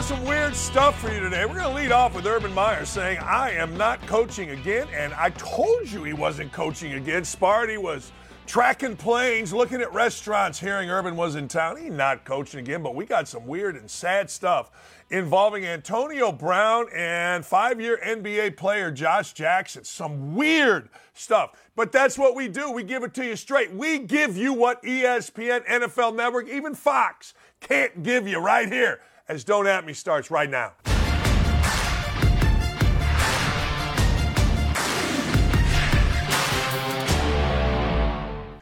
got 0.00 0.08
some 0.08 0.24
weird 0.24 0.56
stuff 0.56 0.98
for 0.98 1.12
you 1.12 1.20
today. 1.20 1.44
We're 1.44 1.58
going 1.58 1.68
to 1.68 1.74
lead 1.74 1.92
off 1.92 2.14
with 2.14 2.24
Urban 2.24 2.54
Meyer 2.54 2.86
saying, 2.86 3.18
I 3.18 3.50
am 3.50 3.76
not 3.76 4.00
coaching 4.06 4.48
again. 4.48 4.88
And 4.94 5.12
I 5.12 5.28
told 5.28 5.90
you 5.90 6.04
he 6.04 6.14
wasn't 6.14 6.52
coaching 6.52 6.94
again. 6.94 7.20
Sparty 7.20 7.76
was 7.76 8.10
tracking 8.46 8.96
planes, 8.96 9.52
looking 9.52 9.82
at 9.82 9.92
restaurants, 9.92 10.58
hearing 10.58 10.88
Urban 10.88 11.16
was 11.16 11.34
in 11.34 11.48
town. 11.48 11.76
He's 11.76 11.92
not 11.92 12.24
coaching 12.24 12.60
again, 12.60 12.82
but 12.82 12.94
we 12.94 13.04
got 13.04 13.28
some 13.28 13.46
weird 13.46 13.76
and 13.76 13.90
sad 13.90 14.30
stuff 14.30 14.70
involving 15.10 15.66
Antonio 15.66 16.32
Brown 16.32 16.86
and 16.94 17.44
five 17.44 17.78
year 17.78 18.00
NBA 18.02 18.56
player 18.56 18.90
Josh 18.90 19.34
Jackson. 19.34 19.84
Some 19.84 20.34
weird 20.34 20.88
stuff. 21.12 21.60
But 21.76 21.92
that's 21.92 22.16
what 22.16 22.34
we 22.34 22.48
do. 22.48 22.70
We 22.70 22.84
give 22.84 23.02
it 23.02 23.12
to 23.14 23.26
you 23.26 23.36
straight. 23.36 23.70
We 23.74 23.98
give 23.98 24.38
you 24.38 24.54
what 24.54 24.82
ESPN, 24.82 25.66
NFL 25.66 26.16
Network, 26.16 26.48
even 26.48 26.74
Fox 26.74 27.34
can't 27.60 28.02
give 28.02 28.26
you 28.26 28.38
right 28.38 28.72
here 28.72 29.00
as 29.30 29.44
Don't 29.44 29.68
At 29.68 29.86
Me 29.86 29.92
starts 29.92 30.28
right 30.28 30.50
now. 30.50 30.72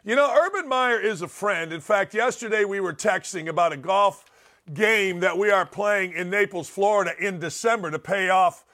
You 0.05 0.15
know, 0.15 0.31
Urban 0.31 0.69
Meyer 0.69 1.01
is 1.01 1.23
a 1.23 1.29
friend. 1.29 1.73
In 1.73 1.81
fact, 1.81 2.13
yesterday 2.13 2.67
we 2.67 2.81
were 2.81 2.93
texting 2.93 3.49
about 3.49 3.73
a 3.73 3.79
golf 3.79 4.27
game 4.75 5.21
that 5.21 5.39
we 5.39 5.51
are 5.51 5.65
playing 5.65 6.13
in 6.13 6.29
Naples, 6.29 6.69
Florida 6.69 7.13
in 7.19 7.41
December 7.41 7.91
to 7.91 7.99
pay 7.99 8.29
off 8.29 8.67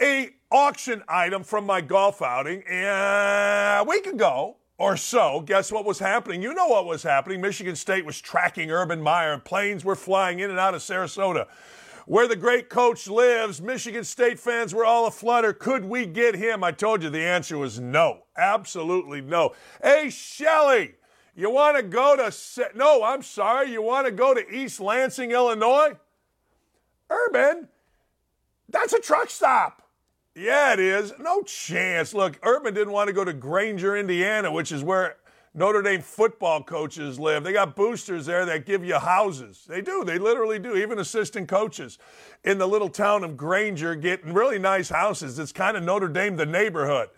a 0.00 0.28
auction 0.50 1.02
item 1.08 1.42
from 1.42 1.64
my 1.64 1.80
golf 1.80 2.20
outing. 2.20 2.62
And 2.68 3.80
a 3.80 3.84
week 3.88 4.06
ago 4.06 4.56
or 4.80 4.96
so, 4.96 5.42
guess 5.44 5.70
what 5.70 5.84
was 5.84 5.98
happening? 5.98 6.40
You 6.40 6.54
know 6.54 6.68
what 6.68 6.86
was 6.86 7.02
happening. 7.02 7.42
Michigan 7.42 7.76
State 7.76 8.06
was 8.06 8.18
tracking 8.18 8.70
Urban 8.70 9.02
Meyer 9.02 9.36
planes 9.36 9.84
were 9.84 9.94
flying 9.94 10.40
in 10.40 10.48
and 10.48 10.58
out 10.58 10.74
of 10.74 10.80
Sarasota. 10.80 11.46
Where 12.06 12.26
the 12.26 12.34
great 12.34 12.70
coach 12.70 13.06
lives, 13.06 13.60
Michigan 13.60 14.04
State 14.04 14.40
fans 14.40 14.74
were 14.74 14.86
all 14.86 15.06
aflutter. 15.06 15.52
Could 15.52 15.84
we 15.84 16.06
get 16.06 16.34
him? 16.34 16.64
I 16.64 16.72
told 16.72 17.02
you 17.02 17.10
the 17.10 17.20
answer 17.20 17.58
was 17.58 17.78
no. 17.78 18.22
Absolutely 18.38 19.20
no. 19.20 19.54
Hey, 19.82 20.08
Shelly, 20.08 20.94
you 21.36 21.50
want 21.50 21.76
to 21.76 21.82
go 21.82 22.16
to, 22.16 22.34
no, 22.74 23.04
I'm 23.04 23.20
sorry, 23.20 23.70
you 23.70 23.82
want 23.82 24.06
to 24.06 24.12
go 24.12 24.32
to 24.32 24.50
East 24.50 24.80
Lansing, 24.80 25.30
Illinois? 25.30 25.98
Urban, 27.10 27.68
that's 28.70 28.94
a 28.94 29.00
truck 29.00 29.28
stop. 29.28 29.89
Yeah, 30.34 30.72
it 30.74 30.80
is. 30.80 31.12
No 31.18 31.42
chance. 31.42 32.14
Look, 32.14 32.38
Urban 32.42 32.72
didn't 32.72 32.92
want 32.92 33.08
to 33.08 33.12
go 33.12 33.24
to 33.24 33.32
Granger, 33.32 33.96
Indiana, 33.96 34.50
which 34.52 34.70
is 34.70 34.84
where 34.84 35.16
Notre 35.54 35.82
Dame 35.82 36.00
football 36.00 36.62
coaches 36.62 37.18
live. 37.18 37.42
They 37.42 37.52
got 37.52 37.74
boosters 37.74 38.26
there 38.26 38.46
that 38.46 38.64
give 38.64 38.84
you 38.84 38.94
houses. 38.94 39.64
They 39.68 39.80
do. 39.80 40.04
They 40.04 40.18
literally 40.18 40.60
do. 40.60 40.76
Even 40.76 41.00
assistant 41.00 41.48
coaches 41.48 41.98
in 42.44 42.58
the 42.58 42.68
little 42.68 42.88
town 42.88 43.24
of 43.24 43.36
Granger 43.36 43.96
get 43.96 44.24
really 44.24 44.60
nice 44.60 44.88
houses. 44.88 45.38
It's 45.40 45.50
kind 45.50 45.76
of 45.76 45.82
Notre 45.82 46.08
Dame, 46.08 46.36
the 46.36 46.46
neighborhood. 46.46 47.08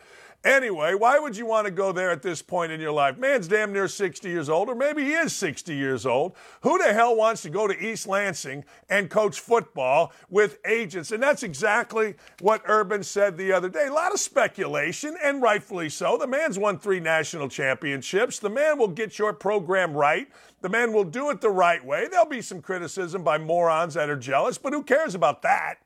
Anyway, 0.45 0.93
why 0.95 1.21
would 1.21 1.37
you 1.37 1.47
want 1.47 1.67
to 1.67 1.71
go 1.71 1.93
there 1.93 2.11
at 2.11 2.21
this 2.21 2.43
point 2.43 2.73
in 2.73 2.81
your 2.81 2.91
life? 2.91 3.17
Man's 3.17 3.47
damn 3.47 3.73
near 3.73 3.87
60 3.87 4.29
years 4.29 4.48
old, 4.48 4.69
or 4.69 4.75
maybe 4.75 5.05
he 5.05 5.12
is 5.12 5.33
60 5.37 5.73
years 5.73 6.05
old. 6.05 6.35
Who 6.62 6.79
the 6.79 6.93
hell 6.93 7.15
wants 7.15 7.43
to 7.43 7.51
go 7.51 7.69
to 7.69 7.81
East 7.81 8.09
Lansing 8.09 8.65
and 8.91 9.09
coach 9.09 9.39
football 9.39 10.13
with 10.31 10.59
agents? 10.67 11.13
And 11.13 11.23
that's 11.23 11.45
exactly 11.45 12.17
what 12.41 12.63
Urban 12.67 13.05
said 13.05 13.37
the 13.37 13.53
other 13.53 13.69
day. 13.69 13.87
A 13.87 13.93
lot 13.93 14.13
of 14.13 14.19
speculation, 14.19 15.17
and 15.23 15.41
rightfully 15.41 15.89
so. 15.89 16.19
The 16.19 16.27
man's 16.27 16.59
won 16.59 16.77
three 16.77 16.98
national 16.98 17.48
championships. 17.48 18.41
The 18.41 18.51
man 18.51 18.79
will 18.79 18.89
get 18.89 19.20
your 19.20 19.33
program 19.33 19.95
right. 19.95 20.29
The 20.61 20.69
man 20.69 20.93
will 20.93 21.05
do 21.05 21.31
it 21.31 21.41
the 21.41 21.51
right 21.51 21.85
way. 21.85 22.09
There'll 22.11 22.27
be 22.27 22.43
some 22.43 22.61
criticism 22.63 23.23
by 23.23 23.39
morons 23.39 23.95
that 23.95 24.11
are 24.11 24.17
jealous, 24.17 24.59
but 24.59 24.73
who 24.73 24.83
cares 24.83 25.14
about 25.14 25.42
that? 25.42 25.82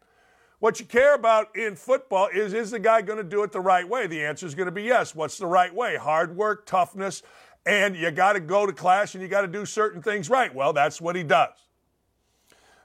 What 0.58 0.80
you 0.80 0.86
care 0.86 1.14
about 1.14 1.54
in 1.54 1.76
football 1.76 2.28
is 2.32 2.54
is 2.54 2.70
the 2.70 2.78
guy 2.78 3.02
going 3.02 3.18
to 3.18 3.24
do 3.24 3.42
it 3.42 3.52
the 3.52 3.60
right 3.60 3.86
way? 3.86 4.06
The 4.06 4.24
answer 4.24 4.46
is 4.46 4.54
going 4.54 4.66
to 4.66 4.72
be 4.72 4.84
yes. 4.84 5.14
What's 5.14 5.36
the 5.36 5.46
right 5.46 5.74
way? 5.74 5.96
Hard 5.96 6.34
work, 6.34 6.64
toughness, 6.64 7.22
and 7.66 7.94
you 7.94 8.10
got 8.10 8.32
to 8.34 8.40
go 8.40 8.64
to 8.64 8.72
class 8.72 9.14
and 9.14 9.22
you 9.22 9.28
got 9.28 9.42
to 9.42 9.48
do 9.48 9.66
certain 9.66 10.00
things 10.00 10.30
right. 10.30 10.54
Well, 10.54 10.72
that's 10.72 11.00
what 11.00 11.14
he 11.14 11.22
does. 11.22 11.52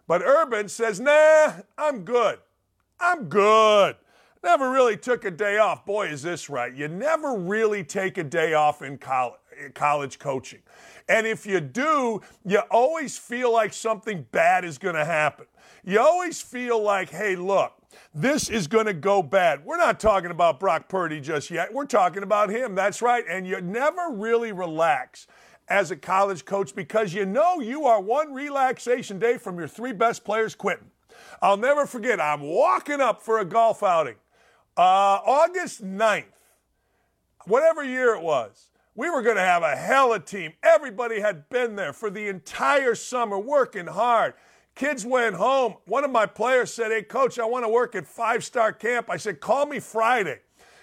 But 0.05 0.21
Urban 0.21 0.67
says, 0.67 0.99
nah, 0.99 1.53
I'm 1.77 2.03
good. 2.03 2.39
I'm 2.99 3.29
good. 3.29 3.95
Never 4.43 4.71
really 4.71 4.97
took 4.97 5.23
a 5.23 5.31
day 5.31 5.57
off. 5.57 5.85
Boy, 5.85 6.07
is 6.07 6.23
this 6.23 6.49
right. 6.49 6.73
You 6.73 6.87
never 6.87 7.35
really 7.35 7.83
take 7.83 8.17
a 8.17 8.23
day 8.23 8.53
off 8.53 8.81
in 8.81 8.97
college, 8.97 9.39
college 9.75 10.19
coaching. 10.19 10.59
And 11.07 11.27
if 11.27 11.45
you 11.45 11.61
do, 11.61 12.21
you 12.45 12.59
always 12.71 13.17
feel 13.17 13.53
like 13.53 13.71
something 13.71 14.25
bad 14.31 14.65
is 14.65 14.77
going 14.77 14.95
to 14.95 15.05
happen. 15.05 15.45
You 15.83 15.99
always 15.99 16.41
feel 16.41 16.81
like, 16.81 17.09
hey, 17.09 17.35
look, 17.35 17.73
this 18.13 18.49
is 18.49 18.67
going 18.67 18.85
to 18.85 18.93
go 18.93 19.23
bad. 19.23 19.65
We're 19.65 19.77
not 19.77 19.99
talking 19.99 20.31
about 20.31 20.59
Brock 20.59 20.89
Purdy 20.89 21.19
just 21.19 21.49
yet. 21.49 21.73
We're 21.73 21.85
talking 21.85 22.23
about 22.23 22.49
him. 22.49 22.75
That's 22.75 23.01
right. 23.01 23.23
And 23.29 23.47
you 23.47 23.59
never 23.61 24.09
really 24.11 24.51
relax 24.51 25.27
as 25.67 25.91
a 25.91 25.95
college 25.95 26.45
coach 26.45 26.75
because 26.75 27.13
you 27.13 27.25
know 27.25 27.59
you 27.59 27.85
are 27.85 28.01
one 28.01 28.33
relaxation 28.33 29.19
day 29.19 29.37
from 29.37 29.57
your 29.57 29.67
three 29.67 29.93
best 29.93 30.23
players 30.23 30.55
quitting. 30.55 30.91
I'll 31.41 31.57
never 31.57 31.85
forget, 31.85 32.19
I'm 32.19 32.41
walking 32.41 33.01
up 33.01 33.21
for 33.21 33.39
a 33.39 33.45
golf 33.45 33.83
outing 33.83 34.15
uh, 34.77 35.19
August 35.25 35.83
9th, 35.83 36.25
whatever 37.45 37.83
year 37.83 38.15
it 38.15 38.21
was. 38.21 38.69
We 38.95 39.09
were 39.09 39.21
going 39.21 39.37
to 39.37 39.41
have 39.41 39.63
a 39.63 39.75
hella 39.75 40.19
team. 40.19 40.53
Everybody 40.63 41.21
had 41.21 41.49
been 41.49 41.75
there 41.75 41.93
for 41.93 42.09
the 42.09 42.27
entire 42.27 42.95
summer 42.95 43.39
working 43.39 43.87
hard. 43.87 44.33
Kids 44.81 45.05
went 45.05 45.35
home. 45.35 45.75
One 45.85 46.03
of 46.03 46.09
my 46.09 46.25
players 46.25 46.73
said, 46.73 46.91
Hey, 46.91 47.03
coach, 47.03 47.37
I 47.37 47.45
want 47.45 47.63
to 47.63 47.69
work 47.69 47.93
at 47.93 48.07
five 48.07 48.43
star 48.43 48.73
camp. 48.73 49.11
I 49.11 49.17
said, 49.17 49.39
Call 49.39 49.67
me 49.67 49.79
Friday. 49.79 50.39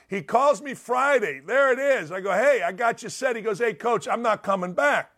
He 0.06 0.22
calls 0.22 0.62
me 0.62 0.74
Friday. 0.74 1.40
There 1.44 1.72
it 1.72 1.80
is. 1.80 2.12
I 2.12 2.20
go, 2.20 2.30
Hey, 2.30 2.62
I 2.64 2.70
got 2.70 3.02
you 3.02 3.08
set. 3.08 3.34
He 3.34 3.42
goes, 3.42 3.58
Hey, 3.58 3.74
coach, 3.74 4.06
I'm 4.06 4.22
not 4.22 4.44
coming 4.44 4.72
back. 4.72 5.10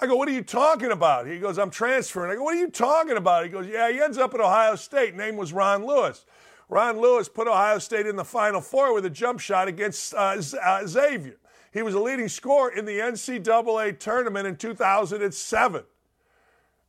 I 0.00 0.08
go, 0.08 0.16
What 0.16 0.26
are 0.26 0.32
you 0.32 0.42
talking 0.42 0.90
about? 0.90 1.28
He 1.28 1.38
goes, 1.38 1.60
I'm 1.60 1.70
transferring. 1.70 2.32
I 2.32 2.34
go, 2.34 2.42
What 2.42 2.56
are 2.56 2.58
you 2.58 2.70
talking 2.70 3.16
about? 3.16 3.44
He 3.44 3.50
goes, 3.50 3.68
Yeah, 3.68 3.88
he 3.92 4.00
ends 4.00 4.18
up 4.18 4.34
at 4.34 4.40
Ohio 4.40 4.74
State. 4.74 5.14
Name 5.14 5.36
was 5.36 5.52
Ron 5.52 5.86
Lewis. 5.86 6.26
Ron 6.68 7.00
Lewis 7.00 7.28
put 7.28 7.46
Ohio 7.46 7.78
State 7.78 8.08
in 8.08 8.16
the 8.16 8.24
Final 8.24 8.60
Four 8.60 8.94
with 8.94 9.04
a 9.04 9.10
jump 9.10 9.38
shot 9.38 9.68
against 9.68 10.12
uh, 10.12 10.42
uh, 10.60 10.84
Xavier. 10.84 11.36
He 11.72 11.82
was 11.82 11.94
a 11.94 12.00
leading 12.00 12.28
scorer 12.28 12.72
in 12.72 12.84
the 12.84 12.98
NCAA 12.98 14.00
tournament 14.00 14.48
in 14.48 14.56
2007. 14.56 15.84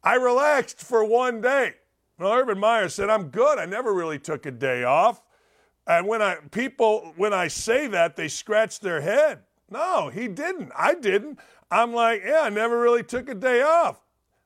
I 0.05 0.15
relaxed 0.15 0.79
for 0.79 1.03
one 1.03 1.41
day. 1.41 1.73
Well, 2.19 2.31
Urban 2.31 2.59
Meyer 2.59 2.87
said, 2.87 3.09
I'm 3.09 3.29
good. 3.29 3.57
I 3.57 3.65
never 3.65 3.91
really 3.91 4.19
took 4.19 4.45
a 4.45 4.51
day 4.51 4.83
off. 4.83 5.21
And 5.87 6.07
when 6.07 6.21
I 6.21 6.37
people 6.51 7.13
when 7.17 7.33
I 7.33 7.47
say 7.47 7.87
that, 7.87 8.15
they 8.15 8.27
scratch 8.27 8.79
their 8.79 9.01
head. 9.01 9.39
No, 9.69 10.09
he 10.09 10.27
didn't. 10.27 10.71
I 10.77 10.95
didn't. 10.95 11.39
I'm 11.69 11.93
like, 11.93 12.21
yeah, 12.25 12.41
I 12.43 12.49
never 12.49 12.79
really 12.79 13.03
took 13.03 13.29
a 13.29 13.35
day 13.35 13.61
off. 13.61 13.99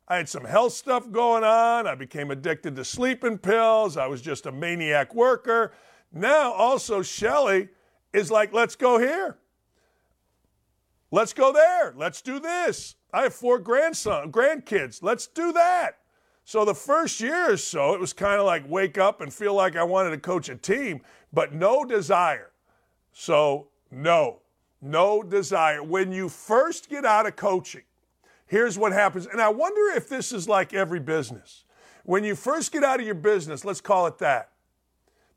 I 0.07 0.17
had 0.17 0.27
some 0.27 0.45
health 0.45 0.73
stuff 0.73 1.11
going 1.11 1.43
on. 1.43 1.85
I 1.85 1.95
became 1.95 2.31
addicted 2.31 2.75
to 2.77 2.85
sleeping 2.85 3.37
pills. 3.37 3.95
I 3.95 4.07
was 4.07 4.21
just 4.21 4.47
a 4.47 4.51
maniac 4.51 5.13
worker. 5.13 5.73
Now, 6.11 6.51
also, 6.53 7.03
Shelly 7.03 7.69
is 8.11 8.31
like, 8.31 8.51
let's 8.51 8.75
go 8.75 8.97
here. 8.97 9.37
Let's 11.11 11.33
go 11.33 11.53
there. 11.53 11.93
Let's 11.95 12.21
do 12.21 12.39
this. 12.39 12.95
I 13.11 13.23
have 13.23 13.33
four 13.33 13.59
grandson, 13.59 14.31
grandkids. 14.31 15.01
Let's 15.01 15.27
do 15.27 15.51
that. 15.53 15.97
So 16.45 16.65
the 16.65 16.75
first 16.75 17.19
year 17.19 17.53
or 17.53 17.57
so, 17.57 17.93
it 17.93 17.99
was 17.99 18.13
kind 18.13 18.39
of 18.39 18.45
like 18.45 18.63
wake 18.67 18.97
up 18.97 19.21
and 19.21 19.33
feel 19.33 19.53
like 19.53 19.75
I 19.75 19.83
wanted 19.83 20.11
to 20.11 20.17
coach 20.17 20.49
a 20.49 20.55
team, 20.55 21.01
but 21.31 21.53
no 21.53 21.83
desire. 21.85 22.51
So, 23.11 23.67
no, 23.91 24.39
no 24.81 25.21
desire. 25.23 25.83
When 25.83 26.11
you 26.11 26.29
first 26.29 26.89
get 26.89 27.06
out 27.06 27.27
of 27.27 27.35
coaching, 27.35 27.83
here's 28.47 28.77
what 28.77 28.94
happens. 28.94 29.27
And 29.27 29.41
I 29.41 29.50
wonder 29.50 29.95
if 29.95 30.09
this 30.09 30.31
is 30.31 30.47
like 30.47 30.73
every 30.73 31.00
business. 31.00 31.65
When 32.03 32.23
you 32.23 32.35
first 32.35 32.71
get 32.71 32.83
out 32.83 33.00
of 33.00 33.05
your 33.05 33.15
business, 33.15 33.63
let's 33.63 33.81
call 33.81 34.07
it 34.07 34.17
that, 34.19 34.50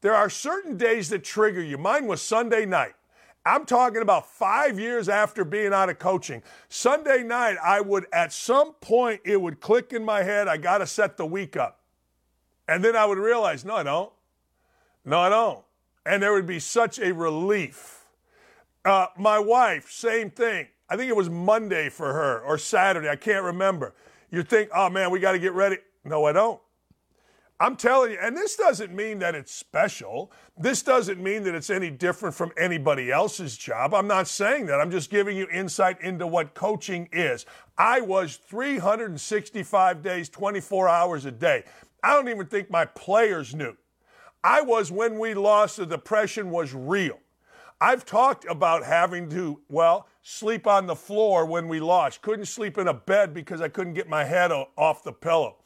there 0.00 0.14
are 0.14 0.30
certain 0.30 0.76
days 0.76 1.10
that 1.10 1.24
trigger 1.24 1.62
you. 1.62 1.78
Mine 1.78 2.06
was 2.06 2.22
Sunday 2.22 2.64
night. 2.64 2.94
I'm 3.44 3.64
talking 3.66 4.02
about 4.02 4.28
five 4.30 4.78
years 4.78 5.08
after 5.08 5.44
being 5.44 5.72
out 5.72 5.88
of 5.88 5.98
coaching. 5.98 6.42
Sunday 6.68 7.24
night, 7.24 7.56
I 7.62 7.80
would, 7.80 8.06
at 8.12 8.32
some 8.32 8.74
point, 8.74 9.20
it 9.24 9.40
would 9.40 9.60
click 9.60 9.92
in 9.92 10.04
my 10.04 10.22
head, 10.22 10.46
I 10.46 10.56
got 10.56 10.78
to 10.78 10.86
set 10.86 11.16
the 11.16 11.26
week 11.26 11.56
up. 11.56 11.80
And 12.68 12.84
then 12.84 12.94
I 12.94 13.04
would 13.04 13.18
realize, 13.18 13.64
no, 13.64 13.74
I 13.74 13.82
don't. 13.82 14.12
No, 15.04 15.18
I 15.18 15.28
don't. 15.28 15.64
And 16.06 16.22
there 16.22 16.32
would 16.32 16.46
be 16.46 16.60
such 16.60 17.00
a 17.00 17.12
relief. 17.12 18.04
Uh, 18.84 19.06
my 19.16 19.38
wife, 19.38 19.90
same 19.90 20.30
thing. 20.30 20.68
I 20.88 20.96
think 20.96 21.08
it 21.08 21.16
was 21.16 21.30
Monday 21.30 21.88
for 21.88 22.12
her 22.12 22.40
or 22.40 22.58
Saturday. 22.58 23.08
I 23.08 23.16
can't 23.16 23.44
remember. 23.44 23.94
You 24.30 24.42
think, 24.42 24.70
oh 24.74 24.88
man, 24.88 25.10
we 25.10 25.20
got 25.20 25.32
to 25.32 25.38
get 25.38 25.52
ready. 25.52 25.78
No, 26.04 26.24
I 26.24 26.32
don't. 26.32 26.60
I'm 27.62 27.76
telling 27.76 28.10
you, 28.10 28.18
and 28.20 28.36
this 28.36 28.56
doesn't 28.56 28.92
mean 28.92 29.20
that 29.20 29.36
it's 29.36 29.54
special. 29.54 30.32
This 30.58 30.82
doesn't 30.82 31.22
mean 31.22 31.44
that 31.44 31.54
it's 31.54 31.70
any 31.70 31.90
different 31.90 32.34
from 32.34 32.50
anybody 32.58 33.12
else's 33.12 33.56
job. 33.56 33.94
I'm 33.94 34.08
not 34.08 34.26
saying 34.26 34.66
that. 34.66 34.80
I'm 34.80 34.90
just 34.90 35.10
giving 35.10 35.36
you 35.36 35.46
insight 35.46 36.00
into 36.00 36.26
what 36.26 36.54
coaching 36.54 37.08
is. 37.12 37.46
I 37.78 38.00
was 38.00 38.34
365 38.34 40.02
days, 40.02 40.28
24 40.28 40.88
hours 40.88 41.24
a 41.24 41.30
day. 41.30 41.62
I 42.02 42.14
don't 42.14 42.28
even 42.28 42.46
think 42.46 42.68
my 42.68 42.84
players 42.84 43.54
knew. 43.54 43.76
I 44.42 44.60
was 44.62 44.90
when 44.90 45.16
we 45.20 45.32
lost, 45.34 45.76
the 45.76 45.86
depression 45.86 46.50
was 46.50 46.74
real. 46.74 47.20
I've 47.80 48.04
talked 48.04 48.44
about 48.44 48.82
having 48.82 49.30
to, 49.30 49.60
well, 49.68 50.08
sleep 50.22 50.66
on 50.66 50.88
the 50.88 50.96
floor 50.96 51.46
when 51.46 51.68
we 51.68 51.78
lost. 51.78 52.22
Couldn't 52.22 52.46
sleep 52.46 52.76
in 52.76 52.88
a 52.88 52.94
bed 52.94 53.32
because 53.32 53.60
I 53.60 53.68
couldn't 53.68 53.94
get 53.94 54.08
my 54.08 54.24
head 54.24 54.50
off 54.50 55.04
the 55.04 55.12
pillow. 55.12 55.58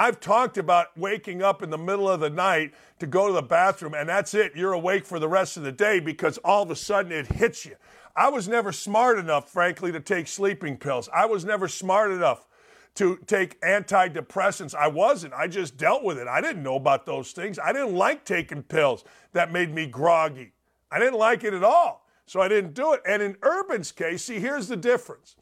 I've 0.00 0.18
talked 0.18 0.56
about 0.56 0.96
waking 0.96 1.42
up 1.42 1.62
in 1.62 1.68
the 1.68 1.76
middle 1.76 2.08
of 2.08 2.20
the 2.20 2.30
night 2.30 2.72
to 3.00 3.06
go 3.06 3.26
to 3.26 3.34
the 3.34 3.42
bathroom, 3.42 3.92
and 3.92 4.08
that's 4.08 4.32
it. 4.32 4.52
You're 4.56 4.72
awake 4.72 5.04
for 5.04 5.18
the 5.18 5.28
rest 5.28 5.58
of 5.58 5.62
the 5.62 5.72
day 5.72 6.00
because 6.00 6.38
all 6.38 6.62
of 6.62 6.70
a 6.70 6.74
sudden 6.74 7.12
it 7.12 7.26
hits 7.26 7.66
you. 7.66 7.76
I 8.16 8.30
was 8.30 8.48
never 8.48 8.72
smart 8.72 9.18
enough, 9.18 9.50
frankly, 9.50 9.92
to 9.92 10.00
take 10.00 10.26
sleeping 10.26 10.78
pills. 10.78 11.10
I 11.12 11.26
was 11.26 11.44
never 11.44 11.68
smart 11.68 12.12
enough 12.12 12.46
to 12.94 13.18
take 13.26 13.60
antidepressants. 13.60 14.74
I 14.74 14.88
wasn't. 14.88 15.34
I 15.34 15.48
just 15.48 15.76
dealt 15.76 16.02
with 16.02 16.16
it. 16.16 16.26
I 16.26 16.40
didn't 16.40 16.62
know 16.62 16.76
about 16.76 17.04
those 17.04 17.32
things. 17.32 17.58
I 17.58 17.74
didn't 17.74 17.94
like 17.94 18.24
taking 18.24 18.62
pills 18.62 19.04
that 19.34 19.52
made 19.52 19.74
me 19.74 19.86
groggy. 19.86 20.54
I 20.90 20.98
didn't 20.98 21.18
like 21.18 21.44
it 21.44 21.52
at 21.52 21.62
all. 21.62 22.06
So 22.24 22.40
I 22.40 22.48
didn't 22.48 22.72
do 22.72 22.94
it. 22.94 23.02
And 23.06 23.20
in 23.20 23.36
Urban's 23.42 23.92
case, 23.92 24.24
see, 24.24 24.40
here's 24.40 24.66
the 24.66 24.78
difference. 24.78 25.36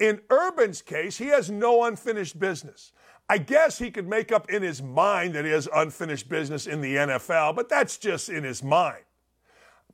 In 0.00 0.20
Urban's 0.30 0.82
case, 0.82 1.16
he 1.16 1.26
has 1.26 1.48
no 1.48 1.84
unfinished 1.84 2.40
business. 2.40 2.90
I 3.30 3.38
guess 3.38 3.78
he 3.78 3.92
could 3.92 4.08
make 4.08 4.32
up 4.32 4.50
in 4.50 4.60
his 4.60 4.82
mind 4.82 5.34
that 5.34 5.44
he 5.44 5.52
has 5.52 5.68
unfinished 5.72 6.28
business 6.28 6.66
in 6.66 6.80
the 6.80 6.96
NFL, 6.96 7.54
but 7.54 7.68
that's 7.68 7.96
just 7.96 8.28
in 8.28 8.42
his 8.42 8.60
mind. 8.60 9.04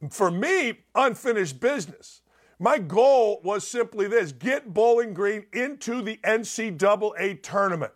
For 0.08 0.30
me, 0.30 0.78
unfinished 0.94 1.60
business. 1.60 2.22
My 2.58 2.78
goal 2.78 3.42
was 3.44 3.68
simply 3.68 4.08
this 4.08 4.32
get 4.32 4.72
Bowling 4.72 5.12
Green 5.12 5.44
into 5.52 6.00
the 6.00 6.16
NCAA 6.24 7.42
tournament. 7.42 7.92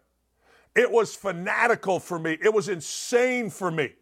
It 0.76 0.90
was 0.90 1.16
fanatical 1.16 2.00
for 2.00 2.18
me, 2.18 2.36
it 2.42 2.52
was 2.52 2.68
insane 2.68 3.48
for 3.48 3.70
me. 3.70 3.94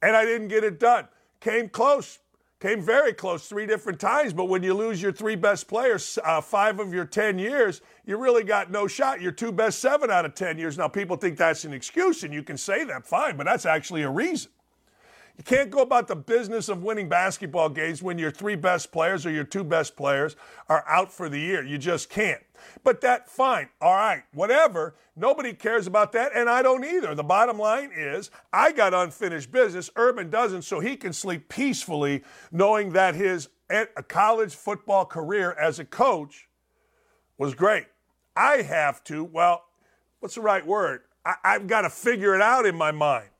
And 0.00 0.16
I 0.16 0.24
didn't 0.24 0.48
get 0.48 0.64
it 0.64 0.80
done. 0.80 1.06
Came 1.40 1.68
close, 1.68 2.18
came 2.62 2.80
very 2.80 3.12
close 3.12 3.48
three 3.48 3.66
different 3.66 3.98
times, 3.98 4.32
but 4.32 4.44
when 4.44 4.62
you 4.62 4.72
lose 4.72 5.02
your 5.02 5.10
three 5.10 5.34
best 5.34 5.66
players, 5.66 6.16
uh, 6.22 6.40
five 6.40 6.78
of 6.78 6.94
your 6.94 7.04
10 7.04 7.36
years, 7.36 7.80
you 8.06 8.16
really 8.16 8.44
got 8.44 8.70
no 8.70 8.86
shot. 8.86 9.20
Your 9.20 9.32
two 9.32 9.50
best 9.50 9.80
seven 9.80 10.12
out 10.12 10.24
of 10.24 10.36
10 10.36 10.58
years. 10.58 10.78
Now, 10.78 10.86
people 10.86 11.16
think 11.16 11.36
that's 11.36 11.64
an 11.64 11.72
excuse, 11.72 12.22
and 12.22 12.32
you 12.32 12.44
can 12.44 12.56
say 12.56 12.84
that, 12.84 13.04
fine, 13.04 13.36
but 13.36 13.46
that's 13.46 13.66
actually 13.66 14.02
a 14.02 14.08
reason. 14.08 14.52
You 15.42 15.56
can't 15.56 15.70
go 15.70 15.82
about 15.82 16.06
the 16.06 16.14
business 16.14 16.68
of 16.68 16.84
winning 16.84 17.08
basketball 17.08 17.68
games 17.68 18.00
when 18.00 18.16
your 18.16 18.30
three 18.30 18.54
best 18.54 18.92
players 18.92 19.26
or 19.26 19.32
your 19.32 19.42
two 19.42 19.64
best 19.64 19.96
players 19.96 20.36
are 20.68 20.84
out 20.86 21.10
for 21.10 21.28
the 21.28 21.40
year. 21.40 21.64
You 21.64 21.78
just 21.78 22.10
can't. 22.10 22.40
But 22.84 23.00
that, 23.00 23.28
fine, 23.28 23.68
all 23.80 23.96
right, 23.96 24.22
whatever. 24.34 24.94
Nobody 25.16 25.52
cares 25.52 25.88
about 25.88 26.12
that, 26.12 26.30
and 26.32 26.48
I 26.48 26.62
don't 26.62 26.84
either. 26.84 27.16
The 27.16 27.24
bottom 27.24 27.58
line 27.58 27.90
is, 27.92 28.30
I 28.52 28.70
got 28.70 28.94
unfinished 28.94 29.50
business. 29.50 29.90
Urban 29.96 30.30
doesn't, 30.30 30.62
so 30.62 30.78
he 30.78 30.96
can 30.96 31.12
sleep 31.12 31.48
peacefully 31.48 32.22
knowing 32.52 32.90
that 32.90 33.16
his 33.16 33.48
eh, 33.68 33.86
college 34.06 34.54
football 34.54 35.04
career 35.04 35.54
as 35.54 35.80
a 35.80 35.84
coach 35.84 36.46
was 37.36 37.52
great. 37.56 37.86
I 38.36 38.58
have 38.58 39.02
to, 39.04 39.24
well, 39.24 39.64
what's 40.20 40.36
the 40.36 40.40
right 40.40 40.64
word? 40.64 41.00
I, 41.26 41.34
have 41.42 41.66
got 41.66 41.80
to 41.80 41.90
figure 41.90 42.36
it 42.36 42.40
out 42.40 42.64
in 42.64 42.76
my 42.76 42.92
mind. 42.92 43.31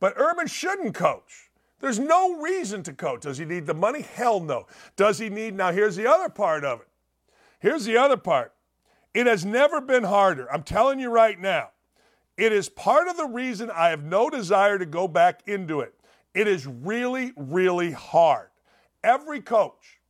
But 0.00 0.14
Urban 0.16 0.46
shouldn't 0.46 0.94
coach. 0.94 1.50
There's 1.80 1.98
no 1.98 2.40
reason 2.40 2.82
to 2.84 2.92
coach. 2.92 3.22
Does 3.22 3.38
he 3.38 3.44
need 3.44 3.66
the 3.66 3.74
money? 3.74 4.02
Hell 4.02 4.40
no. 4.40 4.66
Does 4.96 5.18
he 5.18 5.28
need, 5.28 5.54
now 5.54 5.72
here's 5.72 5.96
the 5.96 6.10
other 6.10 6.28
part 6.28 6.64
of 6.64 6.80
it. 6.80 6.88
Here's 7.60 7.84
the 7.84 7.96
other 7.96 8.16
part. 8.16 8.52
It 9.14 9.26
has 9.26 9.44
never 9.44 9.80
been 9.80 10.04
harder. 10.04 10.50
I'm 10.52 10.62
telling 10.62 11.00
you 11.00 11.10
right 11.10 11.38
now. 11.38 11.70
It 12.36 12.52
is 12.52 12.68
part 12.68 13.08
of 13.08 13.16
the 13.16 13.26
reason 13.26 13.70
I 13.70 13.88
have 13.88 14.04
no 14.04 14.28
desire 14.28 14.78
to 14.78 14.84
go 14.84 15.08
back 15.08 15.40
into 15.46 15.80
it. 15.80 15.94
It 16.34 16.46
is 16.46 16.66
really, 16.66 17.32
really 17.34 17.92
hard. 17.92 18.48
Every 19.02 19.40
coach, 19.40 20.00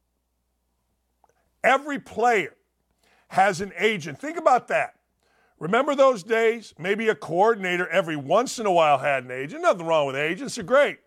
every 1.63 2.01
player 2.01 2.57
has 3.29 3.61
an 3.61 3.73
agent. 3.79 4.19
Think 4.19 4.37
about 4.37 4.67
that. 4.69 4.96
Remember 5.59 5.95
those 5.95 6.23
days? 6.23 6.75
Maybe 6.79 7.09
a 7.09 7.15
coordinator 7.15 7.89
every 7.89 8.17
once 8.17 8.59
in 8.59 8.67
a 8.67 8.73
while 8.73 8.99
had 8.99 9.25
an 9.25 9.31
agent. 9.31 9.63
Nothing 9.63 9.87
wrong 9.87 10.07
with 10.07 10.17
agents, 10.17 10.57
they're 10.57 10.65
great. 10.65 10.99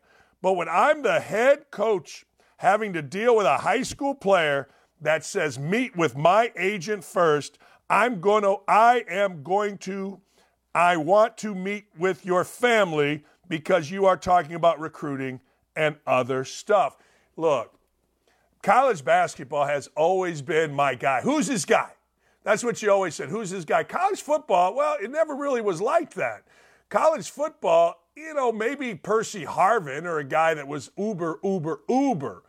But 0.41 0.53
when 0.53 0.69
I'm 0.69 1.03
the 1.03 1.19
head 1.19 1.69
coach 1.71 2.25
having 2.57 2.93
to 2.93 3.01
deal 3.01 3.35
with 3.35 3.45
a 3.45 3.57
high 3.57 3.83
school 3.83 4.15
player 4.15 4.69
that 5.01 5.23
says 5.23 5.59
meet 5.59 5.95
with 5.95 6.17
my 6.17 6.51
agent 6.57 7.03
first, 7.03 7.59
I'm 7.89 8.21
going 8.21 8.43
to 8.43 8.57
I 8.67 9.03
am 9.07 9.43
going 9.43 9.77
to 9.79 10.21
I 10.73 10.97
want 10.97 11.37
to 11.39 11.55
meet 11.55 11.85
with 11.97 12.25
your 12.25 12.43
family 12.43 13.23
because 13.47 13.89
you 13.89 14.05
are 14.05 14.17
talking 14.17 14.55
about 14.55 14.79
recruiting 14.79 15.41
and 15.75 15.95
other 16.05 16.43
stuff. 16.43 16.97
Look, 17.35 17.73
college 18.61 19.03
basketball 19.03 19.65
has 19.65 19.89
always 19.95 20.41
been 20.41 20.73
my 20.73 20.95
guy. 20.95 21.21
Who's 21.21 21.47
this 21.47 21.65
guy? 21.65 21.91
That's 22.49 22.63
what 22.63 22.81
you 22.81 22.91
always 22.91 23.13
said. 23.13 23.29
Who's 23.29 23.51
this 23.51 23.63
guy? 23.63 23.83
College 23.83 24.23
football, 24.23 24.73
well, 24.73 24.97
it 24.99 25.11
never 25.11 25.35
really 25.35 25.61
was 25.61 25.79
like 25.79 26.15
that. 26.15 26.45
College 26.89 27.29
football, 27.29 28.01
you 28.15 28.33
know, 28.33 28.51
maybe 28.51 28.95
Percy 28.95 29.45
Harvin 29.45 30.05
or 30.05 30.17
a 30.17 30.23
guy 30.23 30.55
that 30.55 30.67
was 30.67 30.89
uber, 30.97 31.39
uber, 31.43 31.81
uber 31.87 32.41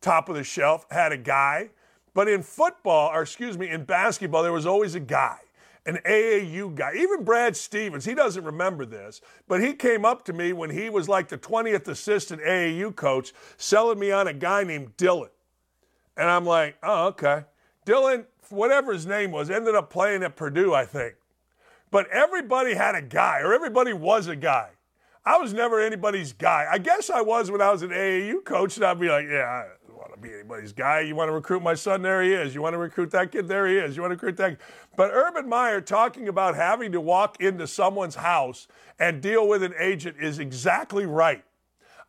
top 0.00 0.28
of 0.28 0.34
the 0.34 0.42
shelf 0.42 0.86
had 0.90 1.12
a 1.12 1.16
guy. 1.16 1.70
But 2.14 2.26
in 2.26 2.42
football, 2.42 3.14
or 3.14 3.22
excuse 3.22 3.56
me, 3.56 3.68
in 3.68 3.84
basketball, 3.84 4.42
there 4.42 4.52
was 4.52 4.66
always 4.66 4.96
a 4.96 5.00
guy, 5.00 5.38
an 5.86 6.00
AAU 6.04 6.74
guy. 6.74 6.94
Even 6.96 7.22
Brad 7.22 7.56
Stevens, 7.56 8.04
he 8.04 8.14
doesn't 8.14 8.42
remember 8.42 8.84
this, 8.84 9.20
but 9.46 9.62
he 9.62 9.72
came 9.72 10.04
up 10.04 10.24
to 10.24 10.32
me 10.32 10.52
when 10.52 10.70
he 10.70 10.90
was 10.90 11.08
like 11.08 11.28
the 11.28 11.38
20th 11.38 11.86
assistant 11.86 12.42
AAU 12.42 12.92
coach, 12.96 13.32
selling 13.56 14.00
me 14.00 14.10
on 14.10 14.26
a 14.26 14.32
guy 14.32 14.64
named 14.64 14.96
Dylan. 14.96 15.30
And 16.16 16.28
I'm 16.28 16.44
like, 16.44 16.76
oh, 16.82 17.06
okay. 17.06 17.44
Dylan, 17.86 18.26
whatever 18.50 18.92
his 18.92 19.06
name 19.06 19.30
was, 19.30 19.50
ended 19.50 19.74
up 19.74 19.90
playing 19.90 20.22
at 20.22 20.36
Purdue, 20.36 20.74
I 20.74 20.84
think. 20.84 21.14
But 21.90 22.08
everybody 22.10 22.74
had 22.74 22.94
a 22.94 23.02
guy, 23.02 23.40
or 23.40 23.52
everybody 23.52 23.92
was 23.92 24.26
a 24.26 24.36
guy. 24.36 24.70
I 25.24 25.38
was 25.38 25.52
never 25.52 25.80
anybody's 25.80 26.32
guy. 26.32 26.66
I 26.70 26.78
guess 26.78 27.10
I 27.10 27.20
was 27.20 27.50
when 27.50 27.60
I 27.60 27.70
was 27.70 27.82
an 27.82 27.90
AAU 27.90 28.44
coach, 28.44 28.76
and 28.76 28.86
I'd 28.86 29.00
be 29.00 29.08
like, 29.08 29.26
yeah, 29.28 29.44
I 29.44 29.66
don't 29.86 29.96
want 29.96 30.14
to 30.14 30.18
be 30.18 30.32
anybody's 30.32 30.72
guy. 30.72 31.00
You 31.00 31.14
want 31.16 31.28
to 31.28 31.32
recruit 31.32 31.62
my 31.62 31.74
son? 31.74 32.02
There 32.02 32.22
he 32.22 32.32
is. 32.32 32.54
You 32.54 32.62
want 32.62 32.74
to 32.74 32.78
recruit 32.78 33.10
that 33.10 33.32
kid? 33.32 33.48
There 33.48 33.66
he 33.66 33.76
is. 33.76 33.96
You 33.96 34.02
want 34.02 34.12
to 34.12 34.16
recruit 34.16 34.36
that? 34.38 34.58
But 34.96 35.10
Urban 35.12 35.48
Meyer 35.48 35.80
talking 35.80 36.28
about 36.28 36.54
having 36.54 36.92
to 36.92 37.00
walk 37.00 37.40
into 37.40 37.66
someone's 37.66 38.14
house 38.14 38.68
and 38.98 39.20
deal 39.20 39.46
with 39.46 39.62
an 39.62 39.74
agent 39.78 40.16
is 40.18 40.38
exactly 40.38 41.06
right. 41.06 41.44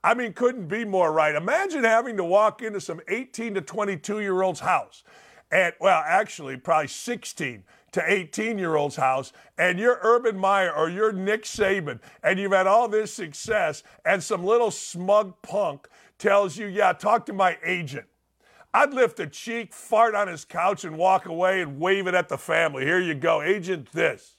I 0.03 0.13
mean, 0.13 0.31
couldn't 0.31 0.67
be 0.67 0.85
more 0.85 1.11
right. 1.11 1.35
Imagine 1.35 1.83
having 1.83 2.15
to 2.17 2.23
walk 2.23 2.61
into 2.61 2.79
some 2.79 3.01
18 3.09 3.55
to 3.55 3.61
22 3.61 4.21
year 4.21 4.41
old's 4.41 4.61
house 4.61 5.03
at, 5.51 5.75
well, 5.79 6.03
actually, 6.05 6.57
probably 6.57 6.87
16 6.87 7.63
to 7.91 8.03
18 8.05 8.57
year 8.57 8.75
old's 8.75 8.95
house, 8.95 9.33
and 9.57 9.79
you're 9.79 9.99
Urban 10.01 10.37
Meyer 10.37 10.71
or 10.71 10.89
you're 10.89 11.11
Nick 11.11 11.43
Saban, 11.43 11.99
and 12.23 12.39
you've 12.39 12.51
had 12.51 12.67
all 12.67 12.87
this 12.87 13.13
success, 13.13 13.83
and 14.05 14.23
some 14.23 14.43
little 14.43 14.71
smug 14.71 15.33
punk 15.41 15.87
tells 16.17 16.57
you, 16.57 16.67
yeah, 16.67 16.93
talk 16.93 17.25
to 17.25 17.33
my 17.33 17.57
agent. 17.63 18.05
I'd 18.73 18.93
lift 18.93 19.19
a 19.19 19.25
cheek, 19.25 19.73
fart 19.73 20.13
on 20.13 20.27
his 20.27 20.45
couch, 20.45 20.83
and 20.83 20.95
walk 20.97 21.25
away 21.25 21.61
and 21.61 21.79
wave 21.79 22.05
it 22.05 22.13
at 22.13 22.29
the 22.29 22.37
family. 22.37 22.85
Here 22.85 22.99
you 22.99 23.15
go, 23.15 23.41
agent 23.41 23.91
this. 23.91 24.35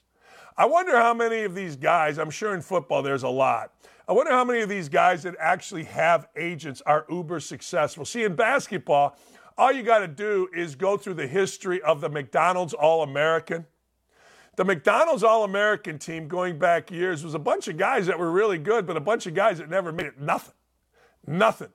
I 0.57 0.65
wonder 0.65 0.95
how 0.95 1.13
many 1.13 1.43
of 1.43 1.55
these 1.55 1.75
guys, 1.75 2.17
I'm 2.17 2.29
sure 2.29 2.53
in 2.53 2.61
football 2.61 3.01
there's 3.01 3.23
a 3.23 3.29
lot. 3.29 3.73
I 4.07 4.13
wonder 4.13 4.31
how 4.31 4.45
many 4.45 4.61
of 4.61 4.69
these 4.69 4.89
guys 4.89 5.23
that 5.23 5.35
actually 5.39 5.83
have 5.85 6.27
agents 6.37 6.81
are 6.85 7.05
uber 7.09 7.39
successful. 7.39 8.05
See, 8.05 8.23
in 8.23 8.35
basketball, 8.35 9.17
all 9.57 9.71
you 9.71 9.83
got 9.83 9.99
to 9.99 10.07
do 10.07 10.49
is 10.55 10.75
go 10.75 10.97
through 10.97 11.15
the 11.15 11.27
history 11.27 11.81
of 11.81 12.01
the 12.01 12.09
McDonald's 12.09 12.73
All 12.73 13.03
American. 13.03 13.65
The 14.55 14.65
McDonald's 14.65 15.23
All 15.23 15.43
American 15.43 15.97
team 15.99 16.27
going 16.27 16.59
back 16.59 16.91
years 16.91 17.23
was 17.23 17.33
a 17.33 17.39
bunch 17.39 17.67
of 17.67 17.77
guys 17.77 18.07
that 18.07 18.19
were 18.19 18.31
really 18.31 18.57
good, 18.57 18.85
but 18.85 18.97
a 18.97 19.01
bunch 19.01 19.25
of 19.27 19.33
guys 19.33 19.57
that 19.59 19.69
never 19.69 19.91
made 19.91 20.07
it 20.07 20.19
nothing. 20.19 20.53
Nothing. 21.25 21.69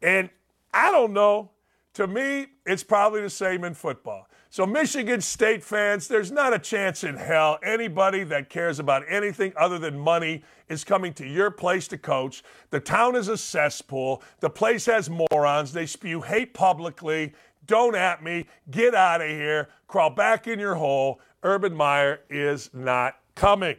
And 0.00 0.30
I 0.72 0.90
don't 0.90 1.12
know. 1.12 1.50
To 1.94 2.06
me, 2.06 2.46
it's 2.64 2.82
probably 2.82 3.20
the 3.20 3.30
same 3.30 3.64
in 3.64 3.74
football. 3.74 4.26
So, 4.52 4.66
Michigan 4.66 5.22
State 5.22 5.64
fans, 5.64 6.08
there's 6.08 6.30
not 6.30 6.52
a 6.52 6.58
chance 6.58 7.04
in 7.04 7.16
hell 7.16 7.58
anybody 7.62 8.22
that 8.24 8.50
cares 8.50 8.78
about 8.78 9.02
anything 9.08 9.54
other 9.56 9.78
than 9.78 9.98
money 9.98 10.42
is 10.68 10.84
coming 10.84 11.14
to 11.14 11.26
your 11.26 11.50
place 11.50 11.88
to 11.88 11.96
coach. 11.96 12.42
The 12.68 12.78
town 12.78 13.16
is 13.16 13.28
a 13.28 13.38
cesspool. 13.38 14.22
The 14.40 14.50
place 14.50 14.84
has 14.84 15.08
morons. 15.08 15.72
They 15.72 15.86
spew 15.86 16.20
hate 16.20 16.52
publicly. 16.52 17.32
Don't 17.66 17.96
at 17.96 18.22
me. 18.22 18.44
Get 18.70 18.94
out 18.94 19.22
of 19.22 19.30
here. 19.30 19.70
Crawl 19.88 20.10
back 20.10 20.46
in 20.46 20.58
your 20.58 20.74
hole. 20.74 21.22
Urban 21.42 21.74
Meyer 21.74 22.20
is 22.28 22.68
not 22.74 23.20
coming. 23.34 23.76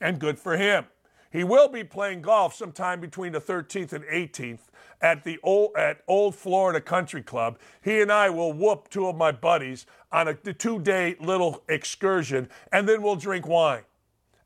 And 0.00 0.18
good 0.18 0.38
for 0.38 0.56
him. 0.56 0.86
He 1.32 1.44
will 1.44 1.68
be 1.68 1.82
playing 1.82 2.22
golf 2.22 2.54
sometime 2.54 3.00
between 3.00 3.32
the 3.32 3.40
13th 3.40 3.92
and 3.94 4.04
18th 4.04 4.60
at 5.00 5.24
the 5.24 5.38
old, 5.42 5.70
at 5.76 6.02
Old 6.06 6.34
Florida 6.36 6.80
Country 6.80 7.22
Club. 7.22 7.58
He 7.82 8.00
and 8.02 8.12
I 8.12 8.30
will 8.30 8.52
whoop 8.52 8.88
two 8.90 9.08
of 9.08 9.16
my 9.16 9.32
buddies 9.32 9.86
on 10.12 10.28
a 10.28 10.34
two 10.34 10.78
day 10.78 11.16
little 11.20 11.64
excursion, 11.68 12.48
and 12.70 12.88
then 12.88 13.02
we'll 13.02 13.16
drink 13.16 13.48
wine. 13.48 13.82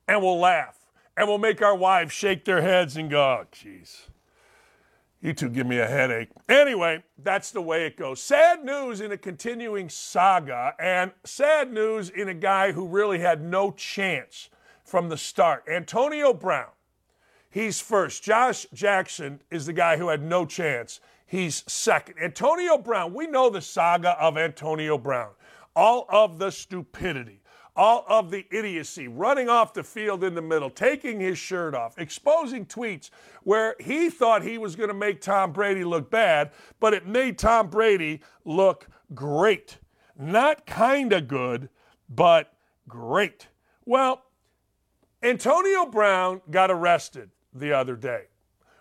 and 0.08 0.22
we'll 0.22 0.38
laugh 0.38 0.78
and 1.16 1.28
we'll 1.28 1.38
make 1.38 1.62
our 1.62 1.74
wives 1.74 2.12
shake 2.12 2.44
their 2.44 2.62
heads 2.62 2.96
and 2.96 3.10
go, 3.10 3.20
oh, 3.20 3.46
jeez. 3.52 4.02
You 5.20 5.32
two 5.32 5.48
give 5.48 5.66
me 5.66 5.78
a 5.78 5.86
headache. 5.86 6.28
Anyway, 6.48 7.02
that's 7.18 7.50
the 7.50 7.62
way 7.62 7.86
it 7.86 7.96
goes. 7.96 8.22
Sad 8.22 8.64
news 8.64 9.00
in 9.00 9.10
a 9.12 9.16
continuing 9.16 9.88
saga, 9.88 10.74
and 10.78 11.10
sad 11.24 11.72
news 11.72 12.10
in 12.10 12.28
a 12.28 12.34
guy 12.34 12.72
who 12.72 12.86
really 12.86 13.18
had 13.18 13.42
no 13.42 13.72
chance 13.72 14.50
from 14.84 15.08
the 15.08 15.16
start. 15.16 15.64
Antonio 15.68 16.32
Brown, 16.34 16.68
he's 17.56 17.80
first. 17.80 18.22
Josh 18.22 18.66
Jackson 18.74 19.40
is 19.50 19.64
the 19.64 19.72
guy 19.72 19.96
who 19.96 20.08
had 20.08 20.22
no 20.22 20.44
chance. 20.44 21.00
He's 21.26 21.64
second. 21.66 22.16
Antonio 22.22 22.76
Brown, 22.76 23.14
we 23.14 23.26
know 23.26 23.48
the 23.48 23.62
saga 23.62 24.10
of 24.20 24.36
Antonio 24.36 24.98
Brown, 24.98 25.30
all 25.74 26.06
of 26.10 26.38
the 26.38 26.50
stupidity 26.50 27.40
all 27.76 28.06
of 28.08 28.30
the 28.30 28.46
idiocy, 28.50 29.06
running 29.06 29.50
off 29.50 29.74
the 29.74 29.84
field 29.84 30.24
in 30.24 30.34
the 30.34 30.40
middle, 30.40 30.70
taking 30.70 31.20
his 31.20 31.36
shirt 31.36 31.74
off, 31.74 31.98
exposing 31.98 32.64
tweets 32.64 33.10
where 33.42 33.76
he 33.78 34.08
thought 34.08 34.42
he 34.42 34.56
was 34.56 34.74
going 34.74 34.88
to 34.88 34.94
make 34.94 35.20
Tom 35.20 35.52
Brady 35.52 35.84
look 35.84 36.10
bad, 36.10 36.52
but 36.80 36.94
it 36.94 37.06
made 37.06 37.38
Tom 37.38 37.68
Brady 37.68 38.22
look 38.46 38.88
great. 39.14 39.76
Not 40.18 40.64
kind 40.64 41.12
of 41.12 41.28
good, 41.28 41.68
but 42.08 42.54
great. 42.88 43.48
Well, 43.84 44.22
Antonio 45.22 45.84
Brown 45.84 46.40
got 46.50 46.70
arrested 46.70 47.30
the 47.58 47.72
other 47.72 47.96
day. 47.96 48.24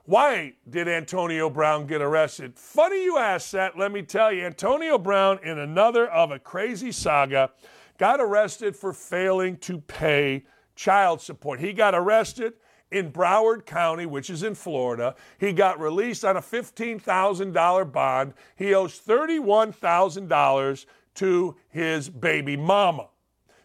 Why 0.05 0.53
did 0.69 0.87
Antonio 0.87 1.49
Brown 1.49 1.87
get 1.87 2.01
arrested? 2.01 2.57
Funny 2.57 3.03
you 3.03 3.17
ask 3.17 3.51
that. 3.51 3.77
Let 3.77 3.91
me 3.91 4.03
tell 4.03 4.31
you, 4.31 4.43
Antonio 4.43 4.99
Brown, 4.99 5.39
in 5.43 5.57
another 5.57 6.07
of 6.07 6.29
a 6.29 6.37
crazy 6.37 6.91
saga, 6.91 7.49
got 7.97 8.19
arrested 8.19 8.75
for 8.75 8.93
failing 8.93 9.57
to 9.57 9.79
pay 9.79 10.45
child 10.75 11.21
support. 11.21 11.59
He 11.59 11.73
got 11.73 11.95
arrested 11.95 12.53
in 12.91 13.11
Broward 13.11 13.65
County, 13.65 14.05
which 14.05 14.29
is 14.29 14.43
in 14.43 14.53
Florida. 14.53 15.15
He 15.39 15.53
got 15.53 15.79
released 15.79 16.23
on 16.23 16.37
a 16.37 16.41
$15,000 16.41 17.91
bond. 17.91 18.33
He 18.55 18.75
owes 18.75 18.99
$31,000 18.99 20.85
to 21.15 21.55
his 21.69 22.09
baby 22.09 22.55
mama. 22.55 23.09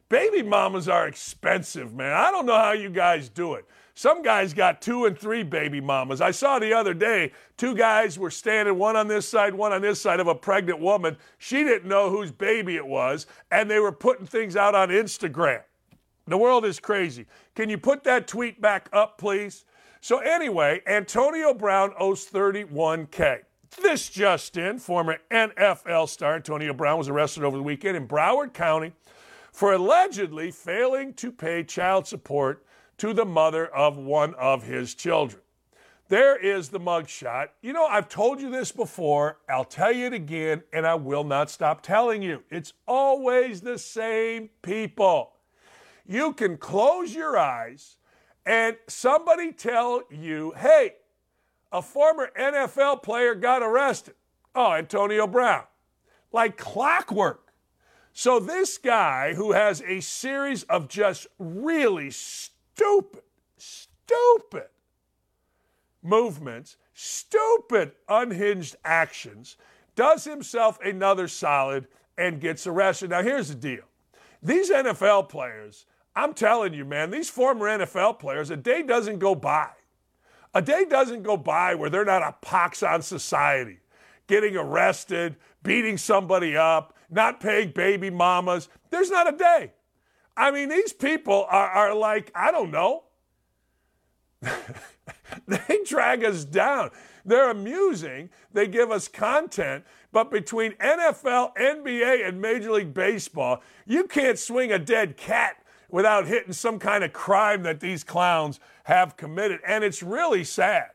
Baby 0.08 0.42
mamas 0.42 0.88
are 0.88 1.06
expensive, 1.06 1.94
man. 1.94 2.12
I 2.12 2.30
don't 2.30 2.46
know 2.46 2.56
how 2.56 2.72
you 2.72 2.90
guys 2.90 3.28
do 3.28 3.54
it. 3.54 3.64
Some 3.94 4.22
guys 4.22 4.54
got 4.54 4.80
two 4.80 5.06
and 5.06 5.18
three 5.18 5.42
baby 5.42 5.80
mamas. 5.80 6.20
I 6.20 6.30
saw 6.30 6.58
the 6.58 6.72
other 6.72 6.94
day, 6.94 7.32
two 7.56 7.74
guys 7.74 8.18
were 8.18 8.30
standing, 8.30 8.78
one 8.78 8.96
on 8.96 9.08
this 9.08 9.28
side, 9.28 9.54
one 9.54 9.72
on 9.72 9.82
this 9.82 10.00
side 10.00 10.20
of 10.20 10.26
a 10.28 10.34
pregnant 10.34 10.80
woman. 10.80 11.16
She 11.38 11.64
didn't 11.64 11.88
know 11.88 12.10
whose 12.10 12.30
baby 12.30 12.76
it 12.76 12.86
was, 12.86 13.26
and 13.50 13.70
they 13.70 13.78
were 13.78 13.92
putting 13.92 14.26
things 14.26 14.56
out 14.56 14.74
on 14.74 14.88
Instagram. 14.88 15.62
The 16.26 16.38
world 16.38 16.64
is 16.64 16.78
crazy. 16.78 17.26
Can 17.54 17.68
you 17.68 17.78
put 17.78 18.04
that 18.04 18.28
tweet 18.28 18.60
back 18.60 18.88
up, 18.92 19.18
please? 19.18 19.64
So, 20.00 20.18
anyway, 20.18 20.80
Antonio 20.86 21.52
Brown 21.52 21.92
owes 21.98 22.24
31K. 22.24 23.40
This 23.82 24.08
just 24.08 24.56
in, 24.56 24.78
former 24.78 25.18
NFL 25.30 26.08
star 26.08 26.34
Antonio 26.36 26.72
Brown 26.72 26.98
was 26.98 27.08
arrested 27.08 27.44
over 27.44 27.56
the 27.56 27.62
weekend 27.62 27.96
in 27.96 28.08
Broward 28.08 28.52
County 28.52 28.92
for 29.52 29.72
allegedly 29.72 30.50
failing 30.50 31.12
to 31.14 31.30
pay 31.30 31.62
child 31.62 32.06
support 32.06 32.64
to 33.00 33.14
the 33.14 33.24
mother 33.24 33.66
of 33.66 33.96
one 33.96 34.34
of 34.34 34.62
his 34.62 34.94
children. 34.94 35.40
There 36.10 36.36
is 36.36 36.68
the 36.68 36.78
mugshot. 36.78 37.48
You 37.62 37.72
know, 37.72 37.86
I've 37.86 38.10
told 38.10 38.42
you 38.42 38.50
this 38.50 38.72
before. 38.72 39.38
I'll 39.48 39.64
tell 39.64 39.90
you 39.90 40.08
it 40.08 40.12
again, 40.12 40.64
and 40.70 40.86
I 40.86 40.96
will 40.96 41.24
not 41.24 41.48
stop 41.48 41.82
telling 41.82 42.20
you. 42.20 42.42
It's 42.50 42.74
always 42.86 43.62
the 43.62 43.78
same 43.78 44.50
people. 44.60 45.32
You 46.06 46.34
can 46.34 46.58
close 46.58 47.14
your 47.14 47.38
eyes 47.38 47.96
and 48.44 48.76
somebody 48.86 49.52
tell 49.52 50.02
you, 50.10 50.52
hey, 50.58 50.96
a 51.72 51.80
former 51.80 52.30
NFL 52.38 53.02
player 53.02 53.34
got 53.34 53.62
arrested. 53.62 54.14
Oh, 54.54 54.72
Antonio 54.72 55.26
Brown. 55.26 55.64
Like 56.32 56.58
clockwork. 56.58 57.52
So, 58.12 58.40
this 58.40 58.76
guy 58.76 59.34
who 59.34 59.52
has 59.52 59.80
a 59.82 60.00
series 60.00 60.64
of 60.64 60.88
just 60.88 61.28
really 61.38 62.10
stupid, 62.10 62.59
stupid 62.80 63.22
stupid 64.10 64.68
movements, 66.02 66.76
stupid, 66.94 67.92
unhinged 68.08 68.76
actions, 68.84 69.56
does 69.94 70.24
himself 70.24 70.80
another 70.82 71.28
solid 71.28 71.86
and 72.16 72.40
gets 72.40 72.66
arrested. 72.66 73.10
Now, 73.10 73.22
here's 73.22 73.48
the 73.48 73.54
deal 73.54 73.84
these 74.42 74.70
NFL 74.70 75.28
players, 75.28 75.86
I'm 76.16 76.34
telling 76.34 76.74
you, 76.74 76.84
man, 76.84 77.10
these 77.10 77.30
former 77.30 77.66
NFL 77.66 78.18
players, 78.18 78.50
a 78.50 78.56
day 78.56 78.82
doesn't 78.82 79.18
go 79.18 79.34
by. 79.34 79.70
A 80.54 80.62
day 80.62 80.84
doesn't 80.84 81.22
go 81.22 81.36
by 81.36 81.76
where 81.76 81.90
they're 81.90 82.04
not 82.04 82.22
a 82.22 82.34
pox 82.40 82.82
on 82.82 83.02
society, 83.02 83.78
getting 84.26 84.56
arrested, 84.56 85.36
beating 85.62 85.96
somebody 85.96 86.56
up, 86.56 86.96
not 87.08 87.40
paying 87.40 87.70
baby 87.70 88.10
mamas. 88.10 88.68
There's 88.90 89.10
not 89.10 89.32
a 89.32 89.36
day. 89.36 89.72
I 90.36 90.50
mean, 90.50 90.68
these 90.68 90.92
people 90.92 91.46
are, 91.50 91.68
are 91.68 91.94
like, 91.94 92.30
I 92.34 92.50
don't 92.50 92.70
know. 92.70 93.04
they 95.46 95.78
drag 95.84 96.24
us 96.24 96.44
down. 96.44 96.90
They're 97.24 97.50
amusing. 97.50 98.30
They 98.52 98.66
give 98.66 98.90
us 98.90 99.08
content. 99.08 99.84
But 100.12 100.30
between 100.30 100.72
NFL, 100.72 101.54
NBA, 101.56 102.26
and 102.26 102.40
Major 102.40 102.72
League 102.72 102.94
Baseball, 102.94 103.62
you 103.86 104.04
can't 104.04 104.38
swing 104.38 104.72
a 104.72 104.78
dead 104.78 105.16
cat 105.16 105.56
without 105.90 106.26
hitting 106.26 106.52
some 106.52 106.78
kind 106.78 107.04
of 107.04 107.12
crime 107.12 107.62
that 107.64 107.80
these 107.80 108.04
clowns 108.04 108.60
have 108.84 109.16
committed. 109.16 109.60
And 109.66 109.84
it's 109.84 110.02
really 110.02 110.44
sad. 110.44 110.90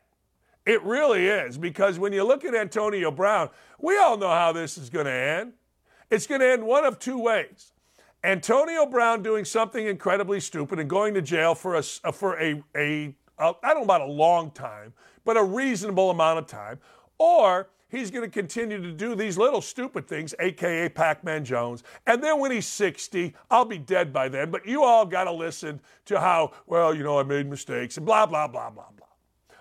It 0.64 0.82
really 0.82 1.26
is. 1.26 1.56
Because 1.58 1.98
when 1.98 2.12
you 2.12 2.24
look 2.24 2.44
at 2.44 2.54
Antonio 2.54 3.10
Brown, 3.10 3.50
we 3.78 3.96
all 3.98 4.16
know 4.16 4.30
how 4.30 4.52
this 4.52 4.76
is 4.76 4.90
going 4.90 5.06
to 5.06 5.12
end. 5.12 5.52
It's 6.10 6.26
going 6.26 6.40
to 6.40 6.50
end 6.50 6.64
one 6.64 6.84
of 6.84 6.98
two 6.98 7.18
ways. 7.18 7.72
Antonio 8.26 8.86
Brown 8.86 9.22
doing 9.22 9.44
something 9.44 9.86
incredibly 9.86 10.40
stupid 10.40 10.80
and 10.80 10.90
going 10.90 11.14
to 11.14 11.22
jail 11.22 11.54
for 11.54 11.76
a, 11.76 11.82
for 11.82 12.36
a, 12.40 12.60
a, 12.76 13.14
a 13.38 13.54
I 13.62 13.68
don't 13.68 13.78
know 13.78 13.82
about 13.84 14.00
a 14.00 14.06
long 14.06 14.50
time, 14.50 14.92
but 15.24 15.36
a 15.36 15.44
reasonable 15.44 16.10
amount 16.10 16.40
of 16.40 16.46
time, 16.48 16.80
or 17.18 17.68
he's 17.88 18.10
going 18.10 18.24
to 18.24 18.30
continue 18.30 18.82
to 18.82 18.90
do 18.90 19.14
these 19.14 19.38
little 19.38 19.60
stupid 19.60 20.08
things, 20.08 20.34
aka 20.40 20.88
Pac 20.88 21.22
Man 21.22 21.44
Jones. 21.44 21.84
And 22.08 22.22
then 22.22 22.40
when 22.40 22.50
he's 22.50 22.66
60, 22.66 23.32
I'll 23.48 23.64
be 23.64 23.78
dead 23.78 24.12
by 24.12 24.28
then. 24.28 24.50
But 24.50 24.66
you 24.66 24.82
all 24.82 25.06
got 25.06 25.24
to 25.24 25.32
listen 25.32 25.80
to 26.06 26.18
how, 26.18 26.50
well, 26.66 26.92
you 26.92 27.04
know, 27.04 27.20
I 27.20 27.22
made 27.22 27.48
mistakes 27.48 27.96
and 27.96 28.04
blah, 28.04 28.26
blah, 28.26 28.48
blah, 28.48 28.70
blah, 28.70 28.90
blah. 28.96 29.06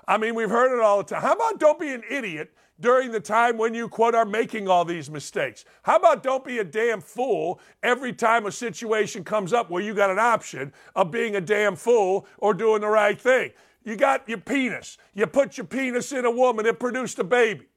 I 0.08 0.18
mean, 0.18 0.34
we've 0.34 0.50
heard 0.50 0.76
it 0.76 0.82
all 0.82 0.98
the 0.98 1.04
time. 1.04 1.22
How 1.22 1.34
about 1.34 1.60
don't 1.60 1.80
be 1.80 1.94
an 1.94 2.02
idiot 2.10 2.52
during 2.80 3.12
the 3.12 3.20
time 3.20 3.58
when 3.58 3.74
you, 3.74 3.88
quote, 3.88 4.16
are 4.16 4.26
making 4.26 4.68
all 4.68 4.84
these 4.84 5.10
mistakes? 5.10 5.64
How 5.84 5.96
about 5.96 6.24
don't 6.24 6.44
be 6.44 6.60
a 6.60 6.64
damn 6.64 7.02
fool 7.02 7.60
every 7.82 8.12
time 8.14 8.46
a 8.46 8.52
situation 8.52 9.24
comes 9.24 9.54
up 9.54 9.70
where 9.70 9.82
you 9.82 9.94
got 9.94 10.10
an 10.10 10.20
option 10.20 10.74
of 10.96 11.12
being 11.12 11.36
a 11.36 11.42
damn 11.42 11.76
fool 11.76 12.28
or 12.38 12.54
doing 12.54 12.82
the 12.82 12.88
right 12.88 13.20
thing? 13.20 13.52
You 13.84 13.96
got 13.96 14.28
your 14.28 14.40
penis. 14.40 14.98
You 15.14 15.28
put 15.28 15.58
your 15.58 15.66
penis 15.68 16.12
in 16.12 16.26
a 16.26 16.32
woman, 16.32 16.66
it 16.66 16.80
produced 16.80 17.20
a 17.20 17.24
baby. 17.24 17.68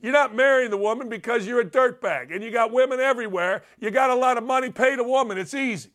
You're 0.00 0.12
not 0.12 0.34
marrying 0.34 0.70
the 0.70 0.76
woman 0.76 1.08
because 1.08 1.46
you're 1.46 1.60
a 1.60 1.64
dirtbag 1.64 2.32
and 2.32 2.42
you 2.42 2.52
got 2.52 2.72
women 2.72 3.00
everywhere. 3.00 3.64
You 3.80 3.90
got 3.90 4.10
a 4.10 4.14
lot 4.14 4.38
of 4.38 4.44
money, 4.44 4.70
pay 4.70 4.94
the 4.94 5.02
woman. 5.02 5.38
It's 5.38 5.54
easy. 5.54 5.90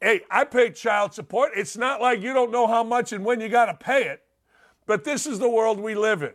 Hey, 0.00 0.20
I 0.30 0.44
pay 0.44 0.70
child 0.70 1.12
support. 1.12 1.50
It's 1.56 1.76
not 1.76 2.00
like 2.00 2.22
you 2.22 2.32
don't 2.32 2.52
know 2.52 2.68
how 2.68 2.84
much 2.84 3.12
and 3.12 3.24
when 3.24 3.40
you 3.40 3.48
got 3.48 3.66
to 3.66 3.74
pay 3.74 4.04
it, 4.04 4.22
but 4.86 5.02
this 5.02 5.26
is 5.26 5.40
the 5.40 5.50
world 5.50 5.80
we 5.80 5.96
live 5.96 6.22
in. 6.22 6.32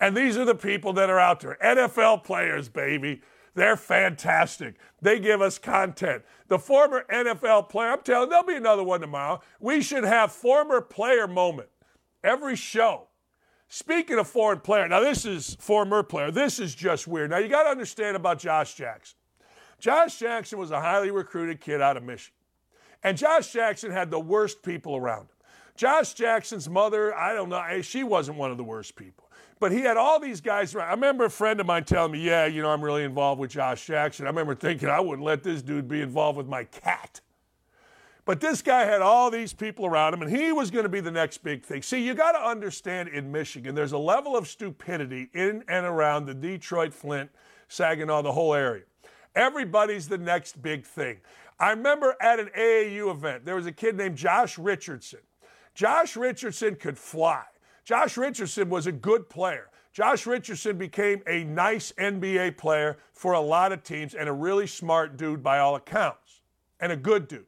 And 0.00 0.16
these 0.16 0.36
are 0.36 0.44
the 0.44 0.54
people 0.54 0.92
that 0.94 1.10
are 1.10 1.18
out 1.18 1.40
there 1.40 1.58
NFL 1.62 2.24
players, 2.24 2.68
baby. 2.68 3.22
They're 3.54 3.76
fantastic. 3.76 4.76
They 5.00 5.18
give 5.18 5.40
us 5.40 5.58
content. 5.58 6.22
The 6.48 6.58
former 6.58 7.06
NFL 7.10 7.70
player, 7.70 7.92
I'm 7.92 8.02
telling 8.02 8.26
you, 8.26 8.30
there'll 8.30 8.44
be 8.44 8.54
another 8.54 8.84
one 8.84 9.00
tomorrow. 9.00 9.40
We 9.60 9.80
should 9.80 10.04
have 10.04 10.30
former 10.30 10.82
player 10.82 11.26
moment 11.26 11.70
every 12.22 12.56
show. 12.56 13.08
Speaking 13.68 14.18
of 14.18 14.28
foreign 14.28 14.60
player, 14.60 14.86
now 14.86 15.00
this 15.00 15.24
is 15.24 15.56
former 15.58 16.02
player. 16.02 16.30
This 16.30 16.60
is 16.60 16.74
just 16.74 17.08
weird. 17.08 17.30
Now 17.30 17.38
you 17.38 17.48
got 17.48 17.64
to 17.64 17.70
understand 17.70 18.16
about 18.16 18.38
Josh 18.38 18.74
Jackson. 18.74 19.16
Josh 19.78 20.18
Jackson 20.18 20.58
was 20.58 20.70
a 20.70 20.80
highly 20.80 21.10
recruited 21.10 21.60
kid 21.60 21.80
out 21.80 21.96
of 21.96 22.02
Michigan. 22.02 22.34
And 23.02 23.16
Josh 23.16 23.52
Jackson 23.52 23.90
had 23.90 24.10
the 24.10 24.20
worst 24.20 24.62
people 24.62 24.96
around 24.96 25.22
him. 25.22 25.28
Josh 25.76 26.14
Jackson's 26.14 26.68
mother, 26.68 27.14
I 27.14 27.34
don't 27.34 27.48
know, 27.48 27.60
eh, 27.60 27.82
she 27.82 28.02
wasn't 28.02 28.38
one 28.38 28.50
of 28.50 28.56
the 28.56 28.64
worst 28.64 28.96
people. 28.96 29.25
But 29.58 29.72
he 29.72 29.80
had 29.80 29.96
all 29.96 30.20
these 30.20 30.40
guys 30.40 30.74
around. 30.74 30.88
I 30.88 30.92
remember 30.92 31.24
a 31.24 31.30
friend 31.30 31.60
of 31.60 31.66
mine 31.66 31.84
telling 31.84 32.12
me, 32.12 32.20
yeah, 32.20 32.44
you 32.44 32.60
know, 32.60 32.70
I'm 32.70 32.82
really 32.82 33.04
involved 33.04 33.40
with 33.40 33.50
Josh 33.50 33.86
Jackson. 33.86 34.26
I 34.26 34.28
remember 34.28 34.54
thinking 34.54 34.88
I 34.88 35.00
wouldn't 35.00 35.24
let 35.24 35.42
this 35.42 35.62
dude 35.62 35.88
be 35.88 36.02
involved 36.02 36.36
with 36.36 36.46
my 36.46 36.64
cat. 36.64 37.20
But 38.26 38.40
this 38.40 38.60
guy 38.60 38.84
had 38.84 39.02
all 39.02 39.30
these 39.30 39.52
people 39.52 39.86
around 39.86 40.12
him, 40.12 40.22
and 40.22 40.30
he 40.36 40.50
was 40.50 40.70
going 40.70 40.82
to 40.82 40.88
be 40.88 41.00
the 41.00 41.12
next 41.12 41.38
big 41.38 41.64
thing. 41.64 41.80
See, 41.80 42.04
you 42.04 42.12
got 42.12 42.32
to 42.32 42.44
understand 42.44 43.08
in 43.08 43.30
Michigan, 43.30 43.74
there's 43.74 43.92
a 43.92 43.98
level 43.98 44.36
of 44.36 44.48
stupidity 44.48 45.30
in 45.32 45.62
and 45.68 45.86
around 45.86 46.26
the 46.26 46.34
Detroit, 46.34 46.92
Flint, 46.92 47.30
Saginaw, 47.68 48.22
the 48.22 48.32
whole 48.32 48.52
area. 48.52 48.82
Everybody's 49.36 50.08
the 50.08 50.18
next 50.18 50.60
big 50.60 50.84
thing. 50.84 51.18
I 51.60 51.70
remember 51.70 52.16
at 52.20 52.40
an 52.40 52.50
AAU 52.56 53.12
event, 53.12 53.44
there 53.44 53.54
was 53.54 53.66
a 53.66 53.72
kid 53.72 53.96
named 53.96 54.16
Josh 54.16 54.58
Richardson. 54.58 55.20
Josh 55.74 56.16
Richardson 56.16 56.74
could 56.74 56.98
fly. 56.98 57.44
Josh 57.86 58.16
Richardson 58.16 58.68
was 58.68 58.88
a 58.88 58.92
good 58.92 59.30
player. 59.30 59.70
Josh 59.92 60.26
Richardson 60.26 60.76
became 60.76 61.22
a 61.26 61.44
nice 61.44 61.92
NBA 61.92 62.58
player 62.58 62.98
for 63.12 63.32
a 63.32 63.40
lot 63.40 63.70
of 63.70 63.84
teams 63.84 64.12
and 64.12 64.28
a 64.28 64.32
really 64.32 64.66
smart 64.66 65.16
dude 65.16 65.40
by 65.40 65.60
all 65.60 65.76
accounts, 65.76 66.42
and 66.80 66.90
a 66.90 66.96
good 66.96 67.28
dude. 67.28 67.46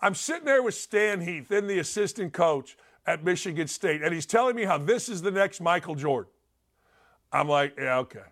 I'm 0.00 0.16
sitting 0.16 0.44
there 0.44 0.64
with 0.64 0.74
Stan 0.74 1.20
Heath, 1.20 1.48
then 1.48 1.68
the 1.68 1.78
assistant 1.78 2.32
coach 2.32 2.76
at 3.06 3.22
Michigan 3.22 3.68
State, 3.68 4.02
and 4.02 4.12
he's 4.12 4.26
telling 4.26 4.56
me 4.56 4.64
how 4.64 4.78
this 4.78 5.08
is 5.08 5.22
the 5.22 5.30
next 5.30 5.60
Michael 5.60 5.94
Jordan. 5.94 6.32
I'm 7.32 7.48
like, 7.48 7.74
yeah, 7.78 7.98
okay. 7.98 8.26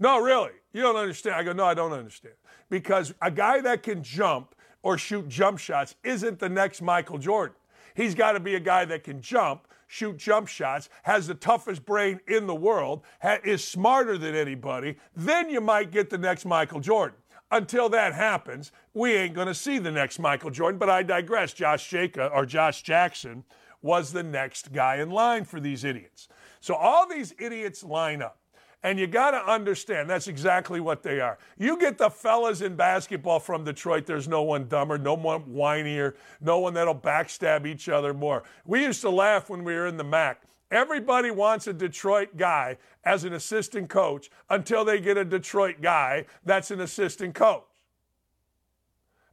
No, 0.00 0.20
really, 0.20 0.52
you 0.72 0.82
don't 0.82 0.96
understand. 0.96 1.36
I 1.36 1.44
go, 1.44 1.52
no, 1.52 1.64
I 1.64 1.74
don't 1.74 1.92
understand. 1.92 2.34
Because 2.70 3.14
a 3.22 3.30
guy 3.30 3.60
that 3.60 3.84
can 3.84 4.02
jump 4.02 4.56
or 4.82 4.98
shoot 4.98 5.28
jump 5.28 5.60
shots 5.60 5.94
isn't 6.02 6.40
the 6.40 6.48
next 6.48 6.82
Michael 6.82 7.18
Jordan. 7.18 7.54
He's 7.94 8.16
got 8.16 8.32
to 8.32 8.40
be 8.40 8.56
a 8.56 8.60
guy 8.60 8.84
that 8.84 9.04
can 9.04 9.20
jump, 9.20 9.67
shoot 9.88 10.16
jump 10.16 10.46
shots, 10.46 10.88
has 11.02 11.26
the 11.26 11.34
toughest 11.34 11.84
brain 11.84 12.20
in 12.28 12.46
the 12.46 12.54
world, 12.54 13.02
ha- 13.20 13.38
is 13.42 13.64
smarter 13.64 14.16
than 14.16 14.36
anybody, 14.36 14.96
then 15.16 15.50
you 15.50 15.60
might 15.60 15.90
get 15.90 16.10
the 16.10 16.18
next 16.18 16.44
Michael 16.44 16.78
Jordan. 16.78 17.18
Until 17.50 17.88
that 17.88 18.12
happens, 18.14 18.70
we 18.92 19.14
ain't 19.14 19.34
going 19.34 19.46
to 19.46 19.54
see 19.54 19.78
the 19.78 19.90
next 19.90 20.18
Michael 20.18 20.50
Jordan. 20.50 20.78
But 20.78 20.90
I 20.90 21.02
digress. 21.02 21.54
Josh 21.54 21.88
Jacob 21.88 22.30
or 22.34 22.44
Josh 22.44 22.82
Jackson 22.82 23.42
was 23.80 24.12
the 24.12 24.22
next 24.22 24.72
guy 24.72 24.96
in 24.96 25.10
line 25.10 25.44
for 25.44 25.58
these 25.58 25.82
idiots. 25.82 26.28
So 26.60 26.74
all 26.74 27.08
these 27.08 27.34
idiots 27.38 27.82
line 27.82 28.20
up. 28.20 28.38
And 28.84 28.98
you 28.98 29.08
got 29.08 29.32
to 29.32 29.50
understand 29.50 30.08
that's 30.08 30.28
exactly 30.28 30.78
what 30.78 31.02
they 31.02 31.20
are. 31.20 31.38
You 31.58 31.78
get 31.78 31.98
the 31.98 32.08
fellas 32.08 32.60
in 32.60 32.76
basketball 32.76 33.40
from 33.40 33.64
Detroit, 33.64 34.06
there's 34.06 34.28
no 34.28 34.42
one 34.42 34.68
dumber, 34.68 34.98
no 34.98 35.14
one 35.14 35.42
whinier, 35.44 36.14
no 36.40 36.60
one 36.60 36.74
that'll 36.74 36.94
backstab 36.94 37.66
each 37.66 37.88
other 37.88 38.14
more. 38.14 38.44
We 38.64 38.82
used 38.82 39.00
to 39.00 39.10
laugh 39.10 39.50
when 39.50 39.64
we 39.64 39.74
were 39.74 39.88
in 39.88 39.96
the 39.96 40.04
MAC. 40.04 40.42
Everybody 40.70 41.30
wants 41.30 41.66
a 41.66 41.72
Detroit 41.72 42.36
guy 42.36 42.76
as 43.04 43.24
an 43.24 43.32
assistant 43.32 43.88
coach 43.88 44.30
until 44.50 44.84
they 44.84 45.00
get 45.00 45.16
a 45.16 45.24
Detroit 45.24 45.80
guy 45.80 46.26
that's 46.44 46.70
an 46.70 46.80
assistant 46.80 47.34
coach. 47.34 47.64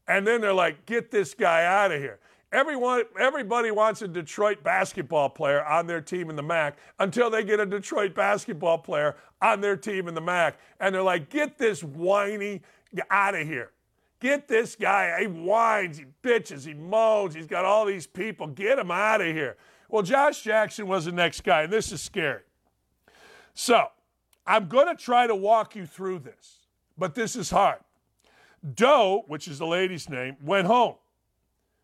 And 0.08 0.25
then 0.25 0.42
they're 0.42 0.54
like, 0.54 0.86
get 0.86 1.12
this 1.12 1.34
guy 1.34 1.66
out 1.66 1.92
of 1.92 2.00
here. 2.00 2.20
Everyone, 2.56 3.04
everybody 3.20 3.70
wants 3.70 4.02
a 4.02 4.08
Detroit 4.08 4.64
basketball 4.64 5.28
player 5.28 5.66
on 5.66 5.88
their 5.88 6.00
team 6.00 6.30
in 6.30 6.38
the 6.38 6.42
MAC 6.42 6.78
until 7.00 7.30
they 7.30 7.44
get 7.44 7.60
a 7.60 7.66
Detroit 7.66 8.16
basketball 8.16 8.78
player 8.78 9.18
on 9.42 9.60
their 9.60 9.76
team 9.76 10.08
in 10.08 10.14
the 10.14 10.22
MAC. 10.22 10.58
And 10.80 10.96
they're 10.96 11.02
like, 11.02 11.30
get 11.30 11.58
this 11.58 11.84
whiny 11.84 12.62
out 13.10 13.36
of 13.36 13.46
here. 13.46 13.72
Get 14.22 14.48
this 14.48 14.78
guy. 14.78 15.20
He 15.20 15.28
whines, 15.28 15.98
he 15.98 16.06
bitches, 16.24 16.66
he 16.66 16.74
moans, 16.74 17.36
he's 17.36 17.46
got 17.46 17.66
all 17.66 17.86
these 17.86 18.08
people. 18.08 18.48
Get 18.48 18.80
him 18.80 18.90
out 18.90 19.20
of 19.20 19.28
here. 19.28 19.58
Well, 19.90 20.02
Josh 20.02 20.42
Jackson 20.42 20.88
was 20.88 21.04
the 21.04 21.12
next 21.12 21.44
guy, 21.44 21.64
and 21.64 21.74
this 21.74 21.92
is 21.92 22.02
scary. 22.02 22.44
So, 23.54 23.88
I'm 24.48 24.70
going 24.70 24.88
to 24.88 24.96
try 24.96 25.28
to 25.28 25.36
walk 25.36 25.76
you 25.76 25.86
through 25.86 26.20
this, 26.20 26.60
but 26.98 27.16
this 27.16 27.36
is 27.36 27.50
hard. 27.50 27.80
Doe, 28.76 29.26
which 29.28 29.50
is 29.50 29.60
the 29.60 29.68
lady's 29.68 30.10
name, 30.10 30.38
went 30.42 30.68
home. 30.68 30.96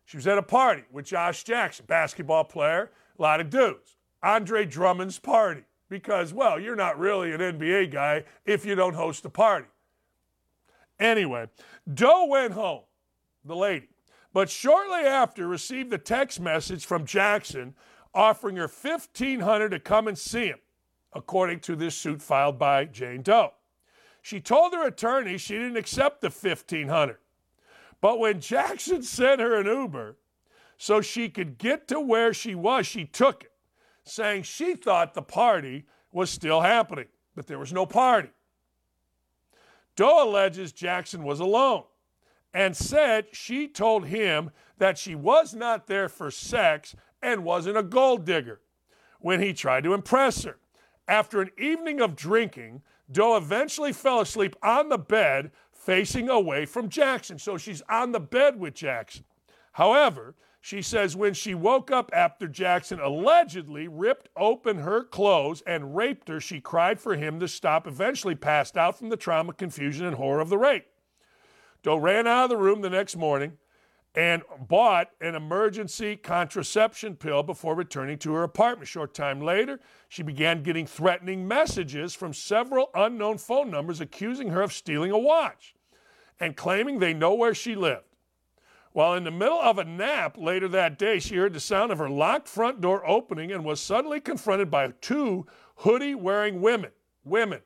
She 0.04 0.16
was 0.16 0.26
at 0.26 0.38
a 0.38 0.42
party 0.42 0.84
with 0.90 1.06
Josh 1.06 1.44
Jackson, 1.44 1.86
basketball 1.86 2.44
player, 2.44 2.90
a 3.18 3.22
lot 3.22 3.40
of 3.40 3.50
dudes. 3.50 3.96
Andre 4.22 4.64
Drummond's 4.64 5.18
party, 5.18 5.64
because, 5.88 6.32
well, 6.32 6.60
you're 6.60 6.76
not 6.76 6.98
really 6.98 7.32
an 7.32 7.40
NBA 7.40 7.90
guy 7.90 8.24
if 8.44 8.64
you 8.64 8.74
don't 8.74 8.94
host 8.94 9.24
a 9.24 9.30
party. 9.30 9.66
Anyway, 11.00 11.48
Doe 11.92 12.26
went 12.26 12.52
home, 12.52 12.82
the 13.44 13.56
lady, 13.56 13.88
but 14.32 14.48
shortly 14.48 15.00
after 15.00 15.48
received 15.48 15.92
a 15.92 15.98
text 15.98 16.40
message 16.40 16.86
from 16.86 17.04
Jackson 17.04 17.74
offering 18.14 18.56
her 18.56 18.68
1500 18.68 19.70
to 19.70 19.80
come 19.80 20.06
and 20.06 20.16
see 20.16 20.46
him, 20.46 20.60
according 21.12 21.60
to 21.60 21.74
this 21.74 21.96
suit 21.96 22.22
filed 22.22 22.58
by 22.58 22.84
Jane 22.84 23.22
Doe. 23.22 23.52
She 24.20 24.40
told 24.40 24.72
her 24.74 24.86
attorney 24.86 25.36
she 25.38 25.54
didn't 25.54 25.76
accept 25.76 26.20
the 26.20 26.28
1500 26.28 27.16
but 28.02 28.18
when 28.18 28.40
Jackson 28.40 29.02
sent 29.02 29.40
her 29.40 29.58
an 29.58 29.66
Uber 29.66 30.16
so 30.76 31.00
she 31.00 31.30
could 31.30 31.56
get 31.56 31.88
to 31.88 32.00
where 32.00 32.34
she 32.34 32.54
was, 32.54 32.86
she 32.86 33.06
took 33.06 33.44
it, 33.44 33.52
saying 34.04 34.42
she 34.42 34.74
thought 34.74 35.14
the 35.14 35.22
party 35.22 35.86
was 36.10 36.28
still 36.28 36.60
happening, 36.60 37.06
but 37.34 37.46
there 37.46 37.60
was 37.60 37.72
no 37.72 37.86
party. 37.86 38.30
Doe 39.94 40.28
alleges 40.28 40.72
Jackson 40.72 41.22
was 41.22 41.38
alone 41.38 41.84
and 42.52 42.76
said 42.76 43.26
she 43.32 43.68
told 43.68 44.06
him 44.06 44.50
that 44.78 44.98
she 44.98 45.14
was 45.14 45.54
not 45.54 45.86
there 45.86 46.08
for 46.08 46.30
sex 46.30 46.96
and 47.22 47.44
wasn't 47.44 47.76
a 47.76 47.82
gold 47.84 48.24
digger 48.24 48.60
when 49.20 49.40
he 49.40 49.52
tried 49.52 49.84
to 49.84 49.94
impress 49.94 50.42
her. 50.42 50.58
After 51.06 51.40
an 51.40 51.50
evening 51.56 52.00
of 52.00 52.16
drinking, 52.16 52.82
Doe 53.10 53.36
eventually 53.36 53.92
fell 53.92 54.20
asleep 54.20 54.56
on 54.60 54.88
the 54.88 54.98
bed 54.98 55.52
facing 55.84 56.28
away 56.28 56.64
from 56.64 56.88
Jackson. 56.88 57.38
So 57.38 57.58
she's 57.58 57.82
on 57.88 58.12
the 58.12 58.20
bed 58.20 58.58
with 58.58 58.74
Jackson. 58.74 59.24
However, 59.72 60.34
she 60.60 60.80
says 60.80 61.16
when 61.16 61.34
she 61.34 61.54
woke 61.54 61.90
up 61.90 62.10
after 62.12 62.46
Jackson 62.46 63.00
allegedly 63.00 63.88
ripped 63.88 64.28
open 64.36 64.78
her 64.78 65.02
clothes 65.02 65.60
and 65.66 65.96
raped 65.96 66.28
her, 66.28 66.40
she 66.40 66.60
cried 66.60 67.00
for 67.00 67.16
him 67.16 67.40
to 67.40 67.48
stop, 67.48 67.88
eventually 67.88 68.36
passed 68.36 68.76
out 68.76 68.96
from 68.96 69.08
the 69.08 69.16
trauma, 69.16 69.52
confusion, 69.52 70.06
and 70.06 70.16
horror 70.16 70.40
of 70.40 70.50
the 70.50 70.58
rape. 70.58 70.86
Doe 71.82 71.96
ran 71.96 72.28
out 72.28 72.44
of 72.44 72.50
the 72.50 72.56
room 72.56 72.80
the 72.80 72.90
next 72.90 73.16
morning 73.16 73.58
and 74.14 74.42
bought 74.68 75.10
an 75.20 75.34
emergency 75.34 76.16
contraception 76.16 77.16
pill 77.16 77.42
before 77.42 77.74
returning 77.74 78.18
to 78.18 78.34
her 78.34 78.42
apartment. 78.42 78.88
Short 78.88 79.14
time 79.14 79.40
later, 79.40 79.80
she 80.08 80.22
began 80.22 80.62
getting 80.62 80.86
threatening 80.86 81.48
messages 81.48 82.14
from 82.14 82.34
several 82.34 82.90
unknown 82.94 83.38
phone 83.38 83.70
numbers 83.70 84.00
accusing 84.00 84.50
her 84.50 84.60
of 84.60 84.72
stealing 84.72 85.10
a 85.10 85.18
watch 85.18 85.74
and 86.38 86.56
claiming 86.56 86.98
they 86.98 87.14
know 87.14 87.34
where 87.34 87.54
she 87.54 87.74
lived. 87.74 88.04
While 88.92 89.14
in 89.14 89.24
the 89.24 89.30
middle 89.30 89.58
of 89.58 89.78
a 89.78 89.84
nap 89.84 90.36
later 90.36 90.68
that 90.68 90.98
day, 90.98 91.18
she 91.18 91.36
heard 91.36 91.54
the 91.54 91.60
sound 91.60 91.92
of 91.92 91.98
her 91.98 92.10
locked 92.10 92.46
front 92.46 92.82
door 92.82 93.08
opening 93.08 93.50
and 93.50 93.64
was 93.64 93.80
suddenly 93.80 94.20
confronted 94.20 94.70
by 94.70 94.92
two 95.00 95.46
hoodie 95.76 96.14
wearing 96.14 96.60
women. 96.60 96.90
Women. 97.24 97.60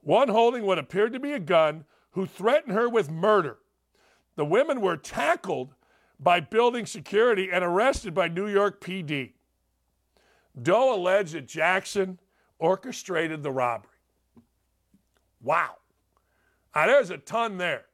One 0.00 0.28
holding 0.28 0.64
what 0.64 0.78
appeared 0.78 1.12
to 1.14 1.20
be 1.20 1.32
a 1.32 1.40
gun, 1.40 1.84
who 2.12 2.26
threatened 2.26 2.74
her 2.74 2.88
with 2.88 3.10
murder. 3.10 3.58
The 4.36 4.44
women 4.44 4.80
were 4.80 4.96
tackled 4.96 5.74
by 6.18 6.40
building 6.40 6.86
security 6.86 7.50
and 7.52 7.64
arrested 7.64 8.14
by 8.14 8.28
New 8.28 8.48
York 8.48 8.80
PD. 8.80 9.32
Doe 10.60 10.94
alleged 10.94 11.34
that 11.34 11.46
Jackson 11.48 12.18
orchestrated 12.58 13.42
the 13.42 13.50
robbery. 13.50 13.90
Wow. 15.42 15.76
Now, 16.74 16.86
there's 16.86 17.10
a 17.10 17.18
ton 17.18 17.58
there. 17.58 17.86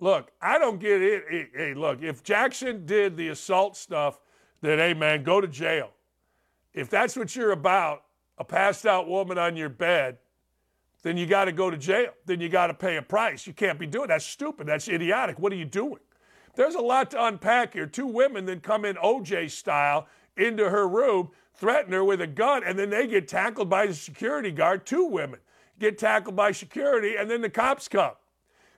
Look, 0.00 0.30
I 0.40 0.58
don't 0.58 0.80
get 0.80 1.02
it. 1.02 1.48
Hey, 1.54 1.74
look, 1.74 2.02
if 2.02 2.22
Jackson 2.22 2.84
did 2.86 3.16
the 3.16 3.28
assault 3.28 3.76
stuff, 3.76 4.20
then, 4.60 4.78
hey, 4.78 4.94
man, 4.94 5.22
go 5.22 5.40
to 5.40 5.48
jail. 5.48 5.90
If 6.74 6.90
that's 6.90 7.16
what 7.16 7.34
you're 7.36 7.52
about, 7.52 8.02
a 8.38 8.44
passed 8.44 8.86
out 8.86 9.08
woman 9.08 9.38
on 9.38 9.56
your 9.56 9.68
bed, 9.68 10.18
then 11.02 11.16
you 11.16 11.26
got 11.26 11.44
to 11.44 11.52
go 11.52 11.70
to 11.70 11.76
jail. 11.76 12.10
Then 12.24 12.40
you 12.40 12.48
got 12.48 12.68
to 12.68 12.74
pay 12.74 12.96
a 12.96 13.02
price. 13.02 13.46
You 13.46 13.52
can't 13.52 13.78
be 13.78 13.86
doing 13.86 14.08
that. 14.08 14.14
That's 14.14 14.26
stupid. 14.26 14.66
That's 14.66 14.88
idiotic. 14.88 15.38
What 15.38 15.52
are 15.52 15.56
you 15.56 15.64
doing? 15.64 16.00
There's 16.54 16.74
a 16.74 16.80
lot 16.80 17.10
to 17.12 17.24
unpack 17.24 17.74
here. 17.74 17.86
Two 17.86 18.06
women 18.06 18.46
then 18.46 18.60
come 18.60 18.84
in 18.84 18.96
OJ 18.96 19.50
style 19.50 20.08
into 20.36 20.68
her 20.70 20.88
room, 20.88 21.30
threaten 21.54 21.92
her 21.92 22.04
with 22.04 22.20
a 22.20 22.26
gun, 22.26 22.62
and 22.64 22.78
then 22.78 22.90
they 22.90 23.06
get 23.06 23.28
tackled 23.28 23.68
by 23.68 23.86
the 23.86 23.94
security 23.94 24.50
guard. 24.50 24.86
Two 24.86 25.04
women 25.04 25.40
get 25.78 25.98
tackled 25.98 26.34
by 26.34 26.52
security, 26.52 27.16
and 27.16 27.30
then 27.30 27.42
the 27.42 27.50
cops 27.50 27.88
come. 27.88 28.12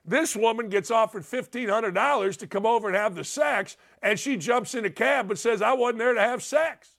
This 0.05 0.35
woman 0.35 0.69
gets 0.69 0.91
offered 0.91 1.23
$1,500 1.23 2.37
to 2.37 2.47
come 2.47 2.65
over 2.65 2.87
and 2.87 2.97
have 2.97 3.15
the 3.15 3.23
sex, 3.23 3.77
and 4.01 4.19
she 4.19 4.37
jumps 4.37 4.75
in 4.75 4.85
a 4.85 4.89
cab 4.89 5.27
but 5.27 5.37
says, 5.37 5.61
I 5.61 5.73
wasn't 5.73 5.99
there 5.99 6.13
to 6.13 6.21
have 6.21 6.43
sex. 6.43 6.95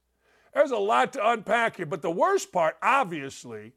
There's 0.55 0.71
a 0.71 0.77
lot 0.77 1.13
to 1.15 1.31
unpack 1.31 1.77
here. 1.77 1.87
But 1.87 2.03
the 2.03 2.11
worst 2.11 2.53
part, 2.53 2.77
obviously, 2.83 3.73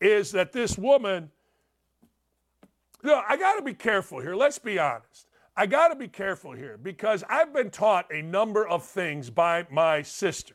is 0.00 0.30
that 0.32 0.52
this 0.52 0.78
woman, 0.78 1.30
you 3.02 3.10
know, 3.10 3.22
I 3.28 3.36
got 3.36 3.56
to 3.56 3.62
be 3.62 3.74
careful 3.74 4.20
here. 4.20 4.34
Let's 4.34 4.58
be 4.58 4.78
honest. 4.78 5.26
I 5.56 5.66
got 5.66 5.88
to 5.88 5.96
be 5.96 6.06
careful 6.06 6.52
here 6.52 6.78
because 6.80 7.24
I've 7.28 7.52
been 7.52 7.70
taught 7.70 8.06
a 8.12 8.22
number 8.22 8.66
of 8.66 8.84
things 8.84 9.28
by 9.28 9.66
my 9.70 10.02
sister, 10.02 10.54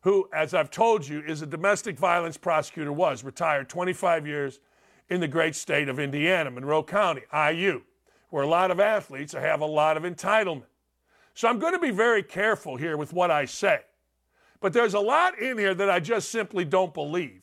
who, 0.00 0.28
as 0.32 0.54
I've 0.54 0.70
told 0.70 1.06
you, 1.06 1.20
is 1.20 1.42
a 1.42 1.46
domestic 1.46 1.98
violence 1.98 2.38
prosecutor, 2.38 2.92
was 2.92 3.24
retired 3.24 3.68
25 3.68 4.26
years 4.26 4.60
in 5.10 5.20
the 5.20 5.28
great 5.28 5.54
state 5.54 5.88
of 5.88 5.98
Indiana, 5.98 6.50
Monroe 6.50 6.82
County, 6.82 7.22
IU, 7.32 7.82
where 8.30 8.42
a 8.42 8.48
lot 8.48 8.70
of 8.70 8.80
athletes 8.80 9.34
have 9.34 9.60
a 9.60 9.66
lot 9.66 9.96
of 9.96 10.02
entitlement. 10.02 10.64
So 11.34 11.48
I'm 11.48 11.58
going 11.58 11.74
to 11.74 11.78
be 11.78 11.90
very 11.90 12.22
careful 12.22 12.76
here 12.76 12.96
with 12.96 13.12
what 13.12 13.30
I 13.30 13.44
say. 13.44 13.80
But 14.60 14.72
there's 14.72 14.94
a 14.94 15.00
lot 15.00 15.38
in 15.38 15.58
here 15.58 15.74
that 15.74 15.90
I 15.90 16.00
just 16.00 16.30
simply 16.30 16.64
don't 16.64 16.94
believe. 16.94 17.42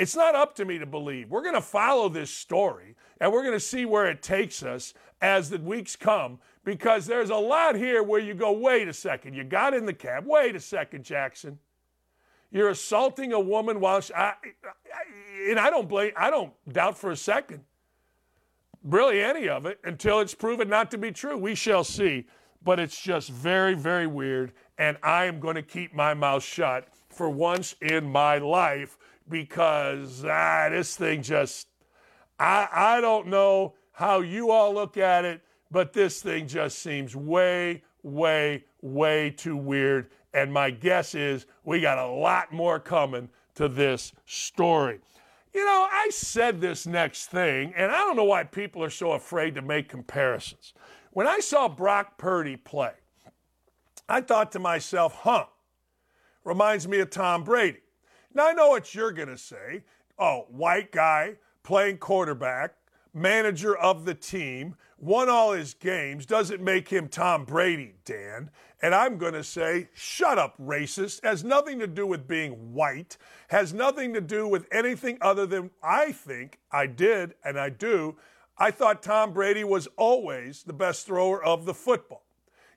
It's 0.00 0.16
not 0.16 0.34
up 0.34 0.54
to 0.54 0.64
me 0.64 0.78
to 0.78 0.86
believe. 0.86 1.28
We're 1.28 1.42
going 1.42 1.54
to 1.54 1.60
follow 1.60 2.08
this 2.08 2.30
story. 2.30 2.96
And 3.20 3.30
we're 3.30 3.42
going 3.42 3.54
to 3.54 3.60
see 3.60 3.84
where 3.84 4.06
it 4.06 4.22
takes 4.22 4.62
us 4.62 4.94
as 5.20 5.50
the 5.50 5.58
weeks 5.58 5.94
come 5.94 6.38
because 6.64 7.04
there's 7.04 7.28
a 7.28 7.36
lot 7.36 7.76
here 7.76 8.02
where 8.02 8.18
you 8.18 8.32
go, 8.32 8.50
wait 8.50 8.88
a 8.88 8.94
second, 8.94 9.34
you 9.34 9.44
got 9.44 9.74
in 9.74 9.84
the 9.84 9.92
cab. 9.92 10.24
Wait 10.26 10.56
a 10.56 10.60
second, 10.60 11.04
Jackson. 11.04 11.58
You're 12.50 12.70
assaulting 12.70 13.34
a 13.34 13.40
woman 13.40 13.78
while 13.78 14.00
she, 14.00 14.14
I, 14.14 14.28
I, 14.30 15.50
and 15.50 15.60
I 15.60 15.68
don't 15.68 15.86
blame, 15.86 16.12
I 16.16 16.30
don't 16.30 16.54
doubt 16.72 16.96
for 16.96 17.10
a 17.10 17.16
second, 17.16 17.60
really 18.82 19.22
any 19.22 19.50
of 19.50 19.66
it, 19.66 19.80
until 19.84 20.20
it's 20.20 20.34
proven 20.34 20.70
not 20.70 20.90
to 20.92 20.98
be 20.98 21.12
true. 21.12 21.36
We 21.36 21.54
shall 21.54 21.84
see. 21.84 22.26
But 22.64 22.80
it's 22.80 22.98
just 22.98 23.28
very, 23.28 23.74
very 23.74 24.06
weird. 24.06 24.52
And 24.78 24.96
I 25.02 25.26
am 25.26 25.40
going 25.40 25.56
to 25.56 25.62
keep 25.62 25.94
my 25.94 26.14
mouth 26.14 26.42
shut 26.42 26.88
for 27.10 27.28
once 27.28 27.74
in 27.82 28.10
my 28.10 28.38
life 28.38 28.96
because 29.30 30.24
ah, 30.26 30.68
this 30.70 30.96
thing 30.96 31.22
just, 31.22 31.68
I, 32.38 32.68
I 32.70 33.00
don't 33.00 33.28
know 33.28 33.74
how 33.92 34.20
you 34.20 34.50
all 34.50 34.74
look 34.74 34.96
at 34.96 35.24
it, 35.24 35.40
but 35.70 35.92
this 35.92 36.20
thing 36.20 36.46
just 36.46 36.80
seems 36.80 37.14
way, 37.16 37.82
way, 38.02 38.64
way 38.82 39.30
too 39.30 39.56
weird. 39.56 40.10
And 40.34 40.52
my 40.52 40.70
guess 40.70 41.14
is 41.14 41.46
we 41.64 41.80
got 41.80 41.98
a 41.98 42.06
lot 42.06 42.52
more 42.52 42.78
coming 42.78 43.28
to 43.54 43.68
this 43.68 44.12
story. 44.26 45.00
You 45.52 45.64
know, 45.64 45.88
I 45.90 46.10
said 46.10 46.60
this 46.60 46.86
next 46.86 47.26
thing, 47.26 47.72
and 47.76 47.90
I 47.90 47.98
don't 47.98 48.16
know 48.16 48.24
why 48.24 48.44
people 48.44 48.84
are 48.84 48.90
so 48.90 49.12
afraid 49.12 49.56
to 49.56 49.62
make 49.62 49.88
comparisons. 49.88 50.74
When 51.12 51.26
I 51.26 51.40
saw 51.40 51.68
Brock 51.68 52.18
Purdy 52.18 52.56
play, 52.56 52.92
I 54.08 54.20
thought 54.20 54.52
to 54.52 54.60
myself, 54.60 55.14
huh, 55.14 55.46
reminds 56.44 56.86
me 56.86 57.00
of 57.00 57.10
Tom 57.10 57.42
Brady. 57.42 57.80
Now, 58.32 58.48
I 58.48 58.52
know 58.52 58.68
what 58.68 58.94
you're 58.94 59.12
going 59.12 59.28
to 59.28 59.38
say. 59.38 59.82
Oh, 60.18 60.46
white 60.50 60.92
guy 60.92 61.36
playing 61.62 61.98
quarterback, 61.98 62.74
manager 63.12 63.76
of 63.76 64.04
the 64.04 64.14
team, 64.14 64.76
won 64.98 65.28
all 65.28 65.52
his 65.52 65.74
games, 65.74 66.26
doesn't 66.26 66.62
make 66.62 66.88
him 66.88 67.08
Tom 67.08 67.44
Brady, 67.44 67.94
Dan. 68.04 68.50
And 68.82 68.94
I'm 68.94 69.18
going 69.18 69.34
to 69.34 69.44
say, 69.44 69.88
shut 69.94 70.38
up, 70.38 70.56
racist. 70.58 71.24
Has 71.24 71.44
nothing 71.44 71.78
to 71.80 71.86
do 71.86 72.06
with 72.06 72.28
being 72.28 72.72
white, 72.72 73.16
has 73.48 73.74
nothing 73.74 74.14
to 74.14 74.20
do 74.20 74.46
with 74.46 74.66
anything 74.70 75.18
other 75.20 75.46
than 75.46 75.70
I 75.82 76.12
think 76.12 76.58
I 76.70 76.86
did 76.86 77.34
and 77.44 77.58
I 77.58 77.70
do. 77.70 78.16
I 78.56 78.70
thought 78.70 79.02
Tom 79.02 79.32
Brady 79.32 79.64
was 79.64 79.88
always 79.96 80.62
the 80.62 80.72
best 80.72 81.06
thrower 81.06 81.42
of 81.42 81.64
the 81.64 81.74
football. 81.74 82.24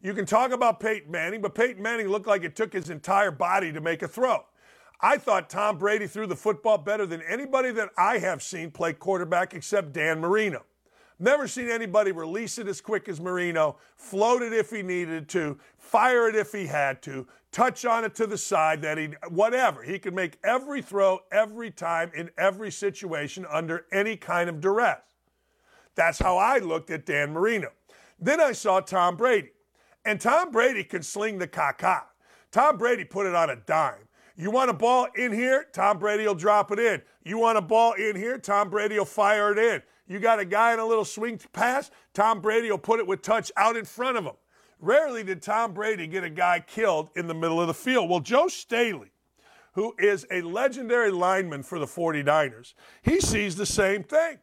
You 0.02 0.14
can 0.14 0.26
talk 0.26 0.52
about 0.52 0.80
Peyton 0.80 1.12
Manning, 1.12 1.42
but 1.42 1.56
Peyton 1.56 1.82
Manning 1.82 2.08
looked 2.08 2.28
like 2.28 2.44
it 2.44 2.56
took 2.56 2.74
his 2.74 2.90
entire 2.90 3.32
body 3.32 3.72
to 3.72 3.82
make 3.82 4.02
a 4.02 4.08
throw. 4.08 4.44
I 5.04 5.18
thought 5.18 5.50
Tom 5.50 5.78
Brady 5.78 6.08
threw 6.08 6.28
the 6.28 6.36
football 6.38 6.78
better 6.78 7.06
than 7.06 7.22
anybody 7.24 7.72
that 7.72 7.90
I 7.98 8.20
have 8.20 8.42
seen 8.42 8.72
play 8.72 8.94
quarterback 8.94 9.54
except 9.54 9.92
Dan 9.92 10.22
Marino. 10.22 10.64
Never 11.20 11.46
seen 11.46 11.70
anybody 11.70 12.14
release 12.14 12.58
it 12.58 12.70
as 12.70 12.80
quick 12.80 13.10
as 13.10 13.20
Marino, 13.20 13.76
float 13.98 14.42
it 14.42 14.54
if 14.54 14.70
he 14.70 14.82
needed 14.82 15.28
to, 15.30 15.60
fire 15.78 16.30
it 16.30 16.36
if 16.36 16.54
he 16.54 16.68
had 16.68 17.02
to, 17.04 17.28
touch 17.52 17.84
on 17.84 18.06
it 18.06 18.16
to 18.16 18.26
the 18.26 18.38
side 18.38 18.82
that 18.82 18.98
he, 18.98 19.10
whatever. 19.28 19.84
He 19.84 20.00
could 20.00 20.14
make 20.14 20.40
every 20.42 20.82
throw 20.82 21.20
every 21.34 21.70
time 21.70 22.10
in 22.16 22.32
every 22.38 22.72
situation 22.72 23.46
under 23.52 23.86
any 23.92 24.16
kind 24.16 24.50
of 24.50 24.62
duress. 24.62 25.02
That's 25.96 26.20
how 26.20 26.38
I 26.38 26.60
looked 26.60 26.90
at 26.90 27.06
Dan 27.06 27.34
Marino. 27.34 27.72
Then 28.20 28.40
I 28.40 28.54
saw 28.54 28.80
Tom 28.80 29.18
Brady. 29.18 29.50
And 30.06 30.20
Tom 30.20 30.50
Brady 30.50 30.86
can 30.86 31.04
sling 31.04 31.40
the 31.40 31.48
caca. 31.48 32.04
Tom 32.52 32.78
Brady 32.78 33.04
put 33.04 33.26
it 33.26 33.36
on 33.36 33.50
a 33.50 33.58
dime. 33.58 34.03
You 34.36 34.50
want 34.50 34.70
a 34.70 34.74
ball 34.74 35.08
in 35.16 35.32
here? 35.32 35.68
Tom 35.74 36.00
Brady 36.00 36.26
will 36.26 36.36
drop 36.36 36.72
it 36.72 36.80
in. 36.80 37.02
You 37.24 37.38
want 37.38 37.58
a 37.58 37.62
ball 37.62 37.94
in 37.94 38.16
here? 38.16 38.38
Tom 38.38 38.70
Brady 38.70 38.98
will 38.98 39.06
fire 39.06 39.52
it 39.52 39.60
in. 39.60 39.82
You 40.08 40.20
got 40.20 40.40
a 40.40 40.46
guy 40.46 40.74
in 40.74 40.80
a 40.80 40.86
little 40.86 41.06
swing 41.06 41.40
pass? 41.54 41.92
Tom 42.14 42.42
Brady 42.42 42.70
will 42.70 42.78
put 42.78 43.00
it 43.00 43.08
with 43.08 43.22
touch 43.22 43.52
out 43.56 43.78
in 43.78 43.86
front 43.86 44.18
of 44.18 44.26
him. 44.26 44.34
Rarely 44.80 45.24
did 45.24 45.42
Tom 45.42 45.74
Brady 45.74 46.08
get 46.08 46.24
a 46.24 46.30
guy 46.30 46.60
killed 46.60 47.10
in 47.16 47.28
the 47.28 47.34
middle 47.34 47.62
of 47.62 47.68
the 47.68 47.74
field. 47.74 48.10
Well, 48.10 48.20
Joe 48.20 48.48
Staley, 48.48 49.12
who 49.74 49.96
is 49.98 50.26
a 50.30 50.42
legendary 50.42 51.12
lineman 51.12 51.64
for 51.64 51.80
the 51.80 51.86
49ers, 51.86 52.74
he 53.02 53.22
sees 53.22 53.56
the 53.56 53.66
same 53.66 54.04
thing. 54.04 54.40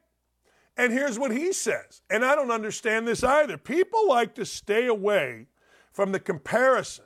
And 0.76 0.92
here's 0.92 1.18
what 1.18 1.30
he 1.30 1.52
says, 1.52 2.00
and 2.08 2.24
I 2.24 2.34
don't 2.34 2.50
understand 2.50 3.06
this 3.06 3.22
either. 3.22 3.58
People 3.58 4.08
like 4.08 4.34
to 4.36 4.46
stay 4.46 4.86
away 4.86 5.48
from 5.92 6.12
the 6.12 6.20
comparison 6.20 7.04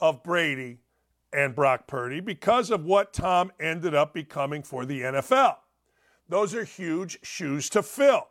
of 0.00 0.22
Brady 0.22 0.80
and 1.36 1.54
Brock 1.54 1.86
Purdy 1.86 2.20
because 2.20 2.70
of 2.70 2.84
what 2.84 3.12
Tom 3.12 3.52
ended 3.60 3.94
up 3.94 4.14
becoming 4.14 4.62
for 4.62 4.86
the 4.86 5.02
NFL. 5.02 5.56
Those 6.28 6.54
are 6.54 6.64
huge 6.64 7.18
shoes 7.22 7.68
to 7.70 7.82
fill. 7.82 8.28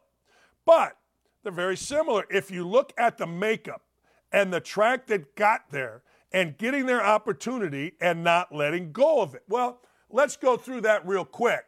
But 0.66 0.98
they're 1.44 1.52
very 1.52 1.78
similar. 1.78 2.26
If 2.32 2.50
you 2.50 2.68
look 2.68 2.92
at 2.98 3.18
the 3.18 3.28
makeup 3.28 3.84
and 4.32 4.52
the 4.52 4.60
track 4.60 5.06
that 5.08 5.36
got 5.36 5.70
there 5.70 6.02
and 6.32 6.58
getting 6.58 6.88
their 6.88 7.04
opportunity 7.04 7.94
and 8.02 8.24
not 8.24 8.54
letting 8.54 8.92
go 8.92 9.22
of 9.22 9.36
it. 9.36 9.44
Well, 9.48 9.80
let's 10.10 10.36
go 10.36 10.58
through 10.58 10.82
that 10.82 11.08
real 11.08 11.24
quick. 11.24 11.66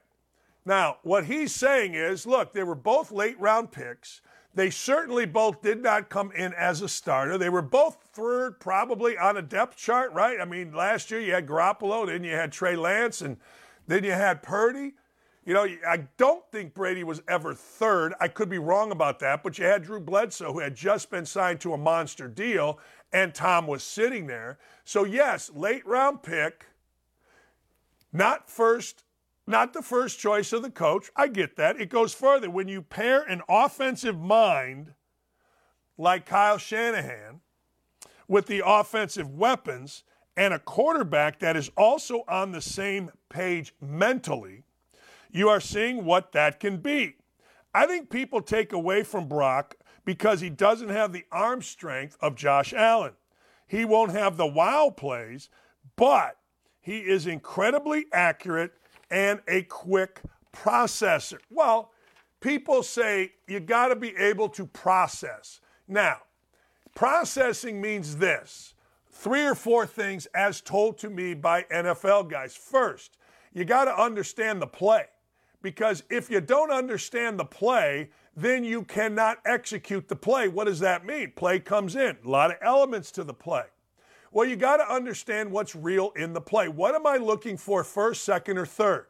Now, 0.65 0.97
what 1.04 1.26
he's 1.26 1.56
saying 1.56 1.93
is 1.93 2.26
look, 2.26 2.52
they 2.52 2.63
were 2.63 2.76
both 2.76 3.12
late 3.12 3.39
round 3.39 3.71
picks. 3.71 4.21
They 4.58 4.72
certainly 4.72 5.28
both 5.28 5.62
did 5.62 5.84
not 5.84 6.10
come 6.10 6.32
in 6.32 6.52
as 6.56 6.82
a 6.82 6.89
starter. 6.89 7.38
They 7.38 7.48
were 7.48 7.62
both 7.62 8.00
third, 8.12 8.60
probably 8.60 9.15
on 9.15 9.38
a 9.38 9.41
depth 9.43 9.78
chart, 9.78 10.12
right? 10.13 10.41
I 10.41 10.46
mean, 10.46 10.74
last 10.74 11.12
year 11.12 11.20
you 11.20 11.32
had 11.34 11.46
Garoppolo, 11.46 12.08
then 12.08 12.24
you 12.24 12.32
had 12.32 12.52
Trey 12.52 12.76
Lance, 12.76 13.22
and 13.22 13.38
then 13.86 14.04
you 14.04 14.13
had 14.13 14.41
Purdy. 14.41 14.93
You 15.46 15.54
know, 15.54 15.67
I 15.88 16.08
don't 16.17 16.43
think 16.52 16.74
Brady 16.74 17.04
was 17.04 17.22
ever 17.28 17.54
third. 17.54 18.15
I 18.20 18.30
could 18.30 18.50
be 18.50 18.58
wrong 18.58 18.91
about 18.91 19.20
that, 19.20 19.43
but 19.43 19.60
you 19.60 19.65
had 19.65 19.84
Drew 19.84 20.00
Bledsoe, 20.00 20.52
who 20.52 20.60
had 20.60 20.74
just 20.74 21.12
been 21.12 21.28
signed 21.28 21.62
to 21.62 21.74
a 21.74 21.78
monster 21.78 22.28
deal, 22.28 22.80
and 23.13 23.36
Tom 23.36 23.67
was 23.67 23.84
sitting 23.84 24.26
there. 24.26 24.58
So, 24.86 25.04
yes, 25.04 25.52
late 25.54 25.86
round 25.86 26.24
pick, 26.24 26.65
not 28.12 28.50
first 28.50 29.04
not 29.47 29.73
the 29.73 29.81
first 29.81 30.19
choice 30.19 30.51
of 30.51 30.62
the 30.62 30.69
coach. 30.69 31.10
I 31.15 31.27
get 31.29 31.55
that. 31.55 31.79
It 31.79 31.89
goes 31.89 32.13
further. 32.13 32.49
When 32.49 32.67
you 32.67 32.81
pair 32.81 33.21
an 33.21 33.41
offensive 33.47 34.19
mind 34.19 34.93
like 35.97 36.25
Kyle 36.25 36.57
Shanahan 36.57 37.39
with 38.27 38.45
the 38.47 38.62
offensive 38.65 39.33
weapons 39.33 40.03
and 40.36 40.53
a 40.53 40.60
quarterback 40.60 41.39
that 41.39 41.55
is 41.55 41.71
also 41.77 42.23
on 42.27 42.51
the 42.51 42.62
same 42.62 43.10
page 43.29 43.73
mentally, 43.81 44.63
you 45.31 45.47
are 45.49 45.62
seeing 45.62 46.03
what 46.03 46.33
that 46.33 46.60
can 46.60 46.77
be. 46.77 47.15
I 47.73 47.86
think 47.86 48.10
people 48.10 48.41
take 48.41 48.73
away 48.73 49.03
from 49.03 49.27
Brock 49.27 49.75
because 50.03 50.41
he 50.41 50.49
doesn't 50.49 50.89
have 50.89 51.13
the 51.13 51.25
arm 51.31 51.62
strength 51.62 52.17
of 52.21 52.36
Josh 52.36 52.73
Allen. 52.73 53.13
He 53.67 53.86
won't 53.86 54.12
have 54.12 54.38
the 54.38 54.47
wow 54.47 54.93
plays, 54.95 55.49
but 55.95 56.38
he 56.79 56.99
is 56.99 57.27
incredibly 57.27 58.05
accurate 58.13 58.71
and 59.10 59.41
a 59.48 59.63
quick 59.63 60.22
processor. 60.54 61.39
Well, 61.50 61.91
people 62.39 62.84
say 62.84 63.34
you 63.48 63.60
got 63.60 63.89
to 63.89 63.96
be 63.96 64.15
able 64.15 64.50
to 64.50 64.65
process. 64.65 65.62
Now, 65.88 66.17
processing 66.96 67.80
means 67.82 68.17
this 68.17 68.74
three 69.12 69.46
or 69.46 69.56
four 69.56 69.86
things 69.86 70.28
as 70.36 70.62
told 70.62 70.98
to 71.00 71.10
me 71.10 71.34
by 71.34 71.63
NFL 71.63 72.30
guys. 72.30 72.56
First, 72.56 73.17
you 73.54 73.65
got 73.65 73.86
to 73.86 74.00
understand 74.00 74.62
the 74.62 74.67
play 74.67 75.06
because 75.62 76.04
if 76.10 76.30
you 76.30 76.39
don't 76.39 76.72
understand 76.72 77.39
the 77.39 77.46
play, 77.46 78.10
then 78.36 78.63
you 78.63 78.84
cannot 78.84 79.39
execute 79.46 80.08
the 80.08 80.15
play. 80.15 80.48
What 80.48 80.65
does 80.65 80.80
that 80.80 81.06
mean? 81.06 81.32
Play 81.36 81.60
comes 81.60 81.96
in, 81.96 82.17
a 82.24 82.30
lot 82.30 82.52
of 82.52 82.58
elements 82.62 83.12
to 83.13 83.24
the 83.24 83.34
play. 83.34 83.63
Well, 84.32 84.48
you 84.48 84.56
got 84.56 84.78
to 84.78 84.94
understand 84.94 85.52
what's 85.52 85.76
real 85.76 86.12
in 86.16 86.34
the 86.34 86.42
play. 86.42 86.68
What 86.68 86.96
am 86.96 87.08
I 87.08 87.18
looking 87.18 87.58
for 87.58 87.84
first, 87.84 88.24
second, 88.24 88.58
or 88.58 88.66
third? 88.66 89.08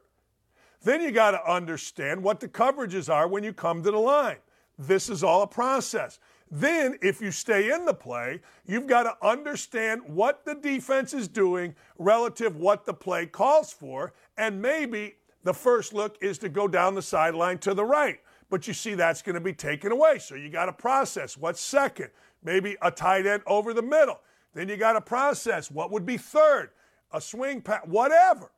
Then 0.83 1.01
you 1.01 1.11
got 1.11 1.31
to 1.31 1.51
understand 1.51 2.23
what 2.23 2.39
the 2.39 2.47
coverages 2.47 3.11
are 3.13 3.27
when 3.27 3.43
you 3.43 3.53
come 3.53 3.83
to 3.83 3.91
the 3.91 3.97
line. 3.97 4.37
This 4.77 5.09
is 5.09 5.23
all 5.23 5.41
a 5.41 5.47
process. 5.47 6.19
Then, 6.49 6.97
if 7.01 7.19
you 7.19 7.31
stay 7.31 7.73
in 7.73 7.83
the 7.83 7.93
play, 7.93 8.41
you've 8.65 8.87
got 8.87 9.03
to 9.03 9.27
understand 9.27 10.01
what 10.05 10.45
the 10.45 10.55
defense 10.55 11.13
is 11.13 11.27
doing 11.27 11.75
relative 11.97 12.55
what 12.55 12.85
the 12.85 12.93
play 12.93 13.25
calls 13.25 13.73
for, 13.73 14.13
and 14.37 14.61
maybe 14.61 15.15
the 15.43 15.53
first 15.53 15.93
look 15.93 16.17
is 16.21 16.37
to 16.37 16.49
go 16.49 16.67
down 16.67 16.95
the 16.95 17.01
sideline 17.01 17.57
to 17.59 17.73
the 17.73 17.83
right. 17.83 18.19
But 18.49 18.65
you 18.67 18.73
see 18.73 18.93
that's 18.93 19.21
going 19.21 19.35
to 19.35 19.41
be 19.41 19.51
taken 19.51 19.91
away. 19.91 20.19
So 20.19 20.35
you 20.35 20.49
got 20.49 20.67
to 20.67 20.73
process 20.73 21.35
what's 21.35 21.59
second. 21.59 22.11
Maybe 22.43 22.77
a 22.81 22.91
tight 22.91 23.25
end 23.25 23.43
over 23.45 23.73
the 23.73 23.81
middle. 23.81 24.21
Then 24.53 24.69
you 24.69 24.77
got 24.77 24.93
to 24.93 25.01
process 25.01 25.69
what 25.69 25.91
would 25.91 26.05
be 26.05 26.17
third, 26.17 26.69
a 27.11 27.21
swing 27.21 27.61
pass, 27.61 27.81
whatever. 27.85 28.51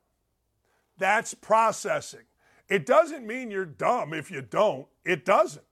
That's 0.98 1.34
processing. 1.34 2.24
It 2.68 2.86
doesn't 2.86 3.26
mean 3.26 3.50
you're 3.50 3.64
dumb 3.64 4.14
if 4.14 4.30
you 4.30 4.42
don't. 4.42 4.86
It 5.04 5.24
doesn't. 5.24 5.64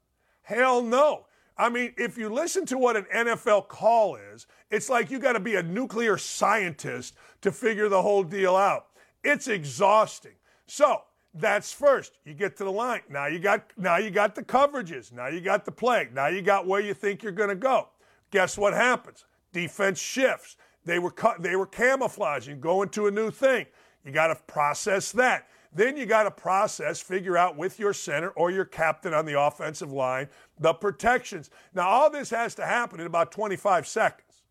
Hell 0.43 0.83
no. 0.83 1.27
I 1.57 1.69
mean, 1.69 1.93
if 1.97 2.17
you 2.17 2.29
listen 2.29 2.67
to 2.67 2.79
what 2.79 2.97
an 2.97 3.07
NFL 3.15 3.69
call 3.69 4.17
is, 4.17 4.47
it's 4.71 4.89
like 4.89 5.11
you 5.11 5.19
got 5.19 5.33
to 5.33 5.41
be 5.41 5.57
a 5.57 5.63
nuclear 5.63 6.17
scientist 6.19 7.15
to 7.43 7.53
figure 7.53 7.89
the 7.89 8.03
whole 8.03 8.23
deal 8.23 8.57
out. 8.57 8.87
It's 9.25 9.49
exhausting. 9.49 10.35
So, 10.67 11.03
That's 11.35 11.73
first. 11.73 12.19
You 12.25 12.35
get 12.35 12.57
to 12.57 12.65
the 12.65 12.73
line. 12.73 13.03
Now 13.09 13.27
you 13.27 13.39
got 13.39 13.73
now 13.77 13.99
you 13.99 14.11
got 14.11 14.35
the 14.35 14.43
coverages. 14.43 15.13
Now 15.13 15.29
you 15.29 15.41
got 15.41 15.65
the 15.65 15.73
play. 15.73 16.09
Now 16.13 16.29
you 16.29 16.43
got 16.43 16.67
where 16.67 16.81
you 16.81 16.95
think 16.95 17.23
you're 17.23 17.33
going 17.33 17.51
to 17.51 17.55
go. 17.55 17.89
Guess 18.31 18.59
what 18.59 18.75
happens? 18.75 19.25
Defense 19.53 20.01
shifts. 20.01 20.57
They 20.85 20.99
were 20.99 21.11
cut, 21.11 21.43
they 21.43 21.57
were 21.57 21.67
camouflaging, 21.67 22.61
going 22.61 22.89
to 22.91 23.07
a 23.07 23.11
new 23.11 23.31
thing. 23.31 23.67
You 24.05 24.13
got 24.13 24.29
to 24.29 24.37
process 24.47 25.13
that. 25.13 25.49
Then 25.73 25.97
you 25.97 26.07
got 26.07 26.23
to 26.23 26.31
process, 26.31 27.01
figure 27.01 27.37
out 27.37 27.57
with 27.57 27.79
your 27.79 27.93
center 27.93 28.31
or 28.31 28.51
your 28.51 28.65
captain 28.65 29.13
on 29.13 29.27
the 29.27 29.39
offensive 29.39 29.93
line 29.93 30.29
the 30.59 30.73
protections. 30.73 31.51
Now 31.75 31.89
all 31.89 32.11
this 32.11 32.31
has 32.31 32.55
to 32.57 32.65
happen 32.65 33.01
in 33.01 33.07
about 33.07 33.31
25 33.33 33.87
seconds. 33.87 34.43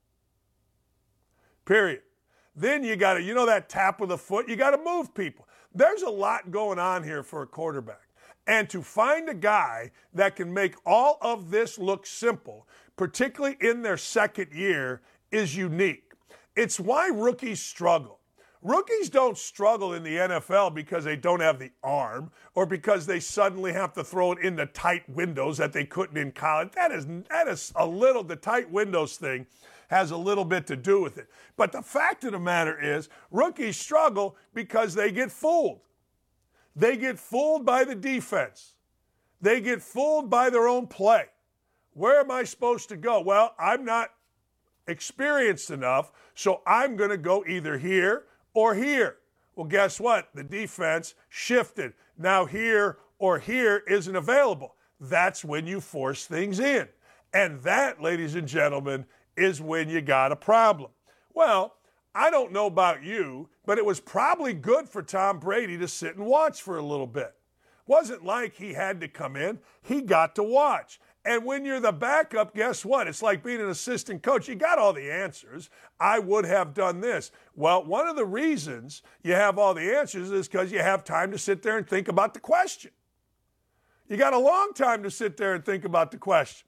Period. 1.66 2.02
Then 2.56 2.84
you 2.84 2.96
got 2.96 3.16
to, 3.16 3.22
you 3.22 3.34
know, 3.34 3.46
that 3.46 3.70
tap 3.70 4.02
of 4.02 4.10
the 4.10 4.18
foot, 4.18 4.48
you 4.48 4.56
got 4.56 4.72
to 4.72 4.84
move 4.84 5.14
people. 5.14 5.48
There's 5.76 6.02
a 6.02 6.10
lot 6.10 6.50
going 6.50 6.80
on 6.80 7.04
here 7.04 7.24
for 7.24 7.42
a 7.42 7.48
quarterback. 7.48 8.02
And 8.48 8.70
to 8.70 8.82
find 8.82 9.28
a 9.28 9.34
guy 9.34 9.92
that 10.14 10.38
can 10.38 10.54
make 10.54 10.76
all 10.86 11.18
of 11.22 11.52
this 11.52 11.78
look 11.78 12.06
simple, 12.06 12.68
particularly 12.98 13.56
in 13.62 13.82
their 13.82 13.98
second 13.98 14.52
year, 14.52 15.02
is 15.32 15.56
unique. 15.56 16.12
It's 16.56 16.80
why 16.80 17.08
rookies 17.08 17.62
struggle. 17.62 18.20
Rookies 18.64 19.10
don't 19.10 19.38
struggle 19.38 19.94
in 19.94 20.04
the 20.04 20.18
NFL 20.18 20.74
because 20.74 21.04
they 21.04 21.16
don't 21.16 21.40
have 21.40 21.60
the 21.60 21.72
arm 21.84 22.32
or 22.56 22.66
because 22.66 23.06
they 23.06 23.20
suddenly 23.20 23.72
have 23.72 23.94
to 23.94 24.04
throw 24.04 24.32
it 24.34 24.40
into 24.40 24.66
tight 24.66 25.08
windows 25.08 25.58
that 25.58 25.72
they 25.72 25.86
couldn't 25.86 26.18
in 26.18 26.32
college. 26.32 26.72
That 26.74 26.92
is 26.92 27.06
that 27.30 27.48
is 27.48 27.72
a 27.76 27.86
little 27.86 28.24
the 28.24 28.36
tight 28.36 28.70
windows 28.70 29.16
thing 29.16 29.46
has 29.90 30.12
a 30.12 30.18
little 30.18 30.44
bit 30.44 30.68
to 30.68 30.76
do 30.76 31.02
with 31.02 31.18
it. 31.18 31.30
But 31.56 31.72
the 31.72 31.82
fact 31.82 32.24
of 32.24 32.34
the 32.34 32.40
matter 32.40 32.78
is, 32.78 33.10
rookies 33.32 33.78
struggle 33.78 34.36
because 34.54 34.94
they 34.94 35.12
get 35.12 35.32
fooled. 35.32 35.80
They 36.76 36.98
get 36.98 37.18
fooled 37.18 37.66
by 37.66 37.84
the 37.86 37.96
defense. 37.96 38.74
They 39.42 39.62
get 39.62 39.82
fooled 39.82 40.30
by 40.30 40.50
their 40.50 40.68
own 40.68 40.88
play. 40.88 41.28
Where 41.98 42.20
am 42.20 42.30
I 42.30 42.44
supposed 42.44 42.90
to 42.90 42.96
go? 42.96 43.22
Well, 43.22 43.56
I'm 43.58 43.84
not 43.84 44.12
experienced 44.88 45.72
enough, 45.72 46.12
so 46.36 46.62
I'm 46.68 46.96
going 46.96 47.10
to 47.10 47.18
go 47.18 47.44
either 47.48 47.80
here 47.80 48.26
or 48.54 48.76
here. 48.76 49.18
Well, 49.56 49.66
guess 49.66 50.00
what? 50.00 50.30
The 50.36 50.44
defense 50.44 51.16
shifted. 51.28 51.94
Now, 52.16 52.46
here 52.46 53.00
or 53.18 53.40
here 53.40 53.82
isn't 53.88 54.16
available. 54.16 54.76
That's 55.00 55.44
when 55.44 55.66
you 55.66 55.82
force 55.82 56.28
things 56.28 56.60
in. 56.60 56.88
And 57.34 57.62
that, 57.64 58.00
ladies 58.00 58.36
and 58.36 58.48
gentlemen, 58.48 59.08
is 59.36 59.60
when 59.60 59.90
you 59.90 60.02
got 60.02 60.32
a 60.32 60.36
problem. 60.36 60.92
Well, 61.34 61.78
I 62.14 62.30
don't 62.30 62.52
know 62.52 62.68
about 62.68 63.02
you, 63.02 63.50
but 63.66 63.80
it 63.80 63.86
was 63.86 64.00
probably 64.00 64.54
good 64.54 64.88
for 64.88 65.02
Tom 65.02 65.40
Brady 65.40 65.80
to 65.80 65.88
sit 65.88 66.16
and 66.16 66.28
watch 66.28 66.62
for 66.62 66.78
a 66.78 66.86
little 66.86 67.08
bit. 67.08 67.34
Wasn't 67.88 68.24
like 68.24 68.54
he 68.54 68.74
had 68.74 69.02
to 69.02 69.08
come 69.08 69.36
in, 69.36 69.58
he 69.82 70.02
got 70.02 70.36
to 70.36 70.44
watch. 70.44 71.00
And 71.28 71.44
when 71.44 71.66
you're 71.66 71.82
the 71.82 71.92
backup, 71.92 72.56
guess 72.56 72.86
what? 72.86 73.06
It's 73.06 73.22
like 73.22 73.44
being 73.44 73.60
an 73.60 73.68
assistant 73.68 74.24
coach. 74.24 74.48
You 74.48 74.56
got 74.56 74.80
all 74.80 74.94
the 74.94 75.12
answers. 75.12 75.70
I 76.00 76.20
would 76.20 76.46
have 76.46 76.74
done 76.74 77.02
this. 77.02 77.32
Well, 77.54 77.84
one 77.84 78.08
of 78.08 78.16
the 78.16 78.26
reasons 78.26 79.02
you 79.24 79.34
have 79.34 79.60
all 79.60 79.74
the 79.74 79.94
answers 79.94 80.32
is 80.32 80.48
because 80.48 80.72
you 80.72 80.80
have 80.80 81.04
time 81.04 81.32
to 81.32 81.38
sit 81.38 81.62
there 81.62 81.78
and 81.78 81.86
think 81.86 82.08
about 82.08 82.34
the 82.34 82.40
question. 82.40 82.92
You 84.08 84.16
got 84.16 84.32
a 84.32 84.40
long 84.40 84.72
time 84.74 85.04
to 85.04 85.12
sit 85.12 85.36
there 85.36 85.54
and 85.54 85.66
think 85.66 85.84
about 85.84 86.12
the 86.12 86.18
question. 86.18 86.66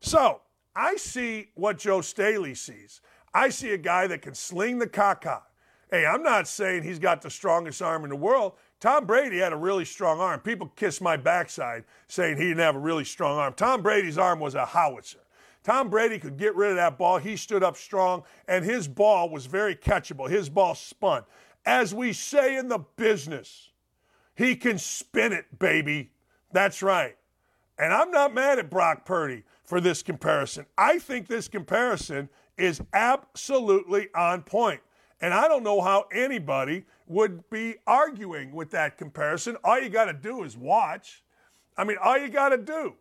So, 0.00 0.40
I 0.74 0.96
see 0.96 1.50
what 1.54 1.78
Joe 1.78 2.00
Staley 2.00 2.56
sees. 2.56 3.00
I 3.32 3.48
see 3.48 3.70
a 3.70 3.78
guy 3.78 4.08
that 4.08 4.22
can 4.22 4.34
sling 4.34 4.80
the 4.80 4.88
caca. 4.88 5.42
Hey, 5.88 6.04
I'm 6.04 6.24
not 6.24 6.48
saying 6.48 6.82
he's 6.82 6.98
got 6.98 7.22
the 7.22 7.30
strongest 7.30 7.80
arm 7.80 8.02
in 8.02 8.10
the 8.10 8.16
world. 8.16 8.54
Tom 8.84 9.06
Brady 9.06 9.38
had 9.38 9.54
a 9.54 9.56
really 9.56 9.86
strong 9.86 10.20
arm. 10.20 10.40
People 10.40 10.70
kiss 10.76 11.00
my 11.00 11.16
backside 11.16 11.84
saying 12.06 12.36
he 12.36 12.48
didn't 12.48 12.58
have 12.58 12.76
a 12.76 12.78
really 12.78 13.06
strong 13.06 13.38
arm. 13.38 13.54
Tom 13.54 13.80
Brady's 13.80 14.18
arm 14.18 14.40
was 14.40 14.54
a 14.54 14.66
howitzer. 14.66 15.20
Tom 15.62 15.88
Brady 15.88 16.18
could 16.18 16.36
get 16.36 16.54
rid 16.54 16.68
of 16.68 16.76
that 16.76 16.98
ball. 16.98 17.16
He 17.16 17.34
stood 17.34 17.62
up 17.62 17.78
strong, 17.78 18.24
and 18.46 18.62
his 18.62 18.86
ball 18.86 19.30
was 19.30 19.46
very 19.46 19.74
catchable. 19.74 20.28
His 20.28 20.50
ball 20.50 20.74
spun. 20.74 21.22
As 21.64 21.94
we 21.94 22.12
say 22.12 22.58
in 22.58 22.68
the 22.68 22.80
business, 22.96 23.70
he 24.34 24.54
can 24.54 24.76
spin 24.76 25.32
it, 25.32 25.58
baby. 25.58 26.10
That's 26.52 26.82
right. 26.82 27.16
And 27.78 27.90
I'm 27.90 28.10
not 28.10 28.34
mad 28.34 28.58
at 28.58 28.68
Brock 28.68 29.06
Purdy 29.06 29.44
for 29.62 29.80
this 29.80 30.02
comparison. 30.02 30.66
I 30.76 30.98
think 30.98 31.26
this 31.26 31.48
comparison 31.48 32.28
is 32.58 32.82
absolutely 32.92 34.08
on 34.14 34.42
point. 34.42 34.82
And 35.24 35.32
I 35.32 35.48
don't 35.48 35.62
know 35.62 35.80
how 35.80 36.04
anybody 36.12 36.84
would 37.06 37.48
be 37.48 37.76
arguing 37.86 38.52
with 38.52 38.70
that 38.72 38.98
comparison. 38.98 39.56
All 39.64 39.80
you 39.80 39.88
got 39.88 40.04
to 40.04 40.12
do 40.12 40.44
is 40.44 40.54
watch. 40.54 41.24
I 41.78 41.84
mean, 41.84 41.96
all 42.04 42.18
you 42.18 42.28
got 42.28 42.50
to 42.50 42.58
do, 42.58 42.92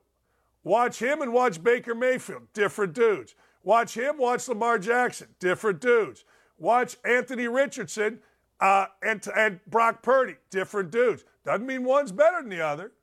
watch 0.63 0.99
him 1.01 1.21
and 1.21 1.33
watch 1.33 1.61
Baker 1.61 1.93
Mayfield, 1.93 2.43
different 2.53 2.93
dudes. 2.93 3.35
Watch 3.61 3.95
him, 3.95 4.17
watch 4.17 4.47
Lamar 4.47 4.79
Jackson, 4.79 5.27
different 5.39 5.81
dudes. 5.81 6.23
Watch 6.57 6.95
Anthony 7.03 7.49
Richardson 7.49 8.19
uh, 8.61 8.85
and, 9.01 9.21
and 9.35 9.59
Brock 9.67 10.01
Purdy, 10.01 10.37
different 10.49 10.91
dudes. 10.91 11.25
Doesn't 11.43 11.67
mean 11.67 11.83
one's 11.83 12.13
better 12.13 12.39
than 12.39 12.49
the 12.49 12.61
other. 12.61 12.93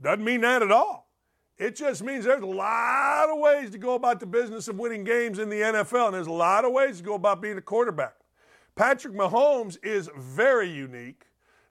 Doesn't 0.00 0.24
mean 0.24 0.40
that 0.40 0.62
at 0.62 0.72
all. 0.72 1.10
It 1.58 1.76
just 1.76 2.02
means 2.02 2.24
there's 2.24 2.42
a 2.42 2.46
lot 2.46 3.28
of 3.28 3.38
ways 3.40 3.68
to 3.72 3.78
go 3.78 3.94
about 3.94 4.20
the 4.20 4.26
business 4.26 4.68
of 4.68 4.78
winning 4.78 5.04
games 5.04 5.38
in 5.38 5.50
the 5.50 5.60
NFL, 5.60 6.06
and 6.06 6.14
there's 6.14 6.28
a 6.28 6.32
lot 6.32 6.64
of 6.64 6.72
ways 6.72 6.96
to 6.96 7.02
go 7.02 7.12
about 7.12 7.42
being 7.42 7.58
a 7.58 7.60
quarterback. 7.60 8.14
Patrick 8.74 9.14
Mahomes 9.14 9.76
is 9.84 10.08
very 10.16 10.70
unique 10.70 11.26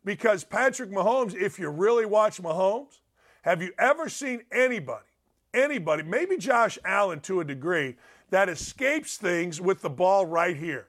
because 0.05 0.43
Patrick 0.43 0.91
Mahomes, 0.91 1.35
if 1.35 1.57
you 1.57 1.69
really 1.69 2.05
watch 2.05 2.41
Mahomes, 2.41 2.99
have 3.41 3.61
you 3.61 3.73
ever 3.79 4.07
seen 4.07 4.43
anybody, 4.51 5.05
anybody, 5.53 6.03
maybe 6.03 6.37
Josh 6.37 6.77
Allen 6.85 7.19
to 7.21 7.39
a 7.39 7.45
degree, 7.45 7.95
that 8.29 8.49
escapes 8.49 9.17
things 9.17 9.59
with 9.59 9.81
the 9.81 9.89
ball 9.89 10.27
right 10.27 10.55
here? 10.55 10.87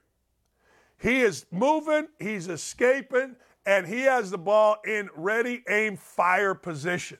He 1.01 1.23
is 1.23 1.47
moving, 1.51 2.09
he's 2.21 2.47
escaping, 2.47 3.37
and 3.65 3.87
he 3.87 4.03
has 4.03 4.31
the 4.31 4.39
ball 4.39 4.77
in 4.87 5.09
ready, 5.17 5.65
aim, 5.69 5.97
fire 5.97 6.55
position. 6.55 7.19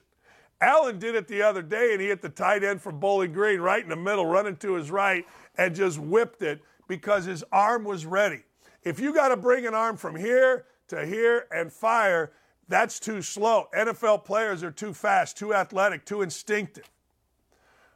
Allen 0.61 0.99
did 0.99 1.15
it 1.15 1.27
the 1.27 1.41
other 1.41 1.61
day, 1.63 1.93
and 1.93 2.01
he 2.01 2.07
hit 2.07 2.21
the 2.21 2.29
tight 2.29 2.63
end 2.63 2.81
from 2.81 2.99
Bowling 2.99 3.33
Green 3.33 3.59
right 3.59 3.83
in 3.83 3.89
the 3.89 3.95
middle, 3.95 4.25
running 4.25 4.55
to 4.57 4.75
his 4.75 4.91
right, 4.91 5.25
and 5.57 5.75
just 5.75 5.97
whipped 5.97 6.43
it 6.43 6.61
because 6.87 7.25
his 7.25 7.43
arm 7.51 7.83
was 7.83 8.05
ready. 8.05 8.43
If 8.83 8.99
you 8.99 9.13
got 9.13 9.29
to 9.29 9.37
bring 9.37 9.65
an 9.65 9.73
arm 9.73 9.97
from 9.97 10.15
here 10.15 10.65
to 10.89 11.05
here 11.05 11.47
and 11.51 11.71
fire, 11.71 12.31
that's 12.67 12.99
too 12.99 13.21
slow. 13.21 13.67
NFL 13.75 14.25
players 14.25 14.63
are 14.63 14.71
too 14.71 14.93
fast, 14.93 15.37
too 15.37 15.53
athletic, 15.53 16.05
too 16.05 16.21
instinctive. 16.21 16.89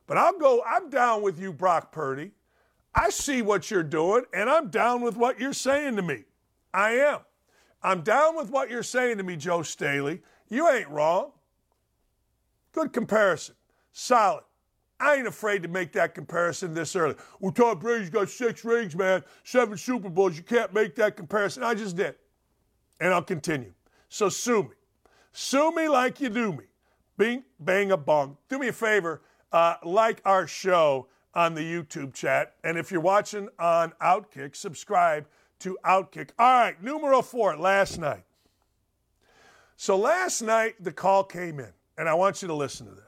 But 0.06 0.18
I'll 0.18 0.38
go, 0.38 0.64
I'm 0.66 0.90
down 0.90 1.22
with 1.22 1.40
you, 1.40 1.52
Brock 1.52 1.92
Purdy. 1.92 2.32
I 2.96 3.10
see 3.10 3.42
what 3.42 3.70
you're 3.70 3.84
doing, 3.84 4.24
and 4.34 4.50
I'm 4.50 4.70
down 4.70 5.02
with 5.02 5.18
what 5.18 5.40
you're 5.40 5.54
saying 5.54 5.98
to 5.98 6.02
me. 6.02 6.24
I 6.74 6.92
am. 6.94 7.20
I'm 7.84 8.02
down 8.02 8.36
with 8.36 8.50
what 8.50 8.70
you're 8.70 8.84
saying 8.84 9.18
to 9.18 9.24
me, 9.24 9.36
Joe 9.36 9.62
Staley. 9.62 10.22
You 10.50 10.70
ain't 10.70 10.90
wrong. 10.90 11.32
Good 12.72 12.94
comparison. 12.94 13.56
Solid. 13.92 14.44
I 15.00 15.16
ain't 15.16 15.28
afraid 15.28 15.62
to 15.64 15.70
make 15.70 15.92
that 15.94 16.16
comparison 16.16 16.74
this 16.74 16.96
early. 16.96 17.16
Well, 17.40 17.52
Tom 17.52 17.78
Brady's 17.80 18.10
got 18.10 18.30
six 18.30 18.66
rings, 18.66 18.96
man, 18.96 19.24
seven 19.44 19.78
Super 19.78 20.10
Bowls. 20.10 20.38
You 20.38 20.44
can't 20.44 20.74
make 20.74 20.96
that 20.96 21.16
comparison. 21.16 21.64
I 21.64 21.76
just 21.76 21.96
did. 21.96 22.16
And 23.00 23.14
I'll 23.14 23.22
continue. 23.22 23.74
So 24.10 24.30
sue 24.30 24.64
me. 24.64 24.70
Sue 25.32 25.72
me 25.72 25.88
like 25.88 26.20
you 26.20 26.30
do 26.30 26.52
me. 26.52 26.64
Bing, 27.18 27.44
bang, 27.60 27.92
a 27.92 27.98
bong. 27.98 28.38
Do 28.50 28.58
me 28.58 28.70
a 28.70 28.74
favor, 28.74 29.22
uh, 29.52 29.76
like 29.84 30.22
our 30.26 30.48
show 30.48 31.08
on 31.34 31.54
the 31.54 31.62
YouTube 31.62 32.14
chat. 32.14 32.56
And 32.64 32.78
if 32.78 32.92
you're 32.92 33.02
watching 33.02 33.50
on 33.60 33.94
Outkick, 34.02 34.56
subscribe 34.56 35.28
to 35.60 35.78
Outkick. 35.86 36.30
All 36.40 36.62
right, 36.62 36.82
numero 36.82 37.22
four, 37.22 37.56
last 37.56 38.00
night. 38.00 38.24
So 39.76 39.96
last 39.96 40.42
night, 40.42 40.76
the 40.80 40.92
call 40.92 41.24
came 41.24 41.60
in 41.60 41.72
and 41.98 42.10
I 42.10 42.16
want 42.16 42.42
you 42.42 42.48
to 42.48 42.54
listen 42.54 42.88
to 42.88 42.94
this. 42.94 43.07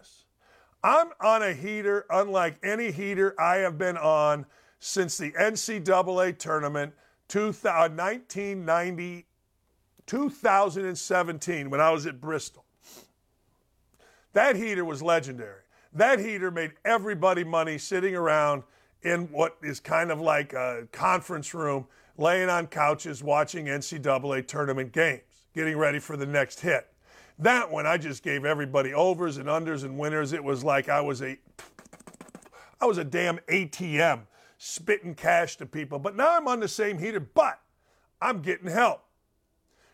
I'm 0.83 1.09
on 1.19 1.43
a 1.43 1.53
heater 1.53 2.05
unlike 2.09 2.57
any 2.63 2.91
heater 2.91 3.35
I 3.39 3.57
have 3.57 3.77
been 3.77 3.97
on 3.97 4.45
since 4.79 5.17
the 5.17 5.31
NCAA 5.31 6.37
tournament 6.37 6.93
1990, 7.29 9.19
uh, 9.19 9.21
2017 10.05 11.69
when 11.69 11.81
I 11.81 11.91
was 11.91 12.05
at 12.05 12.21
Bristol. 12.21 12.63
That 14.33 14.55
heater 14.55 14.85
was 14.85 15.01
legendary. 15.01 15.63
That 15.93 16.19
heater 16.19 16.49
made 16.49 16.71
everybody 16.85 17.43
money 17.43 17.77
sitting 17.77 18.15
around 18.15 18.63
in 19.01 19.31
what 19.31 19.57
is 19.61 19.79
kind 19.79 20.11
of 20.11 20.21
like 20.21 20.53
a 20.53 20.87
conference 20.91 21.53
room, 21.53 21.87
laying 22.17 22.49
on 22.49 22.67
couches 22.67 23.23
watching 23.23 23.65
NCAA 23.65 24.47
tournament 24.47 24.91
games, 24.91 25.21
getting 25.53 25.77
ready 25.77 25.99
for 25.99 26.15
the 26.15 26.25
next 26.25 26.59
hit. 26.61 26.88
That 27.39 27.71
one, 27.71 27.85
I 27.85 27.97
just 27.97 28.21
gave 28.21 28.43
everybody 28.43 28.93
overs 28.93 29.37
and 29.37 29.47
unders 29.47 29.85
and 29.85 29.97
winners. 29.97 30.33
It 30.33 30.43
was 30.43 30.61
like 30.61 30.89
I 30.89 30.99
was 30.99 31.21
a, 31.21 31.37
I 32.81 32.85
was 32.85 32.97
a 32.97 33.03
damn 33.05 33.37
ATM 33.47 34.23
spitting 34.57 35.15
cash 35.15 35.55
to 35.57 35.65
people. 35.65 35.99
But 35.99 36.17
now 36.17 36.35
I'm 36.35 36.49
on 36.49 36.59
the 36.59 36.67
same 36.67 36.97
heater, 36.97 37.21
but 37.21 37.61
I'm 38.21 38.41
getting 38.41 38.69
help. 38.69 39.05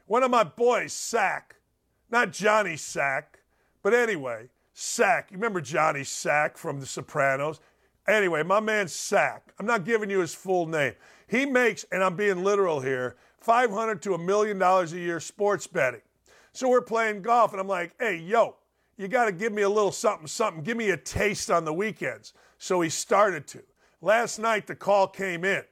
One 0.07 0.23
of 0.23 0.31
my 0.31 0.43
boys, 0.43 0.91
Sack, 0.91 1.55
not 2.09 2.31
Johnny 2.31 2.77
Sack, 2.77 3.39
but 3.83 3.93
anyway, 3.93 4.49
Sack. 4.73 5.29
You 5.29 5.37
remember 5.37 5.61
Johnny 5.61 6.03
Sack 6.03 6.57
from 6.57 6.79
The 6.79 6.85
Sopranos? 6.87 7.59
Anyway, 8.07 8.41
my 8.41 8.59
man 8.59 8.87
Sack. 8.87 9.53
I'm 9.59 9.67
not 9.67 9.85
giving 9.85 10.09
you 10.09 10.19
his 10.19 10.33
full 10.33 10.65
name. 10.65 10.93
He 11.27 11.45
makes, 11.45 11.85
and 11.91 12.03
I'm 12.03 12.15
being 12.15 12.43
literal 12.43 12.79
here, 12.79 13.17
500 13.39 14.01
to 14.03 14.15
a 14.15 14.17
million 14.17 14.57
dollars 14.57 14.93
a 14.93 14.99
year 14.99 15.19
sports 15.19 15.67
betting. 15.67 16.01
So 16.55 16.69
we're 16.69 16.79
playing 16.79 17.21
golf, 17.21 17.51
and 17.51 17.59
I'm 17.59 17.67
like, 17.67 17.91
hey, 17.99 18.15
yo, 18.15 18.55
you 18.95 19.09
got 19.09 19.25
to 19.25 19.33
give 19.33 19.51
me 19.51 19.63
a 19.63 19.69
little 19.69 19.91
something, 19.91 20.25
something. 20.25 20.63
Give 20.63 20.77
me 20.77 20.91
a 20.91 20.95
taste 20.97 21.51
on 21.51 21.65
the 21.65 21.73
weekends. 21.73 22.31
So 22.59 22.79
he 22.79 22.89
started 22.89 23.45
to. 23.47 23.63
Last 23.99 24.39
night, 24.39 24.65
the 24.65 24.75
call 24.75 25.07
came 25.07 25.43
in. 25.43 25.63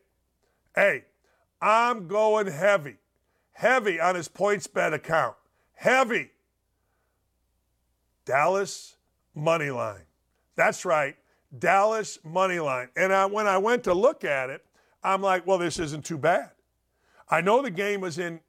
Hey, 0.75 1.05
I'm 1.61 2.09
going 2.09 2.47
heavy, 2.47 2.97
heavy 3.53 4.01
on 4.01 4.15
his 4.15 4.27
PointsBet 4.27 4.93
account. 4.93 5.35
Heavy. 5.71 6.31
Dallas 8.25 8.97
money 9.33 9.69
line. 9.69 10.03
That's 10.57 10.83
right, 10.83 11.15
Dallas 11.57 12.19
money 12.25 12.59
line. 12.59 12.89
And 12.97 13.13
I, 13.13 13.25
when 13.27 13.47
I 13.47 13.57
went 13.57 13.85
to 13.85 13.93
look 13.93 14.25
at 14.25 14.49
it, 14.49 14.65
I'm 15.01 15.21
like, 15.21 15.47
well, 15.47 15.57
this 15.57 15.79
isn't 15.79 16.03
too 16.03 16.17
bad. 16.17 16.51
I 17.29 17.39
know 17.39 17.61
the 17.61 17.71
game 17.71 18.01
was 18.01 18.19
in 18.19 18.41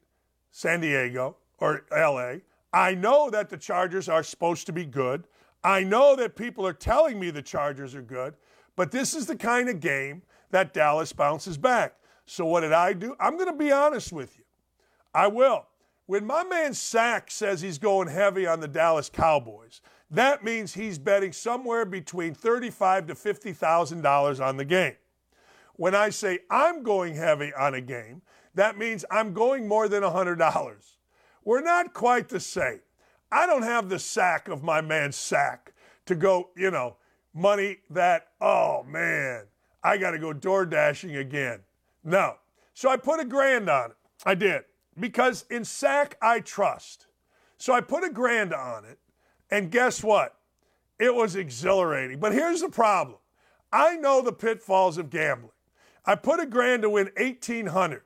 San 0.51 0.81
Diego 0.81 1.37
or 1.59 1.85
LA. 1.91 2.35
I 2.73 2.93
know 2.93 3.29
that 3.29 3.49
the 3.49 3.57
Chargers 3.57 4.09
are 4.09 4.23
supposed 4.23 4.65
to 4.65 4.73
be 4.73 4.85
good. 4.85 5.27
I 5.63 5.83
know 5.83 6.15
that 6.15 6.35
people 6.35 6.67
are 6.67 6.73
telling 6.73 7.19
me 7.19 7.31
the 7.31 7.41
Chargers 7.41 7.95
are 7.95 8.01
good, 8.01 8.35
but 8.75 8.91
this 8.91 9.13
is 9.15 9.25
the 9.25 9.35
kind 9.35 9.69
of 9.69 9.79
game 9.79 10.21
that 10.51 10.73
Dallas 10.73 11.13
bounces 11.13 11.57
back. 11.57 11.95
So 12.25 12.45
what 12.45 12.61
did 12.61 12.73
I 12.73 12.93
do? 12.93 13.15
I'm 13.19 13.35
going 13.35 13.51
to 13.51 13.57
be 13.57 13.71
honest 13.71 14.11
with 14.11 14.37
you. 14.37 14.43
I 15.13 15.27
will. 15.27 15.65
When 16.07 16.25
my 16.25 16.43
man 16.43 16.73
Sack 16.73 17.31
says 17.31 17.61
he's 17.61 17.79
going 17.79 18.09
heavy 18.09 18.45
on 18.45 18.59
the 18.59 18.67
Dallas 18.67 19.09
Cowboys, 19.09 19.81
that 20.11 20.43
means 20.43 20.73
he's 20.73 20.99
betting 20.99 21.31
somewhere 21.31 21.83
between 21.83 22.35
thirty-five 22.35 23.07
to 23.07 23.15
fifty 23.15 23.53
thousand 23.53 24.01
dollars 24.01 24.39
on 24.39 24.57
the 24.57 24.65
game. 24.65 24.95
When 25.77 25.95
I 25.95 26.09
say 26.09 26.39
I'm 26.49 26.83
going 26.83 27.15
heavy 27.15 27.53
on 27.53 27.73
a 27.73 27.81
game, 27.81 28.21
that 28.53 28.77
means 28.77 29.03
I'm 29.09 29.33
going 29.33 29.67
more 29.67 29.87
than 29.87 30.03
hundred 30.03 30.35
dollars. 30.35 30.94
We're 31.45 31.61
not 31.61 31.93
quite 31.93 32.27
the 32.27 32.39
same. 32.39 32.81
I 33.31 33.45
don't 33.45 33.63
have 33.63 33.87
the 33.87 33.99
sack 33.99 34.47
of 34.47 34.63
my 34.63 34.81
man 34.81 35.11
Sack 35.11 35.73
to 36.05 36.15
go, 36.15 36.49
you 36.57 36.71
know, 36.71 36.97
money 37.33 37.77
that, 37.89 38.27
oh 38.41 38.83
man, 38.83 39.43
I 39.83 39.97
got 39.97 40.11
to 40.11 40.19
go 40.19 40.33
door 40.33 40.65
dashing 40.65 41.15
again. 41.15 41.61
No. 42.03 42.35
So 42.73 42.89
I 42.89 42.97
put 42.97 43.19
a 43.19 43.25
grand 43.25 43.69
on 43.69 43.91
it. 43.91 43.97
I 44.25 44.35
did. 44.35 44.63
Because 44.99 45.45
in 45.49 45.63
Sack, 45.63 46.17
I 46.21 46.39
trust. 46.39 47.07
So 47.57 47.73
I 47.73 47.81
put 47.81 48.03
a 48.03 48.09
grand 48.09 48.53
on 48.53 48.85
it. 48.85 48.99
And 49.49 49.71
guess 49.71 50.03
what? 50.03 50.35
It 50.99 51.13
was 51.13 51.35
exhilarating. 51.35 52.19
But 52.19 52.33
here's 52.33 52.61
the 52.61 52.69
problem 52.69 53.19
I 53.71 53.95
know 53.95 54.21
the 54.21 54.33
pitfalls 54.33 54.97
of 54.97 55.09
gambling. 55.09 55.51
I 56.05 56.15
put 56.15 56.39
a 56.39 56.45
grand 56.45 56.81
to 56.83 56.89
win 56.89 57.11
1800 57.17 58.01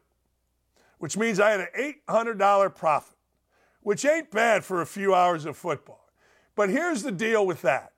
which 0.99 1.17
means 1.17 1.39
I 1.39 1.51
had 1.51 1.61
an 1.61 1.93
$800 2.07 2.75
profit 2.75 3.15
which 3.89 4.05
ain't 4.05 4.29
bad 4.29 4.63
for 4.63 4.83
a 4.83 4.85
few 4.85 5.15
hours 5.15 5.45
of 5.45 5.57
football. 5.57 6.11
But 6.53 6.69
here's 6.69 7.01
the 7.01 7.11
deal 7.11 7.47
with 7.47 7.63
that 7.63 7.93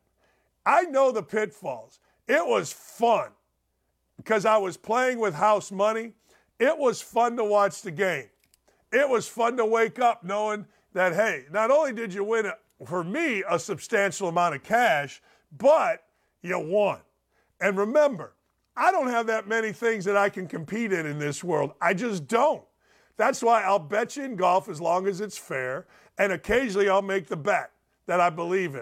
I 0.65 0.83
know 0.83 1.11
the 1.11 1.21
pitfalls. 1.21 1.99
It 2.29 2.47
was 2.47 2.71
fun 2.71 3.31
because 4.15 4.45
I 4.45 4.55
was 4.55 4.77
playing 4.77 5.19
with 5.19 5.33
house 5.33 5.69
money. 5.69 6.13
It 6.61 6.77
was 6.77 7.01
fun 7.01 7.35
to 7.35 7.43
watch 7.43 7.81
the 7.81 7.91
game. 7.91 8.29
It 8.93 9.09
was 9.09 9.27
fun 9.27 9.57
to 9.57 9.65
wake 9.65 9.99
up 9.99 10.23
knowing 10.23 10.65
that, 10.93 11.11
hey, 11.11 11.43
not 11.51 11.71
only 11.71 11.91
did 11.91 12.13
you 12.13 12.23
win, 12.23 12.49
for 12.85 13.03
me, 13.03 13.43
a 13.49 13.59
substantial 13.59 14.29
amount 14.29 14.55
of 14.55 14.63
cash, 14.63 15.21
but 15.57 16.05
you 16.41 16.57
won. 16.57 16.99
And 17.59 17.77
remember, 17.77 18.37
I 18.77 18.93
don't 18.93 19.09
have 19.09 19.27
that 19.27 19.45
many 19.45 19.73
things 19.73 20.05
that 20.05 20.15
I 20.15 20.29
can 20.29 20.47
compete 20.47 20.93
in 20.93 21.05
in 21.05 21.19
this 21.19 21.43
world. 21.43 21.73
I 21.81 21.93
just 21.93 22.29
don't. 22.29 22.63
That's 23.21 23.43
why 23.43 23.61
I'll 23.61 23.77
bet 23.77 24.15
you 24.15 24.23
in 24.23 24.35
golf 24.35 24.67
as 24.67 24.81
long 24.81 25.05
as 25.05 25.21
it's 25.21 25.37
fair, 25.37 25.85
and 26.17 26.31
occasionally 26.31 26.89
I'll 26.89 27.03
make 27.03 27.27
the 27.27 27.37
bet 27.37 27.69
that 28.07 28.19
I 28.19 28.31
believe 28.31 28.73
in. 28.73 28.81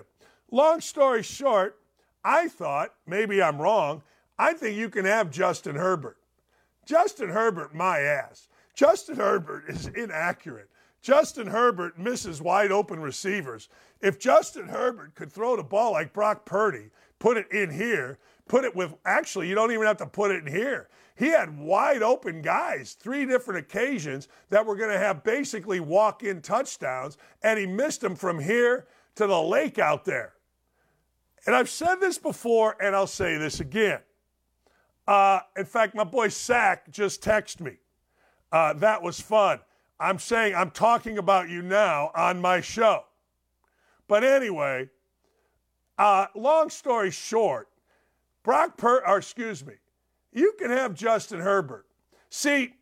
Long 0.50 0.80
story 0.80 1.24
short, 1.24 1.78
I 2.24 2.48
thought, 2.48 2.94
maybe 3.06 3.42
I'm 3.42 3.62
wrong, 3.62 4.02
I 4.38 4.54
think 4.54 4.78
you 4.78 4.90
can 4.90 5.04
have 5.04 5.30
Justin 5.30 5.76
Herbert. 5.76 6.16
Justin 6.86 7.28
Herbert, 7.28 7.76
my 7.76 8.00
ass. 8.00 8.48
Justin 8.74 9.18
Herbert 9.18 9.66
is 9.68 9.88
inaccurate. 9.88 10.70
Justin 11.02 11.48
Herbert 11.48 12.00
misses 12.00 12.42
wide 12.42 12.72
open 12.72 13.02
receivers. 13.02 13.68
If 14.00 14.20
Justin 14.20 14.70
Herbert 14.70 15.16
could 15.16 15.34
throw 15.34 15.58
the 15.58 15.64
ball 15.64 15.92
like 15.92 16.14
Brock 16.14 16.46
Purdy, 16.46 16.92
put 17.20 17.36
it 17.36 17.52
in 17.52 17.70
here, 17.70 18.20
put 18.48 18.64
it 18.64 18.74
with, 18.74 18.94
actually, 19.04 19.50
you 19.50 19.56
don't 19.56 19.74
even 19.74 19.86
have 19.86 19.98
to 19.98 20.06
put 20.06 20.32
it 20.32 20.48
in 20.48 20.50
here. 20.50 20.88
He 21.20 21.28
had 21.28 21.60
wide 21.60 22.02
open 22.02 22.42
guys, 22.42 22.96
three 22.98 23.26
different 23.26 23.60
occasions 23.60 24.30
that 24.50 24.66
were 24.66 24.78
going 24.78 24.92
to 24.92 24.98
have 24.98 25.22
basically 25.22 25.82
walk 25.82 26.24
in 26.24 26.42
touchdowns, 26.42 27.18
and 27.44 27.60
he 27.60 27.66
missed 27.66 28.00
them 28.00 28.16
from 28.16 28.40
here 28.40 28.88
to 29.16 29.28
the 29.28 29.42
lake 29.42 29.78
out 29.78 30.06
there. 30.06 30.36
And 31.46 31.54
I've 31.54 31.70
said 31.70 31.96
this 31.96 32.18
before, 32.18 32.78
and 32.82 32.96
I'll 32.96 33.06
say 33.06 33.38
this 33.38 33.60
again. 33.60 34.00
Uh, 35.06 35.42
in 35.58 35.66
fact, 35.66 35.94
my 35.94 36.06
boy 36.06 36.30
Sack 36.30 36.90
just 36.90 37.22
texted 37.22 37.60
me. 37.60 37.80
Uh, 38.54 38.72
that 38.76 39.04
was 39.04 39.20
fun. 39.20 39.60
I'm 40.00 40.20
saying 40.20 40.56
I'm 40.56 40.72
talking 40.72 41.18
about 41.18 41.50
you 41.50 41.62
now 41.62 42.12
on 42.16 42.40
my 42.40 42.62
show. 42.62 43.04
But 44.08 44.24
anyway, 44.24 44.90
uh, 45.98 46.28
long 46.34 46.70
story 46.70 47.12
short, 47.12 47.68
Brock 48.42 48.78
Per, 48.78 49.06
or 49.06 49.18
excuse 49.18 49.66
me, 49.66 49.74
you 50.40 50.54
can 50.58 50.72
have 50.72 50.94
Justin 50.94 51.42
Herbert. 51.42 51.86
See, 52.30 52.74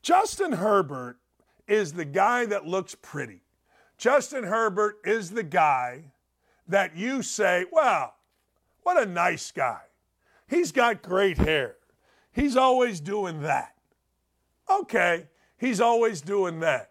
Justin 0.00 0.52
Herbert 0.52 1.18
is 1.66 1.92
the 1.92 2.04
guy 2.04 2.46
that 2.46 2.66
looks 2.66 2.94
pretty. 2.94 3.42
Justin 3.98 4.44
Herbert 4.44 4.96
is 5.04 5.30
the 5.30 5.42
guy 5.42 6.12
that 6.68 6.96
you 6.96 7.22
say, 7.22 7.66
wow, 7.70 8.14
what 8.82 9.00
a 9.00 9.06
nice 9.06 9.50
guy. 9.50 9.80
He's 10.48 10.72
got 10.72 11.02
great 11.02 11.38
hair. 11.38 11.76
He's 12.32 12.56
always 12.56 13.00
doing 13.00 13.42
that. 13.42 13.74
Okay, 14.70 15.28
he's 15.56 15.80
always 15.80 16.20
doing 16.20 16.60
that. 16.60 16.90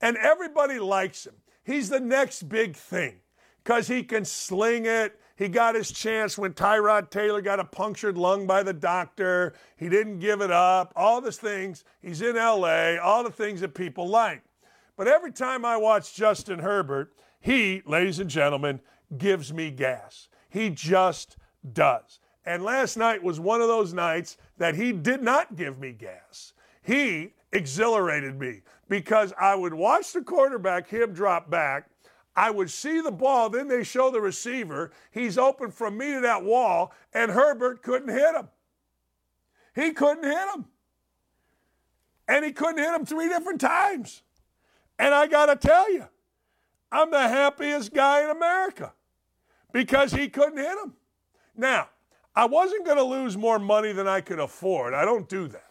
And 0.00 0.16
everybody 0.16 0.78
likes 0.78 1.26
him. 1.26 1.34
He's 1.64 1.88
the 1.88 2.00
next 2.00 2.48
big 2.48 2.76
thing 2.76 3.20
because 3.64 3.88
he 3.88 4.02
can 4.02 4.24
sling 4.24 4.86
it. 4.86 5.18
He 5.36 5.48
got 5.48 5.74
his 5.74 5.90
chance 5.90 6.38
when 6.38 6.54
Tyrod 6.54 7.10
Taylor 7.10 7.42
got 7.42 7.60
a 7.60 7.64
punctured 7.64 8.16
lung 8.16 8.46
by 8.46 8.62
the 8.62 8.72
doctor. 8.72 9.52
He 9.76 9.90
didn't 9.90 10.18
give 10.18 10.40
it 10.40 10.50
up. 10.50 10.94
All 10.96 11.20
these 11.20 11.36
things. 11.36 11.84
He's 12.00 12.22
in 12.22 12.36
LA, 12.36 12.96
all 12.96 13.22
the 13.22 13.30
things 13.30 13.60
that 13.60 13.74
people 13.74 14.08
like. 14.08 14.42
But 14.96 15.08
every 15.08 15.32
time 15.32 15.64
I 15.64 15.76
watch 15.76 16.14
Justin 16.14 16.60
Herbert, 16.60 17.12
he, 17.38 17.82
ladies 17.84 18.18
and 18.18 18.30
gentlemen, 18.30 18.80
gives 19.18 19.52
me 19.52 19.70
gas. 19.70 20.28
He 20.48 20.70
just 20.70 21.36
does. 21.72 22.18
And 22.46 22.62
last 22.62 22.96
night 22.96 23.22
was 23.22 23.38
one 23.38 23.60
of 23.60 23.68
those 23.68 23.92
nights 23.92 24.38
that 24.56 24.74
he 24.74 24.92
did 24.92 25.22
not 25.22 25.54
give 25.54 25.78
me 25.78 25.92
gas. 25.92 26.54
He 26.82 27.34
exhilarated 27.52 28.38
me 28.38 28.62
because 28.88 29.34
I 29.38 29.54
would 29.54 29.74
watch 29.74 30.12
the 30.12 30.22
quarterback, 30.22 30.88
him 30.88 31.12
drop 31.12 31.50
back, 31.50 31.90
I 32.36 32.50
would 32.50 32.70
see 32.70 33.00
the 33.00 33.10
ball, 33.10 33.48
then 33.48 33.66
they 33.66 33.82
show 33.82 34.10
the 34.10 34.20
receiver. 34.20 34.92
He's 35.10 35.38
open 35.38 35.70
from 35.70 35.96
me 35.96 36.12
to 36.12 36.20
that 36.20 36.44
wall, 36.44 36.92
and 37.14 37.30
Herbert 37.30 37.82
couldn't 37.82 38.10
hit 38.10 38.34
him. 38.34 38.48
He 39.74 39.92
couldn't 39.92 40.24
hit 40.24 40.48
him. 40.54 40.66
And 42.28 42.44
he 42.44 42.52
couldn't 42.52 42.78
hit 42.78 42.94
him 42.94 43.06
three 43.06 43.28
different 43.28 43.60
times. 43.60 44.22
And 44.98 45.14
I 45.14 45.26
got 45.26 45.46
to 45.46 45.56
tell 45.56 45.90
you, 45.90 46.06
I'm 46.92 47.10
the 47.10 47.28
happiest 47.28 47.94
guy 47.94 48.22
in 48.24 48.30
America 48.30 48.92
because 49.72 50.12
he 50.12 50.28
couldn't 50.28 50.58
hit 50.58 50.78
him. 50.78 50.94
Now, 51.56 51.88
I 52.34 52.44
wasn't 52.44 52.84
going 52.84 52.98
to 52.98 53.02
lose 53.02 53.36
more 53.36 53.58
money 53.58 53.92
than 53.92 54.06
I 54.06 54.20
could 54.20 54.40
afford. 54.40 54.92
I 54.92 55.04
don't 55.06 55.28
do 55.28 55.48
that. 55.48 55.70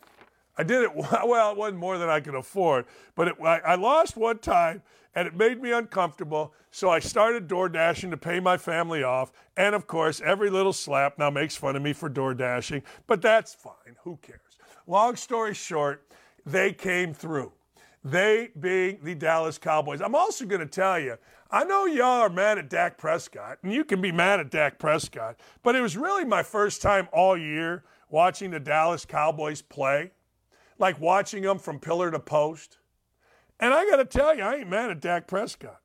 I 0.57 0.63
did 0.63 0.83
it, 0.83 0.95
well, 0.95 1.51
it 1.51 1.57
wasn't 1.57 1.79
more 1.79 1.97
than 1.97 2.09
I 2.09 2.19
could 2.19 2.35
afford, 2.35 2.85
but 3.15 3.27
it, 3.27 3.35
I, 3.43 3.59
I 3.59 3.75
lost 3.75 4.17
one 4.17 4.39
time 4.39 4.81
and 5.15 5.27
it 5.27 5.35
made 5.35 5.61
me 5.61 5.71
uncomfortable. 5.71 6.53
So 6.71 6.89
I 6.89 6.99
started 6.99 7.47
door 7.47 7.69
dashing 7.69 8.11
to 8.11 8.17
pay 8.17 8.39
my 8.39 8.57
family 8.57 9.01
off. 9.01 9.31
And 9.57 9.73
of 9.73 9.87
course, 9.87 10.21
every 10.21 10.49
little 10.49 10.73
slap 10.73 11.17
now 11.17 11.29
makes 11.29 11.55
fun 11.55 11.75
of 11.75 11.81
me 11.81 11.93
for 11.93 12.09
door 12.09 12.33
dashing, 12.33 12.83
but 13.07 13.21
that's 13.21 13.55
fine. 13.55 13.95
Who 14.03 14.17
cares? 14.21 14.39
Long 14.87 15.15
story 15.15 15.53
short, 15.53 16.07
they 16.45 16.73
came 16.73 17.13
through. 17.13 17.51
They 18.03 18.51
being 18.59 18.99
the 19.01 19.15
Dallas 19.15 19.57
Cowboys. 19.57 19.99
I'm 19.99 20.13
also 20.13 20.45
going 20.45 20.61
to 20.61 20.67
tell 20.67 20.99
you, 20.99 21.17
I 21.49 21.63
know 21.63 21.85
y'all 21.85 22.21
are 22.21 22.29
mad 22.29 22.59
at 22.59 22.69
Dak 22.69 22.97
Prescott, 22.99 23.57
and 23.63 23.73
you 23.73 23.83
can 23.83 23.99
be 23.99 24.11
mad 24.11 24.39
at 24.39 24.51
Dak 24.51 24.77
Prescott, 24.77 25.39
but 25.63 25.75
it 25.75 25.81
was 25.81 25.97
really 25.97 26.23
my 26.23 26.43
first 26.43 26.83
time 26.83 27.07
all 27.11 27.35
year 27.35 27.83
watching 28.09 28.51
the 28.51 28.59
Dallas 28.59 29.05
Cowboys 29.05 29.63
play, 29.63 30.11
like 30.77 30.99
watching 30.99 31.41
them 31.41 31.57
from 31.57 31.79
pillar 31.79 32.11
to 32.11 32.19
post. 32.19 32.77
And 33.59 33.73
I 33.73 33.89
got 33.89 33.97
to 33.97 34.05
tell 34.05 34.35
you, 34.35 34.43
I 34.43 34.55
ain't 34.55 34.69
mad 34.69 34.91
at 34.91 35.01
Dak 35.01 35.27
Prescott. 35.27 35.79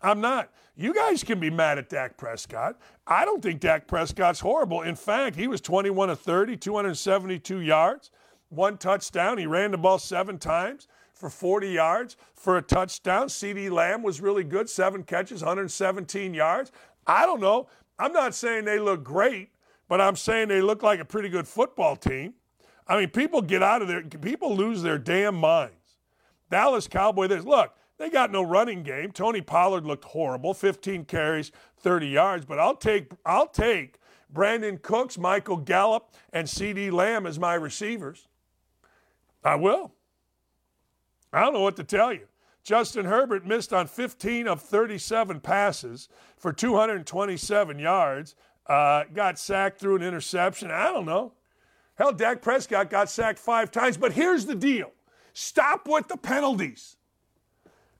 I'm 0.00 0.20
not. 0.20 0.50
You 0.76 0.94
guys 0.94 1.24
can 1.24 1.40
be 1.40 1.50
mad 1.50 1.78
at 1.78 1.88
Dak 1.88 2.16
Prescott. 2.16 2.76
I 3.06 3.24
don't 3.24 3.42
think 3.42 3.60
Dak 3.60 3.88
Prescott's 3.88 4.40
horrible. 4.40 4.82
In 4.82 4.94
fact, 4.94 5.34
he 5.34 5.48
was 5.48 5.60
21 5.60 6.10
of 6.10 6.20
30, 6.20 6.56
272 6.56 7.60
yards, 7.60 8.10
one 8.48 8.78
touchdown. 8.78 9.38
He 9.38 9.46
ran 9.46 9.72
the 9.72 9.78
ball 9.78 9.98
seven 9.98 10.38
times 10.38 10.86
for 11.14 11.28
40 11.28 11.68
yards 11.68 12.16
for 12.34 12.58
a 12.58 12.62
touchdown. 12.62 13.26
CeeDee 13.26 13.70
Lamb 13.70 14.02
was 14.02 14.20
really 14.20 14.44
good, 14.44 14.70
seven 14.70 15.02
catches, 15.02 15.42
117 15.42 16.32
yards. 16.32 16.70
I 17.06 17.26
don't 17.26 17.40
know. 17.40 17.68
I'm 17.98 18.12
not 18.12 18.34
saying 18.34 18.64
they 18.64 18.78
look 18.78 19.02
great, 19.02 19.50
but 19.88 20.00
I'm 20.00 20.14
saying 20.14 20.46
they 20.46 20.62
look 20.62 20.84
like 20.84 21.00
a 21.00 21.04
pretty 21.04 21.28
good 21.28 21.48
football 21.48 21.96
team. 21.96 22.34
I 22.86 22.98
mean, 22.98 23.10
people 23.10 23.42
get 23.42 23.62
out 23.62 23.82
of 23.82 23.88
there, 23.88 24.02
people 24.02 24.54
lose 24.54 24.82
their 24.82 24.98
damn 24.98 25.34
minds. 25.34 25.74
Dallas 26.50 26.88
Cowboy, 26.88 27.26
this 27.26 27.44
look, 27.44 27.74
they 27.98 28.10
got 28.10 28.30
no 28.30 28.42
running 28.42 28.82
game. 28.82 29.12
Tony 29.12 29.40
Pollard 29.40 29.84
looked 29.84 30.04
horrible, 30.04 30.54
15 30.54 31.04
carries, 31.04 31.52
30 31.80 32.08
yards, 32.08 32.44
but 32.44 32.58
I'll 32.58 32.76
take 32.76 33.10
I'll 33.26 33.48
take 33.48 33.98
Brandin 34.32 34.80
Cooks, 34.80 35.18
Michael 35.18 35.56
Gallup, 35.56 36.12
and 36.32 36.46
CeeDee 36.46 36.92
Lamb 36.92 37.26
as 37.26 37.38
my 37.38 37.54
receivers. 37.54 38.28
I 39.42 39.56
will. 39.56 39.92
I 41.32 41.40
don't 41.40 41.52
know 41.52 41.60
what 41.60 41.76
to 41.76 41.84
tell 41.84 42.12
you. 42.12 42.26
Justin 42.62 43.06
Herbert 43.06 43.46
missed 43.46 43.72
on 43.72 43.86
15 43.86 44.46
of 44.46 44.60
37 44.60 45.40
passes 45.40 46.08
for 46.36 46.52
227 46.52 47.78
yards. 47.78 48.34
Uh, 48.66 49.04
got 49.14 49.38
sacked 49.38 49.80
through 49.80 49.96
an 49.96 50.02
interception. 50.02 50.70
I 50.70 50.92
don't 50.92 51.06
know. 51.06 51.32
Hell, 51.94 52.12
Dak 52.12 52.42
Prescott 52.42 52.90
got 52.90 53.08
sacked 53.08 53.38
five 53.38 53.70
times. 53.70 53.96
But 53.96 54.12
here's 54.12 54.44
the 54.44 54.54
deal 54.54 54.92
stop 55.38 55.86
with 55.88 56.08
the 56.08 56.16
penalties. 56.16 56.96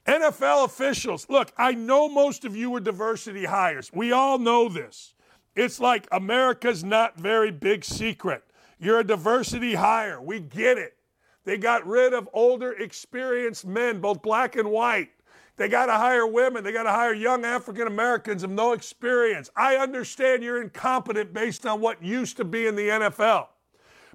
NFL 0.06 0.64
officials, 0.64 1.26
look, 1.28 1.52
I 1.56 1.72
know 1.72 2.08
most 2.08 2.44
of 2.44 2.56
you 2.56 2.74
are 2.74 2.80
diversity 2.80 3.44
hires. 3.44 3.92
We 3.92 4.10
all 4.10 4.38
know 4.38 4.68
this. 4.68 5.14
It's 5.54 5.78
like 5.78 6.08
America's 6.10 6.82
not 6.82 7.18
very 7.18 7.50
big 7.50 7.84
secret. 7.84 8.42
You're 8.78 9.00
a 9.00 9.04
diversity 9.04 9.74
hire. 9.74 10.20
We 10.20 10.40
get 10.40 10.78
it. 10.78 10.96
They 11.44 11.58
got 11.58 11.86
rid 11.86 12.12
of 12.12 12.28
older, 12.32 12.72
experienced 12.72 13.66
men, 13.66 14.00
both 14.00 14.22
black 14.22 14.56
and 14.56 14.70
white. 14.70 15.10
They 15.56 15.68
got 15.68 15.86
to 15.86 15.94
hire 15.94 16.26
women. 16.26 16.62
They 16.62 16.72
got 16.72 16.84
to 16.84 16.92
hire 16.92 17.12
young 17.12 17.44
African 17.44 17.86
Americans 17.86 18.42
of 18.44 18.50
no 18.50 18.72
experience. 18.72 19.50
I 19.56 19.76
understand 19.76 20.42
you're 20.42 20.62
incompetent 20.62 21.32
based 21.32 21.66
on 21.66 21.80
what 21.80 22.02
used 22.02 22.36
to 22.36 22.44
be 22.44 22.66
in 22.66 22.76
the 22.76 22.88
NFL. 22.88 23.48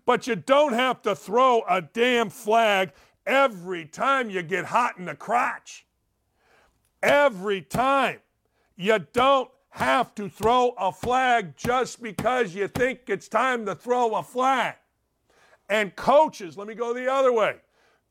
But 0.06 0.28
you 0.28 0.36
don't 0.36 0.74
have 0.74 1.02
to 1.04 1.16
throw 1.16 1.64
a 1.70 1.82
damn 1.82 2.30
flag 2.30 2.92
every 3.26 3.86
time 3.86 4.30
you 4.30 4.42
get 4.44 4.66
hot 4.66 4.98
in 4.98 5.06
the 5.06 5.16
crotch. 5.16 5.86
Every 7.02 7.62
time. 7.62 8.20
You 8.76 9.06
don't 9.14 9.50
have 9.70 10.14
to 10.16 10.30
throw 10.30 10.74
a 10.78 10.92
flag 10.92 11.56
just 11.58 12.02
because 12.02 12.56
you 12.56 12.68
think 12.68 13.02
it's 13.08 13.28
time 13.28 13.66
to 13.66 13.76
throw 13.76 14.16
a 14.16 14.24
flag. 14.24 14.76
And 15.70 15.96
coaches, 15.96 16.58
let 16.58 16.68
me 16.68 16.76
go 16.76 16.94
the 16.94 17.12
other 17.12 17.32
way. 17.32 17.58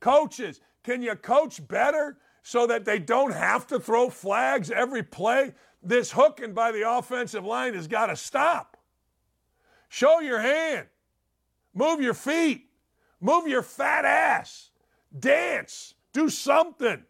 Coaches, 0.00 0.60
can 0.82 1.02
you 1.02 1.14
coach 1.14 1.66
better 1.68 2.18
so 2.42 2.66
that 2.66 2.84
they 2.84 2.98
don't 2.98 3.32
have 3.32 3.66
to 3.68 3.78
throw 3.78 4.10
flags 4.10 4.70
every 4.70 5.02
play? 5.02 5.54
This 5.82 6.12
hooking 6.12 6.52
by 6.54 6.72
the 6.72 6.88
offensive 6.88 7.44
line 7.44 7.74
has 7.74 7.86
got 7.86 8.06
to 8.06 8.16
stop. 8.16 8.76
Show 9.88 10.20
your 10.20 10.40
hand. 10.40 10.86
Move 11.74 12.00
your 12.00 12.14
feet. 12.14 12.66
Move 13.20 13.46
your 13.46 13.62
fat 13.62 14.04
ass 14.04 14.71
dance, 15.18 15.94
do 16.12 16.28
something, 16.28 17.02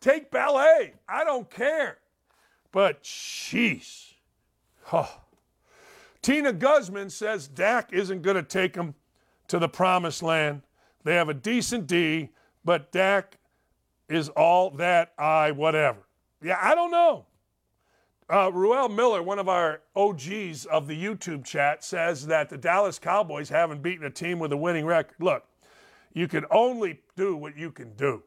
take 0.00 0.30
ballet. 0.30 0.94
I 1.08 1.24
don't 1.24 1.48
care. 1.48 1.98
But 2.72 3.02
jeez. 3.02 4.12
Oh. 4.92 5.20
Tina 6.22 6.52
Guzman 6.52 7.10
says 7.10 7.48
Dak 7.48 7.92
isn't 7.92 8.22
going 8.22 8.36
to 8.36 8.42
take 8.42 8.74
them 8.74 8.94
to 9.48 9.58
the 9.58 9.68
promised 9.68 10.22
land. 10.22 10.62
They 11.04 11.14
have 11.14 11.28
a 11.28 11.34
decent 11.34 11.86
D, 11.86 12.30
but 12.64 12.92
Dak 12.92 13.38
is 14.08 14.28
all 14.30 14.70
that 14.72 15.12
I 15.18 15.52
whatever. 15.52 16.00
Yeah, 16.42 16.58
I 16.60 16.74
don't 16.74 16.90
know. 16.90 17.26
Uh, 18.30 18.50
Ruel 18.52 18.90
Miller, 18.90 19.22
one 19.22 19.38
of 19.38 19.48
our 19.48 19.80
OGs 19.96 20.66
of 20.66 20.86
the 20.86 21.02
YouTube 21.02 21.44
chat, 21.44 21.82
says 21.82 22.26
that 22.26 22.50
the 22.50 22.58
Dallas 22.58 22.98
Cowboys 22.98 23.48
haven't 23.48 23.82
beaten 23.82 24.04
a 24.04 24.10
team 24.10 24.38
with 24.38 24.52
a 24.52 24.56
winning 24.56 24.84
record. 24.84 25.14
Look, 25.18 25.44
you 26.12 26.28
can 26.28 26.44
only 26.50 27.00
do 27.16 27.36
what 27.36 27.56
you 27.56 27.70
can 27.70 27.94
do. 27.94 28.22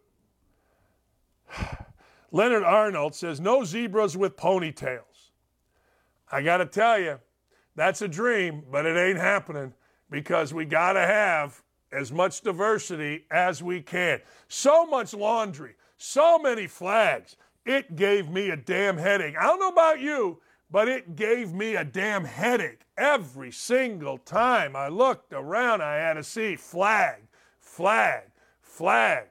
Leonard 2.32 2.64
Arnold 2.64 3.16
says, 3.16 3.40
No 3.40 3.64
zebras 3.64 4.16
with 4.16 4.38
ponytails. 4.38 5.32
I 6.32 6.42
got 6.42 6.58
to 6.58 6.66
tell 6.66 6.98
you, 7.00 7.20
that's 7.76 8.02
a 8.02 8.08
dream, 8.08 8.64
but 8.72 8.86
it 8.86 8.98
ain't 8.98 9.20
happening 9.20 9.74
because 10.10 10.54
we 10.54 10.66
got 10.66 10.94
to 10.94 11.02
have 11.02 11.62
as 11.92 12.12
much 12.12 12.42
diversity 12.42 13.26
as 13.32 13.62
we 13.62 13.82
can. 13.82 14.22
So 14.48 14.86
much 14.86 15.14
laundry, 15.14 15.76
so 15.98 16.40
many 16.40 16.68
flags. 16.68 17.36
It 17.66 17.96
gave 17.96 18.30
me 18.30 18.50
a 18.50 18.58
damn 18.58 18.98
headache. 18.98 19.36
I 19.38 19.44
don't 19.44 19.60
know 19.60 19.70
about 19.70 20.00
you, 20.00 20.40
but 20.70 20.88
it 20.88 21.16
gave 21.16 21.54
me 21.54 21.76
a 21.76 21.84
damn 21.84 22.24
headache 22.24 22.82
every 22.98 23.52
single 23.52 24.18
time 24.18 24.76
I 24.76 24.88
looked 24.88 25.34
around. 25.34 25.82
I 25.82 25.96
had 25.96 26.14
to 26.14 26.24
see 26.24 26.56
flag, 26.56 27.22
flag, 27.82 28.22
flag. 28.62 29.24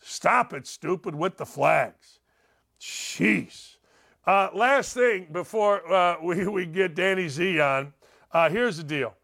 Stop 0.00 0.52
it, 0.52 0.66
stupid, 0.66 1.14
with 1.14 1.36
the 1.36 1.46
flags. 1.46 2.18
Jeez. 2.80 3.76
Uh, 4.26 4.48
last 4.52 4.92
thing 4.92 5.28
before 5.30 5.88
uh, 5.92 6.16
we, 6.22 6.48
we 6.48 6.66
get 6.66 6.96
Danny 6.96 7.28
Z 7.28 7.60
on, 7.60 7.92
uh, 8.32 8.50
here's 8.50 8.76
the 8.76 8.82
deal. 8.82 9.14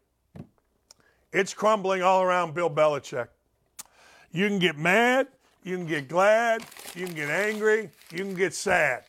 It's 1.33 1.53
crumbling 1.53 2.01
all 2.01 2.23
around 2.23 2.53
Bill 2.53 2.69
Belichick. 2.69 3.27
You 4.31 4.47
can 4.47 4.59
get 4.59 4.77
mad, 4.77 5.27
you 5.63 5.75
can 5.75 5.85
get 5.85 6.07
glad, 6.07 6.63
you 6.95 7.05
can 7.05 7.15
get 7.15 7.29
angry, 7.29 7.89
you 8.11 8.19
can 8.19 8.33
get 8.33 8.53
sad. 8.53 9.03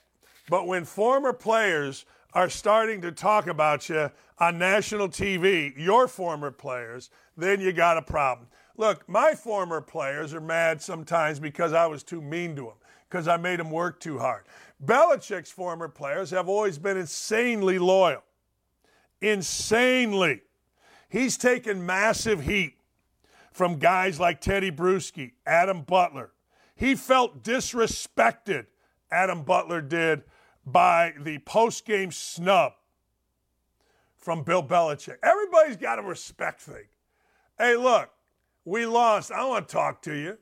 But 0.49 0.67
when 0.67 0.85
former 0.85 1.33
players 1.33 2.07
are 2.33 2.49
starting 2.49 3.01
to 3.03 3.12
talk 3.12 3.47
about 3.47 3.89
you 3.89 4.11
on 4.39 4.59
national 4.59 5.09
TV, 5.09 5.72
your 5.76 6.09
former 6.09 6.51
players, 6.51 7.11
then 7.37 7.61
you 7.61 7.72
got 7.72 7.97
a 7.97 8.03
problem. 8.03 8.49
Look, 8.76 9.09
my 9.09 9.35
former 9.35 9.81
players 9.81 10.33
are 10.33 10.41
mad 10.41 10.81
sometimes 10.81 11.39
because 11.39 11.72
I 11.72 11.87
was 11.87 12.03
too 12.03 12.22
mean 12.22 12.57
to 12.57 12.62
them, 12.62 12.74
because 13.09 13.28
I 13.28 13.37
made 13.37 13.59
them 13.59 13.70
work 13.70 14.01
too 14.01 14.18
hard. 14.18 14.45
Belichick's 14.85 15.51
former 15.51 15.89
players 15.89 16.31
have 16.31 16.49
always 16.49 16.78
been 16.78 16.97
insanely 16.97 17.78
loyal. 17.78 18.22
Insanely. 19.20 20.43
He's 21.11 21.37
taken 21.37 21.85
massive 21.85 22.43
heat 22.43 22.78
from 23.53 23.78
guys 23.78 24.18
like 24.18 24.41
Tedy 24.41 24.70
Bruschi, 24.74 25.33
Adam 25.45 25.83
Butler. 25.83 26.31
He 26.74 26.95
felt 26.95 27.43
disrespected, 27.43 28.66
Adam 29.11 29.43
Butler 29.43 29.83
did, 29.83 30.22
by 30.67 31.15
the 31.21 31.39
post-game 31.39 32.13
snub 32.13 32.73
from 34.19 34.43
Bill 34.43 34.63
Belichick. 34.63 35.17
Everybody's 35.23 35.77
got 35.77 35.99
a 35.99 36.03
respect 36.03 36.61
thing. 36.61 36.85
Hey, 37.59 37.77
look, 37.77 38.11
we 38.65 38.87
lost. 38.87 39.33
I 39.33 39.39
don't 39.39 39.51
want 39.51 39.69
to 39.69 39.73
talk 39.73 40.03
to 40.03 40.15
you. 40.15 40.39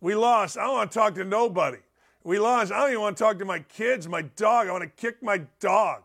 We 0.00 0.14
lost. 0.14 0.56
I 0.56 0.64
don't 0.64 0.74
want 0.74 0.90
to 0.90 0.98
talk 0.98 1.14
to 1.16 1.24
nobody. 1.24 1.78
We 2.24 2.38
lost. 2.38 2.72
I 2.72 2.80
don't 2.80 2.90
even 2.90 3.00
want 3.02 3.16
to 3.16 3.24
talk 3.24 3.38
to 3.38 3.44
my 3.44 3.60
kids, 3.60 4.08
my 4.08 4.22
dog. 4.22 4.68
I 4.68 4.72
want 4.72 4.84
to 4.84 4.88
kick 4.88 5.22
my 5.22 5.42
dog. 5.60 6.02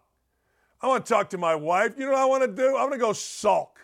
I 0.81 0.87
want 0.87 1.05
to 1.05 1.13
talk 1.13 1.29
to 1.29 1.37
my 1.37 1.55
wife. 1.55 1.93
You 1.97 2.05
know 2.05 2.11
what 2.11 2.21
I 2.21 2.25
want 2.25 2.43
to 2.43 2.47
do? 2.47 2.75
I 2.75 2.81
want 2.81 2.93
to 2.93 2.99
go 2.99 3.13
sulk. 3.13 3.79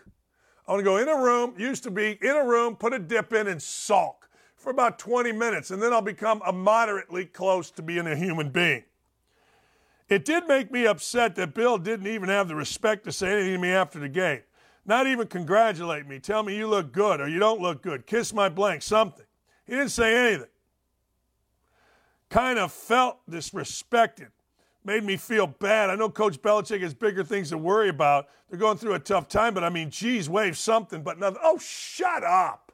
I 0.66 0.72
want 0.72 0.80
to 0.80 0.84
go 0.84 0.98
in 0.98 1.08
a 1.08 1.16
room, 1.16 1.54
used 1.58 1.82
to 1.84 1.90
be 1.90 2.18
in 2.20 2.36
a 2.36 2.44
room, 2.44 2.76
put 2.76 2.92
a 2.92 2.98
dip 2.98 3.32
in, 3.32 3.48
and 3.48 3.60
sulk 3.60 4.28
for 4.56 4.70
about 4.70 4.98
20 4.98 5.32
minutes, 5.32 5.70
and 5.70 5.82
then 5.82 5.92
I'll 5.92 6.02
become 6.02 6.42
a 6.46 6.52
moderately 6.52 7.24
close 7.24 7.70
to 7.72 7.82
being 7.82 8.06
a 8.06 8.14
human 8.14 8.50
being. 8.50 8.84
It 10.10 10.24
did 10.24 10.48
make 10.48 10.72
me 10.72 10.86
upset 10.86 11.36
that 11.36 11.54
Bill 11.54 11.78
didn't 11.78 12.08
even 12.08 12.28
have 12.28 12.48
the 12.48 12.56
respect 12.56 13.04
to 13.04 13.12
say 13.12 13.32
anything 13.32 13.54
to 13.54 13.58
me 13.58 13.70
after 13.70 14.00
the 14.00 14.08
game. 14.08 14.40
Not 14.84 15.06
even 15.06 15.28
congratulate 15.28 16.06
me, 16.08 16.18
tell 16.18 16.42
me 16.42 16.56
you 16.56 16.66
look 16.66 16.92
good 16.92 17.20
or 17.20 17.28
you 17.28 17.38
don't 17.38 17.60
look 17.60 17.80
good, 17.80 18.06
kiss 18.06 18.34
my 18.34 18.48
blank, 18.48 18.82
something. 18.82 19.24
He 19.66 19.74
didn't 19.74 19.90
say 19.90 20.30
anything. 20.30 20.48
Kind 22.28 22.58
of 22.58 22.72
felt 22.72 23.18
disrespected. 23.30 24.30
Made 24.84 25.04
me 25.04 25.16
feel 25.16 25.46
bad. 25.46 25.90
I 25.90 25.94
know 25.94 26.08
Coach 26.08 26.42
Belichick 26.42 26.80
has 26.80 26.94
bigger 26.94 27.22
things 27.22 27.50
to 27.50 27.58
worry 27.58 27.88
about. 27.88 28.28
They're 28.48 28.58
going 28.58 28.78
through 28.78 28.94
a 28.94 28.98
tough 28.98 29.28
time, 29.28 29.54
but 29.54 29.62
I 29.62 29.68
mean, 29.68 29.90
geez, 29.90 30.28
wave 30.28 30.58
something, 30.58 31.02
but 31.02 31.20
nothing. 31.20 31.40
Oh, 31.42 31.58
shut 31.58 32.24
up. 32.24 32.72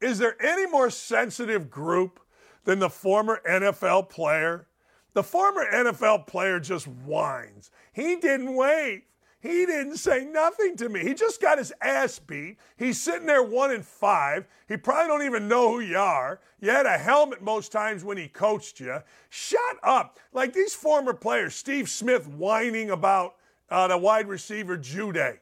Is 0.00 0.18
there 0.18 0.40
any 0.42 0.66
more 0.66 0.88
sensitive 0.88 1.68
group 1.68 2.20
than 2.64 2.78
the 2.78 2.88
former 2.88 3.42
NFL 3.46 4.08
player? 4.08 4.68
The 5.14 5.22
former 5.22 5.64
NFL 5.70 6.26
player 6.26 6.58
just 6.58 6.86
whines. 6.86 7.70
He 7.92 8.16
didn't 8.16 8.54
wave. 8.54 9.02
He 9.42 9.66
didn't 9.66 9.96
say 9.96 10.24
nothing 10.24 10.76
to 10.76 10.88
me. 10.88 11.00
He 11.00 11.14
just 11.14 11.42
got 11.42 11.58
his 11.58 11.72
ass 11.82 12.20
beat. 12.20 12.58
He's 12.76 13.00
sitting 13.00 13.26
there 13.26 13.42
one 13.42 13.72
and 13.72 13.84
five. 13.84 14.46
He 14.68 14.76
probably 14.76 15.08
don't 15.08 15.26
even 15.26 15.48
know 15.48 15.72
who 15.72 15.80
you 15.80 15.98
are. 15.98 16.40
You 16.60 16.70
had 16.70 16.86
a 16.86 16.96
helmet 16.96 17.42
most 17.42 17.72
times 17.72 18.04
when 18.04 18.16
he 18.16 18.28
coached 18.28 18.78
you. 18.78 19.00
Shut 19.30 19.76
up. 19.82 20.20
Like 20.32 20.52
these 20.52 20.74
former 20.74 21.12
players, 21.12 21.56
Steve 21.56 21.88
Smith 21.88 22.28
whining 22.28 22.90
about 22.90 23.34
uh, 23.68 23.88
the 23.88 23.98
wide 23.98 24.28
receiver 24.28 24.78
Jeudy, 24.78 25.38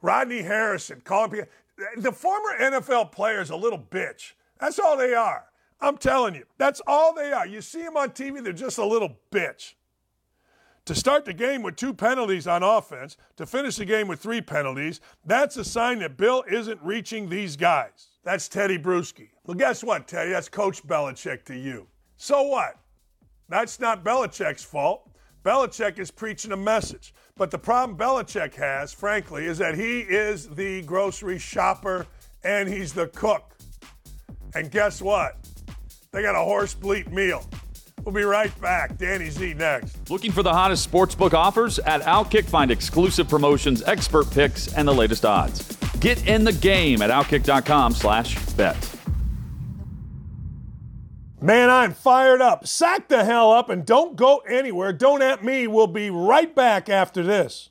Rodney 0.00 0.40
Harrison, 0.40 1.02
calling 1.04 1.30
people. 1.30 1.48
The 1.98 2.12
former 2.12 2.58
NFL 2.58 3.12
player 3.12 3.42
is 3.42 3.50
a 3.50 3.56
little 3.56 3.78
bitch. 3.78 4.32
That's 4.58 4.78
all 4.78 4.96
they 4.96 5.12
are. 5.12 5.44
I'm 5.84 5.98
telling 5.98 6.34
you, 6.34 6.44
that's 6.56 6.80
all 6.86 7.12
they 7.12 7.30
are. 7.30 7.46
You 7.46 7.60
see 7.60 7.82
them 7.82 7.96
on 7.98 8.10
TV, 8.10 8.42
they're 8.42 8.54
just 8.54 8.78
a 8.78 8.84
little 8.86 9.18
bitch. 9.30 9.74
To 10.86 10.94
start 10.94 11.26
the 11.26 11.34
game 11.34 11.62
with 11.62 11.76
two 11.76 11.92
penalties 11.92 12.46
on 12.46 12.62
offense, 12.62 13.18
to 13.36 13.44
finish 13.44 13.76
the 13.76 13.84
game 13.84 14.08
with 14.08 14.18
three 14.18 14.40
penalties, 14.40 15.00
that's 15.26 15.58
a 15.58 15.64
sign 15.64 15.98
that 15.98 16.16
Bill 16.16 16.42
isn't 16.50 16.80
reaching 16.82 17.28
these 17.28 17.56
guys. 17.56 18.08
That's 18.22 18.48
Tedy 18.48 18.82
Bruschi. 18.82 19.28
Well, 19.46 19.56
guess 19.56 19.84
what, 19.84 20.08
Tedy? 20.08 20.30
That's 20.30 20.48
Coach 20.48 20.86
Belichick 20.86 21.44
to 21.44 21.56
you. 21.56 21.86
So 22.16 22.42
what? 22.44 22.78
That's 23.50 23.78
not 23.78 24.02
Belichick's 24.02 24.64
fault. 24.64 25.10
Belichick 25.44 25.98
is 25.98 26.10
preaching 26.10 26.52
a 26.52 26.56
message. 26.56 27.14
But 27.36 27.50
the 27.50 27.58
problem 27.58 27.98
Belichick 27.98 28.54
has, 28.54 28.92
frankly, 28.92 29.44
is 29.44 29.58
that 29.58 29.74
he 29.74 30.00
is 30.00 30.48
the 30.48 30.80
grocery 30.82 31.38
shopper 31.38 32.06
and 32.42 32.68
he's 32.68 32.94
the 32.94 33.08
cook. 33.08 33.54
And 34.54 34.70
guess 34.70 35.02
what? 35.02 35.36
They 36.14 36.22
got 36.22 36.36
a 36.36 36.44
horse 36.44 36.76
bleep 36.76 37.10
meal. 37.10 37.44
We'll 38.04 38.14
be 38.14 38.22
right 38.22 38.58
back. 38.60 38.96
Danny 38.98 39.30
Z 39.30 39.54
next. 39.54 40.08
Looking 40.08 40.30
for 40.30 40.44
the 40.44 40.52
hottest 40.52 40.88
sportsbook 40.88 41.34
offers? 41.34 41.80
At 41.80 42.02
Outkick, 42.02 42.44
find 42.44 42.70
exclusive 42.70 43.28
promotions, 43.28 43.82
expert 43.82 44.30
picks, 44.30 44.72
and 44.74 44.86
the 44.86 44.94
latest 44.94 45.24
odds. 45.24 45.76
Get 45.98 46.24
in 46.28 46.44
the 46.44 46.52
game 46.52 47.02
at 47.02 47.10
outkick.com 47.10 47.94
slash 47.94 48.38
bet. 48.52 48.76
Man, 51.40 51.68
I'm 51.68 51.92
fired 51.92 52.40
up. 52.40 52.64
Sack 52.64 53.08
the 53.08 53.24
hell 53.24 53.52
up 53.52 53.68
and 53.68 53.84
don't 53.84 54.14
go 54.14 54.38
anywhere. 54.48 54.92
Don't 54.92 55.20
at 55.20 55.42
me. 55.42 55.66
We'll 55.66 55.88
be 55.88 56.10
right 56.10 56.54
back 56.54 56.88
after 56.88 57.24
this. 57.24 57.70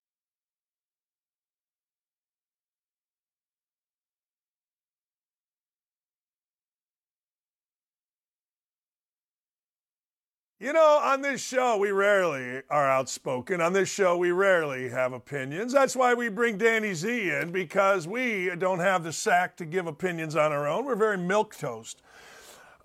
You 10.61 10.73
know, 10.73 10.99
on 11.01 11.23
this 11.23 11.41
show, 11.41 11.77
we 11.77 11.89
rarely 11.89 12.61
are 12.69 12.87
outspoken. 12.87 13.61
On 13.61 13.73
this 13.73 13.89
show, 13.89 14.15
we 14.15 14.29
rarely 14.29 14.89
have 14.89 15.11
opinions. 15.11 15.73
That's 15.73 15.95
why 15.95 16.13
we 16.13 16.29
bring 16.29 16.59
Danny 16.59 16.93
Z 16.93 17.31
in, 17.31 17.51
because 17.51 18.07
we 18.07 18.51
don't 18.55 18.77
have 18.77 19.03
the 19.03 19.11
sack 19.11 19.57
to 19.57 19.65
give 19.65 19.87
opinions 19.87 20.35
on 20.35 20.51
our 20.51 20.67
own. 20.67 20.85
We're 20.85 20.95
very 20.95 21.17
milk 21.17 21.57
toast 21.57 22.03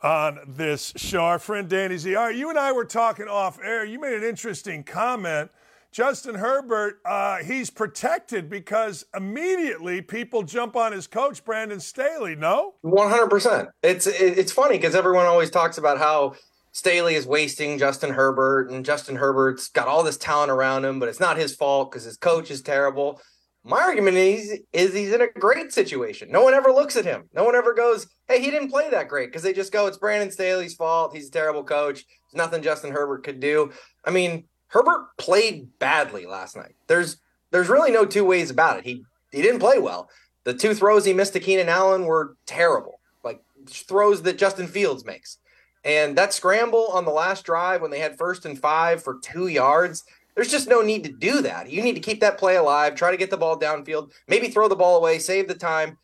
on 0.02 0.38
this 0.46 0.94
show. 0.96 1.20
Our 1.20 1.38
friend 1.38 1.68
Danny 1.68 1.98
Z. 1.98 2.14
All 2.14 2.24
right, 2.24 2.34
you 2.34 2.48
and 2.48 2.58
I 2.58 2.72
were 2.72 2.86
talking 2.86 3.28
off 3.28 3.58
air. 3.62 3.84
You 3.84 4.00
made 4.00 4.14
an 4.14 4.24
interesting 4.24 4.82
comment. 4.82 5.50
Justin 5.92 6.36
Herbert, 6.36 7.00
uh, 7.04 7.44
he's 7.44 7.68
protected 7.68 8.48
because 8.48 9.04
immediately 9.14 10.00
people 10.00 10.44
jump 10.44 10.76
on 10.76 10.92
his 10.92 11.06
coach, 11.06 11.44
Brandon 11.44 11.80
Staley. 11.80 12.36
No, 12.36 12.76
one 12.80 13.10
hundred 13.10 13.28
percent. 13.28 13.68
It's 13.82 14.06
it's 14.06 14.50
funny 14.50 14.78
because 14.78 14.94
everyone 14.94 15.26
always 15.26 15.50
talks 15.50 15.76
about 15.76 15.98
how 15.98 16.36
Staley 16.76 17.14
is 17.14 17.26
wasting 17.26 17.78
Justin 17.78 18.10
Herbert, 18.10 18.70
and 18.70 18.84
Justin 18.84 19.16
Herbert's 19.16 19.68
got 19.68 19.88
all 19.88 20.02
this 20.02 20.18
talent 20.18 20.50
around 20.50 20.84
him, 20.84 21.00
but 21.00 21.08
it's 21.08 21.18
not 21.18 21.38
his 21.38 21.56
fault 21.56 21.90
because 21.90 22.04
his 22.04 22.18
coach 22.18 22.50
is 22.50 22.60
terrible. 22.60 23.18
My 23.64 23.80
argument 23.80 24.18
is, 24.18 24.60
is 24.74 24.92
he's 24.92 25.14
in 25.14 25.22
a 25.22 25.28
great 25.38 25.72
situation. 25.72 26.30
No 26.30 26.44
one 26.44 26.52
ever 26.52 26.70
looks 26.70 26.94
at 26.98 27.06
him. 27.06 27.30
No 27.32 27.44
one 27.44 27.54
ever 27.54 27.72
goes, 27.72 28.06
hey, 28.28 28.42
he 28.42 28.50
didn't 28.50 28.68
play 28.68 28.90
that 28.90 29.08
great 29.08 29.30
because 29.30 29.42
they 29.42 29.54
just 29.54 29.72
go, 29.72 29.86
it's 29.86 29.96
Brandon 29.96 30.30
Staley's 30.30 30.74
fault. 30.74 31.16
He's 31.16 31.28
a 31.28 31.32
terrible 31.32 31.64
coach. 31.64 32.04
There's 32.04 32.36
nothing 32.36 32.62
Justin 32.62 32.92
Herbert 32.92 33.24
could 33.24 33.40
do. 33.40 33.72
I 34.04 34.10
mean, 34.10 34.44
Herbert 34.66 35.16
played 35.16 35.78
badly 35.78 36.26
last 36.26 36.58
night. 36.58 36.74
There's 36.88 37.16
there's 37.52 37.70
really 37.70 37.90
no 37.90 38.04
two 38.04 38.26
ways 38.26 38.50
about 38.50 38.80
it. 38.80 38.84
He 38.84 39.02
he 39.32 39.40
didn't 39.40 39.60
play 39.60 39.78
well. 39.78 40.10
The 40.44 40.52
two 40.52 40.74
throws 40.74 41.06
he 41.06 41.14
missed 41.14 41.32
to 41.32 41.40
Keenan 41.40 41.70
Allen 41.70 42.04
were 42.04 42.36
terrible, 42.44 43.00
like 43.24 43.40
throws 43.66 44.20
that 44.24 44.36
Justin 44.36 44.66
Fields 44.66 45.06
makes. 45.06 45.38
And 45.86 46.18
that 46.18 46.34
scramble 46.34 46.88
on 46.88 47.04
the 47.04 47.12
last 47.12 47.44
drive 47.44 47.80
when 47.80 47.92
they 47.92 48.00
had 48.00 48.18
first 48.18 48.44
and 48.44 48.58
five 48.58 49.04
for 49.04 49.20
two 49.22 49.46
yards, 49.46 50.02
there's 50.34 50.50
just 50.50 50.68
no 50.68 50.82
need 50.82 51.04
to 51.04 51.12
do 51.12 51.40
that. 51.42 51.70
You 51.70 51.80
need 51.80 51.94
to 51.94 52.00
keep 52.00 52.20
that 52.20 52.38
play 52.38 52.56
alive, 52.56 52.96
try 52.96 53.12
to 53.12 53.16
get 53.16 53.30
the 53.30 53.36
ball 53.36 53.58
downfield, 53.58 54.10
maybe 54.26 54.48
throw 54.48 54.66
the 54.66 54.74
ball 54.74 54.96
away, 54.96 55.20
save 55.20 55.46
the 55.46 55.54
time. 55.54 55.96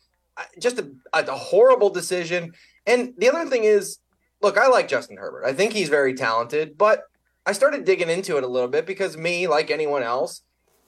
Just 0.57 0.79
a, 0.79 0.89
a 1.11 1.29
horrible 1.31 1.89
decision. 1.89 2.53
And 2.87 3.13
the 3.17 3.29
other 3.29 3.47
thing 3.49 3.65
is, 3.65 3.99
look, 4.41 4.57
I 4.57 4.67
like 4.67 4.87
Justin 4.87 5.17
Herbert. 5.17 5.43
I 5.45 5.51
think 5.51 5.73
he's 5.73 5.89
very 5.89 6.13
talented, 6.13 6.77
but 6.77 7.03
I 7.45 7.51
started 7.51 7.83
digging 7.83 8.09
into 8.09 8.37
it 8.37 8.43
a 8.45 8.47
little 8.47 8.69
bit 8.69 8.85
because 8.85 9.17
me, 9.17 9.47
like 9.47 9.69
anyone 9.69 10.01
else, 10.01 10.43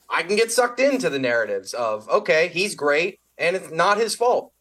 I 0.08 0.22
can 0.22 0.36
get 0.36 0.50
sucked 0.50 0.80
into 0.80 1.10
the 1.10 1.18
narratives 1.18 1.74
of, 1.74 2.08
okay, 2.08 2.48
he's 2.48 2.74
great 2.74 3.20
and 3.36 3.56
it's 3.56 3.70
not 3.70 3.98
his 3.98 4.14
fault. 4.14 4.52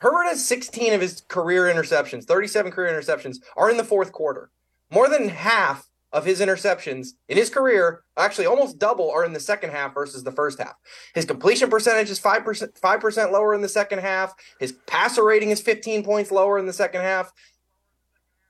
Herbert 0.00 0.24
has 0.24 0.46
16 0.46 0.92
of 0.92 1.00
his 1.00 1.22
career 1.28 1.64
interceptions, 1.64 2.24
37 2.24 2.70
career 2.72 2.92
interceptions, 2.92 3.38
are 3.56 3.70
in 3.70 3.76
the 3.76 3.84
fourth 3.84 4.12
quarter. 4.12 4.50
More 4.90 5.08
than 5.08 5.28
half 5.28 5.88
of 6.12 6.24
his 6.24 6.40
interceptions 6.40 7.10
in 7.28 7.36
his 7.36 7.50
career, 7.50 8.02
actually 8.16 8.46
almost 8.46 8.78
double, 8.78 9.10
are 9.10 9.24
in 9.24 9.32
the 9.32 9.40
second 9.40 9.70
half 9.70 9.92
versus 9.92 10.24
the 10.24 10.32
first 10.32 10.58
half. 10.58 10.74
His 11.14 11.24
completion 11.24 11.68
percentage 11.68 12.10
is 12.10 12.20
5%, 12.20 12.80
5% 12.80 13.32
lower 13.32 13.54
in 13.54 13.60
the 13.60 13.68
second 13.68 13.98
half. 13.98 14.34
His 14.58 14.72
passer 14.86 15.24
rating 15.24 15.50
is 15.50 15.60
15 15.60 16.04
points 16.04 16.30
lower 16.30 16.58
in 16.58 16.66
the 16.66 16.72
second 16.72 17.02
half. 17.02 17.32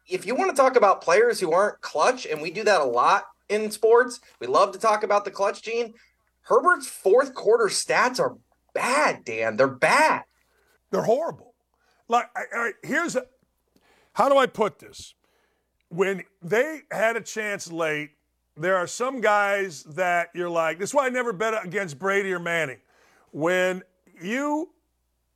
If 0.09 0.27
you 0.27 0.35
want 0.35 0.55
to 0.55 0.57
talk 0.57 0.77
about 0.77 1.03
players 1.03 1.41
who 1.41 1.53
aren't 1.53 1.81
clutch, 1.81 2.27
and 2.27 2.41
we 2.41 2.51
do 2.51 2.63
that 2.65 2.81
a 2.81 2.85
lot 2.85 3.25
in 3.49 3.71
sports, 3.71 4.21
we 4.41 4.47
love 4.47 4.73
to 4.73 4.79
talk 4.79 5.03
about 5.03 5.25
the 5.25 5.31
clutch 5.31 5.63
gene. 5.63 5.95
Herbert's 6.43 6.87
fourth 6.87 7.35
quarter 7.35 7.67
stats 7.67 8.21
are 8.21 8.37
bad, 8.73 9.25
Dan. 9.25 9.57
They're 9.57 9.67
bad. 9.69 10.23
They're 10.91 11.03
horrible. 11.03 11.55
Like, 12.09 12.27
here's 12.83 13.17
a, 13.17 13.27
how 14.15 14.29
do 14.29 14.39
I 14.39 14.47
put 14.47 14.79
this? 14.79 15.15
When 15.91 16.23
they 16.43 16.83
had 16.91 17.17
a 17.17 17.21
chance 17.21 17.71
late, 17.71 18.11
there 18.57 18.77
are 18.77 18.87
some 18.87 19.21
guys 19.21 19.85
that 19.85 20.29
you're 20.35 20.51
like, 20.51 20.79
this 20.79 20.91
is 20.91 20.95
why 20.95 21.07
I 21.07 21.11
never 21.11 21.33
bet 21.33 21.65
against 21.65 21.99
Brady 21.99 22.33
or 22.33 22.39
Manning. 22.39 22.81
When 23.31 23.83
you 24.21 24.71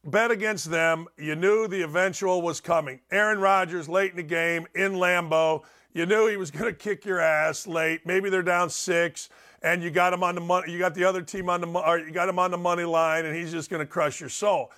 bet 0.05 0.31
against 0.31 0.71
them, 0.71 1.07
you 1.17 1.37
knew 1.37 1.69
the 1.69 1.83
eventual 1.83 2.43
was 2.43 2.61
coming. 2.61 3.01
Aaron 3.11 3.39
Rodgers 3.39 3.89
late 3.89 4.11
in 4.11 4.17
the 4.17 4.23
game 4.23 4.67
in 4.75 4.95
Lambeau, 4.95 5.63
you 5.93 6.07
knew 6.07 6.27
he 6.27 6.37
was 6.37 6.51
going 6.51 6.65
to 6.73 6.73
kick 6.73 7.05
your 7.05 7.21
ass 7.21 7.67
late. 7.67 8.07
Maybe 8.07 8.31
they're 8.31 8.43
down 8.43 8.71
six, 8.71 9.29
and 9.63 9.83
you 9.83 9.91
got 9.91 10.13
him 10.13 10.23
on 10.25 10.35
the 10.35 10.41
money. 10.41 10.73
You 10.73 10.79
got 10.79 10.95
the 10.95 11.05
other 11.05 11.23
team 11.23 11.49
on 11.49 11.61
the, 11.61 12.05
you 12.07 12.13
got 12.13 12.29
him 12.29 12.39
on 12.39 12.51
the 12.51 12.59
money 12.59 12.85
line, 12.85 13.27
and 13.27 13.37
he's 13.37 13.53
just 13.53 13.71
going 13.71 13.81
to 13.81 13.87
crush 13.87 14.21
your 14.21 14.29
soul. 14.29 14.73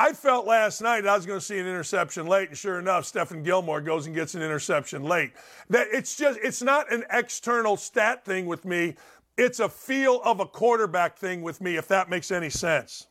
I 0.00 0.14
felt 0.14 0.46
last 0.46 0.80
night 0.80 1.06
I 1.06 1.14
was 1.14 1.26
going 1.26 1.38
to 1.38 1.44
see 1.44 1.58
an 1.58 1.66
interception 1.66 2.26
late, 2.26 2.48
and 2.48 2.56
sure 2.56 2.78
enough, 2.78 3.04
Stephon 3.04 3.44
Gilmore 3.44 3.82
goes 3.82 4.06
and 4.06 4.14
gets 4.14 4.34
an 4.34 4.40
interception 4.40 5.02
late. 5.02 5.32
That 5.68 5.88
it's 5.92 6.16
just 6.16 6.38
it's 6.42 6.62
not 6.62 6.90
an 6.90 7.04
external 7.10 7.76
stat 7.76 8.24
thing 8.24 8.46
with 8.46 8.64
me. 8.64 8.94
It's 9.36 9.60
a 9.60 9.68
feel 9.68 10.22
of 10.24 10.40
a 10.40 10.46
quarterback 10.46 11.18
thing 11.18 11.42
with 11.42 11.60
me, 11.60 11.76
if 11.76 11.86
that 11.88 12.08
makes 12.08 12.30
any 12.30 12.48
sense. 12.48 13.08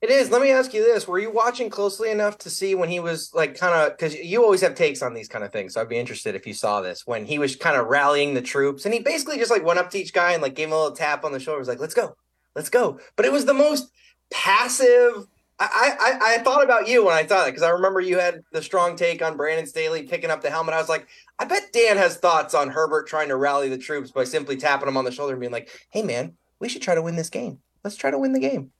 It 0.00 0.10
is. 0.10 0.30
Let 0.30 0.40
me 0.40 0.52
ask 0.52 0.72
you 0.72 0.80
this: 0.80 1.08
Were 1.08 1.18
you 1.18 1.32
watching 1.32 1.70
closely 1.70 2.12
enough 2.12 2.38
to 2.38 2.50
see 2.50 2.76
when 2.76 2.88
he 2.88 3.00
was 3.00 3.34
like 3.34 3.58
kind 3.58 3.74
of 3.74 3.98
because 3.98 4.14
you 4.14 4.44
always 4.44 4.60
have 4.60 4.76
takes 4.76 5.02
on 5.02 5.14
these 5.14 5.26
kind 5.26 5.42
of 5.42 5.50
things? 5.50 5.74
So 5.74 5.80
I'd 5.80 5.88
be 5.88 5.98
interested 5.98 6.36
if 6.36 6.46
you 6.46 6.54
saw 6.54 6.80
this 6.80 7.04
when 7.04 7.26
he 7.26 7.40
was 7.40 7.56
kind 7.56 7.76
of 7.76 7.88
rallying 7.88 8.34
the 8.34 8.42
troops, 8.42 8.84
and 8.84 8.94
he 8.94 9.00
basically 9.00 9.38
just 9.38 9.50
like 9.50 9.64
went 9.64 9.80
up 9.80 9.90
to 9.90 9.98
each 9.98 10.12
guy 10.12 10.34
and 10.34 10.42
like 10.42 10.54
gave 10.54 10.68
him 10.68 10.74
a 10.74 10.76
little 10.76 10.96
tap 10.96 11.24
on 11.24 11.32
the 11.32 11.40
shoulder, 11.40 11.58
was 11.58 11.66
like, 11.66 11.80
"Let's 11.80 11.94
go, 11.94 12.14
let's 12.54 12.70
go." 12.70 13.00
But 13.16 13.26
it 13.26 13.32
was 13.32 13.44
the 13.44 13.54
most 13.54 13.90
passive 14.30 15.26
I, 15.60 15.96
I, 15.98 16.34
I 16.34 16.38
thought 16.38 16.62
about 16.62 16.86
you 16.86 17.04
when 17.04 17.14
I 17.14 17.24
thought 17.24 17.44
that 17.44 17.50
because 17.50 17.64
I 17.64 17.70
remember 17.70 18.00
you 18.00 18.18
had 18.18 18.42
the 18.52 18.62
strong 18.62 18.94
take 18.94 19.22
on 19.22 19.36
Brandon 19.36 19.66
Staley 19.66 20.04
picking 20.04 20.30
up 20.30 20.40
the 20.40 20.50
helmet. 20.50 20.74
I 20.74 20.78
was 20.78 20.88
like, 20.88 21.08
I 21.38 21.46
bet 21.46 21.72
Dan 21.72 21.96
has 21.96 22.16
thoughts 22.16 22.54
on 22.54 22.68
Herbert 22.68 23.08
trying 23.08 23.28
to 23.28 23.36
rally 23.36 23.68
the 23.68 23.78
troops 23.78 24.12
by 24.12 24.22
simply 24.22 24.56
tapping 24.56 24.86
him 24.86 24.96
on 24.96 25.04
the 25.04 25.10
shoulder 25.10 25.32
and 25.32 25.40
being 25.40 25.52
like, 25.52 25.68
"Hey, 25.90 26.02
man, 26.02 26.34
we 26.60 26.68
should 26.68 26.82
try 26.82 26.94
to 26.94 27.02
win 27.02 27.16
this 27.16 27.30
game. 27.30 27.58
Let's 27.82 27.96
try 27.96 28.10
to 28.12 28.18
win 28.18 28.32
the 28.32 28.40
game." 28.40 28.70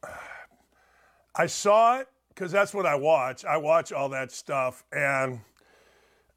I 1.35 1.47
saw 1.47 1.99
it 1.99 2.09
because 2.29 2.53
that's 2.53 2.73
what 2.73 2.87
I 2.87 2.95
watch. 2.95 3.45
I 3.45 3.57
watch 3.57 3.93
all 3.93 4.11
that 4.11 4.31
stuff, 4.31 4.85
and 4.93 5.41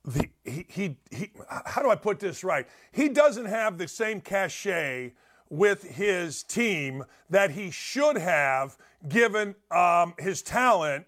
the 0.03 0.27
he, 0.43 0.65
he 0.67 0.97
he. 1.11 1.31
How 1.65 1.83
do 1.83 1.91
I 1.91 1.95
put 1.95 2.19
this 2.19 2.43
right? 2.43 2.67
He 2.91 3.09
doesn't 3.09 3.45
have 3.45 3.77
the 3.77 3.87
same 3.87 4.21
cachet 4.21 5.13
with 5.51 5.83
his 5.83 6.43
team 6.43 7.03
that 7.29 7.51
he 7.51 7.69
should 7.69 8.17
have 8.17 8.77
given 9.07 9.55
um, 9.71 10.13
his 10.19 10.41
talent. 10.41 11.05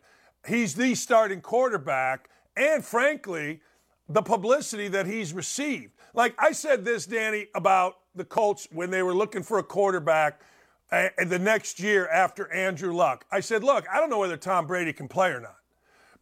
He's 0.47 0.75
the 0.75 0.95
starting 0.95 1.41
quarterback, 1.41 2.29
and 2.57 2.83
frankly, 2.83 3.61
the 4.09 4.21
publicity 4.21 4.87
that 4.89 5.05
he's 5.05 5.33
received. 5.33 5.93
Like 6.13 6.35
I 6.37 6.51
said 6.51 6.85
this, 6.85 7.05
Danny, 7.05 7.47
about 7.55 7.97
the 8.15 8.25
Colts 8.25 8.67
when 8.71 8.91
they 8.91 9.01
were 9.01 9.15
looking 9.15 9.41
for 9.43 9.59
a 9.59 9.63
quarterback 9.63 10.41
uh, 10.91 11.09
the 11.25 11.39
next 11.39 11.79
year 11.79 12.07
after 12.09 12.51
Andrew 12.51 12.93
Luck. 12.93 13.25
I 13.31 13.39
said, 13.39 13.63
look, 13.63 13.85
I 13.91 13.99
don't 13.99 14.09
know 14.09 14.19
whether 14.19 14.37
Tom 14.37 14.67
Brady 14.67 14.93
can 14.93 15.07
play 15.07 15.29
or 15.29 15.39
not, 15.39 15.57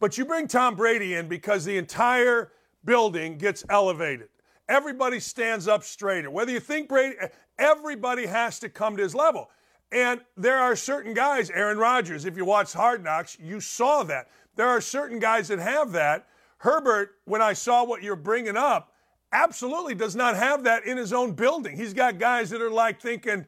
but 0.00 0.16
you 0.16 0.24
bring 0.24 0.48
Tom 0.48 0.76
Brady 0.76 1.14
in 1.14 1.28
because 1.28 1.64
the 1.64 1.76
entire 1.76 2.52
building 2.84 3.36
gets 3.36 3.64
elevated. 3.68 4.28
Everybody 4.68 5.20
stands 5.20 5.68
up 5.68 5.84
straighter. 5.84 6.30
Whether 6.30 6.52
you 6.52 6.60
think 6.60 6.88
Brady, 6.88 7.16
everybody 7.58 8.26
has 8.26 8.58
to 8.60 8.68
come 8.68 8.96
to 8.96 9.02
his 9.02 9.14
level. 9.14 9.50
And 9.92 10.20
there 10.36 10.58
are 10.58 10.74
certain 10.74 11.14
guys, 11.14 11.50
Aaron 11.50 11.78
Rodgers, 11.78 12.24
if 12.24 12.36
you 12.36 12.44
watch 12.44 12.72
Hard 12.72 13.04
Knocks, 13.04 13.36
you 13.38 13.60
saw 13.60 14.02
that. 14.04 14.28
There 14.56 14.68
are 14.68 14.80
certain 14.80 15.18
guys 15.18 15.48
that 15.48 15.58
have 15.58 15.92
that. 15.92 16.26
Herbert, 16.58 17.16
when 17.24 17.42
I 17.42 17.52
saw 17.52 17.84
what 17.84 18.02
you're 18.02 18.16
bringing 18.16 18.56
up, 18.56 18.92
absolutely 19.32 19.94
does 19.94 20.16
not 20.16 20.36
have 20.36 20.64
that 20.64 20.86
in 20.86 20.96
his 20.96 21.12
own 21.12 21.32
building. 21.32 21.76
He's 21.76 21.92
got 21.94 22.18
guys 22.18 22.50
that 22.50 22.62
are 22.62 22.70
like 22.70 23.00
thinking, 23.00 23.46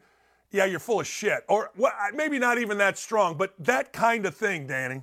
yeah, 0.51 0.67
you're 0.67 0.81
full 0.81 1.01
of 1.01 1.07
shit. 1.07 1.45
Or 1.49 1.71
well, 1.77 1.93
maybe 2.15 2.39
not 2.39 2.59
even 2.59 2.79
that 2.79 2.99
strong, 2.99 3.37
but 3.37 3.55
that 3.59 3.93
kind 3.93 4.27
of 4.27 4.37
thing, 4.37 4.67
Danny. 4.67 5.03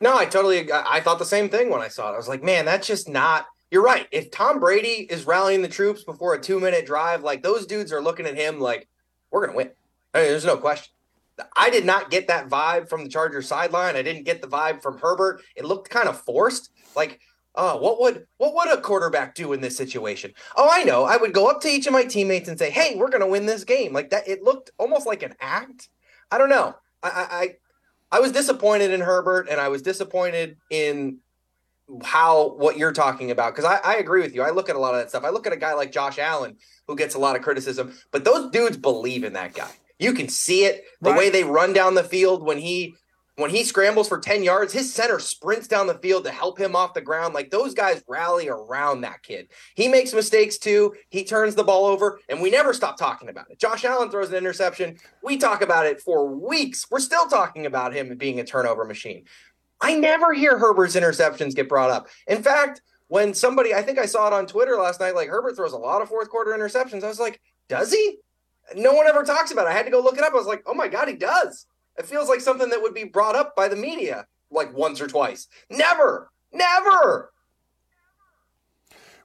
No, 0.00 0.16
I 0.16 0.26
totally, 0.26 0.70
I 0.72 1.00
thought 1.00 1.18
the 1.18 1.24
same 1.24 1.48
thing 1.48 1.70
when 1.70 1.80
I 1.80 1.88
saw 1.88 2.10
it. 2.10 2.14
I 2.14 2.16
was 2.16 2.28
like, 2.28 2.42
man, 2.42 2.64
that's 2.64 2.86
just 2.86 3.08
not 3.08 3.46
you're 3.70 3.82
right. 3.82 4.06
If 4.10 4.30
Tom 4.30 4.60
Brady 4.60 5.06
is 5.10 5.26
rallying 5.26 5.62
the 5.62 5.68
troops 5.68 6.02
before 6.02 6.34
a 6.34 6.40
two 6.40 6.58
minute 6.58 6.86
drive, 6.86 7.22
like 7.22 7.42
those 7.42 7.66
dudes 7.66 7.92
are 7.92 8.00
looking 8.00 8.26
at 8.26 8.34
him 8.34 8.60
like, 8.60 8.88
we're 9.30 9.46
going 9.46 9.52
to 9.52 9.56
win. 9.56 9.70
Mean, 10.14 10.24
there's 10.24 10.44
no 10.44 10.56
question. 10.56 10.92
I 11.54 11.70
did 11.70 11.84
not 11.84 12.10
get 12.10 12.26
that 12.28 12.48
vibe 12.48 12.88
from 12.88 13.04
the 13.04 13.10
Chargers 13.10 13.46
sideline. 13.46 13.96
I 13.96 14.02
didn't 14.02 14.24
get 14.24 14.42
the 14.42 14.48
vibe 14.48 14.82
from 14.82 14.98
Herbert. 14.98 15.42
It 15.54 15.64
looked 15.64 15.88
kind 15.90 16.08
of 16.08 16.20
forced. 16.20 16.70
Like, 16.96 17.20
oh, 17.54 17.76
what 17.76 18.00
would 18.00 18.26
what 18.38 18.54
would 18.54 18.76
a 18.76 18.80
quarterback 18.80 19.34
do 19.34 19.52
in 19.52 19.60
this 19.60 19.76
situation? 19.76 20.32
Oh, 20.56 20.68
I 20.70 20.82
know. 20.82 21.04
I 21.04 21.16
would 21.16 21.32
go 21.32 21.48
up 21.48 21.60
to 21.60 21.68
each 21.68 21.86
of 21.86 21.92
my 21.92 22.04
teammates 22.04 22.48
and 22.48 22.58
say, 22.58 22.70
"Hey, 22.70 22.96
we're 22.96 23.10
going 23.10 23.20
to 23.20 23.26
win 23.26 23.46
this 23.46 23.64
game." 23.64 23.92
Like 23.92 24.10
that. 24.10 24.26
It 24.26 24.42
looked 24.42 24.70
almost 24.78 25.06
like 25.06 25.22
an 25.22 25.34
act. 25.40 25.88
I 26.30 26.38
don't 26.38 26.50
know. 26.50 26.74
I, 27.02 27.56
I 28.10 28.16
I 28.16 28.20
was 28.20 28.32
disappointed 28.32 28.90
in 28.90 29.00
Herbert, 29.00 29.48
and 29.50 29.60
I 29.60 29.68
was 29.68 29.82
disappointed 29.82 30.56
in 30.70 31.18
how 32.04 32.50
what 32.56 32.76
you're 32.76 32.92
talking 32.92 33.30
about 33.30 33.54
because 33.54 33.64
I, 33.64 33.78
I 33.92 33.96
agree 33.96 34.20
with 34.20 34.34
you. 34.34 34.42
I 34.42 34.50
look 34.50 34.68
at 34.68 34.76
a 34.76 34.78
lot 34.78 34.94
of 34.94 35.00
that 35.00 35.10
stuff. 35.10 35.24
I 35.24 35.30
look 35.30 35.46
at 35.46 35.52
a 35.52 35.56
guy 35.56 35.74
like 35.74 35.92
Josh 35.92 36.18
Allen 36.18 36.56
who 36.86 36.96
gets 36.96 37.14
a 37.14 37.18
lot 37.18 37.36
of 37.36 37.42
criticism, 37.42 37.94
but 38.10 38.24
those 38.24 38.50
dudes 38.50 38.76
believe 38.76 39.24
in 39.24 39.34
that 39.34 39.54
guy. 39.54 39.70
You 39.98 40.12
can 40.12 40.28
see 40.28 40.64
it 40.64 40.84
the 41.00 41.10
right. 41.10 41.18
way 41.18 41.30
they 41.30 41.44
run 41.44 41.72
down 41.72 41.94
the 41.94 42.04
field 42.04 42.42
when 42.42 42.58
he 42.58 42.94
when 43.38 43.50
he 43.50 43.62
scrambles 43.62 44.08
for 44.08 44.18
10 44.18 44.42
yards, 44.42 44.72
his 44.72 44.92
center 44.92 45.20
sprints 45.20 45.68
down 45.68 45.86
the 45.86 45.98
field 45.98 46.24
to 46.24 46.30
help 46.30 46.58
him 46.58 46.74
off 46.74 46.92
the 46.92 47.00
ground. 47.00 47.34
Like 47.34 47.50
those 47.50 47.72
guys 47.72 48.02
rally 48.08 48.48
around 48.48 49.02
that 49.02 49.22
kid. 49.22 49.46
He 49.76 49.86
makes 49.86 50.12
mistakes 50.12 50.58
too. 50.58 50.94
He 51.08 51.22
turns 51.22 51.54
the 51.54 51.62
ball 51.62 51.86
over, 51.86 52.18
and 52.28 52.42
we 52.42 52.50
never 52.50 52.74
stop 52.74 52.96
talking 52.96 53.28
about 53.28 53.48
it. 53.48 53.60
Josh 53.60 53.84
Allen 53.84 54.10
throws 54.10 54.30
an 54.30 54.34
interception. 54.34 54.98
We 55.22 55.36
talk 55.36 55.62
about 55.62 55.86
it 55.86 56.00
for 56.00 56.26
weeks. 56.26 56.86
We're 56.90 56.98
still 56.98 57.28
talking 57.28 57.64
about 57.64 57.94
him 57.94 58.16
being 58.16 58.40
a 58.40 58.44
turnover 58.44 58.84
machine. 58.84 59.24
I 59.80 59.94
never 59.94 60.34
hear 60.34 60.58
Herbert's 60.58 60.96
interceptions 60.96 61.54
get 61.54 61.68
brought 61.68 61.90
up. 61.90 62.08
In 62.26 62.42
fact, 62.42 62.82
when 63.06 63.34
somebody, 63.34 63.72
I 63.72 63.82
think 63.82 64.00
I 64.00 64.06
saw 64.06 64.26
it 64.26 64.32
on 64.32 64.46
Twitter 64.46 64.76
last 64.76 64.98
night, 64.98 65.14
like 65.14 65.28
Herbert 65.28 65.54
throws 65.54 65.72
a 65.72 65.78
lot 65.78 66.02
of 66.02 66.08
fourth 66.08 66.28
quarter 66.28 66.50
interceptions. 66.50 67.04
I 67.04 67.08
was 67.08 67.20
like, 67.20 67.40
does 67.68 67.92
he? 67.92 68.18
No 68.74 68.92
one 68.92 69.06
ever 69.06 69.22
talks 69.22 69.50
about 69.50 69.66
it. 69.66 69.70
I 69.70 69.72
had 69.72 69.84
to 69.86 69.90
go 69.90 70.00
look 70.00 70.18
it 70.18 70.24
up. 70.24 70.32
I 70.32 70.36
was 70.36 70.46
like, 70.46 70.62
oh 70.66 70.74
my 70.74 70.88
God, 70.88 71.08
he 71.08 71.14
does. 71.14 71.66
It 71.98 72.06
feels 72.06 72.28
like 72.28 72.40
something 72.40 72.70
that 72.70 72.82
would 72.82 72.94
be 72.94 73.04
brought 73.04 73.34
up 73.34 73.56
by 73.56 73.68
the 73.68 73.76
media 73.76 74.26
like 74.50 74.74
once 74.76 75.00
or 75.00 75.06
twice. 75.06 75.48
Never, 75.70 76.30
never. 76.52 77.32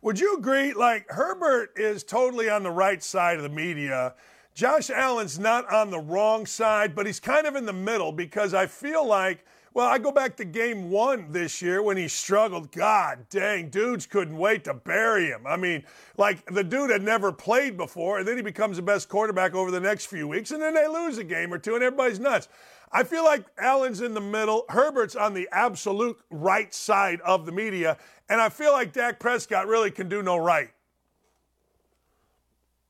Would 0.02 0.20
you 0.20 0.36
agree? 0.38 0.74
Like, 0.74 1.10
Herbert 1.10 1.72
is 1.78 2.04
totally 2.04 2.50
on 2.50 2.64
the 2.64 2.72
right 2.72 3.02
side 3.02 3.38
of 3.38 3.44
the 3.44 3.50
media. 3.50 4.16
Josh 4.54 4.89
Allen's 4.89 5.39
not 5.39 5.72
on 5.72 5.91
the 5.91 6.00
wrong 6.00 6.46
side, 6.46 6.94
but 6.94 7.06
he's 7.06 7.20
kind 7.20 7.48
of 7.48 7.56
in 7.56 7.66
the 7.66 7.74
middle 7.74 8.12
because 8.12 8.54
I 8.54 8.68
feel 8.68 9.08
like 9.08 9.46
well, 9.74 9.88
I 9.88 9.98
go 9.98 10.12
back 10.12 10.36
to 10.38 10.46
game 10.46 10.92
one 10.92 11.32
this 11.32 11.62
year 11.62 11.82
when 11.82 11.98
he 11.98 12.08
struggled. 12.08 12.72
God 12.72 13.26
dang, 13.30 13.70
dudes 13.70 14.06
couldn't 14.06 14.38
wait 14.38 14.64
to 14.66 14.74
bury 14.74 15.28
him. 15.28 15.48
I 15.48 15.58
mean, 15.58 15.84
like 16.18 16.46
the 16.46 16.64
dude 16.64 16.92
had 16.92 17.02
never 17.02 17.32
played 17.32 17.76
before, 17.76 18.20
and 18.20 18.28
then 18.28 18.38
he 18.38 18.44
becomes 18.44 18.78
the 18.78 18.84
best 18.84 19.10
quarterback 19.10 19.56
over 19.56 19.72
the 19.72 19.80
next 19.80 20.06
few 20.06 20.28
weeks, 20.28 20.52
and 20.52 20.62
then 20.62 20.76
they 20.76 20.88
lose 20.88 21.18
a 21.18 21.24
game 21.24 21.52
or 21.52 21.58
two, 21.58 21.74
and 21.74 21.84
everybody's 21.84 22.20
nuts. 22.20 22.48
I 22.92 23.04
feel 23.04 23.24
like 23.24 23.46
Allen's 23.58 24.02
in 24.02 24.14
the 24.14 24.22
middle, 24.22 24.66
Herbert's 24.70 25.16
on 25.16 25.34
the 25.34 25.50
absolute 25.52 26.20
right 26.30 26.72
side 26.72 27.20
of 27.22 27.48
the 27.48 27.52
media, 27.52 27.98
and 28.30 28.40
I 28.40 28.50
feel 28.50 28.72
like 28.72 28.94
Dak 28.94 29.20
Prescott 29.20 29.68
really 29.68 29.90
can 29.90 30.08
do 30.08 30.22
no 30.22 30.38
right. 30.38 30.70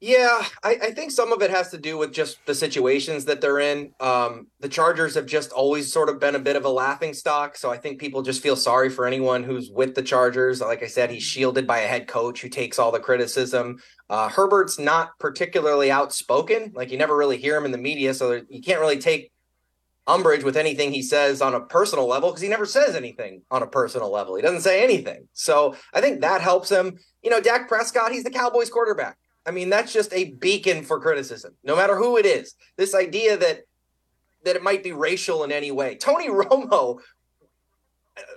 Yeah, 0.06 0.44
I, 0.62 0.72
I, 0.82 0.92
think 0.92 1.12
some 1.12 1.32
of 1.32 1.42
it 1.42 1.50
has 1.50 1.72
to 1.72 1.78
do 1.78 1.98
with 1.98 2.12
just 2.12 2.46
the 2.46 2.54
situations 2.54 3.24
that 3.24 3.40
they're 3.40 3.62
in. 3.62 3.94
Um, 4.02 4.48
the 4.60 4.68
Chargers 4.68 5.16
have 5.16 5.26
just 5.26 5.54
always 5.54 5.94
sort 5.94 6.10
of 6.10 6.20
been 6.20 6.36
a 6.36 6.40
bit 6.40 6.58
of 6.58 6.66
a 6.66 6.70
laughing 6.70 7.14
stock. 7.14 7.56
So 7.56 7.72
I 7.72 7.78
think 7.78 8.02
people 8.02 8.22
just 8.22 8.44
feel 8.44 8.58
sorry 8.58 8.90
for 8.90 9.08
anyone 9.08 9.44
who's 9.44 9.72
with 9.72 9.96
the 9.96 10.02
Chargers. 10.02 10.60
Like 10.60 10.84
I 10.84 10.88
said, 10.88 11.10
he's 11.10 11.24
shielded 11.24 11.66
by 11.66 11.80
a 11.80 11.88
head 11.88 12.10
coach 12.10 12.42
who 12.42 12.50
takes 12.50 12.80
all 12.80 12.92
the 12.92 13.00
criticism. 13.00 13.78
Uh, 14.10 14.28
Herbert's 14.28 14.78
not 14.78 15.18
particularly 15.22 15.90
outspoken. 15.90 16.74
Like 16.76 16.92
you 16.92 16.98
never 16.98 17.16
really 17.16 17.38
hear 17.38 17.56
him 17.56 17.64
in 17.64 17.72
the 17.72 17.78
media. 17.78 18.14
So 18.14 18.42
you 18.50 18.62
can't 18.62 18.82
really 18.82 19.00
take 19.00 19.32
umbrage 20.06 20.44
with 20.44 20.58
anything 20.58 20.92
he 20.92 21.02
says 21.02 21.42
on 21.42 21.54
a 21.56 21.62
personal 21.62 22.10
level 22.10 22.30
because 22.30 22.42
he 22.42 22.50
never 22.50 22.66
says 22.66 22.98
anything 22.98 23.44
on 23.50 23.64
a 23.64 23.68
personal 23.68 24.12
level. 24.12 24.36
He 24.36 24.42
doesn't 24.42 24.64
say 24.64 24.84
anything. 24.84 25.30
So 25.32 25.78
I 25.94 26.02
think 26.02 26.20
that 26.20 26.42
helps 26.42 26.68
him. 26.68 27.00
You 27.22 27.30
know, 27.30 27.40
Dak 27.40 27.70
Prescott, 27.70 28.12
he's 28.12 28.26
the 28.26 28.30
Cowboys 28.30 28.70
quarterback 28.70 29.16
I 29.46 29.52
mean, 29.52 29.70
that's 29.70 29.92
just 29.92 30.14
a 30.14 30.32
beacon 30.32 30.84
for 30.84 31.00
criticism, 31.00 31.56
no 31.64 31.76
matter 31.76 31.98
who 31.98 32.18
it 32.18 32.26
is. 32.26 32.56
This 32.78 32.96
idea 32.96 33.38
that 33.38 33.64
that 34.46 34.56
it 34.56 34.64
might 34.64 34.84
be 34.84 34.92
racial 34.92 35.44
in 35.44 35.52
any 35.52 35.72
way. 35.72 35.96
Tony 35.96 36.30
Romo, 36.30 37.00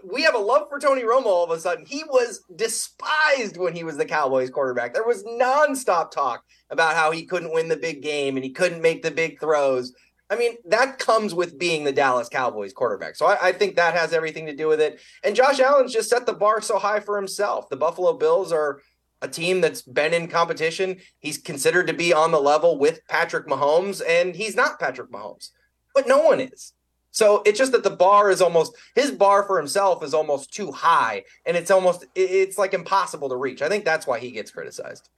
we 0.04 0.22
have 0.22 0.34
a 0.34 0.38
love 0.38 0.68
for 0.68 0.78
Tony 0.78 1.02
Romo 1.02 1.26
all 1.26 1.44
of 1.44 1.50
a 1.50 1.60
sudden. 1.60 1.84
He 1.84 2.04
was 2.04 2.44
despised 2.54 3.56
when 3.56 3.74
he 3.74 3.84
was 3.84 3.96
the 3.96 4.04
Cowboys 4.04 4.50
quarterback. 4.50 4.94
There 4.94 5.06
was 5.06 5.24
nonstop 5.24 6.10
talk 6.10 6.44
about 6.70 6.94
how 6.94 7.10
he 7.10 7.26
couldn't 7.26 7.52
win 7.52 7.68
the 7.68 7.76
big 7.76 8.02
game 8.02 8.36
and 8.36 8.44
he 8.44 8.50
couldn't 8.50 8.82
make 8.82 9.02
the 9.02 9.10
big 9.10 9.40
throws. 9.40 9.92
I 10.28 10.36
mean, 10.36 10.54
that 10.68 10.98
comes 10.98 11.34
with 11.34 11.58
being 11.58 11.84
the 11.84 11.92
Dallas 11.92 12.28
Cowboys 12.28 12.72
quarterback. 12.72 13.14
So 13.14 13.26
I, 13.26 13.48
I, 13.48 13.52
think 13.52 13.76
that 13.76 13.94
has 13.94 14.12
everything 14.12 14.46
to 14.46 14.56
do 14.56 14.66
with 14.66 14.80
it. 14.80 15.00
And 15.22 15.36
Josh 15.36 15.60
Allen's 15.60 15.92
just 15.92 16.10
set 16.10 16.26
the 16.26 16.32
bar 16.32 16.60
so 16.60 16.78
high 16.78 16.98
for 16.98 17.16
himself. 17.16 17.68
The 17.68 17.76
Buffalo 17.76 18.14
Bills 18.14 18.50
are 18.50 18.80
a 19.22 19.28
team 19.28 19.60
that's 19.60 19.82
been 19.82 20.12
in 20.12 20.28
competition. 20.28 20.98
He's 21.18 21.38
considered 21.38 21.86
to 21.86 21.94
be 21.94 22.12
on 22.12 22.32
the 22.32 22.40
level 22.40 22.78
with 22.78 23.06
Patrick 23.08 23.46
Mahomes, 23.46 24.02
and 24.06 24.34
he's 24.34 24.56
not 24.56 24.78
Patrick 24.78 25.10
Mahomes, 25.10 25.50
but 25.94 26.06
no 26.06 26.20
one 26.20 26.40
is. 26.40 26.72
So 27.10 27.42
it's 27.46 27.58
just 27.58 27.72
that 27.72 27.82
the 27.82 27.90
bar 27.90 28.30
is 28.30 28.42
almost 28.42 28.76
his 28.94 29.10
bar 29.10 29.42
for 29.44 29.56
himself 29.56 30.04
is 30.04 30.12
almost 30.12 30.52
too 30.52 30.70
high, 30.70 31.24
and 31.46 31.56
it's 31.56 31.70
almost 31.70 32.04
it's 32.14 32.58
like 32.58 32.74
impossible 32.74 33.30
to 33.30 33.36
reach. 33.36 33.62
I 33.62 33.70
think 33.70 33.86
that's 33.86 34.06
why 34.06 34.18
he 34.18 34.30
gets 34.30 34.50
criticized. 34.50 35.08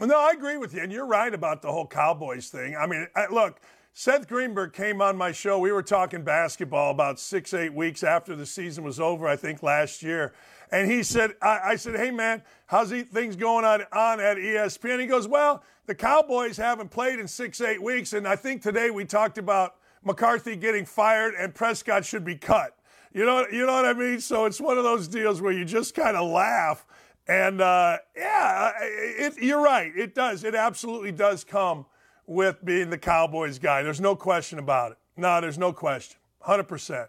No, 0.00 0.18
I 0.18 0.30
agree 0.30 0.56
with 0.56 0.72
you, 0.72 0.82
and 0.82 0.92
you're 0.92 1.06
right 1.06 1.34
about 1.34 1.62
the 1.62 1.72
whole 1.72 1.86
Cowboys 1.86 2.48
thing. 2.48 2.76
I 2.76 2.86
mean, 2.86 3.06
I, 3.16 3.26
look, 3.26 3.60
Seth 3.92 4.28
Greenberg 4.28 4.72
came 4.72 5.02
on 5.02 5.16
my 5.16 5.32
show. 5.32 5.58
We 5.58 5.72
were 5.72 5.82
talking 5.82 6.22
basketball 6.22 6.90
about 6.92 7.18
six, 7.18 7.52
eight 7.52 7.74
weeks 7.74 8.04
after 8.04 8.36
the 8.36 8.46
season 8.46 8.84
was 8.84 9.00
over, 9.00 9.26
I 9.26 9.36
think 9.36 9.62
last 9.62 10.02
year. 10.02 10.32
And 10.70 10.90
he 10.90 11.02
said, 11.02 11.32
I, 11.42 11.60
I 11.64 11.76
said, 11.76 11.96
hey, 11.96 12.12
man, 12.12 12.42
how's 12.66 12.90
he, 12.90 13.02
things 13.02 13.34
going 13.34 13.64
on, 13.64 13.82
on 13.92 14.20
at 14.20 14.36
ESPN? 14.36 15.00
He 15.00 15.06
goes, 15.06 15.26
well, 15.26 15.64
the 15.86 15.94
Cowboys 15.94 16.56
haven't 16.56 16.90
played 16.90 17.18
in 17.18 17.26
six, 17.26 17.60
eight 17.60 17.82
weeks. 17.82 18.12
And 18.12 18.28
I 18.28 18.36
think 18.36 18.62
today 18.62 18.90
we 18.90 19.04
talked 19.04 19.38
about 19.38 19.74
McCarthy 20.04 20.54
getting 20.54 20.86
fired 20.86 21.34
and 21.34 21.52
Prescott 21.52 22.04
should 22.04 22.24
be 22.24 22.36
cut. 22.36 22.76
You 23.12 23.24
know, 23.26 23.44
you 23.50 23.66
know 23.66 23.72
what 23.72 23.84
I 23.84 23.92
mean? 23.92 24.20
So 24.20 24.44
it's 24.44 24.60
one 24.60 24.78
of 24.78 24.84
those 24.84 25.08
deals 25.08 25.42
where 25.42 25.52
you 25.52 25.64
just 25.64 25.96
kind 25.96 26.16
of 26.16 26.30
laugh. 26.30 26.86
And 27.26 27.60
uh, 27.60 27.98
yeah, 28.16 28.70
it, 28.80 29.34
you're 29.42 29.60
right. 29.60 29.92
It 29.96 30.14
does. 30.14 30.44
It 30.44 30.54
absolutely 30.54 31.10
does 31.10 31.42
come 31.42 31.86
with 32.30 32.64
being 32.64 32.90
the 32.90 32.96
Cowboys 32.96 33.58
guy. 33.58 33.82
There's 33.82 34.00
no 34.00 34.14
question 34.14 34.60
about 34.60 34.92
it. 34.92 34.98
No, 35.16 35.40
there's 35.40 35.58
no 35.58 35.72
question. 35.72 36.16
100%. 36.46 37.08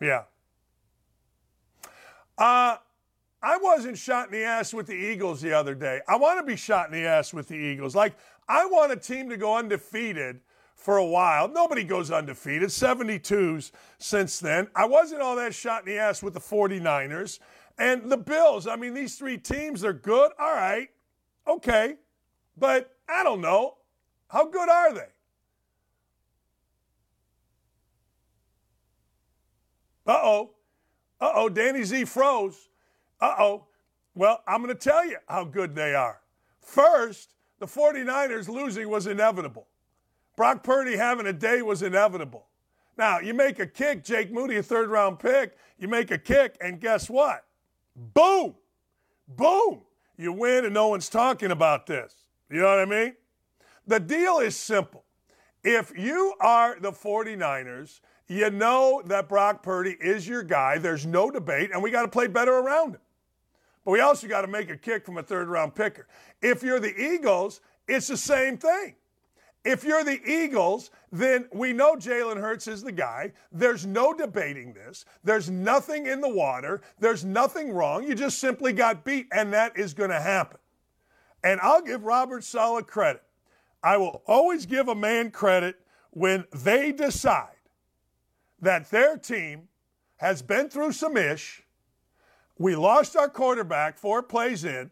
Yeah. 0.00 0.22
Uh, 2.38 2.76
I 3.42 3.56
wasn't 3.60 3.98
shot 3.98 4.26
in 4.26 4.32
the 4.32 4.44
ass 4.44 4.72
with 4.72 4.86
the 4.86 4.94
Eagles 4.94 5.40
the 5.40 5.52
other 5.52 5.74
day. 5.74 6.02
I 6.06 6.14
want 6.14 6.38
to 6.38 6.46
be 6.46 6.54
shot 6.54 6.86
in 6.86 6.92
the 6.92 7.04
ass 7.04 7.34
with 7.34 7.48
the 7.48 7.56
Eagles. 7.56 7.96
Like, 7.96 8.14
I 8.48 8.64
want 8.64 8.92
a 8.92 8.96
team 8.96 9.28
to 9.28 9.36
go 9.36 9.56
undefeated 9.56 10.38
for 10.76 10.98
a 10.98 11.04
while. 11.04 11.48
Nobody 11.48 11.82
goes 11.82 12.12
undefeated, 12.12 12.68
72s 12.68 13.72
since 13.98 14.38
then. 14.38 14.68
I 14.76 14.86
wasn't 14.86 15.20
all 15.20 15.34
that 15.34 15.52
shot 15.52 15.80
in 15.80 15.92
the 15.92 15.98
ass 15.98 16.22
with 16.22 16.34
the 16.34 16.40
49ers. 16.40 17.40
And 17.76 18.08
the 18.08 18.18
Bills, 18.18 18.68
I 18.68 18.76
mean, 18.76 18.94
these 18.94 19.16
three 19.18 19.36
teams, 19.36 19.80
they're 19.80 19.92
good. 19.92 20.30
All 20.38 20.54
right. 20.54 20.90
Okay. 21.48 21.96
But 22.56 22.94
I 23.08 23.24
don't 23.24 23.40
know. 23.40 23.78
How 24.32 24.46
good 24.46 24.68
are 24.70 24.94
they? 24.94 25.08
Uh 30.06 30.20
oh. 30.22 30.50
Uh 31.20 31.32
oh. 31.34 31.48
Danny 31.50 31.84
Z 31.84 32.06
froze. 32.06 32.70
Uh 33.20 33.34
oh. 33.38 33.66
Well, 34.14 34.42
I'm 34.46 34.62
going 34.62 34.74
to 34.74 34.80
tell 34.80 35.06
you 35.06 35.18
how 35.28 35.44
good 35.44 35.74
they 35.74 35.94
are. 35.94 36.20
First, 36.60 37.34
the 37.58 37.66
49ers 37.66 38.48
losing 38.48 38.88
was 38.88 39.06
inevitable. 39.06 39.66
Brock 40.34 40.64
Purdy 40.64 40.96
having 40.96 41.26
a 41.26 41.32
day 41.32 41.60
was 41.60 41.82
inevitable. 41.82 42.46
Now, 42.96 43.20
you 43.20 43.34
make 43.34 43.58
a 43.58 43.66
kick, 43.66 44.02
Jake 44.02 44.32
Moody, 44.32 44.56
a 44.56 44.62
third 44.62 44.88
round 44.88 45.18
pick, 45.18 45.56
you 45.78 45.88
make 45.88 46.10
a 46.10 46.18
kick, 46.18 46.56
and 46.60 46.80
guess 46.80 47.08
what? 47.08 47.44
Boom! 47.96 48.54
Boom! 49.28 49.82
You 50.16 50.32
win, 50.32 50.64
and 50.64 50.74
no 50.74 50.88
one's 50.88 51.08
talking 51.08 51.50
about 51.50 51.86
this. 51.86 52.14
You 52.50 52.60
know 52.60 52.68
what 52.68 52.80
I 52.80 52.84
mean? 52.84 53.14
The 53.86 54.00
deal 54.00 54.38
is 54.38 54.56
simple. 54.56 55.04
If 55.64 55.92
you 55.96 56.34
are 56.40 56.78
the 56.80 56.92
49ers, 56.92 58.00
you 58.28 58.50
know 58.50 59.02
that 59.06 59.28
Brock 59.28 59.62
Purdy 59.62 59.96
is 60.00 60.26
your 60.26 60.42
guy. 60.42 60.78
There's 60.78 61.06
no 61.06 61.30
debate, 61.30 61.70
and 61.72 61.82
we 61.82 61.90
got 61.90 62.02
to 62.02 62.08
play 62.08 62.26
better 62.26 62.52
around 62.52 62.94
him. 62.94 63.00
But 63.84 63.92
we 63.92 64.00
also 64.00 64.28
got 64.28 64.42
to 64.42 64.48
make 64.48 64.70
a 64.70 64.76
kick 64.76 65.04
from 65.04 65.18
a 65.18 65.22
third 65.22 65.48
round 65.48 65.74
picker. 65.74 66.06
If 66.40 66.62
you're 66.62 66.80
the 66.80 66.96
Eagles, 66.98 67.60
it's 67.88 68.06
the 68.06 68.16
same 68.16 68.56
thing. 68.56 68.94
If 69.64 69.84
you're 69.84 70.02
the 70.02 70.20
Eagles, 70.28 70.90
then 71.12 71.48
we 71.52 71.72
know 71.72 71.94
Jalen 71.94 72.40
Hurts 72.40 72.66
is 72.66 72.82
the 72.82 72.90
guy. 72.90 73.32
There's 73.52 73.86
no 73.86 74.12
debating 74.12 74.72
this. 74.72 75.04
There's 75.22 75.50
nothing 75.50 76.06
in 76.06 76.20
the 76.20 76.28
water. 76.28 76.80
There's 76.98 77.24
nothing 77.24 77.72
wrong. 77.72 78.02
You 78.02 78.14
just 78.16 78.38
simply 78.38 78.72
got 78.72 79.04
beat, 79.04 79.28
and 79.32 79.52
that 79.52 79.76
is 79.76 79.94
going 79.94 80.10
to 80.10 80.20
happen. 80.20 80.58
And 81.44 81.60
I'll 81.60 81.82
give 81.82 82.04
Robert 82.04 82.42
Saleh 82.42 82.86
credit. 82.86 83.22
I 83.82 83.96
will 83.96 84.22
always 84.26 84.66
give 84.66 84.88
a 84.88 84.94
man 84.94 85.30
credit 85.30 85.76
when 86.10 86.44
they 86.52 86.92
decide 86.92 87.48
that 88.60 88.90
their 88.90 89.16
team 89.16 89.68
has 90.16 90.40
been 90.40 90.68
through 90.68 90.92
some 90.92 91.16
ish. 91.16 91.62
We 92.58 92.76
lost 92.76 93.16
our 93.16 93.28
quarterback 93.28 93.98
four 93.98 94.22
plays 94.22 94.64
in. 94.64 94.90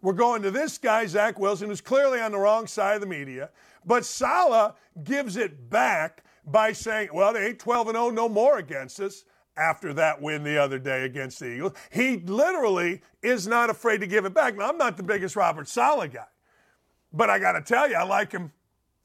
We're 0.00 0.12
going 0.12 0.42
to 0.42 0.50
this 0.50 0.78
guy, 0.78 1.06
Zach 1.06 1.38
Wilson, 1.38 1.68
who's 1.68 1.80
clearly 1.80 2.20
on 2.20 2.32
the 2.32 2.38
wrong 2.38 2.66
side 2.66 2.96
of 2.96 3.00
the 3.00 3.06
media. 3.06 3.50
But 3.84 4.04
Saleh 4.04 4.74
gives 5.04 5.36
it 5.36 5.70
back 5.70 6.24
by 6.44 6.72
saying, 6.72 7.08
well, 7.12 7.32
they 7.32 7.46
ain't 7.46 7.58
12 7.58 7.88
and 7.88 7.96
0 7.96 8.10
no 8.10 8.28
more 8.28 8.58
against 8.58 9.00
us 9.00 9.24
after 9.56 9.92
that 9.94 10.20
win 10.20 10.42
the 10.42 10.58
other 10.58 10.78
day 10.78 11.04
against 11.04 11.38
the 11.40 11.46
Eagles. 11.46 11.72
He 11.90 12.16
literally 12.18 13.02
is 13.22 13.46
not 13.46 13.70
afraid 13.70 13.98
to 13.98 14.06
give 14.06 14.24
it 14.24 14.34
back. 14.34 14.56
Now, 14.56 14.68
I'm 14.68 14.78
not 14.78 14.96
the 14.96 15.02
biggest 15.02 15.36
Robert 15.36 15.68
Saleh 15.68 16.12
guy, 16.12 16.26
but 17.12 17.30
I 17.30 17.38
got 17.38 17.52
to 17.52 17.60
tell 17.60 17.88
you, 17.88 17.96
I 17.96 18.04
like 18.04 18.32
him. 18.32 18.52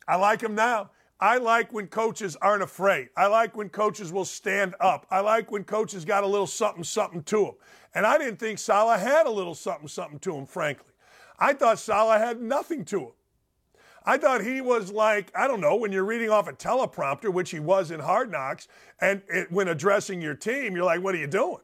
I 0.08 0.16
like 0.16 0.42
him 0.42 0.56
now. 0.56 0.92
I 1.20 1.38
like 1.38 1.74
when 1.74 1.88
coaches 1.88 2.36
aren't 2.42 2.62
afraid. 2.62 3.10
I 3.18 3.28
like 3.28 3.58
when 3.58 3.70
coaches 3.70 4.14
will 4.14 4.26
stand 4.26 4.76
up. 4.80 5.08
I 5.10 5.22
like 5.22 5.52
when 5.52 5.64
coaches 5.64 6.06
got 6.06 6.24
a 6.24 6.28
little 6.28 6.48
something, 6.48 6.84
something 6.84 7.24
to 7.24 7.46
them. 7.46 7.54
And 7.96 8.06
I 8.06 8.18
didn't 8.20 8.38
think 8.38 8.60
Saleh 8.60 9.00
had 9.00 9.26
a 9.26 9.32
little 9.32 9.56
something, 9.56 9.88
something 9.88 10.20
to 10.20 10.36
him, 10.36 10.46
frankly. 10.46 10.92
I 11.40 11.54
thought 11.54 11.80
Saleh 11.80 12.20
had 12.20 12.42
nothing 12.42 12.86
to 12.86 13.00
him. 13.00 13.12
I 14.06 14.18
thought 14.18 14.42
he 14.42 14.62
was 14.62 14.92
like, 14.92 15.32
I 15.36 15.48
don't 15.48 15.60
know, 15.60 15.76
when 15.76 15.92
you're 15.92 16.06
reading 16.06 16.30
off 16.30 16.48
a 16.48 16.54
teleprompter, 16.54 17.34
which 17.34 17.52
he 17.52 17.60
was 17.60 17.92
in 17.92 18.00
Hard 18.00 18.32
Knocks, 18.32 18.68
and 19.02 19.22
it, 19.28 19.52
when 19.52 19.68
addressing 19.68 20.22
your 20.22 20.34
team, 20.34 20.76
you're 20.76 20.86
like, 20.86 21.02
what 21.02 21.14
are 21.14 21.18
you 21.18 21.28
doing? 21.28 21.60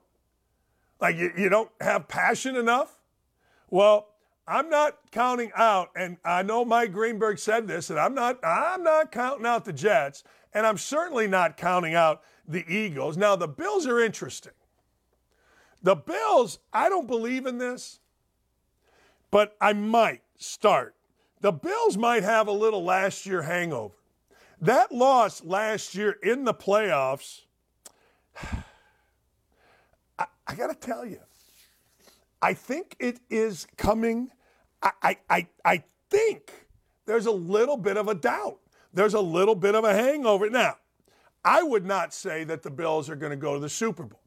Like, 0.99 1.15
you, 1.15 1.31
you 1.37 1.47
don't 1.47 1.69
have 1.79 2.07
passion 2.09 2.57
enough? 2.57 2.99
Well, 3.69 4.12
I'm 4.47 4.69
not 4.69 4.97
counting 5.11 5.51
out, 5.55 5.89
and 5.95 6.17
I 6.25 6.43
know 6.43 6.65
Mike 6.65 6.91
Greenberg 6.91 7.39
said 7.39 7.67
this, 7.67 7.89
and 7.89 7.97
I'm 7.97 8.13
not, 8.13 8.39
I'm 8.43 8.83
not 8.83 9.11
counting 9.11 9.45
out 9.45 9.63
the 9.63 9.71
Jets, 9.71 10.23
and 10.53 10.67
I'm 10.67 10.77
certainly 10.77 11.27
not 11.27 11.55
counting 11.55 11.95
out 11.95 12.21
the 12.47 12.65
Eagles. 12.67 13.15
Now, 13.15 13.35
the 13.37 13.47
Bills 13.47 13.87
are 13.87 14.01
interesting. 14.01 14.51
The 15.81 15.95
Bills, 15.95 16.59
I 16.73 16.89
don't 16.89 17.07
believe 17.07 17.45
in 17.45 17.57
this, 17.57 17.99
but 19.31 19.55
I 19.61 19.73
might 19.73 20.21
start. 20.37 20.95
The 21.41 21.51
Bills 21.51 21.97
might 21.97 22.23
have 22.23 22.47
a 22.47 22.51
little 22.51 22.83
last 22.83 23.25
year 23.25 23.41
hangover. 23.41 23.95
That 24.61 24.91
loss 24.91 25.43
last 25.43 25.95
year 25.95 26.17
in 26.23 26.45
the 26.45 26.53
playoffs, 26.53 27.41
I, 30.19 30.25
I 30.47 30.55
got 30.55 30.67
to 30.67 30.75
tell 30.75 31.05
you, 31.05 31.19
I 32.43 32.53
think 32.53 32.97
it 32.99 33.21
is 33.29 33.67
coming. 33.77 34.29
I, 34.81 35.17
I, 35.29 35.47
I, 35.63 35.83
think 36.09 36.67
there's 37.05 37.25
a 37.25 37.31
little 37.31 37.77
bit 37.77 37.95
of 37.95 38.09
a 38.09 38.13
doubt. 38.13 38.59
There's 38.93 39.13
a 39.13 39.21
little 39.21 39.55
bit 39.55 39.75
of 39.75 39.85
a 39.85 39.93
hangover. 39.93 40.49
Now, 40.49 40.75
I 41.45 41.63
would 41.63 41.85
not 41.85 42.13
say 42.13 42.43
that 42.43 42.61
the 42.61 42.69
Bills 42.69 43.09
are 43.09 43.15
going 43.15 43.29
to 43.29 43.37
go 43.37 43.53
to 43.53 43.61
the 43.61 43.69
Super 43.69 44.03
Bowl. 44.03 44.19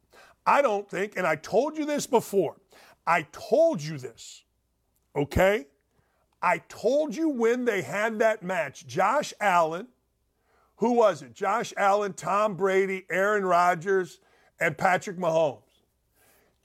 I 0.47 0.63
don't 0.63 0.89
think, 0.89 1.19
and 1.19 1.27
I 1.27 1.37
told 1.37 1.77
you 1.77 1.85
this 1.85 2.07
before, 2.07 2.57
I 3.07 3.27
told 3.33 3.83
you 3.83 3.99
this, 3.99 4.45
okay? 5.15 5.67
I 6.41 6.63
told 6.69 7.15
you 7.15 7.29
when 7.29 7.67
they 7.67 7.83
had 7.83 8.19
that 8.21 8.43
match, 8.43 8.87
Josh 8.87 9.35
Allen, 9.43 9.89
who 10.77 10.93
was 10.93 11.21
it? 11.21 11.35
Josh 11.35 11.75
Allen, 11.77 12.15
Tom 12.15 12.55
Brady, 12.55 13.05
Aaron 13.11 13.45
Rodgers, 13.45 14.21
and 14.59 14.79
Patrick 14.79 15.19
Mahomes. 15.19 15.66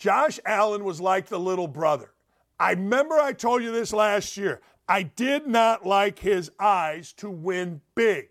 Josh 0.02 0.40
Allen 0.48 0.84
was 0.84 1.00
like 1.00 1.28
the 1.28 1.40
little 1.40 1.68
brother. 1.68 2.12
I 2.60 2.72
remember 2.72 3.20
I 3.20 3.34
told 3.34 3.62
you 3.62 3.72
this 3.72 3.94
last 3.94 4.36
year. 4.36 4.60
I 4.90 5.04
did 5.04 5.46
not 5.46 5.86
like 5.86 6.18
his 6.18 6.50
eyes 6.60 7.14
to 7.18 7.30
win 7.30 7.82
big. 7.94 8.30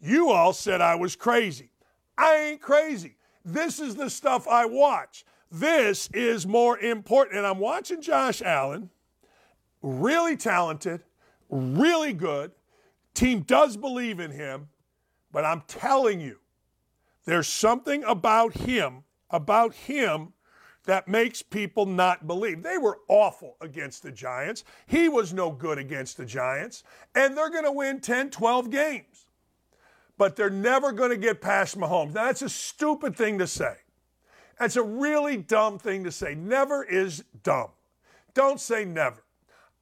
You 0.00 0.30
all 0.30 0.52
said 0.52 0.80
I 0.80 0.96
was 0.96 1.14
crazy. 1.14 1.70
I 2.18 2.34
ain't 2.34 2.60
crazy. 2.60 3.14
This 3.44 3.78
is 3.78 3.94
the 3.94 4.10
stuff 4.10 4.48
I 4.48 4.66
watch. 4.66 5.24
This 5.52 6.10
is 6.12 6.48
more 6.48 6.76
important. 6.80 7.38
And 7.38 7.46
I'm 7.46 7.60
watching 7.60 8.02
Josh 8.02 8.42
Allen, 8.42 8.90
really 9.82 10.36
talented, 10.36 11.04
really 11.48 12.12
good. 12.12 12.50
Team 13.14 13.42
does 13.42 13.76
believe 13.76 14.18
in 14.18 14.32
him, 14.32 14.68
but 15.30 15.44
I'm 15.44 15.62
telling 15.68 16.20
you, 16.20 16.40
there's 17.24 17.46
something 17.46 18.02
about 18.02 18.54
him, 18.54 19.04
about 19.30 19.74
him 19.74 20.32
that 20.88 21.06
makes 21.06 21.42
people 21.42 21.84
not 21.84 22.26
believe. 22.26 22.62
They 22.62 22.78
were 22.78 23.00
awful 23.08 23.56
against 23.60 24.02
the 24.02 24.10
Giants. 24.10 24.64
He 24.86 25.10
was 25.10 25.34
no 25.34 25.50
good 25.50 25.76
against 25.76 26.16
the 26.16 26.24
Giants. 26.24 26.82
And 27.14 27.36
they're 27.36 27.50
going 27.50 27.66
to 27.66 27.72
win 27.72 28.00
10, 28.00 28.30
12 28.30 28.70
games. 28.70 29.26
But 30.16 30.34
they're 30.34 30.48
never 30.48 30.92
going 30.92 31.10
to 31.10 31.18
get 31.18 31.42
past 31.42 31.78
Mahomes. 31.78 32.14
Now, 32.14 32.24
that's 32.24 32.40
a 32.40 32.48
stupid 32.48 33.14
thing 33.14 33.38
to 33.38 33.46
say. 33.46 33.74
That's 34.58 34.76
a 34.76 34.82
really 34.82 35.36
dumb 35.36 35.78
thing 35.78 36.04
to 36.04 36.10
say. 36.10 36.34
Never 36.34 36.82
is 36.84 37.22
dumb. 37.42 37.68
Don't 38.32 38.58
say 38.58 38.86
never. 38.86 39.22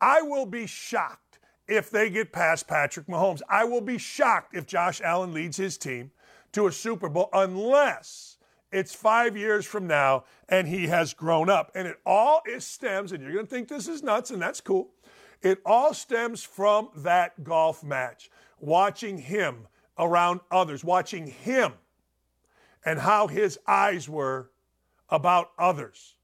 I 0.00 0.22
will 0.22 0.44
be 0.44 0.66
shocked 0.66 1.38
if 1.68 1.88
they 1.88 2.11
get 2.11 2.32
past 2.32 2.66
Patrick 2.66 3.07
Mahomes. 3.07 3.42
I 3.48 3.62
will 3.62 3.80
be 3.80 3.98
shocked 3.98 4.57
if 4.57 4.66
Josh 4.66 5.00
Allen 5.02 5.32
leads 5.32 5.57
his 5.57 5.78
team 5.78 6.11
to 6.50 6.66
a 6.66 6.72
Super 6.72 7.09
Bowl 7.09 7.28
unless 7.32 8.36
it's 8.72 8.94
five 8.94 9.36
years 9.36 9.64
from 9.64 9.86
now, 9.86 10.24
and 10.48 10.66
he 10.68 10.88
has 10.88 11.14
grown 11.14 11.48
up. 11.48 11.70
And 11.74 11.86
it 11.86 11.96
all 12.04 12.42
is 12.46 12.64
stems, 12.64 13.12
and 13.12 13.22
you're 13.22 13.32
going 13.32 13.46
to 13.46 13.50
think 13.50 13.68
this 13.68 13.88
is 13.88 14.02
nuts, 14.02 14.30
and 14.30 14.42
that's 14.42 14.60
cool. 14.60 14.90
It 15.42 15.60
all 15.64 15.94
stems 15.94 16.42
from 16.42 16.88
that 16.96 17.44
golf 17.44 17.84
match, 17.84 18.30
watching 18.58 19.18
him 19.18 19.68
around 19.98 20.40
others, 20.50 20.84
watching 20.84 21.26
him 21.26 21.72
and 22.84 23.00
how 23.00 23.26
his 23.26 23.58
eyes 23.66 24.08
were 24.08 24.50
about 25.08 25.50
others. 25.58 26.14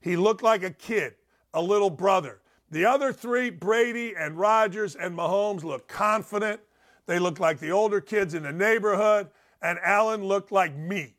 He 0.00 0.16
looked 0.16 0.42
like 0.42 0.62
a 0.62 0.70
kid, 0.70 1.14
a 1.54 1.62
little 1.62 1.90
brother. 1.90 2.40
The 2.70 2.84
other 2.84 3.12
three, 3.12 3.50
Brady 3.50 4.14
and 4.16 4.38
Rodgers 4.38 4.94
and 4.96 5.16
Mahomes, 5.16 5.62
looked 5.62 5.88
confident. 5.88 6.60
They 7.06 7.18
looked 7.18 7.40
like 7.40 7.58
the 7.58 7.70
older 7.70 8.00
kids 8.00 8.34
in 8.34 8.42
the 8.42 8.52
neighborhood, 8.52 9.28
and 9.60 9.78
Allen 9.82 10.24
looked 10.24 10.52
like 10.52 10.76
me 10.76 11.14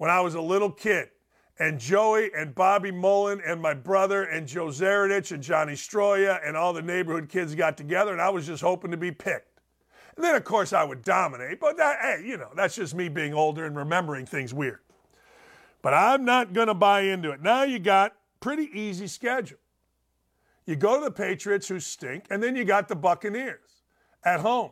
when 0.00 0.08
I 0.08 0.22
was 0.22 0.34
a 0.34 0.40
little 0.40 0.70
kid. 0.70 1.10
And 1.58 1.78
Joey 1.78 2.30
and 2.34 2.54
Bobby 2.54 2.90
Mullen 2.90 3.42
and 3.46 3.60
my 3.60 3.74
brother 3.74 4.24
and 4.24 4.48
Joe 4.48 4.68
Zaradich 4.68 5.30
and 5.30 5.42
Johnny 5.42 5.74
Stroya 5.74 6.40
and 6.42 6.56
all 6.56 6.72
the 6.72 6.80
neighborhood 6.80 7.28
kids 7.28 7.54
got 7.54 7.76
together, 7.76 8.10
and 8.10 8.20
I 8.20 8.30
was 8.30 8.46
just 8.46 8.62
hoping 8.62 8.92
to 8.92 8.96
be 8.96 9.12
picked. 9.12 9.60
And 10.16 10.24
then, 10.24 10.34
of 10.36 10.44
course, 10.44 10.72
I 10.72 10.84
would 10.84 11.02
dominate. 11.02 11.60
But 11.60 11.76
that, 11.76 11.98
hey, 12.00 12.24
you 12.26 12.38
know, 12.38 12.48
that's 12.56 12.76
just 12.76 12.94
me 12.94 13.10
being 13.10 13.34
older 13.34 13.66
and 13.66 13.76
remembering 13.76 14.24
things 14.24 14.54
weird. 14.54 14.78
But 15.82 15.92
I'm 15.92 16.24
not 16.24 16.54
going 16.54 16.68
to 16.68 16.74
buy 16.74 17.02
into 17.02 17.30
it. 17.32 17.42
Now 17.42 17.64
you 17.64 17.78
got 17.78 18.16
pretty 18.40 18.70
easy 18.72 19.06
schedule. 19.06 19.58
You 20.64 20.76
go 20.76 20.98
to 20.98 21.04
the 21.04 21.10
Patriots 21.10 21.68
who 21.68 21.78
stink, 21.78 22.24
and 22.30 22.42
then 22.42 22.56
you 22.56 22.64
got 22.64 22.88
the 22.88 22.96
Buccaneers 22.96 23.82
at 24.24 24.40
home. 24.40 24.70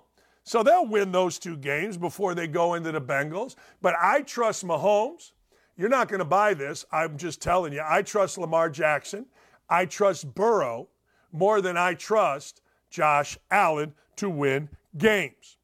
So 0.49 0.63
they'll 0.63 0.87
win 0.87 1.13
those 1.13 1.39
two 1.39 1.59
games 1.59 1.99
before 1.99 2.35
they 2.35 2.47
go 2.47 2.73
into 2.73 2.91
the 2.91 3.03
Bengals. 3.03 3.55
But 3.83 3.97
I 4.01 4.23
trust 4.23 4.65
Mahomes. 4.65 5.33
You're 5.77 5.91
not 5.91 6.09
going 6.09 6.21
to 6.21 6.25
buy 6.25 6.55
this. 6.55 6.87
I'm 6.91 7.19
just 7.19 7.43
telling 7.43 7.75
you. 7.75 7.83
I 7.87 8.01
trust 8.01 8.39
Lamar 8.39 8.71
Jackson. 8.71 9.27
I 9.69 9.85
trust 9.85 10.35
Burrow 10.35 10.89
more 11.33 11.61
than 11.61 11.77
I 11.77 11.93
trust 11.93 12.63
Josh 12.89 13.37
Allen 13.51 13.93
to 14.17 14.31
win 14.31 14.71
games. 14.97 15.59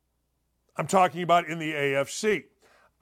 I'm 0.76 0.86
talking 0.86 1.22
about 1.22 1.48
in 1.48 1.58
the 1.58 1.72
AFC. 1.72 2.44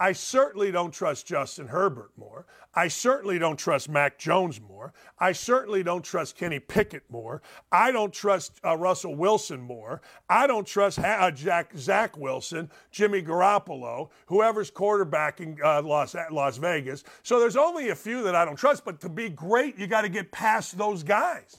I 0.02 0.10
certainly 0.10 0.72
don't 0.72 0.90
trust 0.92 1.28
Justin 1.28 1.68
Herbert 1.68 2.10
more. 2.16 2.44
I 2.74 2.88
certainly 2.88 3.38
don't 3.38 3.56
trust 3.56 3.88
Mac 3.88 4.18
Jones 4.18 4.60
more. 4.60 4.92
I 5.20 5.30
certainly 5.30 5.84
don't 5.84 6.02
trust 6.04 6.36
Kenny 6.36 6.58
Pickett 6.58 7.04
more. 7.08 7.40
I 7.70 7.92
don't 7.92 8.12
trust 8.12 8.58
uh, 8.64 8.76
Russell 8.76 9.14
Wilson 9.14 9.60
more. 9.60 10.02
I 10.28 10.48
don't 10.48 10.66
trust 10.66 10.98
uh, 10.98 11.30
Jack, 11.30 11.70
Zach 11.76 12.18
Wilson, 12.18 12.68
Jimmy 12.90 13.22
Garoppolo, 13.22 14.10
whoever's 14.26 14.72
quarterbacking 14.72 15.62
uh, 15.62 15.82
Las, 15.82 16.16
Las 16.32 16.56
Vegas. 16.56 17.04
So 17.22 17.38
there's 17.38 17.56
only 17.56 17.90
a 17.90 17.94
few 17.94 18.24
that 18.24 18.34
I 18.34 18.44
don't 18.44 18.56
trust, 18.56 18.84
but 18.84 19.00
to 19.02 19.08
be 19.08 19.28
great, 19.28 19.78
you 19.78 19.86
got 19.86 20.02
to 20.02 20.08
get 20.08 20.32
past 20.32 20.76
those 20.76 21.04
guys. 21.04 21.58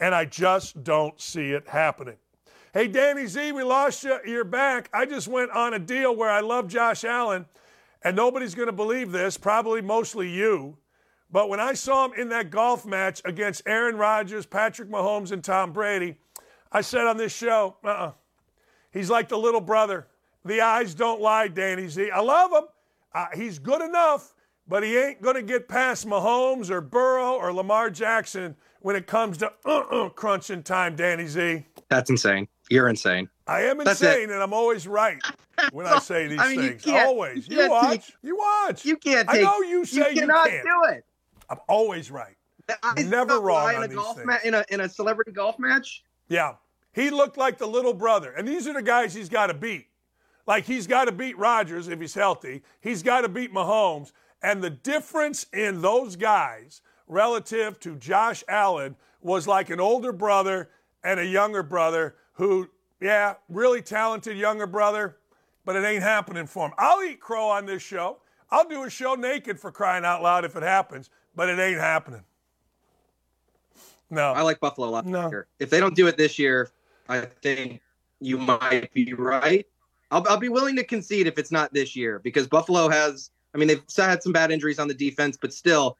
And 0.00 0.14
I 0.14 0.26
just 0.26 0.84
don't 0.84 1.18
see 1.18 1.52
it 1.52 1.66
happening. 1.66 2.16
Hey, 2.76 2.88
Danny 2.88 3.26
Z, 3.26 3.52
we 3.52 3.62
lost 3.62 4.04
you. 4.04 4.18
You're 4.26 4.44
back. 4.44 4.90
I 4.92 5.06
just 5.06 5.28
went 5.28 5.50
on 5.50 5.72
a 5.72 5.78
deal 5.78 6.14
where 6.14 6.28
I 6.28 6.40
love 6.40 6.68
Josh 6.68 7.04
Allen, 7.04 7.46
and 8.02 8.14
nobody's 8.14 8.54
going 8.54 8.66
to 8.66 8.72
believe 8.72 9.12
this, 9.12 9.38
probably 9.38 9.80
mostly 9.80 10.28
you. 10.28 10.76
But 11.30 11.48
when 11.48 11.58
I 11.58 11.72
saw 11.72 12.04
him 12.04 12.12
in 12.20 12.28
that 12.28 12.50
golf 12.50 12.84
match 12.84 13.22
against 13.24 13.62
Aaron 13.64 13.96
Rodgers, 13.96 14.44
Patrick 14.44 14.90
Mahomes, 14.90 15.32
and 15.32 15.42
Tom 15.42 15.72
Brady, 15.72 16.18
I 16.70 16.82
said 16.82 17.06
on 17.06 17.16
this 17.16 17.34
show, 17.34 17.78
uh 17.82 17.88
uh-uh. 17.88 18.12
He's 18.92 19.08
like 19.08 19.30
the 19.30 19.38
little 19.38 19.62
brother. 19.62 20.08
The 20.44 20.60
eyes 20.60 20.94
don't 20.94 21.22
lie, 21.22 21.48
Danny 21.48 21.88
Z. 21.88 22.10
I 22.10 22.20
love 22.20 22.52
him. 22.52 22.68
Uh, 23.14 23.28
he's 23.34 23.58
good 23.58 23.80
enough, 23.80 24.34
but 24.68 24.82
he 24.82 24.98
ain't 24.98 25.22
going 25.22 25.36
to 25.36 25.42
get 25.42 25.66
past 25.66 26.06
Mahomes 26.06 26.68
or 26.68 26.82
Burrow 26.82 27.36
or 27.36 27.54
Lamar 27.54 27.88
Jackson 27.88 28.54
when 28.80 28.96
it 28.96 29.06
comes 29.06 29.38
to 29.38 29.50
uh-uh 29.64 30.10
crunching 30.10 30.62
time, 30.62 30.94
Danny 30.94 31.26
Z. 31.26 31.64
That's 31.88 32.10
insane. 32.10 32.48
You're 32.70 32.88
insane. 32.88 33.28
I 33.46 33.62
am 33.62 33.80
insane, 33.80 34.30
and 34.30 34.42
I'm 34.42 34.52
always 34.52 34.88
right 34.88 35.20
when 35.72 35.86
I 35.86 35.98
say 36.00 36.26
these 36.26 36.40
I 36.40 36.48
mean, 36.48 36.68
things. 36.70 36.86
You 36.86 36.96
always. 36.96 37.48
You, 37.48 37.62
you 37.62 37.70
watch. 37.70 38.06
Take, 38.06 38.16
you 38.22 38.36
watch. 38.36 38.84
You 38.84 38.96
can't. 38.96 39.28
Take, 39.28 39.40
I 39.40 39.42
know 39.42 39.60
you 39.60 39.84
say 39.84 40.10
you 40.10 40.20
cannot 40.20 40.46
you 40.46 40.50
can't. 40.50 40.64
do 40.64 40.94
it. 40.94 41.04
I'm 41.48 41.58
always 41.68 42.10
right. 42.10 42.36
I'm 42.82 43.08
never 43.08 43.40
wrong 43.40 43.74
in 43.76 43.82
a 43.84 43.88
golf 43.88 44.18
ma- 44.24 44.38
in 44.42 44.54
a 44.54 44.64
in 44.70 44.80
a 44.80 44.88
celebrity 44.88 45.30
golf 45.30 45.58
match. 45.58 46.02
Yeah, 46.28 46.54
he 46.92 47.10
looked 47.10 47.36
like 47.36 47.58
the 47.58 47.66
little 47.66 47.94
brother, 47.94 48.32
and 48.32 48.48
these 48.48 48.66
are 48.66 48.72
the 48.72 48.82
guys 48.82 49.14
he's 49.14 49.28
got 49.28 49.46
to 49.46 49.54
beat. 49.54 49.86
Like 50.46 50.64
he's 50.64 50.88
got 50.88 51.04
to 51.04 51.12
beat 51.12 51.38
Rodgers 51.38 51.86
if 51.86 52.00
he's 52.00 52.14
healthy. 52.14 52.62
He's 52.80 53.04
got 53.04 53.20
to 53.20 53.28
beat 53.28 53.54
Mahomes, 53.54 54.10
and 54.42 54.62
the 54.62 54.70
difference 54.70 55.46
in 55.52 55.80
those 55.80 56.16
guys 56.16 56.80
relative 57.06 57.78
to 57.80 57.94
Josh 57.96 58.42
Allen 58.48 58.96
was 59.20 59.46
like 59.46 59.70
an 59.70 59.78
older 59.78 60.12
brother 60.12 60.70
and 61.04 61.20
a 61.20 61.26
younger 61.26 61.62
brother 61.62 62.16
who, 62.36 62.68
yeah, 63.00 63.34
really 63.48 63.82
talented 63.82 64.36
younger 64.36 64.66
brother, 64.66 65.16
but 65.64 65.76
it 65.76 65.84
ain't 65.84 66.02
happening 66.02 66.46
for 66.46 66.66
him. 66.66 66.74
I'll 66.78 67.02
eat 67.02 67.20
crow 67.20 67.48
on 67.48 67.66
this 67.66 67.82
show. 67.82 68.18
I'll 68.50 68.68
do 68.68 68.84
a 68.84 68.90
show 68.90 69.14
naked 69.14 69.58
for 69.58 69.72
crying 69.72 70.04
out 70.04 70.22
loud 70.22 70.44
if 70.44 70.54
it 70.54 70.62
happens, 70.62 71.10
but 71.34 71.48
it 71.48 71.58
ain't 71.58 71.80
happening. 71.80 72.22
No. 74.08 74.32
I 74.32 74.42
like 74.42 74.60
Buffalo 74.60 74.88
a 74.88 74.90
lot. 74.90 75.06
No. 75.06 75.42
If 75.58 75.70
they 75.70 75.80
don't 75.80 75.96
do 75.96 76.06
it 76.06 76.16
this 76.16 76.38
year, 76.38 76.70
I 77.08 77.22
think 77.42 77.80
you 78.20 78.38
might 78.38 78.92
be 78.92 79.12
right. 79.14 79.66
I'll, 80.10 80.24
I'll 80.28 80.38
be 80.38 80.48
willing 80.48 80.76
to 80.76 80.84
concede 80.84 81.26
if 81.26 81.38
it's 81.38 81.50
not 81.50 81.72
this 81.72 81.96
year 81.96 82.20
because 82.20 82.46
Buffalo 82.46 82.88
has, 82.88 83.30
I 83.54 83.58
mean, 83.58 83.68
they've 83.68 83.82
had 83.96 84.22
some 84.22 84.32
bad 84.32 84.52
injuries 84.52 84.78
on 84.78 84.86
the 84.86 84.94
defense, 84.94 85.36
but 85.40 85.52
still, 85.52 85.98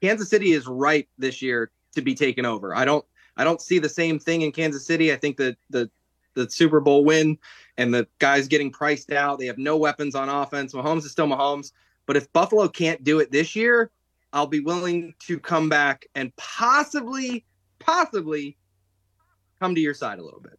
Kansas 0.00 0.28
City 0.28 0.52
is 0.52 0.66
ripe 0.66 1.08
this 1.18 1.42
year 1.42 1.70
to 1.94 2.02
be 2.02 2.14
taken 2.14 2.46
over. 2.46 2.74
I 2.74 2.84
don't 2.84 3.04
I 3.40 3.44
don't 3.44 3.62
see 3.62 3.78
the 3.78 3.88
same 3.88 4.18
thing 4.18 4.42
in 4.42 4.52
Kansas 4.52 4.84
City. 4.84 5.12
I 5.14 5.16
think 5.16 5.38
that 5.38 5.56
the 5.70 5.90
the 6.34 6.48
Super 6.50 6.78
Bowl 6.78 7.04
win 7.04 7.38
and 7.78 7.92
the 7.92 8.06
guys 8.18 8.48
getting 8.48 8.70
priced 8.70 9.10
out, 9.12 9.38
they 9.38 9.46
have 9.46 9.56
no 9.56 9.78
weapons 9.78 10.14
on 10.14 10.28
offense. 10.28 10.74
Mahomes 10.74 11.04
is 11.04 11.10
still 11.10 11.26
Mahomes. 11.26 11.72
But 12.04 12.18
if 12.18 12.30
Buffalo 12.34 12.68
can't 12.68 13.02
do 13.02 13.18
it 13.18 13.32
this 13.32 13.56
year, 13.56 13.90
I'll 14.34 14.46
be 14.46 14.60
willing 14.60 15.14
to 15.20 15.40
come 15.40 15.70
back 15.70 16.06
and 16.14 16.36
possibly, 16.36 17.46
possibly 17.78 18.58
come 19.58 19.74
to 19.74 19.80
your 19.80 19.94
side 19.94 20.18
a 20.18 20.22
little 20.22 20.40
bit. 20.40 20.58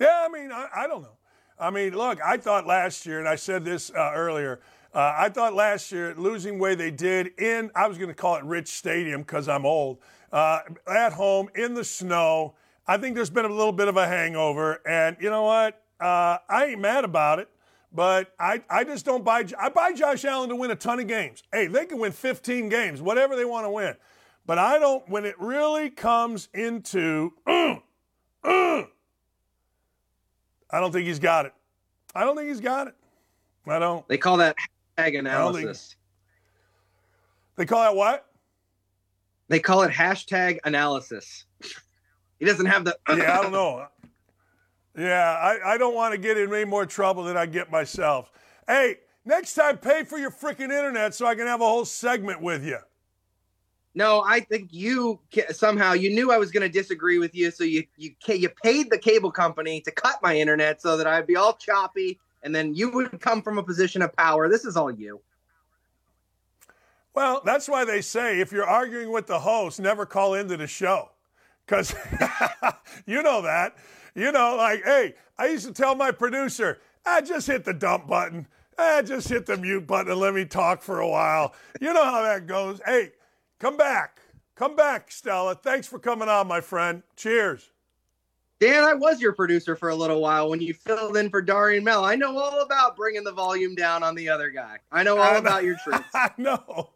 Yeah, 0.00 0.26
I 0.26 0.28
mean, 0.28 0.50
I, 0.50 0.66
I 0.74 0.86
don't 0.88 1.02
know. 1.02 1.18
I 1.58 1.70
mean, 1.70 1.94
look, 1.94 2.18
I 2.20 2.36
thought 2.36 2.66
last 2.66 3.06
year, 3.06 3.20
and 3.20 3.28
I 3.28 3.36
said 3.36 3.64
this 3.64 3.90
uh, 3.90 4.10
earlier, 4.12 4.60
uh, 4.92 5.14
I 5.16 5.28
thought 5.28 5.54
last 5.54 5.90
year, 5.92 6.14
losing 6.16 6.58
way 6.58 6.74
they 6.74 6.90
did 6.90 7.38
in, 7.40 7.70
I 7.74 7.86
was 7.86 7.96
going 7.96 8.10
to 8.10 8.14
call 8.14 8.36
it 8.36 8.44
Rich 8.44 8.68
Stadium 8.68 9.22
because 9.22 9.48
I'm 9.48 9.64
old, 9.64 9.98
uh, 10.34 10.58
at 10.88 11.12
home 11.12 11.48
in 11.54 11.74
the 11.74 11.84
snow. 11.84 12.54
I 12.86 12.98
think 12.98 13.14
there's 13.14 13.30
been 13.30 13.46
a 13.46 13.52
little 13.54 13.72
bit 13.72 13.88
of 13.88 13.96
a 13.96 14.06
hangover, 14.06 14.82
and 14.86 15.16
you 15.20 15.30
know 15.30 15.44
what? 15.44 15.80
Uh, 16.00 16.38
I 16.48 16.66
ain't 16.66 16.80
mad 16.80 17.04
about 17.04 17.38
it, 17.38 17.48
but 17.92 18.34
I, 18.38 18.62
I 18.68 18.84
just 18.84 19.06
don't 19.06 19.24
buy. 19.24 19.46
I 19.58 19.68
buy 19.70 19.92
Josh 19.92 20.24
Allen 20.24 20.50
to 20.50 20.56
win 20.56 20.70
a 20.72 20.76
ton 20.76 20.98
of 20.98 21.06
games. 21.06 21.44
Hey, 21.52 21.68
they 21.68 21.86
can 21.86 21.98
win 21.98 22.12
15 22.12 22.68
games, 22.68 23.00
whatever 23.00 23.36
they 23.36 23.44
want 23.44 23.64
to 23.64 23.70
win. 23.70 23.94
But 24.44 24.58
I 24.58 24.78
don't. 24.78 25.08
When 25.08 25.24
it 25.24 25.36
really 25.38 25.88
comes 25.88 26.48
into, 26.52 27.32
I 27.46 27.80
don't 30.72 30.92
think 30.92 31.06
he's 31.06 31.20
got 31.20 31.46
it. 31.46 31.54
I 32.14 32.24
don't 32.24 32.36
think 32.36 32.48
he's 32.48 32.60
got 32.60 32.88
it. 32.88 32.94
I 33.66 33.78
don't. 33.78 34.06
They 34.08 34.18
call 34.18 34.36
that 34.38 34.56
hashtag 34.98 35.18
analysis. 35.20 35.94
They 37.56 37.64
call 37.64 37.82
that 37.82 37.94
what? 37.94 38.26
They 39.48 39.60
call 39.60 39.82
it 39.82 39.92
hashtag 39.92 40.58
analysis. 40.64 41.44
He 42.38 42.44
doesn't 42.44 42.66
have 42.66 42.84
the. 42.84 42.96
yeah, 43.08 43.38
I 43.38 43.42
don't 43.42 43.52
know. 43.52 43.86
Yeah, 44.96 45.58
I, 45.64 45.74
I 45.74 45.78
don't 45.78 45.94
want 45.94 46.12
to 46.12 46.18
get 46.18 46.36
in 46.36 46.52
any 46.52 46.64
more 46.64 46.86
trouble 46.86 47.24
than 47.24 47.36
I 47.36 47.46
get 47.46 47.70
myself. 47.70 48.30
Hey, 48.66 48.98
next 49.24 49.54
time, 49.54 49.78
pay 49.78 50.04
for 50.04 50.18
your 50.18 50.30
freaking 50.30 50.70
internet 50.70 51.14
so 51.14 51.26
I 51.26 51.34
can 51.34 51.46
have 51.46 51.60
a 51.60 51.66
whole 51.66 51.84
segment 51.84 52.40
with 52.40 52.64
you. 52.64 52.78
No, 53.96 54.22
I 54.26 54.40
think 54.40 54.70
you 54.72 55.20
somehow 55.50 55.92
you 55.92 56.12
knew 56.12 56.32
I 56.32 56.38
was 56.38 56.50
going 56.50 56.62
to 56.62 56.68
disagree 56.68 57.18
with 57.18 57.34
you, 57.34 57.50
so 57.50 57.62
you 57.62 57.84
you 57.96 58.10
you 58.26 58.48
paid 58.62 58.90
the 58.90 58.98
cable 58.98 59.30
company 59.30 59.80
to 59.82 59.90
cut 59.92 60.16
my 60.22 60.36
internet 60.36 60.82
so 60.82 60.96
that 60.96 61.06
I'd 61.06 61.26
be 61.26 61.36
all 61.36 61.54
choppy, 61.54 62.18
and 62.42 62.54
then 62.54 62.74
you 62.74 62.90
would 62.90 63.20
come 63.20 63.40
from 63.40 63.58
a 63.58 63.62
position 63.62 64.02
of 64.02 64.12
power. 64.12 64.48
This 64.48 64.64
is 64.64 64.76
all 64.76 64.90
you. 64.90 65.20
Well, 67.14 67.42
that's 67.44 67.68
why 67.68 67.84
they 67.84 68.00
say 68.00 68.40
if 68.40 68.50
you're 68.50 68.66
arguing 68.66 69.10
with 69.10 69.26
the 69.26 69.38
host, 69.38 69.80
never 69.80 70.04
call 70.04 70.34
into 70.34 70.56
the 70.56 70.66
show. 70.66 71.10
Because 71.64 71.94
you 73.06 73.22
know 73.22 73.42
that. 73.42 73.76
You 74.14 74.30
know, 74.32 74.56
like, 74.56 74.84
hey, 74.84 75.14
I 75.38 75.46
used 75.46 75.66
to 75.66 75.72
tell 75.72 75.94
my 75.94 76.10
producer, 76.10 76.78
I 77.06 77.18
ah, 77.18 77.20
just 77.20 77.46
hit 77.46 77.64
the 77.64 77.74
dump 77.74 78.06
button. 78.06 78.46
Ah, 78.78 79.02
just 79.02 79.28
hit 79.28 79.46
the 79.46 79.56
mute 79.56 79.86
button 79.86 80.10
and 80.10 80.20
let 80.20 80.34
me 80.34 80.44
talk 80.44 80.82
for 80.82 81.00
a 81.00 81.08
while. 81.08 81.54
You 81.80 81.92
know 81.92 82.04
how 82.04 82.22
that 82.22 82.46
goes. 82.46 82.80
Hey, 82.84 83.12
come 83.58 83.76
back. 83.76 84.20
Come 84.56 84.76
back, 84.76 85.10
Stella. 85.10 85.54
Thanks 85.54 85.86
for 85.86 85.98
coming 85.98 86.28
on, 86.28 86.46
my 86.46 86.60
friend. 86.60 87.02
Cheers. 87.16 87.70
Dan, 88.60 88.84
I 88.84 88.94
was 88.94 89.20
your 89.20 89.32
producer 89.32 89.74
for 89.74 89.88
a 89.88 89.94
little 89.94 90.20
while 90.20 90.48
when 90.48 90.60
you 90.60 90.74
filled 90.74 91.16
in 91.16 91.28
for 91.28 91.42
Darian 91.42 91.82
Mel. 91.82 92.04
I 92.04 92.14
know 92.14 92.38
all 92.38 92.62
about 92.62 92.96
bringing 92.96 93.24
the 93.24 93.32
volume 93.32 93.74
down 93.74 94.02
on 94.02 94.14
the 94.14 94.28
other 94.28 94.50
guy. 94.50 94.78
I 94.92 95.02
know 95.02 95.18
all 95.18 95.34
I 95.34 95.38
about 95.38 95.64
your 95.64 95.76
tricks. 95.84 96.04
I 96.14 96.30
know. 96.38 96.90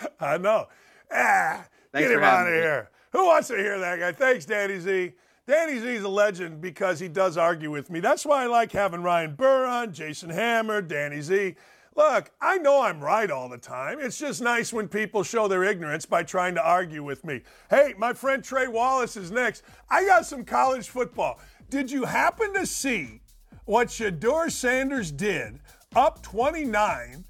I 0.20 0.38
know. 0.38 0.68
Ah, 1.12 1.66
Thanks 1.92 2.08
get 2.08 2.16
him 2.16 2.24
out 2.24 2.46
of 2.46 2.52
here. 2.52 2.90
Who 3.12 3.26
wants 3.26 3.48
to 3.48 3.56
hear 3.56 3.78
that 3.78 3.98
guy? 3.98 4.12
Thanks, 4.12 4.44
Danny 4.44 4.78
Z. 4.78 5.12
Danny 5.46 5.78
Z 5.78 5.88
is 5.88 6.04
a 6.04 6.08
legend 6.08 6.60
because 6.60 7.00
he 7.00 7.08
does 7.08 7.38
argue 7.38 7.70
with 7.70 7.88
me. 7.88 8.00
That's 8.00 8.26
why 8.26 8.44
I 8.44 8.46
like 8.46 8.70
having 8.70 9.02
Ryan 9.02 9.34
Burr 9.34 9.64
on, 9.64 9.94
Jason 9.94 10.28
Hammer, 10.28 10.82
Danny 10.82 11.22
Z. 11.22 11.54
Look, 11.96 12.30
I 12.40 12.58
know 12.58 12.82
I'm 12.82 13.00
right 13.00 13.30
all 13.30 13.48
the 13.48 13.58
time. 13.58 13.98
It's 13.98 14.18
just 14.18 14.42
nice 14.42 14.72
when 14.72 14.86
people 14.86 15.22
show 15.22 15.48
their 15.48 15.64
ignorance 15.64 16.06
by 16.06 16.22
trying 16.22 16.54
to 16.54 16.62
argue 16.62 17.02
with 17.02 17.24
me. 17.24 17.40
Hey, 17.70 17.94
my 17.98 18.12
friend 18.12 18.44
Trey 18.44 18.68
Wallace 18.68 19.16
is 19.16 19.30
next. 19.30 19.62
I 19.90 20.04
got 20.04 20.26
some 20.26 20.44
college 20.44 20.90
football. 20.90 21.40
Did 21.70 21.90
you 21.90 22.04
happen 22.04 22.52
to 22.54 22.66
see 22.66 23.22
what 23.64 23.88
Shedeur 23.88 24.50
Sanders 24.50 25.10
did 25.10 25.60
up 25.96 26.22
29 26.22 27.24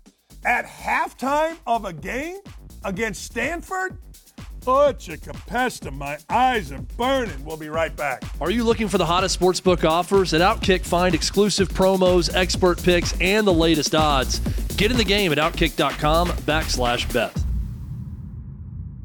at 0.45 0.67
halftime 0.67 1.57
of 1.67 1.85
a 1.85 1.93
game 1.93 2.41
against 2.85 3.25
Stanford? 3.25 3.99
Such 4.63 5.09
a 5.09 5.17
capesta. 5.17 5.91
My 5.91 6.19
eyes 6.29 6.73
are 6.73 6.83
burning. 6.97 7.45
We'll 7.45 7.57
be 7.57 7.69
right 7.71 7.95
back. 7.97 8.23
Are 8.41 8.51
you 8.51 8.65
looking 8.65 8.89
for 8.89 8.99
the 8.99 9.07
hottest 9.07 9.41
sportsbook 9.41 9.89
offers? 9.89 10.35
At 10.35 10.41
Outkick, 10.41 10.85
find 10.85 11.15
exclusive 11.15 11.69
promos, 11.71 12.35
expert 12.35 12.83
picks, 12.83 13.19
and 13.21 13.47
the 13.47 13.53
latest 13.53 13.95
odds. 13.95 14.41
Get 14.77 14.91
in 14.91 14.97
the 14.97 15.05
game 15.05 15.33
at 15.33 15.39
Outkick.com 15.39 16.29
backslash 16.29 17.11
bet. 17.13 17.35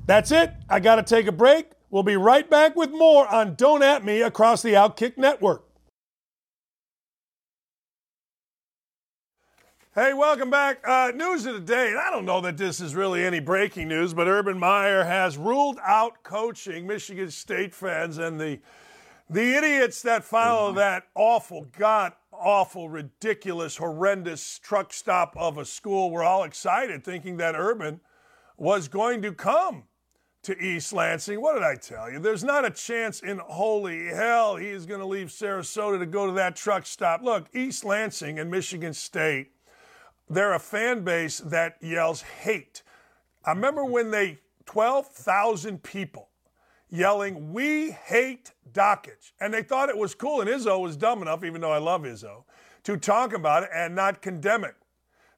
That's 0.05 0.32
it. 0.32 0.51
I 0.69 0.80
got 0.80 0.95
to 0.95 1.03
take 1.03 1.28
a 1.28 1.32
break. 1.32 1.67
We'll 1.89 2.03
be 2.03 2.17
right 2.17 2.49
back 2.49 2.76
with 2.76 2.91
more 2.91 3.28
on 3.34 3.55
Don't 3.55 3.84
At 3.84 4.03
Me 4.03 4.21
across 4.21 4.61
the 4.61 4.74
Outkick 4.74 5.17
Network. 5.17 5.63
Hey, 9.95 10.15
welcome 10.15 10.49
back. 10.49 10.79
Uh, 10.87 11.11
news 11.13 11.45
of 11.45 11.53
the 11.53 11.59
day, 11.59 11.89
and 11.89 11.99
I 11.99 12.09
don't 12.09 12.25
know 12.25 12.41
that 12.41 12.57
this 12.57 12.81
is 12.81 12.95
really 12.95 13.23
any 13.23 13.39
breaking 13.39 13.89
news, 13.89 14.11
but 14.11 14.27
Urban 14.27 14.57
Meyer 14.57 15.03
has 15.03 15.37
ruled 15.37 15.77
out 15.85 16.23
coaching 16.23 16.87
Michigan 16.87 17.29
State 17.29 17.75
fans 17.75 18.17
and 18.17 18.41
the 18.41 18.59
the 19.29 19.55
idiots 19.55 20.01
that 20.01 20.23
follow 20.23 20.73
that 20.73 21.03
awful, 21.13 21.67
god 21.77 22.13
awful, 22.31 22.89
ridiculous, 22.89 23.77
horrendous 23.77 24.57
truck 24.57 24.91
stop 24.91 25.35
of 25.37 25.59
a 25.59 25.65
school 25.65 26.09
We're 26.09 26.23
all 26.23 26.43
excited, 26.43 27.03
thinking 27.03 27.37
that 27.37 27.53
Urban 27.53 28.01
was 28.57 28.87
going 28.87 29.21
to 29.21 29.31
come 29.31 29.83
to 30.41 30.57
East 30.57 30.91
Lansing. 30.91 31.39
What 31.39 31.53
did 31.53 31.61
I 31.61 31.75
tell 31.75 32.09
you? 32.09 32.17
There's 32.17 32.43
not 32.43 32.65
a 32.65 32.71
chance 32.71 33.21
in 33.21 33.37
holy 33.37 34.07
hell 34.07 34.55
he's 34.55 34.87
going 34.87 35.01
to 35.01 35.05
leave 35.05 35.27
Sarasota 35.27 35.99
to 35.99 36.07
go 36.07 36.25
to 36.25 36.33
that 36.33 36.55
truck 36.55 36.87
stop. 36.87 37.21
Look, 37.21 37.45
East 37.53 37.85
Lansing 37.85 38.39
and 38.39 38.49
Michigan 38.49 38.95
State 38.95 39.53
they're 40.34 40.53
a 40.53 40.59
fan 40.59 41.03
base 41.03 41.39
that 41.39 41.77
yells 41.81 42.21
hate. 42.21 42.84
I 43.45 43.51
remember 43.51 43.84
when 43.86 44.11
they 44.11 44.39
12,000 44.65 45.84
people 45.84 46.29
yelling, 46.89 47.51
"We 47.51 47.91
hate 47.91 48.53
Dakich," 48.71 49.34
and 49.39 49.53
they 49.53 49.63
thought 49.63 49.89
it 49.89 49.97
was 49.97 50.15
cool. 50.15 50.41
And 50.41 50.49
Izzo 50.49 50.79
was 50.79 50.95
dumb 50.95 51.21
enough, 51.21 51.43
even 51.43 51.61
though 51.61 51.71
I 51.71 51.79
love 51.79 52.03
Izzo, 52.03 52.45
to 52.84 52.97
talk 52.97 53.34
about 53.34 53.63
it 53.63 53.69
and 53.73 53.95
not 53.95 54.21
condemn 54.21 54.63
it. 54.63 54.75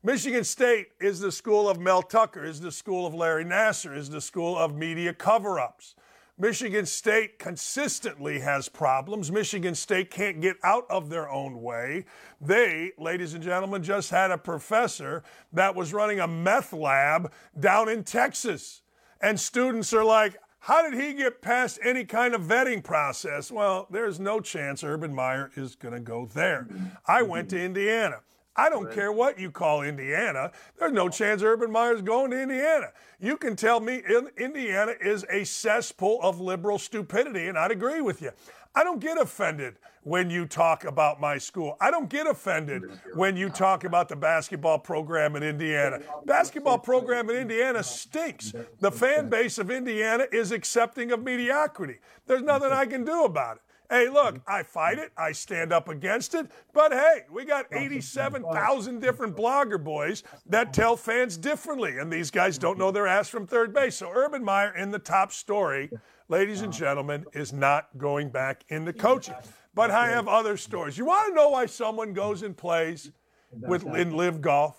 Michigan 0.03 0.43
State 0.43 0.89
is 0.99 1.19
the 1.19 1.31
school 1.31 1.67
of 1.67 1.79
Mel 1.79 2.03
Tucker, 2.03 2.43
is 2.43 2.61
the 2.61 2.71
school 2.71 3.07
of 3.07 3.15
Larry 3.15 3.43
Nassar, 3.43 3.95
is 3.97 4.11
the 4.11 4.21
school 4.21 4.55
of 4.55 4.75
media 4.75 5.13
cover-ups. 5.13 5.95
Michigan 6.37 6.85
State 6.85 7.39
consistently 7.39 8.39
has 8.39 8.67
problems. 8.67 9.31
Michigan 9.31 9.73
State 9.73 10.11
can't 10.11 10.41
get 10.41 10.57
out 10.63 10.85
of 10.89 11.09
their 11.09 11.29
own 11.29 11.61
way. 11.61 12.05
They, 12.41 12.91
ladies 12.97 13.33
and 13.33 13.43
gentlemen, 13.43 13.83
just 13.83 14.09
had 14.09 14.31
a 14.31 14.37
professor 14.37 15.23
that 15.53 15.75
was 15.75 15.93
running 15.93 16.19
a 16.19 16.27
meth 16.27 16.73
lab 16.73 17.31
down 17.57 17.87
in 17.87 18.03
Texas. 18.03 18.81
And 19.21 19.39
students 19.39 19.93
are 19.93 20.03
like, 20.03 20.37
how 20.59 20.89
did 20.89 20.99
he 20.99 21.13
get 21.13 21.41
past 21.41 21.79
any 21.83 22.03
kind 22.03 22.33
of 22.33 22.41
vetting 22.41 22.83
process? 22.83 23.49
Well, 23.49 23.87
there's 23.89 24.19
no 24.19 24.41
chance 24.41 24.83
Urban 24.83 25.13
Meyer 25.15 25.51
is 25.55 25.75
going 25.75 25.93
to 25.93 25.99
go 26.01 26.25
there. 26.25 26.67
I 27.07 27.21
went 27.21 27.49
to 27.51 27.61
Indiana. 27.61 28.17
I 28.57 28.69
don't 28.69 28.91
care 28.91 29.11
what 29.11 29.37
you 29.37 29.51
call 29.51 29.81
Indiana. 29.81 30.51
There's 30.79 30.93
no 30.93 31.09
chance 31.09 31.43
Urban 31.43 31.71
Meyer's 31.71 32.01
going 32.01 32.31
to 32.31 32.41
Indiana. 32.41 32.87
You 33.19 33.37
can 33.37 33.55
tell 33.55 33.79
me 33.79 34.01
Indiana 34.37 34.93
is 35.01 35.25
a 35.29 35.43
cesspool 35.43 36.19
of 36.21 36.39
liberal 36.39 36.79
stupidity, 36.79 37.47
and 37.47 37.57
I'd 37.57 37.71
agree 37.71 38.01
with 38.01 38.21
you. 38.21 38.31
I 38.73 38.83
don't 38.83 38.99
get 38.99 39.17
offended 39.17 39.75
when 40.03 40.29
you 40.29 40.45
talk 40.45 40.83
about 40.83 41.19
my 41.19 41.37
school. 41.37 41.77
I 41.79 41.89
don't 41.89 42.09
get 42.09 42.27
offended 42.27 42.83
when 43.13 43.35
you 43.35 43.49
talk 43.49 43.85
about 43.85 44.09
the 44.09 44.15
basketball 44.15 44.79
program 44.79 45.35
in 45.35 45.43
Indiana. 45.43 45.99
Basketball 46.25 46.77
program 46.79 47.29
in 47.29 47.37
Indiana 47.37 47.81
stinks. 47.83 48.53
The 48.81 48.91
fan 48.91 49.29
base 49.29 49.57
of 49.57 49.71
Indiana 49.71 50.27
is 50.31 50.51
accepting 50.51 51.11
of 51.11 51.23
mediocrity. 51.23 51.99
There's 52.27 52.43
nothing 52.43 52.71
I 52.71 52.85
can 52.85 53.03
do 53.03 53.23
about 53.23 53.57
it. 53.57 53.61
Hey, 53.89 54.09
look, 54.09 54.39
I 54.47 54.63
fight 54.63 54.97
it. 54.97 55.11
I 55.17 55.31
stand 55.31 55.71
up 55.71 55.89
against 55.89 56.33
it. 56.33 56.47
But 56.73 56.91
hey, 56.91 57.21
we 57.31 57.45
got 57.45 57.65
87,000 57.71 58.99
different 58.99 59.35
blogger 59.35 59.81
boys 59.83 60.23
that 60.47 60.73
tell 60.73 60.95
fans 60.97 61.37
differently. 61.37 61.97
And 61.97 62.11
these 62.11 62.31
guys 62.31 62.57
don't 62.57 62.77
know 62.77 62.91
their 62.91 63.07
ass 63.07 63.29
from 63.29 63.45
third 63.47 63.73
base. 63.73 63.95
So 63.97 64.11
Urban 64.13 64.43
Meyer 64.43 64.75
in 64.75 64.91
the 64.91 64.99
top 64.99 65.31
story, 65.31 65.89
ladies 66.27 66.61
and 66.61 66.73
gentlemen, 66.73 67.25
is 67.33 67.53
not 67.53 67.89
going 67.97 68.29
back 68.29 68.63
into 68.69 68.93
coaching. 68.93 69.35
But 69.73 69.91
I 69.91 70.07
have 70.09 70.27
other 70.27 70.57
stories. 70.57 70.97
You 70.97 71.05
want 71.05 71.29
to 71.29 71.35
know 71.35 71.49
why 71.49 71.65
someone 71.65 72.13
goes 72.13 72.43
and 72.43 72.55
plays 72.55 73.11
with 73.51 73.85
in 73.85 74.15
LIV 74.15 74.41
Golf? 74.41 74.77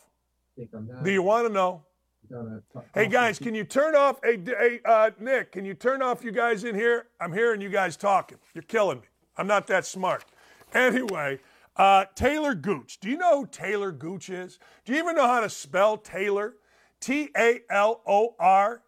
Do 1.05 1.11
you 1.11 1.23
want 1.23 1.47
to 1.47 1.53
know? 1.53 1.85
Hey 2.95 3.07
guys, 3.07 3.39
can 3.39 3.55
you 3.55 3.65
turn 3.65 3.95
off? 3.95 4.19
Hey, 4.23 4.39
hey 4.45 4.81
uh, 4.85 5.11
Nick, 5.19 5.53
can 5.53 5.65
you 5.65 5.75
turn 5.75 6.03
off 6.03 6.25
you 6.25 6.33
guys 6.33 6.65
in 6.65 6.75
here? 6.75 7.07
I'm 7.21 7.33
hearing 7.33 7.61
you 7.61 7.69
guys 7.69 7.97
talking. 7.97 8.39
You're 8.55 8.63
killing 8.63 9.01
me. 9.01 9.07
I'm 9.37 9.47
not 9.47 9.67
that 9.69 9.87
smart. 9.87 10.25
Anyway, 10.75 11.39
uh, 11.77 12.07
Talor 12.17 12.61
Gooch. 12.61 12.99
Do 13.01 13.09
you 13.09 13.17
know 13.17 13.41
who 13.41 13.47
Talor 13.47 13.97
Gooch 13.97 14.31
is? 14.31 14.59
Do 14.85 14.93
you 14.93 14.99
even 14.99 15.15
know 15.15 15.27
how 15.27 15.41
to 15.41 15.51
spell 15.51 15.99
Talor? 15.99 16.55
T 17.01 17.31
A 17.37 17.61
L 17.71 18.01
O 18.07 18.35
R 18.39 18.83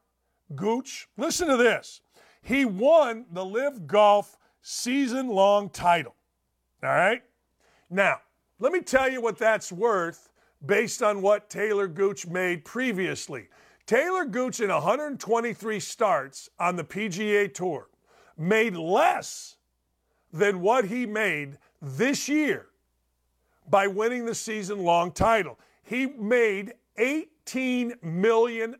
Gooch. 0.55 1.09
Listen 1.17 1.49
to 1.49 1.57
this. 1.57 2.01
He 2.43 2.65
won 2.65 3.27
the 3.31 3.45
LIV 3.45 3.87
Golf 3.87 4.37
season 4.63 5.29
long 5.29 5.69
title. 5.69 6.15
All 6.83 6.91
right? 6.91 7.23
Now, 7.91 8.21
let 8.59 8.73
me 8.73 8.81
tell 8.81 9.09
you 9.09 9.21
what 9.21 9.39
that's 9.39 9.71
worth 9.71 10.31
based 10.65 11.03
on 11.03 11.23
what 11.23 11.51
Talor 11.51 11.93
Gooch 11.93 12.27
made 12.27 12.65
previously. 12.65 13.49
Talor 13.87 14.31
Gooch, 14.31 14.61
in 14.61 14.69
123 14.69 15.81
starts 15.81 16.51
on 16.59 16.77
the 16.77 16.85
PGA 16.85 17.53
Tour, 17.53 17.89
made 18.37 18.77
less 18.77 19.57
than 20.33 20.61
what 20.61 20.85
he 20.87 21.07
made 21.07 21.59
this 21.81 22.29
year 22.29 22.67
by 23.71 23.87
winning 23.87 24.27
the 24.27 24.35
season 24.35 24.85
long 24.85 25.13
title. 25.13 25.59
He 25.83 26.07
made 26.07 26.75
$18 26.99 28.03
million 28.03 28.77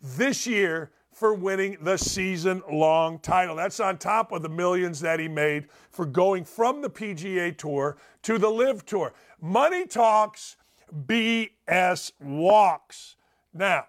this 0.00 0.46
year 0.46 0.90
for 1.12 1.34
winning 1.34 1.76
the 1.82 1.98
season 1.98 2.62
long 2.70 3.18
title. 3.18 3.54
That's 3.54 3.78
on 3.78 3.98
top 3.98 4.32
of 4.32 4.42
the 4.42 4.48
millions 4.48 5.00
that 5.00 5.20
he 5.20 5.28
made 5.28 5.66
for 5.90 6.06
going 6.06 6.44
from 6.44 6.80
the 6.80 6.88
PGA 6.88 7.56
Tour 7.56 7.98
to 8.22 8.38
the 8.38 8.48
LIV 8.48 8.86
Tour. 8.86 9.12
Money 9.40 9.86
talks, 9.86 10.56
BS 10.92 12.12
walks. 12.20 13.16
Now, 13.54 13.86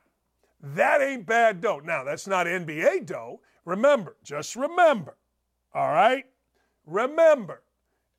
that 0.62 1.02
ain't 1.02 1.26
bad 1.26 1.62
dough. 1.62 1.82
Now, 1.84 2.04
that's 2.04 2.28
not 2.28 2.46
NBA 2.46 3.06
dough. 3.06 3.42
Remember, 3.66 4.16
just 4.24 4.56
remember, 4.56 5.18
all 5.74 5.92
right? 5.92 6.26
Remember, 6.86 7.62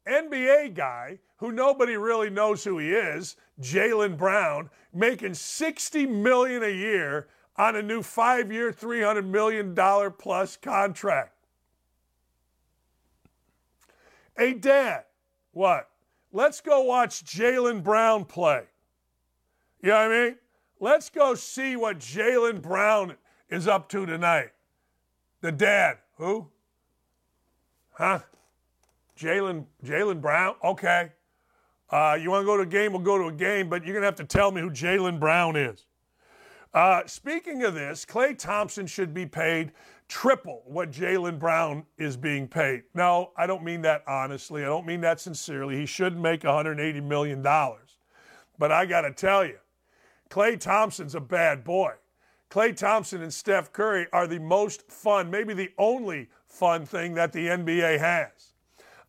NBA 0.07 0.75
guy 0.75 1.19
who 1.37 1.53
nobody 1.53 1.97
really 1.97 2.31
knows 2.31 2.63
who 2.65 2.79
he 2.79 2.91
is, 2.91 3.37
Jaylen 3.61 4.17
Brown, 4.17 4.71
making 4.93 5.35
60 5.35 6.07
million 6.07 6.63
a 6.63 6.69
year 6.69 7.29
on 7.57 7.77
a 7.77 7.83
new 7.83 8.03
five 8.03 8.53
year, 8.53 8.73
$300 8.73 9.27
million 9.27 9.75
plus 10.19 10.57
contract. 10.57 11.35
Hey, 14.37 14.55
Dad, 14.55 15.05
what? 15.53 15.92
Let's 16.33 16.61
go 16.61 16.83
watch 16.83 17.25
Jaylen 17.25 17.83
Brown 17.83 18.25
play. 18.25 18.63
You 19.83 19.91
know 19.91 20.09
what 20.09 20.13
I 20.13 20.25
mean? 20.25 20.37
Let's 20.81 21.11
go 21.11 21.35
see 21.35 21.77
what 21.77 21.99
Jaylen 21.99 22.63
Brown 22.63 23.17
is 23.51 23.69
up 23.69 23.89
to 23.91 24.07
tonight. 24.07 24.51
The 25.43 25.53
dad. 25.53 25.99
Who? 26.17 26.49
Huh? 27.93 28.21
Jaylen 29.19 29.67
Jaylen 29.85 30.21
Brown? 30.21 30.55
Okay. 30.65 31.13
Uh, 31.91 32.17
you 32.21 32.31
want 32.31 32.43
to 32.43 32.47
go 32.47 32.57
to 32.57 32.63
a 32.63 32.67
game? 32.67 32.93
We'll 32.93 33.03
go 33.03 33.19
to 33.19 33.27
a 33.27 33.33
game, 33.33 33.69
but 33.69 33.85
you're 33.85 33.93
going 33.93 34.03
to 34.03 34.07
have 34.07 34.17
to 34.17 34.25
tell 34.25 34.51
me 34.51 34.63
who 34.63 34.71
Jaylen 34.71 35.21
Brown 35.21 35.57
is. 35.57 35.85
Uh, 36.73 37.03
speaking 37.07 37.65
of 37.65 37.75
this, 37.75 38.07
Klay 38.07 38.37
Thompson 38.37 38.87
should 38.87 39.13
be 39.13 39.27
paid 39.27 39.73
triple 40.13 40.63
what 40.67 40.91
Jaylen 40.91 41.39
Brown 41.39 41.87
is 41.97 42.19
being 42.19 42.47
paid. 42.47 42.83
No, 42.93 43.31
I 43.35 43.47
don't 43.47 43.65
mean 43.65 43.81
that 43.83 44.05
honestly. 44.07 44.63
I 44.63 44.67
don't 44.67 44.85
mean 44.85 45.01
that 45.01 45.21
sincerely. 45.21 45.75
He 45.77 45.87
should 45.87 46.19
make 46.19 46.43
$180 46.43 47.03
million. 47.03 47.43
But 47.43 48.71
I 48.71 48.85
got 48.85 49.01
to 49.01 49.11
tell 49.11 49.43
you, 49.43 49.57
Klay 50.29 50.61
Thompson's 50.61 51.15
a 51.15 51.21
bad 51.21 51.65
boy. 51.65 51.93
Klay 52.51 52.77
Thompson 52.77 53.23
and 53.23 53.33
Steph 53.33 53.73
Curry 53.73 54.07
are 54.13 54.27
the 54.27 54.39
most 54.39 54.83
fun, 54.93 55.31
maybe 55.31 55.55
the 55.55 55.71
only 55.79 56.29
fun 56.45 56.85
thing 56.85 57.15
that 57.15 57.33
the 57.33 57.47
NBA 57.47 57.99
has. 57.99 58.52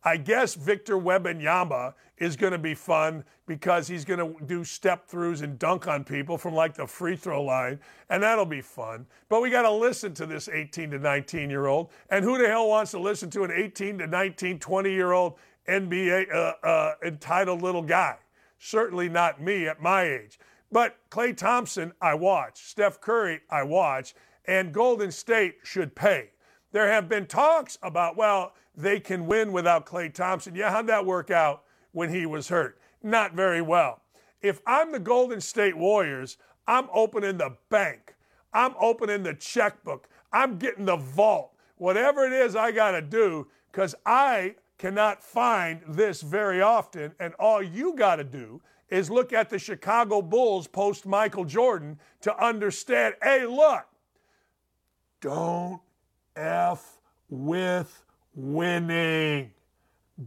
I 0.04 0.18
guess 0.18 0.54
Victor 0.54 0.96
Wembanyama 0.96 1.94
is 2.18 2.36
going 2.36 2.52
to 2.52 2.58
be 2.58 2.74
fun 2.74 3.24
because 3.46 3.88
he's 3.88 4.04
going 4.04 4.18
to 4.20 4.44
do 4.44 4.62
step 4.62 5.08
throughs 5.08 5.42
and 5.42 5.58
dunk 5.58 5.88
on 5.88 6.04
people 6.04 6.36
from 6.36 6.54
like 6.54 6.74
the 6.74 6.86
free 6.86 7.16
throw 7.16 7.42
line, 7.42 7.80
and 8.10 8.22
that'll 8.22 8.44
be 8.44 8.60
fun. 8.60 9.06
But 9.28 9.40
we 9.40 9.50
got 9.50 9.62
to 9.62 9.70
listen 9.70 10.12
to 10.14 10.26
this 10.26 10.48
18 10.48 10.90
to 10.90 10.98
19 10.98 11.48
year 11.48 11.66
old. 11.66 11.90
And 12.10 12.24
who 12.24 12.38
the 12.38 12.46
hell 12.46 12.68
wants 12.68 12.90
to 12.92 12.98
listen 12.98 13.30
to 13.30 13.44
an 13.44 13.50
18 13.50 13.98
to 13.98 14.06
19, 14.06 14.58
20 14.58 14.92
year 14.92 15.12
old 15.12 15.34
NBA 15.68 16.32
uh, 16.32 16.52
uh, 16.62 16.94
entitled 17.04 17.62
little 17.62 17.82
guy? 17.82 18.16
Certainly 18.58 19.08
not 19.08 19.40
me 19.40 19.66
at 19.66 19.82
my 19.82 20.02
age. 20.04 20.38
But 20.70 20.96
Klay 21.10 21.36
Thompson, 21.36 21.92
I 22.00 22.14
watch. 22.14 22.62
Steph 22.62 23.00
Curry, 23.00 23.40
I 23.50 23.62
watch. 23.62 24.14
and 24.46 24.72
Golden 24.72 25.10
State 25.10 25.56
should 25.62 25.94
pay. 25.94 26.30
There 26.72 26.90
have 26.90 27.08
been 27.08 27.26
talks 27.26 27.78
about, 27.82 28.16
well, 28.16 28.54
they 28.76 29.00
can 29.00 29.26
win 29.26 29.52
without 29.52 29.86
Klay 29.86 30.12
Thompson. 30.12 30.54
Yeah, 30.54 30.70
how'd 30.70 30.86
that 30.88 31.06
work 31.06 31.30
out 31.30 31.64
when 31.92 32.10
he 32.10 32.26
was 32.26 32.48
hurt? 32.48 32.78
Not 33.02 33.34
very 33.34 33.62
well. 33.62 34.02
If 34.42 34.60
I'm 34.66 34.92
the 34.92 34.98
Golden 34.98 35.40
State 35.40 35.76
Warriors, 35.76 36.36
I'm 36.66 36.88
opening 36.92 37.38
the 37.38 37.56
bank. 37.70 38.14
I'm 38.52 38.74
opening 38.78 39.22
the 39.22 39.34
checkbook. 39.34 40.08
I'm 40.32 40.58
getting 40.58 40.84
the 40.84 40.96
vault. 40.96 41.52
Whatever 41.76 42.24
it 42.26 42.32
is 42.32 42.56
I 42.56 42.72
got 42.72 42.92
to 42.92 43.02
do, 43.02 43.48
because 43.70 43.94
I 44.06 44.54
cannot 44.78 45.22
find 45.22 45.80
this 45.88 46.22
very 46.22 46.60
often. 46.60 47.12
And 47.18 47.34
all 47.34 47.62
you 47.62 47.94
got 47.94 48.16
to 48.16 48.24
do 48.24 48.60
is 48.88 49.10
look 49.10 49.32
at 49.32 49.50
the 49.50 49.58
Chicago 49.58 50.22
Bulls 50.22 50.66
post 50.66 51.06
Michael 51.06 51.44
Jordan 51.44 51.98
to 52.20 52.44
understand 52.44 53.14
hey, 53.22 53.46
look, 53.46 53.86
don't 55.20 55.80
F 56.36 56.98
with 57.28 58.03
winning. 58.34 59.50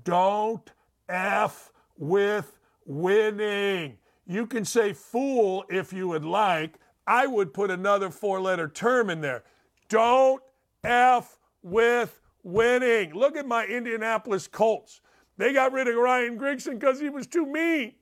Don't 0.03 0.70
F 1.10 1.72
with 1.97 2.58
winning. 2.86 3.97
You 4.26 4.45
can 4.45 4.66
say 4.66 4.93
fool 4.93 5.66
if 5.70 5.93
you 5.93 6.08
would 6.10 6.26
like. 6.26 6.76
I 7.05 7.28
would 7.28 7.53
put 7.53 7.72
another 7.72 8.10
four 8.10 8.41
letter 8.41 8.68
term 8.68 9.10
in 9.10 9.22
there. 9.22 9.43
Don't 9.88 10.41
F 10.84 11.38
with 11.64 12.20
winning. 12.43 13.14
Look 13.14 13.38
at 13.38 13.47
my 13.47 13.66
Indianapolis 13.66 14.47
Colts. 14.47 15.01
They 15.38 15.53
got 15.53 15.72
rid 15.72 15.88
of 15.88 15.95
Ryan 15.95 16.38
Grigson 16.38 16.80
because 16.80 16.99
he 16.99 17.10
was 17.10 17.28
too 17.28 17.45
mean. 17.45 17.93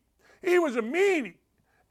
He 0.42 0.58
was 0.58 0.76
a 0.76 0.82
meanie. 0.82 1.36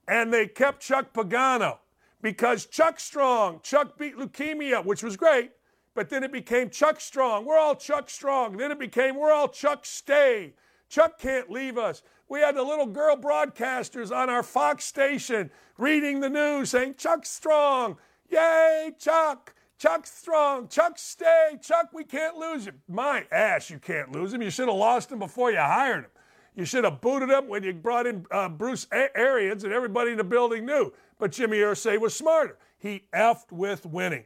And 0.09 0.33
they 0.33 0.47
kept 0.47 0.83
Chuck 0.83 1.13
Pagano 1.13 1.79
because 2.21 2.67
Chuck 2.67 2.99
Strong, 2.99 3.61
Chuck 3.63 3.99
beat 3.99 4.17
leukemia, 4.17 4.85
which 4.85 5.03
was 5.03 5.17
great, 5.17 5.53
but 5.95 6.09
then 6.09 6.25
it 6.25 6.33
became 6.33 6.71
Chuck 6.71 7.01
Strong. 7.01 7.45
We're 7.45 7.59
all 7.59 7.77
Chuck 7.77 8.11
Strong. 8.11 8.57
Then 8.57 8.71
it 8.71 8.79
became 8.79 9.17
we're 9.17 9.33
all 9.33 9.49
Chuck 9.49 9.87
Stay. 9.87 10.55
Chuck 10.89 11.19
can't 11.19 11.51
leave 11.51 11.79
us. 11.79 12.03
We 12.29 12.41
had 12.41 12.57
the 12.57 12.63
little 12.63 12.87
girl 12.87 13.17
broadcasters 13.17 14.15
on 14.15 14.29
our 14.29 14.43
Fox 14.43 14.85
station 14.85 15.51
reading 15.79 16.21
the 16.21 16.31
news 16.31 16.71
saying, 16.71 16.95
Chuck 16.97 17.27
Strong, 17.27 17.99
yay, 18.29 18.93
Chuck. 18.99 19.55
Chuck 19.77 20.07
Strong, 20.07 20.69
Chuck 20.69 20.97
Stay, 20.97 21.59
Chuck, 21.61 21.91
we 21.93 22.05
can't 22.05 22.37
lose 22.37 22.67
him. 22.67 22.81
My 22.89 23.27
ass, 23.31 23.69
you 23.71 23.79
can't 23.79 24.13
lose 24.13 24.33
him. 24.33 24.41
You 24.41 24.51
should 24.51 24.69
have 24.69 24.77
lost 24.77 25.11
him 25.11 25.19
before 25.19 25.51
you 25.51 25.59
hired 25.59 26.05
him. 26.05 26.11
You 26.55 26.65
should 26.65 26.85
have 26.85 27.01
booted 27.01 27.29
him 27.29 27.49
when 27.49 27.65
you 27.65 27.73
brought 27.73 28.07
in 28.07 28.25
uh, 28.31 28.49
Bruce 28.49 28.87
Arians 28.93 29.65
and 29.65 29.73
everybody 29.73 30.13
in 30.13 30.17
the 30.17 30.25
building 30.25 30.65
knew. 30.65 30.93
But 31.19 31.33
Jimmy 31.33 31.59
Irsay 31.59 31.99
was 31.99 32.15
smarter. 32.15 32.57
He 32.79 33.05
effed 33.13 33.51
with 33.51 33.85
winning. 33.85 34.25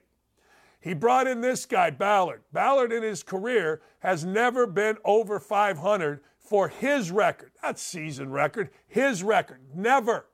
He 0.80 0.94
brought 0.94 1.26
in 1.26 1.40
this 1.40 1.66
guy, 1.66 1.90
Ballard. 1.90 2.42
Ballard 2.52 2.92
in 2.92 3.02
his 3.02 3.22
career 3.22 3.80
has 4.00 4.24
never 4.24 4.66
been 4.66 4.96
over 5.04 5.40
500 5.40 6.20
for 6.38 6.68
his 6.68 7.10
record, 7.10 7.50
not 7.62 7.78
season 7.78 8.30
record, 8.30 8.70
his 8.86 9.22
record. 9.22 9.60
Never. 9.74 10.26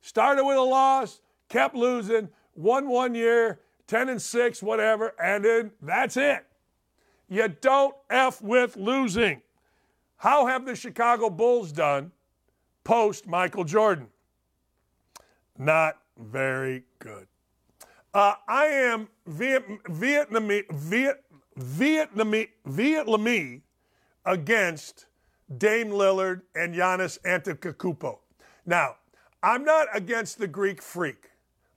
Started 0.00 0.44
with 0.44 0.56
a 0.56 0.62
loss, 0.62 1.20
kept 1.48 1.74
losing, 1.74 2.28
won 2.54 2.88
one 2.88 3.14
year, 3.14 3.60
10 3.88 4.08
and 4.08 4.22
6, 4.22 4.62
whatever, 4.62 5.14
and 5.22 5.44
then 5.44 5.72
that's 5.82 6.16
it. 6.16 6.46
You 7.28 7.48
don't 7.48 7.94
F 8.10 8.40
with 8.40 8.76
losing. 8.76 9.42
How 10.16 10.46
have 10.46 10.64
the 10.64 10.76
Chicago 10.76 11.30
Bulls 11.30 11.72
done 11.72 12.12
post 12.84 13.26
Michael 13.26 13.64
Jordan? 13.64 14.06
Not 15.58 15.98
very 16.16 16.84
good. 16.98 17.26
Uh, 18.14 18.34
I 18.46 18.66
am 18.66 19.08
Viet, 19.26 19.64
Vietnamese, 19.84 20.70
Viet, 20.70 21.24
Vietnamese, 21.58 22.50
Vietnamese 22.68 23.62
against 24.26 25.06
Dame 25.56 25.90
Lillard 25.90 26.42
and 26.54 26.74
Giannis 26.74 27.18
Antetokounmpo. 27.22 28.18
Now, 28.66 28.96
I'm 29.42 29.64
not 29.64 29.88
against 29.94 30.38
the 30.38 30.46
Greek 30.46 30.82
freak, 30.82 31.30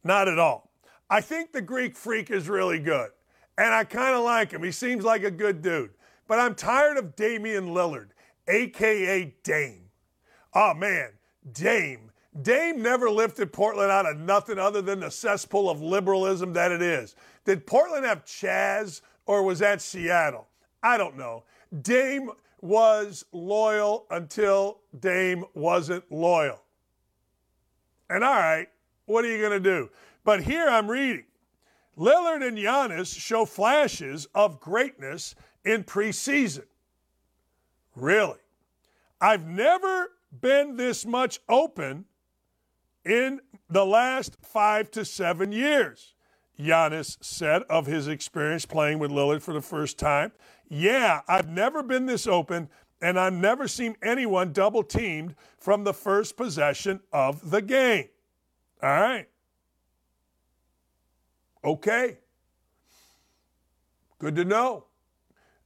not 0.03 0.27
at 0.27 0.37
all. 0.37 0.71
I 1.09 1.21
think 1.21 1.53
the 1.53 1.61
Greek 1.61 1.95
freak 1.95 2.29
is 2.29 2.49
really 2.49 2.79
good, 2.79 3.11
and 3.57 3.73
I 3.73 3.85
kind 3.85 4.15
of 4.15 4.23
like 4.23 4.51
him. 4.51 4.61
He 4.63 4.71
seems 4.71 5.05
like 5.05 5.23
a 5.23 5.31
good 5.31 5.61
dude. 5.61 5.91
But 6.27 6.39
I'm 6.39 6.55
tired 6.55 6.97
of 6.97 7.15
Damian 7.15 7.67
Lillard, 7.67 8.09
aka 8.47 9.33
Dame. 9.43 9.89
Oh 10.53 10.73
man, 10.73 11.11
Dame. 11.53 12.11
Dame 12.41 12.81
never 12.81 13.09
lifted 13.09 13.53
Portland 13.53 13.91
out 13.91 14.05
of 14.05 14.17
nothing 14.17 14.59
other 14.59 14.81
than 14.81 14.99
the 14.99 15.09
cesspool 15.09 15.69
of 15.69 15.81
liberalism 15.81 16.53
that 16.53 16.71
it 16.71 16.81
is. 16.81 17.15
Did 17.45 17.65
Portland 17.65 18.05
have 18.05 18.25
Chaz 18.25 19.01
or 19.25 19.43
was 19.43 19.59
that 19.59 19.81
Seattle? 19.81 20.47
I 20.83 20.97
don't 20.97 21.17
know. 21.17 21.43
Dame 21.81 22.29
was 22.61 23.25
loyal 23.31 24.05
until 24.09 24.79
Dame 24.99 25.45
wasn't 25.53 26.03
loyal. 26.11 26.61
And 28.09 28.23
all 28.23 28.35
right, 28.35 28.67
what 29.05 29.23
are 29.23 29.31
you 29.31 29.39
going 29.39 29.51
to 29.51 29.59
do? 29.59 29.89
But 30.23 30.43
here 30.43 30.67
I'm 30.67 30.89
reading 30.89 31.25
Lillard 31.97 32.45
and 32.45 32.57
Giannis 32.57 33.17
show 33.17 33.45
flashes 33.45 34.27
of 34.35 34.59
greatness 34.59 35.35
in 35.63 35.83
preseason. 35.83 36.65
Really? 37.95 38.39
I've 39.21 39.47
never 39.47 40.11
been 40.41 40.75
this 40.75 41.05
much 41.05 41.39
open 41.47 42.05
in 43.05 43.39
the 43.69 43.85
last 43.85 44.37
five 44.41 44.91
to 44.91 45.05
seven 45.05 45.51
years. 45.51 46.13
Giannis 46.59 47.17
said 47.21 47.63
of 47.63 47.85
his 47.85 48.07
experience 48.07 48.65
playing 48.65 48.99
with 48.99 49.11
Lillard 49.11 49.41
for 49.41 49.53
the 49.53 49.61
first 49.61 49.99
time. 49.99 50.31
Yeah, 50.69 51.21
I've 51.27 51.49
never 51.49 51.83
been 51.83 52.05
this 52.05 52.27
open, 52.27 52.69
and 53.01 53.19
I've 53.19 53.33
never 53.33 53.67
seen 53.67 53.95
anyone 54.01 54.53
double 54.53 54.83
teamed 54.83 55.35
from 55.59 55.83
the 55.83 55.93
first 55.93 56.37
possession 56.37 57.01
of 57.11 57.51
the 57.51 57.61
game. 57.61 58.07
All 58.81 58.89
right. 58.89 59.27
Okay. 61.63 62.17
Good 64.19 64.35
to 64.35 64.45
know. 64.45 64.85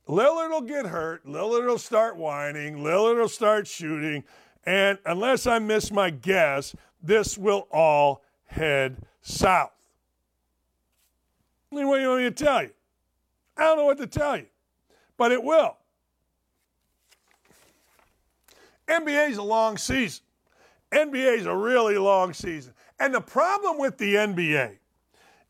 Lillard 0.07 0.49
will 0.49 0.61
get 0.61 0.87
hurt. 0.87 1.25
Lillard 1.25 1.67
will 1.67 1.77
start 1.77 2.17
whining. 2.17 2.77
Lillard 2.77 3.17
will 3.17 3.29
start 3.29 3.67
shooting. 3.67 4.23
And 4.65 4.97
unless 5.05 5.45
I 5.45 5.59
miss 5.59 5.91
my 5.91 6.09
guess, 6.09 6.75
this 7.01 7.37
will 7.37 7.67
all 7.71 8.23
head 8.45 8.97
south. 9.21 9.71
What 11.69 11.81
do 11.81 11.87
you 11.99 12.07
want 12.07 12.23
me 12.23 12.29
to 12.29 12.31
tell 12.31 12.63
you? 12.63 12.71
I 13.57 13.63
don't 13.63 13.77
know 13.77 13.85
what 13.85 13.97
to 13.99 14.07
tell 14.07 14.37
you, 14.37 14.47
but 15.17 15.31
it 15.31 15.43
will. 15.43 15.77
NBA 18.87 19.29
is 19.29 19.37
a 19.37 19.43
long 19.43 19.77
season. 19.77 20.23
NBA 20.91 21.37
is 21.37 21.45
a 21.45 21.55
really 21.55 21.97
long 21.97 22.33
season. 22.33 22.73
And 22.99 23.13
the 23.13 23.21
problem 23.21 23.77
with 23.77 23.97
the 23.97 24.15
NBA 24.15 24.77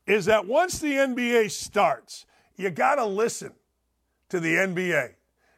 is 0.06 0.26
that 0.26 0.46
once 0.46 0.78
the 0.78 0.92
NBA 0.92 1.50
starts, 1.50 2.26
you 2.56 2.70
got 2.70 2.96
to 2.96 3.06
listen 3.06 3.52
to 4.28 4.40
the 4.40 4.54
NBA. 4.54 5.14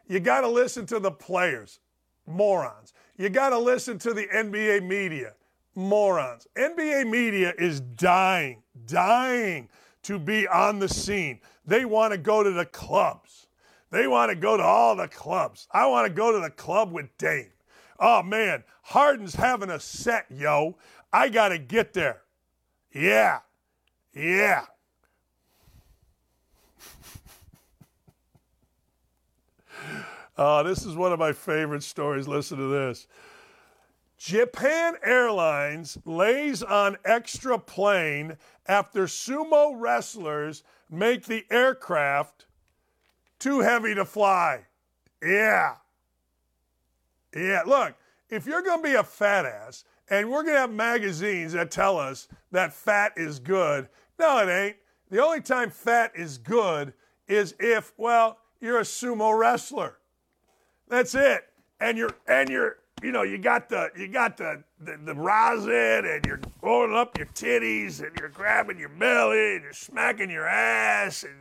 You 0.07 0.21
got 0.21 0.43
to 0.43 0.49
listen 0.49 0.87
to 0.87 1.01
the 1.01 1.11
players, 1.11 1.81
morons. 2.27 2.93
You 3.17 3.29
got 3.29 3.51
to 3.51 3.59
listen 3.59 3.99
to 4.01 4.15
the 4.15 4.27
NBA 4.27 4.87
media, 4.87 5.35
morons. 5.75 6.47
NBA 6.57 7.09
media 7.09 7.53
is 7.59 7.81
dying, 7.81 8.63
dying 8.87 9.69
to 10.03 10.19
be 10.19 10.47
on 10.49 10.79
the 10.79 10.89
scene. 10.89 11.41
They 11.65 11.85
want 11.85 12.13
to 12.13 12.19
go 12.19 12.43
to 12.43 12.51
the 12.51 12.67
clubs. 12.67 13.47
They 13.91 14.07
want 14.07 14.31
to 14.31 14.37
go 14.37 14.57
to 14.57 14.63
all 14.63 14.97
the 14.97 15.09
clubs. 15.09 15.69
I 15.71 15.87
want 15.87 16.07
to 16.07 16.13
go 16.13 16.33
to 16.33 16.41
the 16.41 16.51
club 16.51 16.93
with 16.93 17.17
Dame. 17.19 17.53
Oh 18.01 18.23
man, 18.23 18.65
Harden's 18.83 19.35
having 19.35 19.71
a 19.71 19.79
set, 19.79 20.27
yo. 20.31 20.77
I 21.13 21.29
got 21.29 21.49
to 21.49 21.59
get 21.59 21.93
there. 21.93 22.23
Yeah. 22.93 23.41
Yeah. 24.15 24.65
Uh, 30.35 30.63
this 30.63 30.87
is 30.87 30.97
one 30.97 31.13
of 31.13 31.19
my 31.19 31.31
favorite 31.31 31.83
stories. 31.83 32.27
Listen 32.27 32.57
to 32.57 32.67
this. 32.67 33.07
Japan 34.23 34.95
Airlines 35.03 35.99
lays 36.05 36.63
on 36.63 36.97
extra 37.05 37.59
plane 37.59 38.37
after 38.69 39.07
sumo 39.07 39.73
wrestlers 39.75 40.63
make 40.89 41.27
the 41.27 41.45
aircraft 41.51 42.47
too 43.41 43.59
heavy 43.59 43.97
to 43.97 44.05
fly. 44.05 44.61
Yeah. 45.21 45.75
Yeah, 47.35 47.63
look, 47.67 47.97
if 48.31 48.47
you're 48.47 48.63
going 48.63 48.81
to 48.81 48.89
be 48.91 48.95
a 48.95 49.03
fat 49.03 49.45
ass 49.45 49.83
and 50.09 50.31
we're 50.31 50.45
going 50.45 50.55
to 50.55 50.61
have 50.61 50.73
magazines 50.73 51.55
that 51.55 51.73
tell 51.73 51.99
us 51.99 52.29
that 52.53 52.73
fat 52.73 53.15
is 53.17 53.41
good, 53.41 53.89
no, 54.21 54.39
it 54.39 54.49
ain't. 54.49 54.77
The 55.11 55.21
only 55.21 55.41
time 55.41 55.69
fat 55.69 56.13
is 56.15 56.39
good 56.39 56.93
is 57.27 57.57
if, 57.59 57.93
well, 57.97 58.39
you're 58.61 58.79
a 58.79 58.83
sumo 58.83 59.37
wrestler. 59.37 59.99
That's 60.87 61.17
it. 61.17 61.49
And 61.81 61.99
you're 61.99 62.15
and 62.29 62.49
you're 62.49 62.77
you 63.03 63.13
know, 63.13 63.23
you 63.23 63.39
got 63.39 63.69
the 63.69 63.91
you 63.97 64.09
got 64.09 64.37
the, 64.37 64.63
the 64.81 64.99
the 65.05 65.15
rosin 65.15 66.05
and 66.07 66.25
you're 66.25 66.41
rolling 66.63 66.95
up 66.95 67.17
your 67.19 67.27
titties 67.29 68.01
and 68.01 68.17
you're 68.19 68.29
grabbing 68.29 68.79
your 68.79 68.89
belly 68.89 69.55
and 69.55 69.63
you're 69.65 69.73
smacking 69.73 70.31
your 70.31 70.47
ass 70.47 71.25
and 71.25 71.35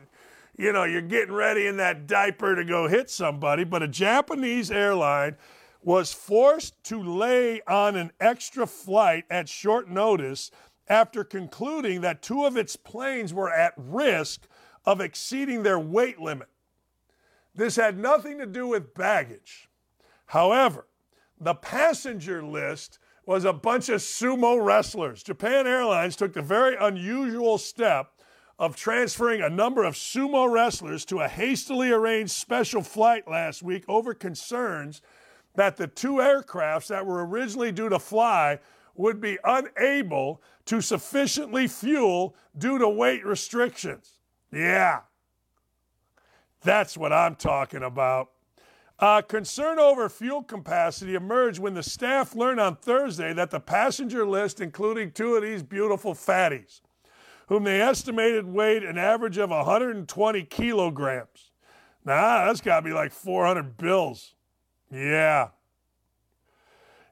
you 0.58 0.72
know, 0.72 0.84
you're 0.84 1.02
getting 1.02 1.34
ready 1.34 1.66
in 1.68 1.78
that 1.78 2.08
diaper 2.08 2.56
to 2.56 2.64
go 2.64 2.88
hit 2.88 3.10
somebody, 3.10 3.64
but 3.64 3.82
a 3.82 3.88
Japanese 3.88 4.70
airline 4.70 5.36
was 5.82 6.14
forced 6.14 6.84
to 6.84 7.02
lay 7.02 7.62
on 7.68 7.96
an 7.96 8.12
extra 8.20 8.68
flight 8.68 9.26
at 9.30 9.50
short 9.50 9.90
notice 9.90 10.52
after 10.88 11.24
concluding 11.24 12.02
that 12.02 12.22
two 12.22 12.46
of 12.46 12.58
its 12.58 12.76
planes 12.76 13.34
were 13.34 13.50
at 13.50 13.74
risk 13.78 14.48
of 14.86 15.02
exceeding 15.02 15.64
their 15.64 15.80
weight 15.80 16.20
limit. 16.20 16.50
This 17.56 17.76
had 17.76 17.98
nothing 17.98 18.38
to 18.38 18.46
do 18.46 18.68
with 18.68 18.94
baggage. 18.94 19.70
However, 20.28 20.86
the 21.42 21.56
passenger 21.56 22.44
list 22.44 23.00
was 23.26 23.46
a 23.46 23.54
bunch 23.54 23.90
of 23.90 24.00
sumo 24.00 24.64
wrestlers. 24.64 25.24
Japan 25.24 25.66
Airlines 25.66 26.16
took 26.16 26.34
the 26.34 26.42
very 26.42 26.76
unusual 26.80 27.58
step 27.58 28.12
of 28.60 28.76
transferring 28.76 29.42
a 29.42 29.50
number 29.50 29.84
of 29.84 29.96
sumo 29.96 30.50
wrestlers 30.50 31.04
to 31.06 31.20
a 31.20 31.28
hastily 31.28 31.92
arranged 31.92 32.32
special 32.32 32.84
flight 32.84 33.28
last 33.28 33.64
week 33.64 33.84
over 33.88 34.14
concerns 34.14 35.02
that 35.56 35.78
the 35.78 35.88
two 35.88 36.14
aircrafts 36.14 36.88
that 36.88 37.06
were 37.06 37.26
originally 37.26 37.72
due 37.72 37.90
to 37.90 37.98
fly 37.98 38.60
would 38.96 39.20
be 39.20 39.40
unable 39.44 40.42
to 40.66 40.80
sufficiently 40.80 41.68
fuel 41.68 42.36
due 42.56 42.78
to 42.78 42.88
weight 42.88 43.26
restrictions. 43.26 44.20
Yeah, 44.54 45.02
that's 46.62 46.96
what 46.96 47.12
I'm 47.12 47.36
talking 47.36 47.82
about. 47.82 48.30
Uh, 49.02 49.20
concern 49.20 49.80
over 49.80 50.08
fuel 50.08 50.44
capacity 50.44 51.16
emerged 51.16 51.58
when 51.58 51.74
the 51.74 51.82
staff 51.82 52.36
learned 52.36 52.60
on 52.60 52.76
Thursday 52.76 53.34
that 53.34 53.50
the 53.50 53.60
passenger 53.60 54.28
list, 54.28 54.62
including 54.62 55.12
two 55.12 55.34
of 55.34 55.42
these 55.42 55.64
beautiful 55.64 56.14
fatties, 56.14 56.82
whom 57.48 57.64
they 57.64 57.82
estimated 57.82 58.46
weighed 58.46 58.84
an 58.84 59.00
average 59.00 59.40
of 59.40 59.50
120 59.50 60.44
kilograms. 60.44 61.52
Nah, 62.06 62.46
that's 62.46 62.62
got 62.62 62.82
to 62.82 62.86
be 62.86 62.94
like 62.94 63.12
400 63.12 63.76
bills. 63.76 64.36
Yeah. 64.92 65.50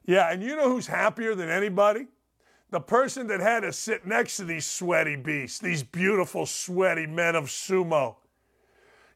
Yeah, 0.06 0.32
and 0.32 0.42
you 0.44 0.54
know 0.54 0.68
who's 0.68 0.86
happier 0.86 1.34
than 1.34 1.48
anybody? 1.48 2.06
The 2.70 2.80
person 2.80 3.26
that 3.26 3.40
had 3.40 3.60
to 3.60 3.72
sit 3.72 4.06
next 4.06 4.36
to 4.36 4.44
these 4.44 4.64
sweaty 4.64 5.16
beasts, 5.16 5.58
these 5.58 5.82
beautiful, 5.82 6.46
sweaty 6.46 7.06
men 7.06 7.34
of 7.34 7.46
sumo. 7.46 8.14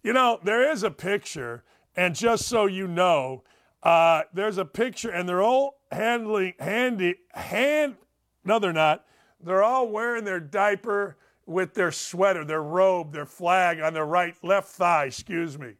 You 0.02 0.12
know, 0.12 0.40
there 0.42 0.70
is 0.70 0.82
a 0.82 0.90
picture, 0.90 1.62
and 1.96 2.14
just 2.14 2.46
so 2.46 2.66
you 2.66 2.86
know, 2.86 3.44
uh, 3.82 4.22
there's 4.32 4.58
a 4.58 4.64
picture, 4.64 5.10
and 5.10 5.28
they're 5.28 5.42
all 5.42 5.80
handling, 5.90 6.54
handy, 6.58 7.16
hand, 7.32 7.96
no, 8.44 8.58
they're 8.58 8.72
not. 8.72 9.04
They're 9.40 9.62
all 9.62 9.88
wearing 9.88 10.24
their 10.24 10.40
diaper 10.40 11.16
with 11.46 11.74
their 11.74 11.92
sweater, 11.92 12.44
their 12.44 12.62
robe, 12.62 13.12
their 13.12 13.26
flag 13.26 13.80
on 13.80 13.92
their 13.92 14.06
right, 14.06 14.34
left 14.42 14.68
thigh, 14.68 15.06
excuse 15.06 15.58
me. 15.58 15.74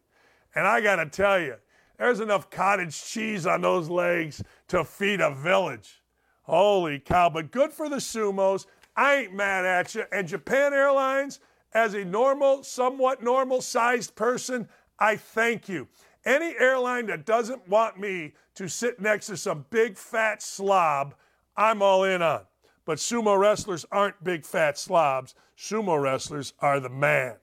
And 0.55 0.67
I 0.67 0.81
got 0.81 0.97
to 0.97 1.07
tell 1.07 1.41
you, 1.41 1.57
there's 1.99 2.21
enough 2.21 2.51
cottage 2.51 3.03
cheese 3.05 3.47
on 3.47 3.63
those 3.63 3.89
legs 3.89 4.43
to 4.69 4.85
feed 4.85 5.21
a 5.21 5.35
village. 5.35 6.03
Holy 6.43 6.99
cow, 6.99 7.31
but 7.31 7.51
good 7.51 7.73
for 7.73 7.89
the 7.89 7.97
sumos. 7.97 8.67
I 8.97 9.15
ain't 9.17 9.35
mad 9.35 9.65
at 9.65 9.95
you. 9.95 10.05
And 10.13 10.29
Japan 10.29 10.75
Airlines, 10.75 11.41
as 11.73 11.95
a 11.95 12.05
normal, 12.05 12.63
somewhat 12.63 13.23
normal 13.23 13.61
sized 13.61 14.15
person, 14.15 14.69
I 14.99 15.17
thank 15.17 15.69
you. 15.69 15.89
Any 16.25 16.55
airline 16.59 17.07
that 17.07 17.27
doesn't 17.27 17.69
want 17.69 17.99
me 17.99 18.33
to 18.55 18.69
sit 18.69 19.01
next 19.01 19.27
to 19.27 19.37
some 19.37 19.67
big 19.71 19.97
fat 19.97 20.43
slob, 20.43 21.15
I'm 21.57 21.83
all 21.83 22.05
in 22.05 22.23
on. 22.23 22.43
But 22.85 22.99
sumo 22.99 23.39
wrestlers 23.39 23.85
aren't 23.91 24.23
big 24.25 24.45
fat 24.45 24.79
slobs. 24.79 25.35
Sumo 25.57 26.01
wrestlers 26.01 26.53
are 26.61 26.81
the 26.81 26.89
man. 26.89 27.37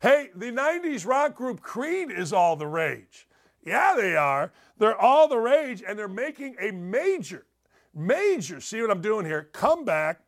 Hey, 0.00 0.30
the 0.34 0.52
90s 0.52 1.06
rock 1.06 1.34
group 1.34 1.60
Creed 1.60 2.10
is 2.10 2.32
all 2.32 2.56
the 2.56 2.66
rage. 2.66 3.26
Yeah, 3.64 3.94
they 3.96 4.14
are. 4.16 4.52
They're 4.78 5.00
all 5.00 5.28
the 5.28 5.38
rage, 5.38 5.82
and 5.86 5.98
they're 5.98 6.08
making 6.08 6.56
a 6.60 6.70
major, 6.72 7.46
major, 7.94 8.60
see 8.60 8.80
what 8.82 8.90
I'm 8.90 9.00
doing 9.00 9.24
here, 9.24 9.48
comeback, 9.52 10.20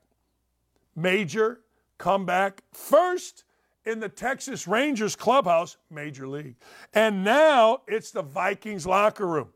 major 0.95 1.61
comeback, 1.99 2.63
first 2.73 3.45
in 3.87 4.01
the 4.01 4.09
Texas 4.09 4.67
Rangers 4.67 5.17
clubhouse, 5.17 5.77
Major 5.91 6.27
League. 6.27 6.57
And 6.93 7.25
now 7.25 7.83
it's 7.87 8.11
the 8.11 8.23
Vikings 8.23 8.87
locker 8.87 9.27
room. 9.27 9.51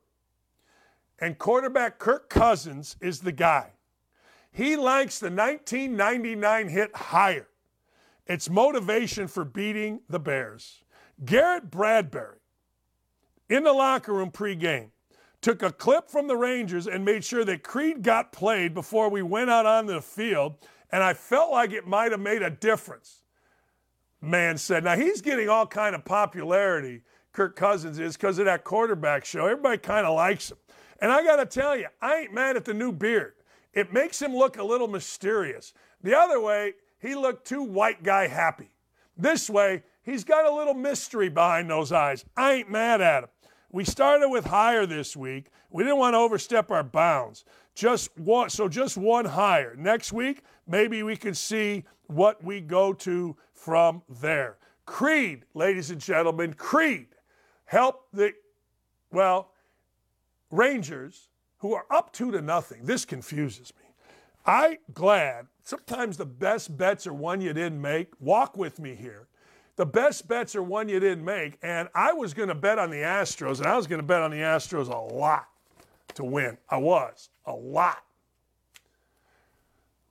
And 1.19 1.36
quarterback 1.36 1.98
Kirk 1.98 2.31
Cousins 2.31 2.97
is 3.01 3.20
the 3.20 3.32
guy. 3.32 3.73
He 4.52 4.77
likes 4.77 5.19
the 5.19 5.31
1999 5.31 6.69
hit 6.69 6.97
higher. 6.97 7.48
It's 8.27 8.48
motivation 8.48 9.28
for 9.28 9.44
beating 9.44 10.01
the 10.09 10.20
Bears. 10.20 10.82
Garrett 11.24 11.70
Bradbury, 11.70 12.39
in 13.48 13.65
the 13.65 13.73
locker 13.73 14.15
room 14.15 14.31
pregame, 14.31 14.90
took 15.40 15.62
a 15.62 15.73
clip 15.73 16.09
from 16.09 16.28
the 16.28 16.36
Rangers 16.36 16.86
and 16.86 17.05
made 17.05 17.24
sure 17.24 17.44
that 17.44 17.62
Creed 17.62 18.02
got 18.02 18.32
played 18.32 18.73
before 18.73 19.09
we 19.09 19.23
went 19.23 19.51
out 19.51 19.66
on 19.66 19.86
the 19.86 20.01
field, 20.01 20.57
and 20.93 21.02
I 21.02 21.15
felt 21.15 21.51
like 21.51 21.73
it 21.73 21.86
might 21.86 22.12
have 22.12 22.20
made 22.20 22.43
a 22.43 22.51
difference. 22.51 23.20
Man 24.23 24.59
said, 24.59 24.85
now 24.85 24.97
he's 24.97 25.23
getting 25.23 25.49
all 25.49 25.67
kind 25.67 25.95
of 25.95 26.05
popularity, 26.05 27.03
Kirk 27.33 27.57
Cousins 27.57 27.99
is, 27.99 28.17
because 28.17 28.39
of 28.39 28.45
that 28.45 28.65
quarterback 28.65 29.25
show. 29.25 29.47
Everybody 29.47 29.79
kind 29.79 30.07
of 30.07 30.15
likes 30.15 30.51
him. 30.51 30.59
And 31.01 31.11
I 31.11 31.25
got 31.25 31.37
to 31.37 31.47
tell 31.47 31.77
you, 31.77 31.87
I 32.03 32.17
ain't 32.17 32.35
mad 32.35 32.57
at 32.57 32.65
the 32.65 32.75
new 32.75 32.93
beard. 32.93 33.35
It 33.73 33.93
makes 33.93 34.21
him 34.21 34.37
look 34.37 34.59
a 34.59 34.65
little 34.65 34.89
mysterious. 34.89 35.73
The 36.03 36.17
other 36.17 36.41
way, 36.41 36.75
he 36.99 37.15
looked 37.15 37.47
too 37.47 37.63
white 37.63 38.03
guy 38.03 38.27
happy. 38.27 38.71
This 39.17 39.49
way, 39.49 39.85
he's 40.03 40.25
got 40.25 40.45
a 40.45 40.55
little 40.55 40.75
mystery 40.75 41.29
behind 41.29 41.71
those 41.71 41.93
eyes. 41.93 42.25
I 42.37 42.53
ain't 42.55 42.71
mad 42.71 43.01
at 43.01 43.25
him. 43.25 43.31
We 43.71 43.85
started 43.85 44.29
with 44.29 44.47
higher 44.47 44.85
this 44.85 45.17
week. 45.17 45.51
We 45.71 45.85
didn't 45.85 45.99
want 45.99 46.15
to 46.15 46.19
overstep 46.19 46.71
our 46.71 46.83
bounds. 46.83 47.45
Just 47.75 48.17
one, 48.19 48.51
so 48.51 48.69
just 48.69 48.97
one 48.97 49.25
higher. 49.25 49.75
Next 49.77 50.13
week, 50.13 50.43
maybe 50.67 51.03
we 51.03 51.17
can 51.17 51.35
see 51.35 51.85
what 52.07 52.43
we 52.43 52.61
go 52.61 52.93
to 52.93 53.37
from 53.53 54.03
there. 54.09 54.59
Creed, 54.87 55.45
ladies 55.55 55.91
and 55.91 56.01
gentlemen, 56.01 56.55
Creed, 56.55 57.09
help 57.65 58.07
the, 58.13 58.33
well, 59.13 59.53
Rangers, 60.51 61.29
who 61.59 61.75
are 61.75 61.87
up 61.91 62.13
two 62.13 62.31
to 62.33 62.43
nothing. 62.43 62.85
This 62.85 63.05
confuses 63.05 63.73
me. 63.81 63.87
I 64.45 64.79
glad 64.93 65.47
sometimes 65.63 66.17
the 66.17 66.27
best 66.27 66.77
bets 66.77 67.07
are 67.07 67.15
one 67.15 67.41
you 67.41 67.53
didn't 67.53 67.81
make. 67.81 68.09
Walk 68.21 68.57
with 68.57 68.81
me 68.81 68.95
here. 68.95 69.29
The 69.77 69.87
best 69.87 70.29
bets 70.29 70.55
are 70.55 70.63
one 70.63 70.91
you 70.91 71.01
didn't 71.01 71.25
make. 71.25 71.57
And 71.63 71.89
I 71.95 72.13
was 72.13 72.35
going 72.35 72.49
to 72.49 72.55
bet 72.55 72.79
on 72.79 72.91
the 72.91 72.99
Astros, 72.99 73.59
and 73.59 73.67
I 73.67 73.77
was 73.77 73.87
going 73.87 74.01
to 74.01 74.07
bet 74.07 74.21
on 74.21 74.31
the 74.31 74.39
Astros 74.39 74.89
a 74.89 75.15
lot 75.15 75.47
to 76.15 76.25
win. 76.25 76.59
I 76.69 76.77
was. 76.77 77.30
A 77.47 77.53
lot. 77.53 78.05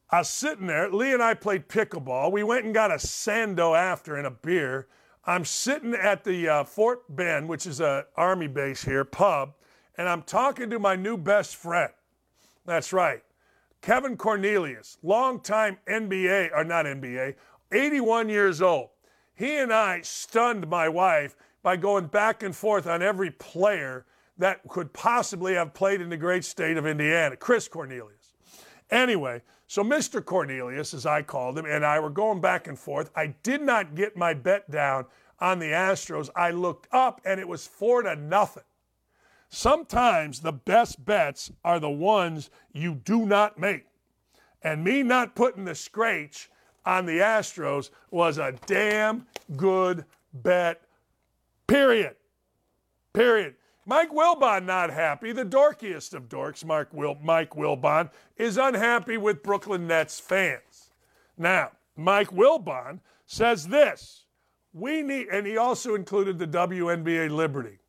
I 0.10 0.20
was 0.20 0.30
sitting 0.30 0.66
there. 0.66 0.90
Lee 0.90 1.14
and 1.14 1.22
I 1.22 1.36
played 1.36 1.68
pickleball. 1.68 2.32
We 2.32 2.44
went 2.44 2.66
and 2.66 2.74
got 2.74 2.92
a 2.92 2.96
Sando 2.96 3.78
after 3.78 4.16
and 4.16 4.26
a 4.26 4.32
beer. 4.32 4.88
I'm 5.26 5.46
sitting 5.46 5.94
at 5.94 6.24
the 6.24 6.48
uh, 6.48 6.64
Fort 6.64 7.04
Bend, 7.16 7.48
which 7.48 7.68
is 7.68 7.80
an 7.80 8.04
army 8.16 8.48
base 8.48 8.84
here, 8.84 9.06
pub, 9.06 9.54
and 9.98 10.10
I'm 10.10 10.24
talking 10.24 10.72
to 10.72 10.80
my 10.80 10.96
new 10.96 11.18
best 11.18 11.56
friend. 11.56 11.92
That's 12.66 12.92
right, 12.92 13.22
Kevin 13.82 14.18
Cornelius, 14.18 14.98
longtime 15.04 15.78
NBA, 15.88 16.50
or 16.56 16.64
not 16.64 16.86
NBA, 16.86 17.36
81 17.72 18.30
years 18.30 18.62
old. 18.62 18.90
He 19.36 19.58
and 19.58 19.72
I 19.72 20.02
stunned 20.02 20.68
my 20.68 20.90
wife 20.90 21.36
by 21.62 21.78
going 21.78 22.08
back 22.08 22.42
and 22.42 22.56
forth 22.56 22.88
on 22.88 23.04
every 23.04 23.32
player 23.32 24.06
that 24.40 24.68
could 24.68 24.92
possibly 24.94 25.54
have 25.54 25.74
played 25.74 26.02
in 26.02 26.10
the 26.10 26.18
great 26.18 26.44
state 26.44 26.78
of 26.78 26.88
Indiana, 26.88 27.36
Chris 27.36 27.68
Cornelius. 27.68 28.34
Anyway, 28.90 29.42
so 29.68 29.84
Mr. 29.84 30.24
Cornelius, 30.24 30.94
as 30.96 31.06
I 31.06 31.22
called 31.22 31.58
him, 31.58 31.66
and 31.66 31.86
I 31.86 32.00
were 32.00 32.10
going 32.10 32.42
back 32.42 32.68
and 32.68 32.80
forth. 32.80 33.12
I 33.16 33.36
did 33.44 33.62
not 33.62 33.94
get 33.94 34.18
my 34.18 34.34
bet 34.34 34.72
down 34.72 35.06
on 35.40 35.60
the 35.60 35.68
Astros. 35.68 36.30
I 36.36 36.52
looked 36.52 36.88
up 36.92 37.22
and 37.24 37.40
it 37.40 37.48
was 37.48 37.68
four 37.68 38.02
to 38.02 38.16
nothing. 38.16 38.64
Sometimes 39.50 40.40
the 40.40 40.52
best 40.52 41.06
bets 41.06 41.52
are 41.64 41.80
the 41.80 41.90
ones 41.90 42.50
you 42.72 42.96
do 42.96 43.26
not 43.26 43.60
make. 43.60 43.86
And 44.62 44.84
me 44.84 45.04
not 45.04 45.36
putting 45.36 45.66
the 45.66 45.76
scratch 45.76 46.50
on 46.86 47.06
the 47.06 47.20
Astros 47.20 47.90
was 48.10 48.38
a 48.38 48.54
damn 48.66 49.28
good 49.56 50.06
bet, 50.34 50.82
period. 51.68 52.16
Period. 53.14 53.56
Mike 53.90 54.12
Wilbon 54.12 54.66
not 54.66 54.92
happy. 54.92 55.32
The 55.32 55.44
dorkiest 55.44 56.14
of 56.14 56.30
dorks, 56.30 56.64
Mark 56.64 56.94
Wil- 56.94 57.18
Mike 57.24 57.56
Wilbon, 57.56 58.12
is 58.38 58.56
unhappy 58.56 59.18
with 59.18 59.42
Brooklyn 59.42 59.88
Nets 59.88 60.20
fans. 60.20 60.92
Now, 61.40 61.72
Mike 61.96 62.30
Wilbon 62.30 63.00
says 63.26 63.68
this. 63.68 64.26
We 64.74 65.02
need, 65.02 65.30
and 65.30 65.48
he 65.48 65.58
also 65.58 65.96
included 65.96 66.38
the 66.38 66.46
WNBA 66.46 67.32
Liberty. 67.32 67.80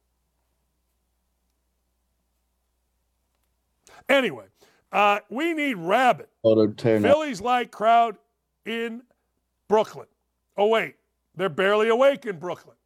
Anyway, 4.08 4.46
uh, 4.92 5.18
we 5.28 5.52
need 5.52 5.74
Rabbit. 5.74 6.30
Auto 6.42 6.68
turn 6.68 7.04
up. 7.04 7.12
Phillies 7.12 7.42
like 7.42 7.70
crowd 7.70 8.16
in 8.64 9.02
Brooklyn. 9.68 10.08
Oh, 10.56 10.68
wait, 10.68 10.94
they're 11.36 11.50
barely 11.50 11.90
awake 11.90 12.24
in 12.24 12.38
Brooklyn. 12.38 12.76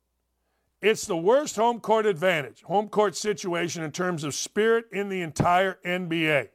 It's 0.85 1.07
the 1.07 1.17
worst 1.17 1.57
home 1.57 1.81
court 1.81 2.05
advantage, 2.05 2.61
home 2.61 2.91
court 2.91 3.17
situation 3.17 3.83
in 3.83 3.91
terms 3.91 4.23
of 4.23 4.35
spirit 4.35 4.85
in 4.93 5.09
the 5.09 5.23
entire 5.23 5.79
NBA. 5.83 6.51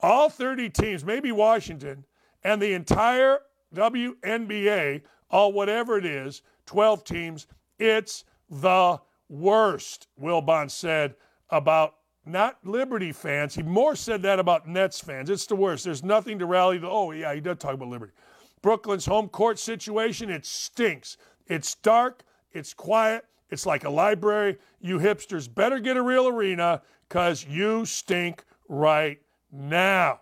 All 0.00 0.30
30 0.30 0.70
teams, 0.70 1.04
maybe 1.04 1.32
Washington, 1.32 2.06
and 2.42 2.62
the 2.62 2.72
entire 2.72 3.40
WNBA, 3.74 5.02
all 5.30 5.52
whatever 5.52 5.98
it 5.98 6.06
is, 6.06 6.40
12 6.64 7.04
teams, 7.04 7.46
it's 7.78 8.24
the 8.48 8.98
worst, 9.28 10.08
Wilbon 10.18 10.70
said 10.70 11.14
about 11.50 11.96
not 12.24 12.56
Liberty 12.64 13.12
fans. 13.12 13.54
He 13.54 13.62
more 13.62 13.94
said 13.96 14.22
that 14.22 14.38
about 14.38 14.66
Nets 14.66 14.98
fans. 14.98 15.28
It's 15.28 15.44
the 15.44 15.56
worst. 15.56 15.84
There's 15.84 16.02
nothing 16.02 16.38
to 16.38 16.46
rally 16.46 16.78
the. 16.78 16.88
Oh, 16.88 17.10
yeah, 17.10 17.34
he 17.34 17.40
does 17.42 17.58
talk 17.58 17.74
about 17.74 17.88
Liberty. 17.88 18.14
Brooklyn's 18.62 19.04
home 19.04 19.28
court 19.28 19.58
situation, 19.58 20.30
it 20.30 20.46
stinks. 20.46 21.18
It's 21.48 21.74
dark, 21.74 22.24
it's 22.52 22.72
quiet, 22.72 23.26
it's 23.52 23.66
like 23.66 23.84
a 23.84 23.90
library. 23.90 24.56
You 24.80 24.98
hipsters 24.98 25.46
better 25.54 25.78
get 25.78 25.98
a 25.98 26.02
real 26.02 26.26
arena 26.26 26.80
because 27.06 27.44
you 27.44 27.84
stink 27.84 28.44
right 28.66 29.20
now. 29.52 30.20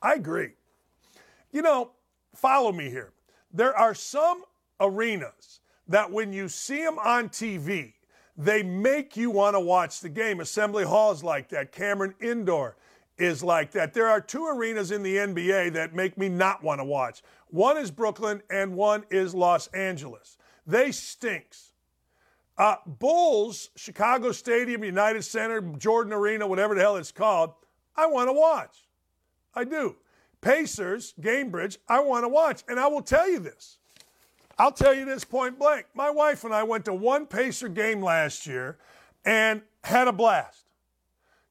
I 0.00 0.14
agree. 0.14 0.52
You 1.50 1.62
know, 1.62 1.90
follow 2.32 2.70
me 2.70 2.88
here. 2.90 3.12
There 3.52 3.76
are 3.76 3.92
some 3.92 4.44
arenas 4.78 5.58
that 5.88 6.12
when 6.12 6.32
you 6.32 6.48
see 6.48 6.84
them 6.84 6.98
on 7.00 7.28
TV, 7.28 7.94
they 8.36 8.62
make 8.62 9.16
you 9.16 9.30
want 9.30 9.56
to 9.56 9.60
watch 9.60 9.98
the 9.98 10.08
game. 10.08 10.38
Assembly 10.38 10.84
Hall 10.84 11.10
is 11.10 11.24
like 11.24 11.48
that. 11.48 11.72
Cameron 11.72 12.14
Indoor 12.20 12.76
is 13.18 13.42
like 13.42 13.70
that. 13.72 13.94
There 13.94 14.08
are 14.08 14.20
two 14.20 14.46
arenas 14.46 14.90
in 14.90 15.02
the 15.02 15.16
NBA 15.16 15.72
that 15.74 15.94
make 15.94 16.18
me 16.18 16.28
not 16.28 16.62
want 16.62 16.80
to 16.80 16.84
watch. 16.84 17.22
One 17.48 17.76
is 17.76 17.90
Brooklyn 17.90 18.42
and 18.50 18.74
one 18.74 19.04
is 19.10 19.34
Los 19.34 19.68
Angeles. 19.68 20.38
They 20.66 20.90
stinks. 20.92 21.72
Uh, 22.56 22.76
Bulls, 22.86 23.70
Chicago 23.76 24.32
Stadium, 24.32 24.84
United 24.84 25.22
Center, 25.22 25.60
Jordan 25.60 26.12
Arena, 26.12 26.46
whatever 26.46 26.74
the 26.74 26.80
hell 26.80 26.96
it's 26.96 27.12
called, 27.12 27.52
I 27.96 28.06
want 28.06 28.28
to 28.28 28.32
watch. 28.32 28.88
I 29.54 29.64
do. 29.64 29.96
Pacers, 30.40 31.14
Gainbridge, 31.20 31.78
I 31.88 32.00
want 32.00 32.24
to 32.24 32.28
watch. 32.28 32.62
And 32.68 32.78
I 32.78 32.86
will 32.86 33.02
tell 33.02 33.28
you 33.28 33.38
this. 33.38 33.78
I'll 34.58 34.72
tell 34.72 34.94
you 34.94 35.04
this 35.04 35.24
point 35.24 35.58
blank. 35.58 35.86
My 35.94 36.10
wife 36.10 36.44
and 36.44 36.54
I 36.54 36.62
went 36.62 36.84
to 36.84 36.94
one 36.94 37.26
Pacer 37.26 37.68
game 37.68 38.02
last 38.02 38.46
year 38.46 38.78
and 39.24 39.62
had 39.82 40.06
a 40.06 40.12
blast. 40.12 40.63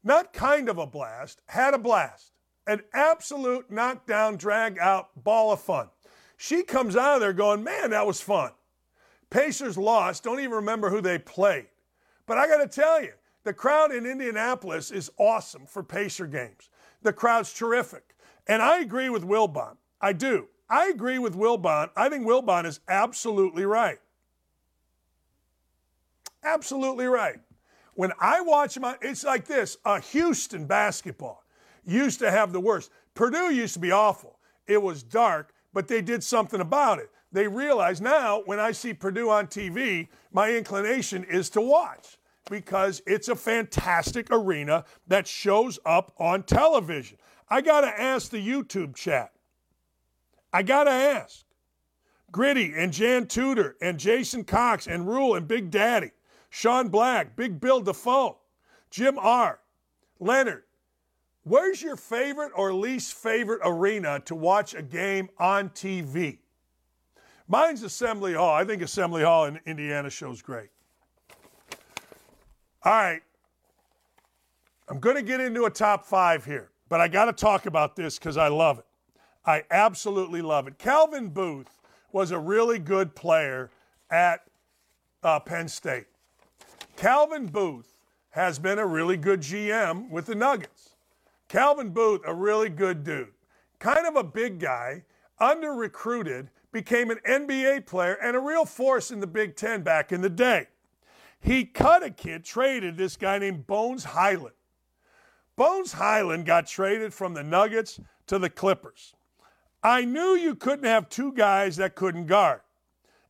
Not 0.03 0.33
kind 0.33 0.69
of 0.69 0.77
a 0.77 0.85
blast, 0.85 1.41
had 1.47 1.73
a 1.73 1.77
blast. 1.77 2.31
An 2.67 2.81
absolute 2.93 3.69
knockdown, 3.69 4.37
drag 4.37 4.77
out 4.79 5.23
ball 5.23 5.51
of 5.51 5.61
fun. 5.61 5.89
She 6.37 6.63
comes 6.63 6.95
out 6.95 7.15
of 7.15 7.21
there 7.21 7.33
going, 7.33 7.63
man, 7.63 7.91
that 7.91 8.07
was 8.07 8.21
fun. 8.21 8.51
Pacers 9.29 9.77
lost, 9.77 10.23
don't 10.23 10.39
even 10.39 10.51
remember 10.51 10.89
who 10.89 11.01
they 11.01 11.17
played. 11.17 11.67
But 12.25 12.37
I 12.37 12.47
got 12.47 12.57
to 12.57 12.67
tell 12.67 13.01
you, 13.01 13.13
the 13.43 13.53
crowd 13.53 13.91
in 13.91 14.05
Indianapolis 14.05 14.91
is 14.91 15.11
awesome 15.17 15.65
for 15.65 15.83
Pacer 15.83 16.27
games. 16.27 16.69
The 17.01 17.13
crowd's 17.13 17.53
terrific. 17.53 18.15
And 18.47 18.61
I 18.61 18.79
agree 18.79 19.09
with 19.09 19.23
Wilbon. 19.23 19.77
I 19.99 20.13
do. 20.13 20.47
I 20.69 20.87
agree 20.87 21.19
with 21.19 21.35
Wilbon. 21.35 21.89
I 21.95 22.09
think 22.09 22.25
Wilbon 22.25 22.65
is 22.65 22.79
absolutely 22.87 23.65
right. 23.65 23.99
Absolutely 26.43 27.05
right. 27.05 27.39
When 27.95 28.11
I 28.19 28.41
watch 28.41 28.75
them, 28.75 28.95
it's 29.01 29.23
like 29.23 29.45
this 29.45 29.77
uh, 29.85 29.99
Houston 29.99 30.65
basketball 30.65 31.43
used 31.85 32.19
to 32.19 32.31
have 32.31 32.53
the 32.53 32.59
worst. 32.59 32.91
Purdue 33.13 33.53
used 33.53 33.75
to 33.75 33.79
be 33.79 33.91
awful. 33.91 34.39
It 34.67 34.81
was 34.81 35.03
dark, 35.03 35.53
but 35.73 35.87
they 35.87 36.01
did 36.01 36.23
something 36.23 36.61
about 36.61 36.99
it. 36.99 37.09
They 37.31 37.47
realize 37.47 37.99
now 37.99 38.41
when 38.45 38.59
I 38.59 38.71
see 38.71 38.93
Purdue 38.93 39.29
on 39.29 39.47
TV, 39.47 40.07
my 40.31 40.51
inclination 40.51 41.23
is 41.23 41.49
to 41.51 41.61
watch 41.61 42.17
because 42.49 43.01
it's 43.07 43.27
a 43.27 43.35
fantastic 43.35 44.27
arena 44.31 44.85
that 45.07 45.27
shows 45.27 45.79
up 45.85 46.13
on 46.17 46.43
television. 46.43 47.17
I 47.49 47.61
got 47.61 47.81
to 47.81 47.87
ask 47.87 48.29
the 48.29 48.45
YouTube 48.45 48.95
chat. 48.95 49.31
I 50.51 50.63
got 50.63 50.83
to 50.85 50.91
ask. 50.91 51.43
Gritty 52.31 52.73
and 52.75 52.91
Jan 52.91 53.27
Tudor 53.27 53.75
and 53.81 53.99
Jason 53.99 54.43
Cox 54.43 54.87
and 54.87 55.07
Rule 55.07 55.35
and 55.35 55.47
Big 55.47 55.69
Daddy, 55.69 56.11
Sean 56.55 56.89
Black, 56.89 57.35
Big 57.35 57.59
Bill 57.59 57.81
Defoe, 57.81 58.37
Jim 58.91 59.17
R., 59.17 59.59
Leonard. 60.19 60.61
Where's 61.43 61.81
your 61.81 61.95
favorite 61.95 62.51
or 62.55 62.71
least 62.71 63.15
favorite 63.15 63.61
arena 63.65 64.19
to 64.25 64.35
watch 64.35 64.75
a 64.75 64.83
game 64.83 65.29
on 65.39 65.71
TV? 65.71 66.37
Mine's 67.47 67.81
Assembly 67.81 68.35
Hall. 68.35 68.53
I 68.53 68.63
think 68.65 68.83
Assembly 68.83 69.23
Hall 69.23 69.45
in 69.45 69.59
Indiana 69.65 70.11
shows 70.11 70.43
great. 70.43 70.69
All 72.83 72.93
right. 72.93 73.23
I'm 74.89 74.99
going 74.99 75.15
to 75.15 75.23
get 75.23 75.39
into 75.39 75.65
a 75.65 75.71
top 75.71 76.05
five 76.05 76.45
here, 76.45 76.69
but 76.87 77.01
I 77.01 77.07
got 77.07 77.25
to 77.25 77.33
talk 77.33 77.65
about 77.65 77.95
this 77.95 78.19
because 78.19 78.37
I 78.37 78.49
love 78.49 78.77
it. 78.77 78.85
I 79.43 79.63
absolutely 79.71 80.43
love 80.43 80.67
it. 80.67 80.77
Calvin 80.77 81.29
Booth 81.29 81.79
was 82.11 82.29
a 82.29 82.37
really 82.37 82.77
good 82.77 83.15
player 83.15 83.71
at 84.11 84.41
uh, 85.23 85.39
Penn 85.39 85.67
State. 85.67 86.05
Calvin 87.03 87.47
Booth 87.47 87.99
has 88.29 88.59
been 88.59 88.79
a 88.79 88.87
really 88.87 89.17
good 89.17 89.41
GM 89.41 90.09
with 90.09 90.25
the 90.25 90.35
Nuggets. 90.35 90.95
Calvin 91.49 91.89
Booth, 91.89 92.21
a 92.25 92.33
really 92.33 92.69
good 92.69 93.03
dude, 93.03 93.33
kind 93.77 94.07
of 94.07 94.15
a 94.15 94.23
big 94.23 94.57
guy, 94.57 95.03
under 95.37 95.73
recruited, 95.73 96.49
became 96.71 97.11
an 97.11 97.19
NBA 97.27 97.87
player 97.87 98.13
and 98.23 98.37
a 98.37 98.39
real 98.39 98.63
force 98.63 99.11
in 99.11 99.19
the 99.19 99.27
Big 99.27 99.57
Ten 99.57 99.81
back 99.81 100.13
in 100.13 100.21
the 100.21 100.29
day. 100.29 100.67
He 101.41 101.65
cut 101.65 102.03
a 102.03 102.09
kid, 102.09 102.45
traded 102.45 102.95
this 102.95 103.17
guy 103.17 103.37
named 103.37 103.67
Bones 103.67 104.05
Hyland. 104.05 104.55
Bones 105.57 105.91
Hyland 105.91 106.45
got 106.45 106.67
traded 106.67 107.13
from 107.13 107.33
the 107.33 107.43
Nuggets 107.43 107.99
to 108.27 108.39
the 108.39 108.49
Clippers. 108.49 109.13
I 109.83 110.05
knew 110.05 110.37
you 110.37 110.55
couldn't 110.55 110.85
have 110.85 111.09
two 111.09 111.33
guys 111.33 111.75
that 111.75 111.95
couldn't 111.95 112.27
guard. 112.27 112.61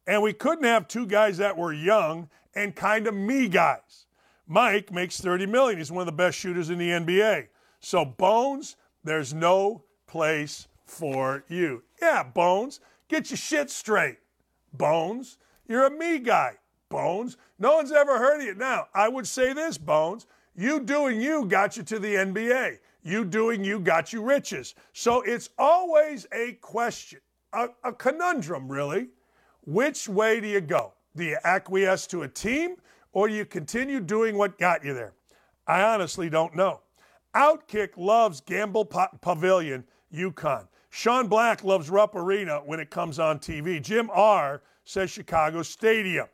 And 0.06 0.22
we 0.22 0.34
couldn't 0.34 0.66
have 0.66 0.88
two 0.88 1.06
guys 1.06 1.38
that 1.38 1.58
were 1.58 1.74
young 1.74 2.30
and 2.56 2.76
kind 2.76 3.08
of 3.08 3.14
me 3.14 3.48
guys. 3.48 4.06
Mike 4.48 4.92
makes 4.92 5.20
30 5.20 5.46
million. 5.46 5.78
He's 5.78 5.92
one 5.92 6.02
of 6.02 6.06
the 6.06 6.12
best 6.12 6.38
shooters 6.38 6.70
in 6.70 6.78
the 6.78 6.90
NBA. 6.90 7.48
So 7.80 8.04
Bones, 8.06 8.76
there's 9.04 9.34
no 9.34 9.84
place 10.08 10.68
for 10.86 11.44
you. 11.48 11.84
Yeah, 12.02 12.24
Bones, 12.24 12.80
get 13.08 13.30
your 13.30 13.38
shit 13.38 13.70
straight. 13.70 14.18
Bones, 14.74 15.38
you're 15.68 15.86
a 15.86 15.92
me 15.92 16.20
guy. 16.20 16.58
Bones, 16.90 17.38
no 17.58 17.76
one's 17.76 17.92
ever 17.92 18.18
heard 18.18 18.42
of 18.42 18.46
you. 18.46 18.56
Now, 18.56 18.88
I 18.94 19.08
would 19.08 19.28
say 19.28 19.54
this, 19.54 19.78
Bones, 19.78 20.28
you 20.56 20.80
doing 20.80 21.20
you 21.20 21.46
got 21.46 21.78
you 21.78 21.84
to 21.84 22.00
the 22.00 22.16
NBA. 22.16 22.78
You 23.02 23.26
doing 23.26 23.64
you 23.64 23.80
got 23.80 24.14
you 24.14 24.22
riches. 24.22 24.76
So 24.94 25.22
it's 25.22 25.50
always 25.58 26.26
a 26.32 26.54
question, 26.54 27.20
a, 27.52 27.70
a 27.84 27.92
conundrum, 27.92 28.72
really. 28.72 29.10
Which 29.65 30.10
way 30.10 30.40
do 30.40 30.48
you 30.48 30.61
go? 30.61 30.94
Do 31.15 31.23
you 31.23 31.38
acquiesce 31.44 32.07
to 32.07 32.23
a 32.23 32.27
team 32.27 32.76
or 33.11 33.27
do 33.27 33.34
you 33.34 33.45
continue 33.45 33.99
doing 33.99 34.38
what 34.38 34.57
got 34.57 34.84
you 34.84 34.94
there? 34.94 35.14
I 35.68 35.84
honestly 35.84 36.30
don't 36.30 36.56
know. 36.56 36.81
Outkick 37.35 37.91
loves 37.98 38.41
Gampel 38.41 38.90
Pavilion, 39.22 39.85
UConn. 40.14 40.68
Sean 40.90 41.27
Black 41.27 41.64
loves 41.64 41.90
Rupp 41.90 42.14
Arena 42.14 42.61
when 42.65 42.80
it 42.80 42.91
comes 42.91 43.18
on 43.18 43.40
TV. 43.40 43.81
Jim 43.81 44.11
R. 44.14 44.61
says 44.84 45.10
Chicago 45.10 45.64
Stadium. 45.64 46.27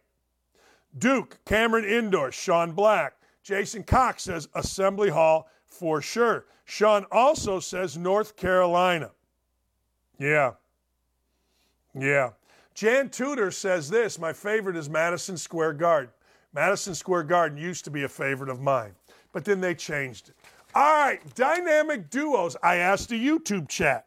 Duke, 0.97 1.39
Cameron 1.45 1.85
Indoor, 1.85 2.31
Sean 2.31 2.73
Black. 2.73 3.13
Jason 3.43 3.83
Cox 3.83 4.23
says 4.23 4.49
Assembly 4.55 5.09
Hall 5.09 5.49
for 5.65 6.01
sure. 6.01 6.45
Sean 6.65 7.05
also 7.11 7.59
says 7.59 7.97
North 7.97 8.35
Carolina. 8.35 9.11
Yeah. 10.17 10.53
Yeah. 11.97 12.31
Jan 12.79 13.09
Tudor 13.09 13.51
says 13.51 13.89
this 13.89 14.17
my 14.17 14.31
favorite 14.31 14.77
is 14.77 14.89
Madison 14.89 15.35
Square 15.35 15.73
Garden. 15.73 16.13
Madison 16.53 16.95
Square 16.95 17.23
Garden 17.23 17.57
used 17.57 17.83
to 17.83 17.91
be 17.91 18.03
a 18.03 18.07
favorite 18.07 18.49
of 18.49 18.61
mine, 18.61 18.93
but 19.33 19.43
then 19.43 19.59
they 19.59 19.75
changed 19.75 20.29
it. 20.29 20.35
All 20.73 21.03
right, 21.03 21.19
dynamic 21.35 22.09
duos. 22.09 22.55
I 22.63 22.77
asked 22.77 23.11
a 23.11 23.15
YouTube 23.15 23.67
chat. 23.67 24.05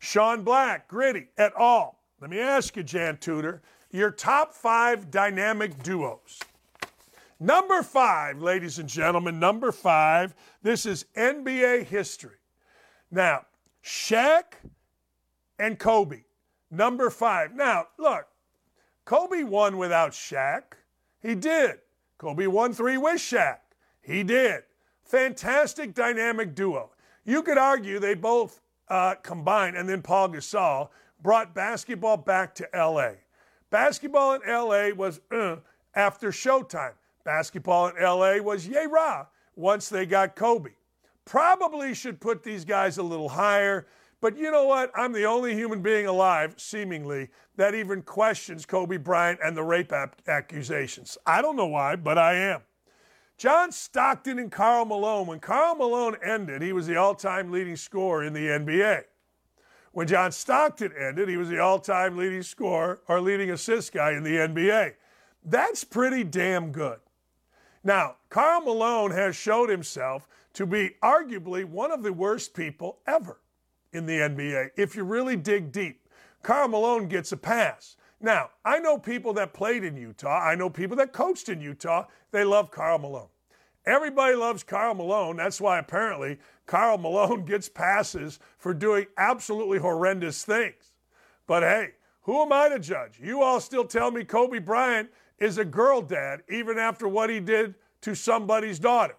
Sean 0.00 0.42
Black, 0.42 0.88
Gritty, 0.88 1.28
et 1.38 1.52
al. 1.56 2.00
Let 2.20 2.30
me 2.30 2.40
ask 2.40 2.76
you, 2.76 2.82
Jan 2.82 3.16
Tudor, 3.18 3.62
your 3.92 4.10
top 4.10 4.54
five 4.54 5.12
dynamic 5.12 5.80
duos. 5.84 6.40
Number 7.38 7.80
five, 7.84 8.42
ladies 8.42 8.80
and 8.80 8.88
gentlemen, 8.88 9.38
number 9.38 9.70
five. 9.70 10.34
This 10.64 10.84
is 10.84 11.04
NBA 11.16 11.84
history. 11.84 12.38
Now, 13.12 13.46
Shaq 13.84 14.54
and 15.60 15.78
Kobe, 15.78 16.24
number 16.70 17.10
five. 17.10 17.54
Now, 17.54 17.86
look, 17.98 18.26
Kobe 19.04 19.42
won 19.42 19.76
without 19.78 20.12
Shaq. 20.12 20.62
He 21.20 21.34
did. 21.34 21.78
Kobe 22.18 22.46
won 22.46 22.72
three 22.72 22.96
with 22.96 23.16
Shaq. 23.16 23.58
He 24.00 24.22
did. 24.22 24.62
Fantastic 25.04 25.94
dynamic 25.94 26.54
duo. 26.54 26.90
You 27.24 27.42
could 27.42 27.58
argue 27.58 27.98
they 27.98 28.14
both 28.14 28.60
uh, 28.88 29.14
combined, 29.16 29.76
and 29.76 29.88
then 29.88 30.02
Pau 30.02 30.28
Gasol 30.28 30.88
brought 31.22 31.54
basketball 31.54 32.16
back 32.16 32.54
to 32.56 32.68
LA. 32.74 33.12
Basketball 33.70 34.34
in 34.34 34.42
LA 34.46 34.90
was 34.90 35.20
uh, 35.30 35.56
after 35.94 36.30
Showtime. 36.30 36.92
Basketball 37.24 37.88
in 37.88 38.02
LA 38.02 38.38
was 38.38 38.66
yay 38.66 38.86
rah 38.86 39.26
once 39.54 39.88
they 39.88 40.06
got 40.06 40.34
Kobe. 40.34 40.70
Probably 41.24 41.94
should 41.94 42.20
put 42.20 42.42
these 42.42 42.64
guys 42.64 42.98
a 42.98 43.02
little 43.02 43.28
higher, 43.28 43.86
but 44.20 44.36
you 44.36 44.50
know 44.50 44.64
what? 44.64 44.90
I'm 44.94 45.12
the 45.12 45.24
only 45.24 45.54
human 45.54 45.80
being 45.80 46.06
alive, 46.06 46.54
seemingly, 46.58 47.30
that 47.56 47.74
even 47.74 48.02
questions 48.02 48.66
Kobe 48.66 48.98
Bryant 48.98 49.40
and 49.42 49.56
the 49.56 49.62
rape 49.62 49.92
ap- 49.92 50.20
accusations. 50.28 51.16
I 51.26 51.40
don't 51.40 51.56
know 51.56 51.66
why, 51.66 51.96
but 51.96 52.18
I 52.18 52.34
am. 52.34 52.62
John 53.38 53.72
Stockton 53.72 54.38
and 54.38 54.52
Karl 54.52 54.84
Malone. 54.84 55.26
When 55.26 55.40
Karl 55.40 55.74
Malone 55.74 56.16
ended, 56.22 56.60
he 56.60 56.74
was 56.74 56.86
the 56.86 56.96
all 56.96 57.14
time 57.14 57.50
leading 57.50 57.76
scorer 57.76 58.22
in 58.24 58.34
the 58.34 58.48
NBA. 58.48 59.04
When 59.92 60.06
John 60.06 60.30
Stockton 60.30 60.92
ended, 60.98 61.28
he 61.30 61.38
was 61.38 61.48
the 61.48 61.58
all 61.58 61.78
time 61.78 62.18
leading 62.18 62.42
scorer 62.42 63.00
or 63.08 63.20
leading 63.20 63.50
assist 63.50 63.92
guy 63.92 64.12
in 64.12 64.22
the 64.22 64.36
NBA. 64.36 64.92
That's 65.42 65.84
pretty 65.84 66.22
damn 66.22 66.70
good. 66.70 66.98
Now, 67.82 68.16
Karl 68.28 68.60
Malone 68.60 69.12
has 69.12 69.34
showed 69.34 69.70
himself 69.70 70.28
to 70.52 70.66
be 70.66 70.96
arguably 71.02 71.64
one 71.64 71.90
of 71.90 72.02
the 72.02 72.12
worst 72.12 72.52
people 72.52 72.98
ever 73.06 73.38
in 73.92 74.06
the 74.06 74.18
NBA. 74.18 74.70
If 74.76 74.96
you 74.96 75.04
really 75.04 75.36
dig 75.36 75.72
deep, 75.72 76.08
Karl 76.42 76.68
Malone 76.68 77.08
gets 77.08 77.32
a 77.32 77.36
pass. 77.36 77.96
Now, 78.20 78.50
I 78.64 78.78
know 78.78 78.98
people 78.98 79.32
that 79.34 79.54
played 79.54 79.84
in 79.84 79.96
Utah. 79.96 80.40
I 80.40 80.54
know 80.54 80.68
people 80.68 80.96
that 80.98 81.12
coached 81.12 81.48
in 81.48 81.60
Utah. 81.60 82.06
They 82.30 82.44
love 82.44 82.70
Karl 82.70 82.98
Malone. 82.98 83.28
Everybody 83.86 84.34
loves 84.34 84.62
Karl 84.62 84.94
Malone. 84.94 85.36
That's 85.36 85.60
why 85.60 85.78
apparently 85.78 86.38
Karl 86.66 86.98
Malone 86.98 87.44
gets 87.46 87.68
passes 87.68 88.38
for 88.58 88.74
doing 88.74 89.06
absolutely 89.16 89.78
horrendous 89.78 90.44
things. 90.44 90.92
But 91.46 91.62
hey, 91.62 91.92
who 92.22 92.42
am 92.42 92.52
I 92.52 92.68
to 92.68 92.78
judge? 92.78 93.18
You 93.20 93.42
all 93.42 93.60
still 93.60 93.84
tell 93.84 94.10
me 94.10 94.24
Kobe 94.24 94.58
Bryant 94.58 95.10
is 95.38 95.56
a 95.56 95.64
girl 95.64 96.02
dad, 96.02 96.42
even 96.50 96.78
after 96.78 97.08
what 97.08 97.30
he 97.30 97.40
did 97.40 97.74
to 98.02 98.14
somebody's 98.14 98.78
daughter. 98.78 99.16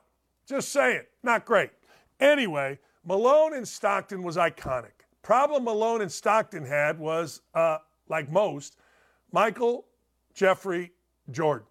Just 0.48 0.70
saying, 0.70 1.04
not 1.24 1.46
great. 1.46 1.72
Anyway, 2.20 2.80
Malone 3.04 3.54
and 3.56 3.68
Stockton 3.68 4.24
was 4.24 4.38
iconic. 4.38 5.06
Problem 5.22 5.64
Malone 5.64 6.02
and 6.02 6.12
Stockton 6.12 6.66
had 6.66 7.00
was, 7.00 7.42
uh, 7.54 7.78
like 8.10 8.32
most, 8.32 8.78
Michael 9.32 9.86
Jeffrey 10.34 10.92
Jordan. 11.30 11.68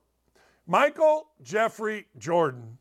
Michael 0.67 1.29
Jeffrey 1.43 2.07
Jordan 2.19 2.79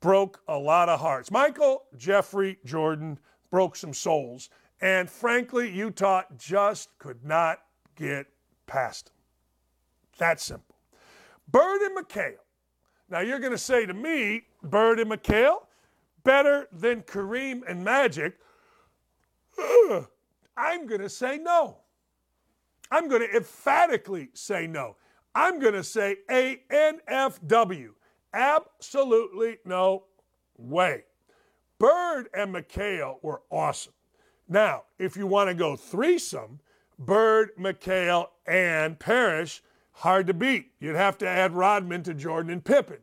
broke 0.00 0.40
a 0.48 0.56
lot 0.56 0.88
of 0.88 1.00
hearts. 1.00 1.30
Michael 1.30 1.84
Jeffrey 1.96 2.58
Jordan 2.64 3.18
broke 3.50 3.76
some 3.76 3.92
souls. 3.92 4.50
And 4.80 5.08
frankly, 5.08 5.70
Utah 5.70 6.22
just 6.36 6.96
could 6.98 7.24
not 7.24 7.60
get 7.94 8.26
past 8.66 9.08
him. 9.08 9.14
That 10.18 10.40
simple. 10.40 10.76
Bird 11.48 11.82
and 11.82 11.96
McHale. 11.96 12.42
Now 13.08 13.20
you're 13.20 13.38
going 13.38 13.52
to 13.52 13.58
say 13.58 13.86
to 13.86 13.94
me, 13.94 14.42
Bird 14.62 14.98
and 14.98 15.10
McHale, 15.10 15.66
better 16.24 16.68
than 16.72 17.02
Kareem 17.02 17.62
and 17.68 17.84
Magic. 17.84 18.38
I'm 20.56 20.86
going 20.86 21.00
to 21.00 21.08
say 21.08 21.38
no. 21.38 21.78
I'm 22.90 23.08
going 23.08 23.22
to 23.22 23.36
emphatically 23.36 24.28
say 24.34 24.66
no. 24.66 24.96
I'm 25.34 25.58
going 25.58 25.74
to 25.74 25.84
say 25.84 26.18
ANFW. 26.28 27.90
Absolutely 28.34 29.58
no 29.64 30.04
way. 30.58 31.04
Bird 31.78 32.28
and 32.34 32.54
McHale 32.54 33.16
were 33.22 33.42
awesome. 33.50 33.94
Now, 34.48 34.84
if 34.98 35.16
you 35.16 35.26
want 35.26 35.48
to 35.48 35.54
go 35.54 35.74
threesome, 35.74 36.60
Bird, 36.98 37.50
McHale, 37.58 38.28
and 38.46 38.98
Parish, 38.98 39.62
hard 39.92 40.26
to 40.26 40.34
beat. 40.34 40.72
You'd 40.78 40.96
have 40.96 41.18
to 41.18 41.28
add 41.28 41.54
Rodman 41.54 42.02
to 42.04 42.14
Jordan 42.14 42.52
and 42.52 42.64
Pippen. 42.64 42.98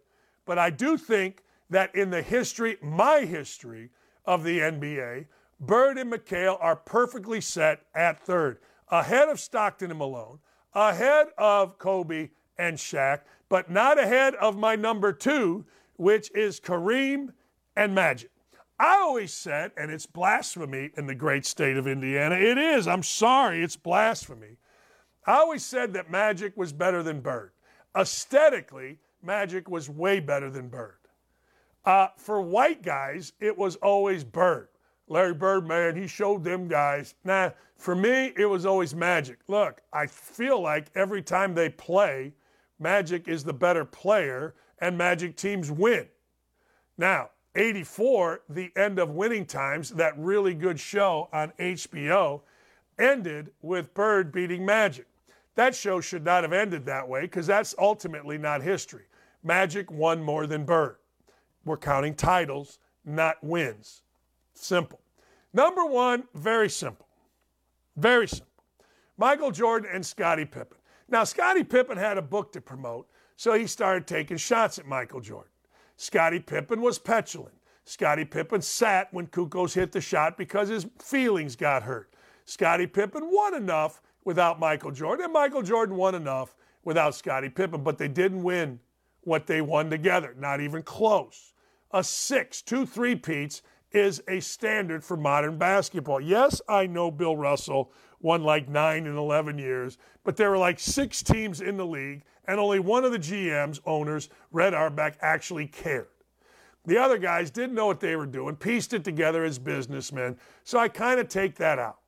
But 0.46 0.58
I 0.58 0.70
do 0.70 0.98
think 0.98 1.44
that 1.70 1.94
in 1.96 2.10
the 2.10 2.22
history, 2.22 2.78
my 2.82 3.22
history 3.22 3.90
of 4.26 4.44
the 4.44 4.60
NBA, 4.60 5.26
Bird 5.60 5.98
and 5.98 6.12
McHale 6.12 6.58
are 6.62 6.76
perfectly 6.76 7.42
set 7.42 7.82
at 7.94 8.20
third, 8.20 8.60
ahead 8.90 9.30
of 9.30 9.40
Stockton 9.40 9.92
and 9.92 10.00
Malone, 10.00 10.40
ahead 10.74 11.28
of 11.38 11.78
Kobe 11.78 12.30
and 12.58 12.78
Shaq, 12.78 13.22
but 13.50 13.70
not 13.70 14.00
ahead 14.00 14.36
of 14.36 14.58
my 14.58 14.76
number 14.76 15.12
two, 15.12 15.66
which 15.98 16.32
is 16.34 16.60
Kareem 16.60 17.34
and 17.76 17.94
Magic. 17.94 18.32
I 18.80 19.00
always 19.00 19.34
said, 19.34 19.72
and 19.76 19.92
it's 19.92 20.06
blasphemy 20.06 20.92
in 20.96 21.06
the 21.06 21.16
great 21.16 21.46
state 21.46 21.76
of 21.76 21.88
Indiana. 21.88 22.36
It 22.36 22.58
is. 22.58 22.88
I'm 22.88 23.04
sorry, 23.04 23.62
it's 23.62 23.76
blasphemy. 23.76 24.58
I 25.28 25.34
always 25.34 25.66
said 25.66 25.94
that 25.94 26.10
Magic 26.10 26.56
was 26.56 26.72
better 26.72 27.04
than 27.04 27.20
Bird. 27.20 27.52
Aesthetically, 27.98 29.00
Magic 29.22 29.70
was 29.70 29.90
way 29.90 30.22
better 30.22 30.50
than 30.50 30.70
Bird. 30.70 30.99
Uh, 31.90 32.08
for 32.18 32.40
white 32.40 32.84
guys, 32.84 33.34
it 33.40 33.58
was 33.58 33.76
always 33.78 34.24
Bird. 34.24 34.68
Larry 35.08 35.34
Bird, 35.34 35.68
man, 35.68 35.96
he 35.96 36.06
showed 36.06 36.44
them 36.44 36.68
guys. 36.68 37.16
Nah, 37.24 37.50
for 37.78 37.96
me, 37.96 38.32
it 38.38 38.46
was 38.46 38.64
always 38.64 38.94
Magic. 38.94 39.40
Look, 39.48 39.82
I 39.92 40.06
feel 40.06 40.62
like 40.62 40.92
every 40.94 41.24
time 41.24 41.56
they 41.56 41.68
play, 41.70 42.36
Magic 42.78 43.28
is 43.28 43.44
the 43.44 43.54
better 43.54 43.86
player 43.86 44.54
and 44.78 45.00
Magic 45.00 45.36
teams 45.36 45.72
win. 45.72 46.06
Now, 47.00 47.32
84, 47.56 48.42
the 48.50 48.72
end 48.76 49.00
of 49.00 49.10
winning 49.10 49.48
times, 49.48 49.90
that 49.90 50.14
really 50.16 50.54
good 50.54 50.80
show 50.80 51.28
on 51.34 51.54
HBO, 51.58 52.42
ended 53.00 53.50
with 53.64 53.96
Bird 53.96 54.32
beating 54.32 54.64
Magic. 54.64 55.08
That 55.56 55.74
show 55.74 56.02
should 56.02 56.24
not 56.24 56.44
have 56.44 56.54
ended 56.54 56.86
that 56.86 57.10
way 57.10 57.22
because 57.22 57.48
that's 57.48 57.74
ultimately 57.80 58.38
not 58.38 58.62
history. 58.62 59.06
Magic 59.44 59.90
won 59.90 60.22
more 60.22 60.46
than 60.46 60.66
Bird. 60.66 60.98
We're 61.66 61.78
counting 61.78 62.16
titles, 62.16 62.80
not 63.06 63.44
wins. 63.44 64.02
Simple. 64.54 65.00
Number 65.54 65.86
one, 65.86 66.24
very 66.34 66.70
simple. 66.70 67.08
Very 67.98 68.28
simple. 68.28 68.48
Michael 69.18 69.52
Jordan 69.52 69.90
and 69.92 70.06
Scottie 70.06 70.46
Pippen. 70.46 70.78
Now, 71.10 71.24
Scottie 71.24 71.64
Pippen 71.64 71.98
had 71.98 72.18
a 72.18 72.22
book 72.22 72.52
to 72.54 72.62
promote, 72.62 73.08
so 73.36 73.54
he 73.54 73.68
started 73.68 74.08
taking 74.08 74.38
shots 74.38 74.78
at 74.80 74.86
Michael 74.86 75.22
Jordan. 75.22 75.52
Scottie 75.98 76.40
Pippen 76.40 76.82
was 76.82 77.00
petulant. 77.00 77.56
Scottie 77.84 78.26
Pippen 78.26 78.62
sat 78.62 79.12
when 79.12 79.28
Kukoc 79.28 79.74
hit 79.74 79.92
the 79.92 80.00
shot 80.00 80.38
because 80.38 80.70
his 80.70 80.86
feelings 81.00 81.56
got 81.56 81.84
hurt. 81.84 82.14
Scottie 82.46 82.88
Pippen 82.88 83.30
won 83.32 83.56
enough 83.56 84.02
without 84.24 84.60
Michael 84.60 84.92
Jordan, 84.92 85.26
and 85.26 85.34
Michael 85.34 85.64
Jordan 85.64 85.96
won 85.96 86.16
enough 86.16 86.56
without 86.84 87.16
Scottie 87.16 87.50
Pippen, 87.50 87.84
but 87.84 87.98
they 87.98 88.08
didn't 88.08 88.44
win 88.44 88.80
what 89.30 89.48
they 89.48 89.62
won 89.62 89.90
together, 89.90 90.36
not 90.38 90.60
even 90.60 90.82
close. 90.82 91.54
A 91.92 92.04
six, 92.04 92.62
two 92.62 92.86
three 92.86 93.16
peats 93.16 93.62
is 93.92 94.22
a 94.28 94.40
standard 94.40 95.04
for 95.04 95.18
modern 95.18 95.58
basketball. 95.58 96.20
Yes, 96.20 96.62
I 96.68 96.88
know 96.88 97.10
Bill 97.10 97.38
Russell 97.38 97.92
won 98.20 98.44
like 98.44 98.68
nine 98.68 99.08
and 99.08 99.18
11 99.18 99.58
years, 99.58 99.98
but 100.24 100.36
there 100.36 100.50
were 100.50 100.58
like 100.58 100.80
six 100.80 101.24
teams 101.24 101.62
in 101.62 101.78
the 101.78 101.86
league, 101.86 102.24
and 102.46 102.60
only 102.60 102.80
one 102.80 103.06
of 103.06 103.12
the 103.12 103.20
GMs, 103.20 103.80
owners, 103.86 104.30
Red 104.52 104.74
Auerbach, 104.74 105.16
actually 105.22 105.68
cared. 105.68 106.08
The 106.86 106.98
other 106.98 107.18
guys 107.18 107.52
didn't 107.52 107.76
know 107.76 107.86
what 107.86 108.00
they 108.00 108.16
were 108.16 108.26
doing, 108.26 108.56
pieced 108.56 108.94
it 108.94 109.04
together 109.04 109.44
as 109.44 109.60
businessmen, 109.60 110.38
so 110.64 110.80
I 110.80 110.88
kind 110.88 111.20
of 111.20 111.28
take 111.28 111.56
that 111.56 111.80
out. 111.80 112.00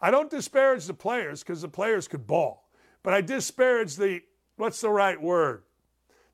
I 0.00 0.10
don't 0.10 0.30
disparage 0.30 0.86
the 0.86 0.94
players 0.94 1.42
because 1.42 1.62
the 1.62 1.68
players 1.68 2.08
could 2.08 2.26
ball, 2.26 2.68
but 3.02 3.14
I 3.14 3.20
disparage 3.20 3.96
the, 3.96 4.22
what's 4.56 4.80
the 4.80 4.90
right 4.90 5.20
word? 5.20 5.63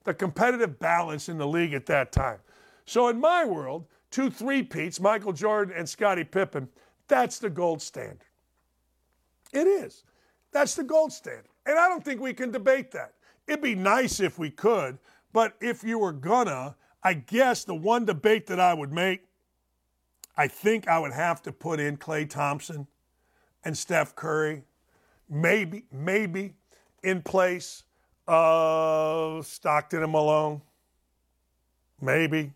The 0.04 0.14
competitive 0.14 0.78
balance 0.78 1.28
in 1.28 1.38
the 1.38 1.46
league 1.46 1.74
at 1.74 1.86
that 1.86 2.12
time. 2.12 2.38
So 2.86 3.08
in 3.08 3.20
my 3.20 3.44
world, 3.44 3.86
two 4.10 4.30
three-peats, 4.30 5.00
Michael 5.00 5.32
Jordan 5.32 5.74
and 5.76 5.88
Scottie 5.88 6.24
Pippen, 6.24 6.68
that's 7.06 7.38
the 7.38 7.50
gold 7.50 7.82
standard. 7.82 8.24
It 9.52 9.66
is. 9.66 10.04
That's 10.52 10.74
the 10.74 10.84
gold 10.84 11.12
standard. 11.12 11.46
And 11.66 11.78
I 11.78 11.88
don't 11.88 12.04
think 12.04 12.20
we 12.20 12.32
can 12.32 12.50
debate 12.50 12.90
that. 12.92 13.14
It'd 13.46 13.62
be 13.62 13.74
nice 13.74 14.20
if 14.20 14.38
we 14.38 14.50
could, 14.50 14.98
but 15.32 15.54
if 15.60 15.84
you 15.84 15.98
were 15.98 16.12
gonna, 16.12 16.76
I 17.02 17.14
guess 17.14 17.64
the 17.64 17.74
one 17.74 18.04
debate 18.04 18.46
that 18.46 18.60
I 18.60 18.74
would 18.74 18.92
make, 18.92 19.26
I 20.36 20.48
think 20.48 20.88
I 20.88 20.98
would 20.98 21.12
have 21.12 21.42
to 21.42 21.52
put 21.52 21.80
in 21.80 21.96
Klay 21.96 22.28
Thompson 22.28 22.86
and 23.64 23.76
Steph 23.76 24.14
Curry, 24.14 24.62
maybe, 25.28 25.84
maybe 25.92 26.54
in 27.02 27.22
place 27.22 27.84
of 28.26 29.46
Stockton 29.46 30.02
and 30.02 30.12
Malone. 30.12 30.62
Maybe. 32.00 32.52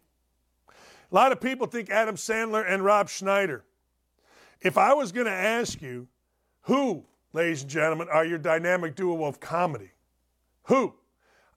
A 0.68 1.14
lot 1.14 1.32
of 1.32 1.40
people 1.40 1.66
think 1.66 1.90
Adam 1.90 2.16
Sandler 2.16 2.64
and 2.66 2.84
Rob 2.84 3.08
Schneider. 3.08 3.64
If 4.60 4.78
I 4.78 4.94
was 4.94 5.12
going 5.12 5.26
to 5.26 5.32
ask 5.32 5.82
you, 5.82 6.08
who, 6.62 7.04
ladies 7.32 7.62
and 7.62 7.70
gentlemen, 7.70 8.08
are 8.10 8.24
your 8.24 8.38
dynamic 8.38 8.96
duo 8.96 9.24
of 9.24 9.38
comedy? 9.38 9.90
Who? 10.64 10.94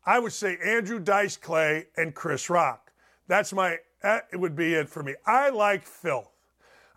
I 0.05 0.19
would 0.19 0.33
say 0.33 0.57
Andrew 0.63 0.99
Dice 0.99 1.37
Clay 1.37 1.87
and 1.95 2.13
Chris 2.13 2.49
Rock. 2.49 2.91
That's 3.27 3.53
my, 3.53 3.77
that 4.01 4.27
would 4.33 4.55
be 4.55 4.73
it 4.73 4.89
for 4.89 5.03
me. 5.03 5.15
I 5.25 5.49
like 5.49 5.85
filth. 5.85 6.31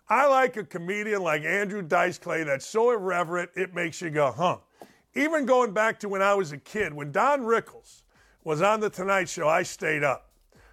I 0.09 0.27
like 0.27 0.57
a 0.57 0.63
comedian 0.63 1.23
like 1.23 1.43
Andrew 1.43 1.81
Dice 1.81 2.17
Clay 2.17 2.43
that's 2.43 2.65
so 2.65 2.91
irreverent, 2.91 3.51
it 3.55 3.73
makes 3.73 4.01
you 4.01 4.09
go, 4.09 4.31
huh. 4.31 4.57
Even 5.13 5.45
going 5.45 5.73
back 5.73 5.99
to 5.99 6.09
when 6.09 6.21
I 6.21 6.33
was 6.33 6.51
a 6.51 6.57
kid, 6.57 6.93
when 6.93 7.11
Don 7.11 7.41
Rickles 7.41 8.03
was 8.43 8.61
on 8.61 8.79
The 8.79 8.89
Tonight 8.89 9.27
Show, 9.27 9.47
I 9.47 9.63
stayed 9.63 10.03
up 10.03 10.29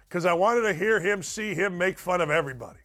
because 0.07 0.25
I 0.25 0.33
wanted 0.33 0.61
to 0.61 0.73
hear 0.73 0.99
him, 0.99 1.21
see 1.21 1.53
him 1.53 1.77
make 1.77 1.99
fun 1.99 2.21
of 2.21 2.29
everybody. 2.29 2.79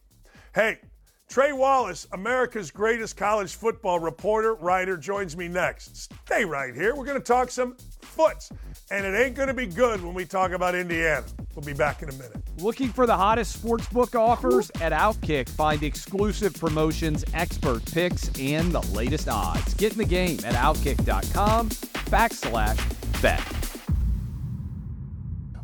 Hey, 0.53 0.79
Trey 1.27 1.53
Wallace, 1.53 2.07
America's 2.13 2.71
greatest 2.71 3.17
college 3.17 3.55
football 3.55 3.99
reporter, 3.99 4.53
writer, 4.53 4.95
joins 4.95 5.35
me 5.35 5.47
next. 5.47 5.97
Stay 5.97 6.45
right 6.45 6.73
here. 6.73 6.95
We're 6.95 7.03
going 7.03 7.19
to 7.19 7.23
talk 7.23 7.49
some 7.49 7.75
foots, 8.01 8.51
and 8.91 9.05
it 9.05 9.17
ain't 9.17 9.35
going 9.35 9.47
to 9.47 9.53
be 9.53 9.65
good 9.65 10.03
when 10.03 10.13
we 10.13 10.23
talk 10.23 10.51
about 10.51 10.75
Indiana. 10.75 11.25
We'll 11.55 11.65
be 11.65 11.73
back 11.73 12.03
in 12.03 12.09
a 12.09 12.13
minute. 12.13 12.37
Looking 12.59 12.89
for 12.89 13.05
the 13.07 13.17
hottest 13.17 13.61
sportsbook 13.61 14.17
offers 14.17 14.69
at 14.81 14.91
Outkick? 14.91 15.49
Find 15.49 15.81
exclusive 15.83 16.53
promotions, 16.53 17.25
expert 17.33 17.83
picks, 17.91 18.29
and 18.39 18.71
the 18.71 18.81
latest 18.93 19.27
odds. 19.27 19.73
Get 19.73 19.93
in 19.93 19.97
the 19.97 20.05
game 20.05 20.39
at 20.45 20.53
Outkick.com 20.53 21.69
backslash 21.69 23.21
bet. 23.21 23.43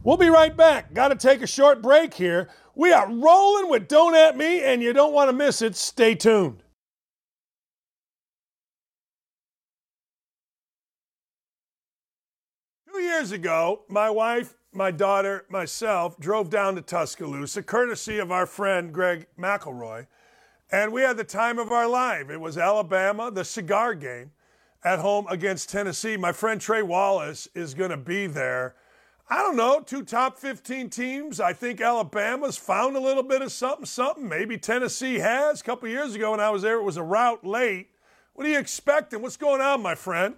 We'll 0.03 0.17
be 0.17 0.29
right 0.29 0.55
back. 0.57 0.93
Got 0.93 1.09
to 1.09 1.15
take 1.15 1.43
a 1.43 1.47
short 1.47 1.81
break 1.81 2.13
here. 2.15 2.49
We 2.76 2.93
are 2.93 3.11
rolling 3.11 3.69
with 3.69 3.88
Don't 3.88 4.15
At 4.15 4.38
Me, 4.38 4.64
and 4.64 4.81
you 4.81 4.93
don't 4.93 5.14
want 5.14 5.30
to 5.30 5.35
miss 5.35 5.61
it. 5.61 5.76
Stay 5.76 6.15
tuned. 6.15 6.64
Two 12.91 13.02
years 13.02 13.31
ago, 13.31 13.84
my 13.89 14.10
wife, 14.10 14.56
my 14.73 14.91
daughter, 14.91 15.45
myself 15.49 16.18
drove 16.19 16.49
down 16.49 16.76
to 16.76 16.81
Tuscaloosa, 16.81 17.64
courtesy 17.64 18.19
of 18.19 18.31
our 18.31 18.45
friend 18.45 18.93
Greg 18.93 19.27
McElroy, 19.38 20.07
and 20.72 20.93
we 20.93 21.02
had 21.02 21.18
the 21.18 21.23
time 21.23 21.60
of 21.60 21.72
our 21.72 21.88
life. 21.88 22.30
It 22.30 22.39
was 22.39 22.57
Alabama, 22.57 23.31
the 23.31 23.43
cigar 23.43 23.93
game, 23.95 24.31
at 24.84 24.99
home 24.99 25.26
against 25.30 25.69
Tennessee. 25.69 26.15
My 26.15 26.31
friend 26.31 26.60
Trey 26.61 26.81
Wallace 26.81 27.49
is 27.53 27.73
going 27.73 27.91
to 27.91 27.98
be 27.98 28.27
there. 28.27 28.76
I 29.32 29.38
don't 29.38 29.56
know, 29.56 29.80
two 29.80 30.03
top 30.03 30.38
15 30.38 30.90
teams. 30.90 31.40
I 31.40 31.53
think 31.53 31.80
Alabama's 31.80 32.58
found 32.58 32.98
a 32.98 32.99
little 32.99 33.24
bit 33.24 33.41
of 33.41 33.49
something, 33.49 33.86
something. 33.86 34.28
Maybe 34.28 34.58
Tennessee 34.58 35.20
has. 35.20 35.62
A 35.62 35.64
couple 35.64 35.88
years 35.88 36.16
ago 36.16 36.32
when 36.32 36.41
I 36.41 36.49
was 36.49 36.64
there, 36.64 36.78
it 36.78 36.84
was 36.84 36.98
a 36.98 37.03
route 37.03 37.45
late. 37.45 37.88
What 38.34 38.45
are 38.45 38.49
you 38.49 38.60
expecting? 38.60 39.22
What's 39.22 39.38
going 39.38 39.62
on, 39.62 39.82
my 39.82 39.95
friend? 39.95 40.36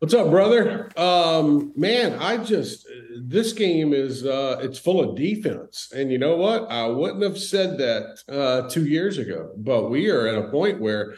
What's 0.00 0.12
up, 0.12 0.28
brother? 0.28 0.92
Um, 0.98 1.72
man, 1.76 2.18
I 2.18 2.36
just 2.36 2.86
this 3.18 3.54
game 3.54 3.94
is 3.94 4.26
uh, 4.26 4.58
it's 4.60 4.78
full 4.78 5.00
of 5.00 5.16
defense, 5.16 5.90
and 5.96 6.12
you 6.12 6.18
know 6.18 6.36
what? 6.36 6.70
I 6.70 6.86
wouldn't 6.88 7.22
have 7.22 7.38
said 7.38 7.78
that 7.78 8.22
uh, 8.28 8.68
two 8.68 8.84
years 8.84 9.16
ago, 9.16 9.52
but 9.56 9.88
we 9.88 10.10
are 10.10 10.26
at 10.26 10.36
a 10.36 10.50
point 10.50 10.82
where 10.82 11.14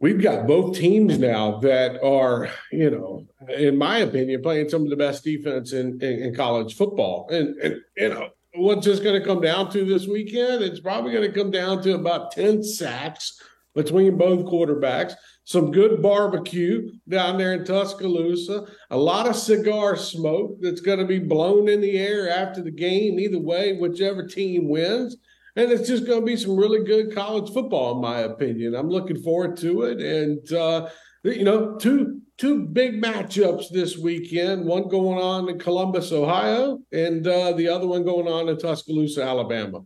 we've 0.00 0.20
got 0.20 0.46
both 0.46 0.76
teams 0.76 1.18
now 1.18 1.58
that 1.58 2.02
are, 2.02 2.48
you 2.72 2.90
know, 2.90 3.26
in 3.54 3.76
my 3.76 3.98
opinion, 3.98 4.42
playing 4.42 4.68
some 4.68 4.82
of 4.82 4.90
the 4.90 4.96
best 4.96 5.22
defense 5.22 5.72
in, 5.72 6.02
in, 6.02 6.22
in 6.22 6.34
college 6.34 6.74
football. 6.74 7.28
And, 7.30 7.56
and, 7.60 7.76
you 7.96 8.08
know, 8.08 8.30
what's 8.54 8.86
this 8.86 8.98
going 8.98 9.20
to 9.20 9.26
come 9.26 9.40
down 9.40 9.70
to 9.72 9.84
this 9.84 10.06
weekend? 10.06 10.62
It's 10.62 10.80
probably 10.80 11.12
going 11.12 11.30
to 11.30 11.38
come 11.38 11.50
down 11.50 11.82
to 11.82 11.94
about 11.94 12.32
10 12.32 12.62
sacks 12.62 13.40
between 13.74 14.16
both 14.16 14.46
quarterbacks, 14.46 15.12
some 15.44 15.70
good 15.70 16.02
barbecue 16.02 16.90
down 17.08 17.38
there 17.38 17.54
in 17.54 17.64
Tuscaloosa, 17.64 18.66
a 18.90 18.96
lot 18.96 19.28
of 19.28 19.36
cigar 19.36 19.96
smoke 19.96 20.56
that's 20.60 20.80
going 20.80 20.98
to 20.98 21.04
be 21.04 21.20
blown 21.20 21.68
in 21.68 21.80
the 21.80 21.96
air 21.96 22.28
after 22.28 22.62
the 22.62 22.70
game, 22.72 23.20
either 23.20 23.38
way, 23.38 23.76
whichever 23.76 24.26
team 24.26 24.68
wins 24.68 25.16
and 25.56 25.70
it's 25.70 25.88
just 25.88 26.06
going 26.06 26.20
to 26.20 26.26
be 26.26 26.36
some 26.36 26.56
really 26.56 26.84
good 26.84 27.14
college 27.14 27.52
football, 27.52 27.94
in 27.94 28.00
my 28.00 28.20
opinion. 28.20 28.74
I'm 28.74 28.88
looking 28.88 29.20
forward 29.22 29.56
to 29.58 29.82
it, 29.82 30.00
and 30.00 30.52
uh, 30.52 30.88
you 31.24 31.44
know, 31.44 31.76
two 31.76 32.20
two 32.38 32.66
big 32.66 33.02
matchups 33.02 33.70
this 33.70 33.98
weekend. 33.98 34.64
One 34.64 34.88
going 34.88 35.18
on 35.18 35.48
in 35.48 35.58
Columbus, 35.58 36.12
Ohio, 36.12 36.78
and 36.92 37.26
uh, 37.26 37.52
the 37.52 37.68
other 37.68 37.86
one 37.86 38.04
going 38.04 38.28
on 38.28 38.48
in 38.48 38.58
Tuscaloosa, 38.58 39.22
Alabama. 39.22 39.82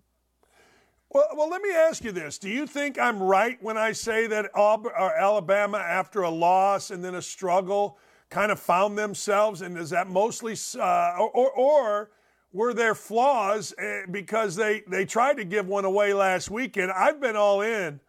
Well, 1.11 1.29
well, 1.37 1.49
let 1.49 1.63
me 1.63 1.71
ask 1.71 2.05
you 2.05 2.13
this: 2.13 2.39
Do 2.39 2.49
you 2.51 2.67
think 2.67 2.99
I'm 2.99 3.23
right 3.23 3.57
when 3.63 3.77
I 3.77 3.93
say 3.93 4.27
that 4.27 4.51
Alabama, 4.57 5.79
after 5.79 6.23
a 6.23 6.31
loss 6.31 6.91
and 6.91 7.05
then 7.05 7.15
a 7.15 7.23
struggle, 7.23 7.99
kind 8.31 8.53
of 8.53 8.61
found 8.61 8.99
themselves, 8.99 9.63
and 9.63 9.79
is 9.79 9.91
that 9.91 10.09
mostly, 10.09 10.57
uh, 10.79 11.17
or, 11.19 11.31
or, 11.31 11.51
or 11.53 12.11
were 12.55 12.73
there 12.73 12.95
flaws 12.95 13.75
eh, 13.77 14.03
because 14.11 14.55
they, 14.55 14.83
they 14.87 15.05
tried 15.05 15.37
to 15.37 15.45
give 15.45 15.67
one 15.67 15.85
away 15.85 16.15
last 16.15 16.51
weekend. 16.51 16.93
I've 16.93 17.21
been 17.21 17.37
all 17.37 17.61
in 17.61 18.01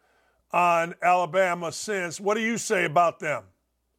on 0.52 0.94
Alabama 1.02 1.72
since. 1.72 2.20
What 2.20 2.36
do 2.36 2.40
you 2.40 2.56
say 2.56 2.84
about 2.84 3.18
them? 3.18 3.42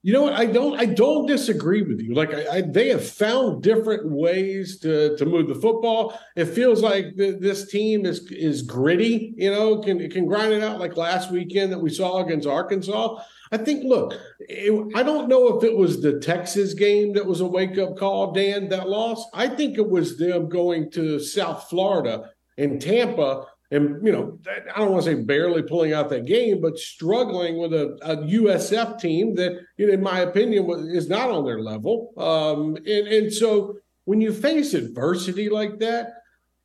You 0.08 0.14
know 0.14 0.22
what? 0.22 0.36
I 0.36 0.46
don't. 0.46 0.80
I 0.80 0.86
don't 0.86 1.26
disagree 1.26 1.82
with 1.82 2.00
you. 2.00 2.14
Like 2.14 2.34
I, 2.34 2.60
I, 2.60 2.62
they 2.62 2.88
have 2.88 3.06
found 3.06 3.62
different 3.62 4.10
ways 4.10 4.80
to 4.80 5.18
to 5.18 5.26
move 5.26 5.50
the 5.50 5.56
football. 5.56 6.18
It 6.38 6.46
feels 6.46 6.82
like 6.82 7.18
th- 7.18 7.42
this 7.42 7.70
team 7.70 8.06
is 8.06 8.26
is 8.32 8.62
gritty. 8.62 9.34
You 9.36 9.52
know, 9.52 9.82
can 9.82 10.10
can 10.10 10.26
grind 10.26 10.54
it 10.54 10.64
out 10.64 10.80
like 10.80 10.96
last 10.96 11.30
weekend 11.30 11.74
that 11.74 11.80
we 11.80 11.90
saw 11.90 12.24
against 12.24 12.48
Arkansas. 12.48 13.22
I 13.52 13.58
think, 13.58 13.84
look, 13.84 14.14
it, 14.40 14.96
I 14.96 15.04
don't 15.04 15.28
know 15.28 15.58
if 15.58 15.66
it 15.66 15.76
was 15.76 16.02
the 16.02 16.22
Texas 16.22 16.74
game 16.74 17.12
that 17.16 17.26
was 17.26 17.42
a 17.42 17.46
wake 17.46 17.78
up 17.78 17.98
call, 17.98 18.32
Dan, 18.32 18.70
that 18.70 18.88
loss. 18.88 19.26
I 19.34 19.50
think 19.50 19.78
it 19.78 19.90
was 19.90 20.18
them 20.18 20.48
going 20.48 20.90
to 20.92 21.20
South 21.20 21.68
Florida 21.70 22.32
and 22.58 22.82
Tampa 22.82 23.46
and, 23.70 24.06
you 24.06 24.12
know, 24.12 24.40
I 24.74 24.80
don't 24.80 24.92
want 24.92 25.04
to 25.04 25.12
say 25.12 25.22
barely 25.22 25.62
pulling 25.62 25.94
out 25.94 26.10
that 26.10 26.26
game, 26.26 26.62
but 26.62 26.78
struggling 26.78 27.58
with 27.58 27.74
a, 27.74 27.98
a 28.02 28.18
USF 28.18 29.00
team 29.00 29.36
that, 29.36 29.60
you 29.78 29.88
know, 29.88 29.94
in 29.94 30.02
my 30.02 30.22
opinion, 30.22 30.70
is 30.94 31.10
not 31.10 31.30
on 31.30 31.46
their 31.46 31.60
level. 31.60 32.14
Um, 32.18 32.78
and, 32.78 33.08
and 33.08 33.34
so 33.34 33.76
when 34.06 34.22
you 34.22 34.32
face 34.32 34.74
adversity 34.74 35.50
like 35.50 35.80
that, 35.80 36.14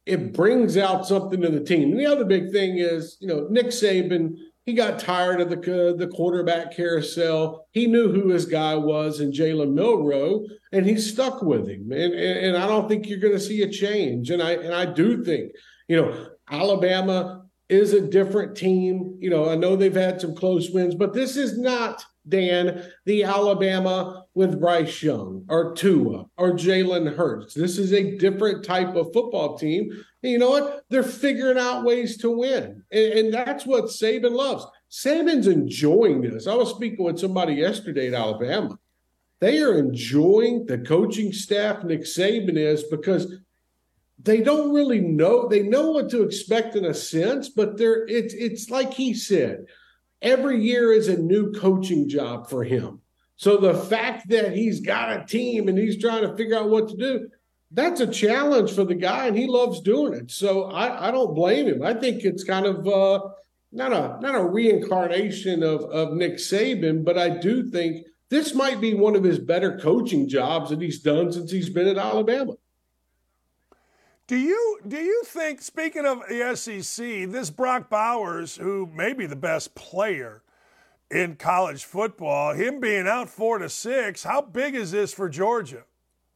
it 0.06 0.32
brings 0.32 0.76
out 0.76 1.06
something 1.06 1.42
in 1.42 1.54
the 1.54 1.64
team. 1.64 1.90
And 1.90 1.98
the 1.98 2.06
other 2.06 2.24
big 2.24 2.52
thing 2.52 2.78
is, 2.78 3.16
you 3.20 3.26
know, 3.26 3.46
Nick 3.50 3.66
Saban 3.66 4.36
he 4.64 4.74
got 4.74 5.00
tired 5.00 5.40
of 5.40 5.50
the 5.50 5.56
uh, 5.56 5.96
the 5.96 6.06
quarterback 6.06 6.74
carousel. 6.74 7.66
He 7.72 7.86
knew 7.86 8.12
who 8.12 8.28
his 8.28 8.46
guy 8.46 8.76
was 8.76 9.20
in 9.20 9.32
Jalen 9.32 9.72
Milroe, 9.72 10.44
and 10.70 10.86
he 10.86 10.98
stuck 10.98 11.42
with 11.42 11.68
him. 11.68 11.90
And, 11.90 12.14
and, 12.14 12.38
and 12.38 12.56
I 12.56 12.68
don't 12.68 12.88
think 12.88 13.08
you're 13.08 13.18
going 13.18 13.32
to 13.32 13.40
see 13.40 13.62
a 13.62 13.68
change. 13.68 14.30
And 14.30 14.40
I 14.40 14.52
and 14.52 14.72
I 14.72 14.86
do 14.86 15.24
think, 15.24 15.50
you 15.88 15.96
know, 15.96 16.28
Alabama 16.50 17.44
is 17.68 17.92
a 17.92 18.00
different 18.00 18.56
team. 18.56 19.16
You 19.20 19.30
know, 19.30 19.48
I 19.48 19.56
know 19.56 19.76
they've 19.76 19.94
had 19.94 20.20
some 20.20 20.34
close 20.34 20.70
wins, 20.70 20.94
but 20.94 21.14
this 21.14 21.36
is 21.36 21.58
not 21.58 22.04
Dan 22.28 22.84
the 23.04 23.24
Alabama 23.24 24.24
with 24.34 24.60
Bryce 24.60 25.02
Young 25.02 25.44
or 25.48 25.74
Tua 25.74 26.26
or 26.36 26.52
Jalen 26.52 27.16
Hurts. 27.16 27.54
This 27.54 27.78
is 27.78 27.92
a 27.92 28.16
different 28.16 28.64
type 28.64 28.94
of 28.94 29.12
football 29.12 29.58
team 29.58 29.90
you 30.22 30.38
know 30.38 30.50
what? 30.50 30.84
They're 30.88 31.02
figuring 31.02 31.58
out 31.58 31.84
ways 31.84 32.16
to 32.18 32.30
win. 32.30 32.82
And, 32.92 33.12
and, 33.12 33.34
that's 33.34 33.66
what 33.66 33.86
Saban 33.86 34.30
loves. 34.30 34.64
Saban's 34.90 35.48
enjoying 35.48 36.22
this. 36.22 36.46
I 36.46 36.54
was 36.54 36.70
speaking 36.70 37.04
with 37.04 37.18
somebody 37.18 37.54
yesterday 37.54 38.08
at 38.08 38.14
Alabama. 38.14 38.78
They 39.40 39.60
are 39.60 39.76
enjoying 39.76 40.66
the 40.66 40.78
coaching 40.78 41.32
staff, 41.32 41.82
Nick 41.82 42.02
Saban 42.02 42.56
is, 42.56 42.84
because 42.84 43.34
they 44.24 44.40
don't 44.40 44.72
really 44.72 45.00
know. 45.00 45.48
They 45.48 45.62
know 45.62 45.90
what 45.90 46.10
to 46.10 46.22
expect 46.22 46.76
in 46.76 46.84
a 46.84 46.94
sense, 46.94 47.48
but 47.48 47.76
they're 47.76 48.06
it's 48.06 48.34
it's 48.34 48.70
like 48.70 48.94
he 48.94 49.14
said, 49.14 49.66
every 50.20 50.62
year 50.62 50.92
is 50.92 51.08
a 51.08 51.16
new 51.16 51.52
coaching 51.52 52.08
job 52.08 52.48
for 52.48 52.62
him. 52.62 53.00
So 53.36 53.56
the 53.56 53.74
fact 53.74 54.28
that 54.28 54.56
he's 54.56 54.80
got 54.80 55.20
a 55.20 55.24
team 55.24 55.68
and 55.68 55.76
he's 55.76 56.00
trying 56.00 56.22
to 56.22 56.36
figure 56.36 56.56
out 56.56 56.70
what 56.70 56.88
to 56.90 56.96
do, 56.96 57.28
that's 57.72 58.00
a 58.00 58.06
challenge 58.06 58.72
for 58.72 58.84
the 58.84 58.94
guy, 58.94 59.26
and 59.26 59.36
he 59.36 59.46
loves 59.46 59.80
doing 59.80 60.12
it. 60.12 60.30
So 60.30 60.64
I, 60.64 61.08
I 61.08 61.10
don't 61.10 61.34
blame 61.34 61.66
him. 61.66 61.82
I 61.82 61.94
think 61.94 62.22
it's 62.22 62.44
kind 62.44 62.66
of 62.66 62.86
uh, 62.86 63.20
not 63.72 63.92
a 63.92 64.18
not 64.20 64.36
a 64.36 64.44
reincarnation 64.44 65.64
of 65.64 65.82
of 65.84 66.12
Nick 66.12 66.34
Saban, 66.34 67.04
but 67.04 67.18
I 67.18 67.30
do 67.30 67.68
think 67.70 68.06
this 68.28 68.54
might 68.54 68.80
be 68.80 68.94
one 68.94 69.16
of 69.16 69.24
his 69.24 69.38
better 69.38 69.78
coaching 69.78 70.28
jobs 70.28 70.70
that 70.70 70.80
he's 70.80 71.00
done 71.00 71.32
since 71.32 71.50
he's 71.50 71.70
been 71.70 71.88
at 71.88 71.98
Alabama. 71.98 72.54
Do 74.26 74.36
you 74.36 74.78
do 74.86 74.98
you 74.98 75.22
think, 75.24 75.62
speaking 75.62 76.06
of 76.06 76.22
the 76.28 76.54
SEC, 76.54 77.30
this 77.30 77.50
Brock 77.50 77.90
Bowers, 77.90 78.56
who 78.56 78.86
may 78.86 79.12
be 79.12 79.26
the 79.26 79.36
best 79.36 79.74
player 79.74 80.42
in 81.10 81.36
college 81.36 81.84
football, 81.84 82.54
him 82.54 82.80
being 82.80 83.06
out 83.06 83.28
four 83.28 83.58
to 83.58 83.68
six, 83.68 84.22
how 84.22 84.40
big 84.40 84.74
is 84.74 84.92
this 84.92 85.12
for 85.12 85.28
Georgia? 85.28 85.84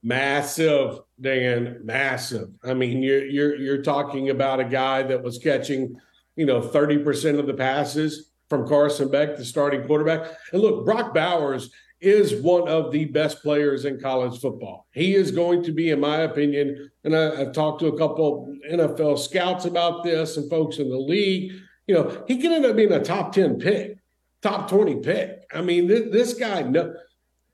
Massive, 0.02 1.00
Dan, 1.20 1.80
massive. 1.84 2.48
I 2.64 2.74
mean, 2.74 3.02
you're 3.02 3.24
you're 3.24 3.56
you're 3.56 3.82
talking 3.82 4.30
about 4.30 4.60
a 4.60 4.64
guy 4.64 5.02
that 5.04 5.22
was 5.22 5.38
catching, 5.38 5.98
you 6.34 6.44
know, 6.44 6.60
30% 6.60 7.38
of 7.38 7.46
the 7.46 7.54
passes 7.54 8.30
from 8.48 8.66
Carson 8.66 9.10
Beck, 9.10 9.36
the 9.36 9.44
starting 9.44 9.86
quarterback. 9.86 10.32
And 10.52 10.60
look, 10.60 10.84
Brock 10.84 11.14
Bowers 11.14 11.70
is 12.00 12.42
one 12.42 12.68
of 12.68 12.92
the 12.92 13.06
best 13.06 13.42
players 13.42 13.84
in 13.84 13.98
college 13.98 14.40
football. 14.40 14.86
He 14.92 15.14
is 15.14 15.30
going 15.30 15.62
to 15.64 15.72
be, 15.72 15.90
in 15.90 16.00
my 16.00 16.18
opinion, 16.18 16.90
and 17.04 17.16
I, 17.16 17.36
have 17.36 17.52
talked 17.52 17.80
to 17.80 17.86
a 17.86 17.98
couple 17.98 18.54
NFL 18.70 19.18
scouts 19.18 19.64
about 19.64 20.04
this 20.04 20.36
and 20.36 20.50
folks 20.50 20.78
in 20.78 20.90
the 20.90 20.98
league. 20.98 21.52
You 21.86 21.94
know, 21.94 22.24
he 22.28 22.38
can 22.38 22.52
end 22.52 22.66
up 22.66 22.76
being 22.76 22.92
a 22.92 23.02
top 23.02 23.32
10 23.32 23.58
pick, 23.58 23.98
top 24.42 24.68
20 24.68 24.96
pick. 24.96 25.44
I 25.54 25.62
mean, 25.62 25.86
this, 25.86 26.10
this 26.12 26.34
guy, 26.34 26.62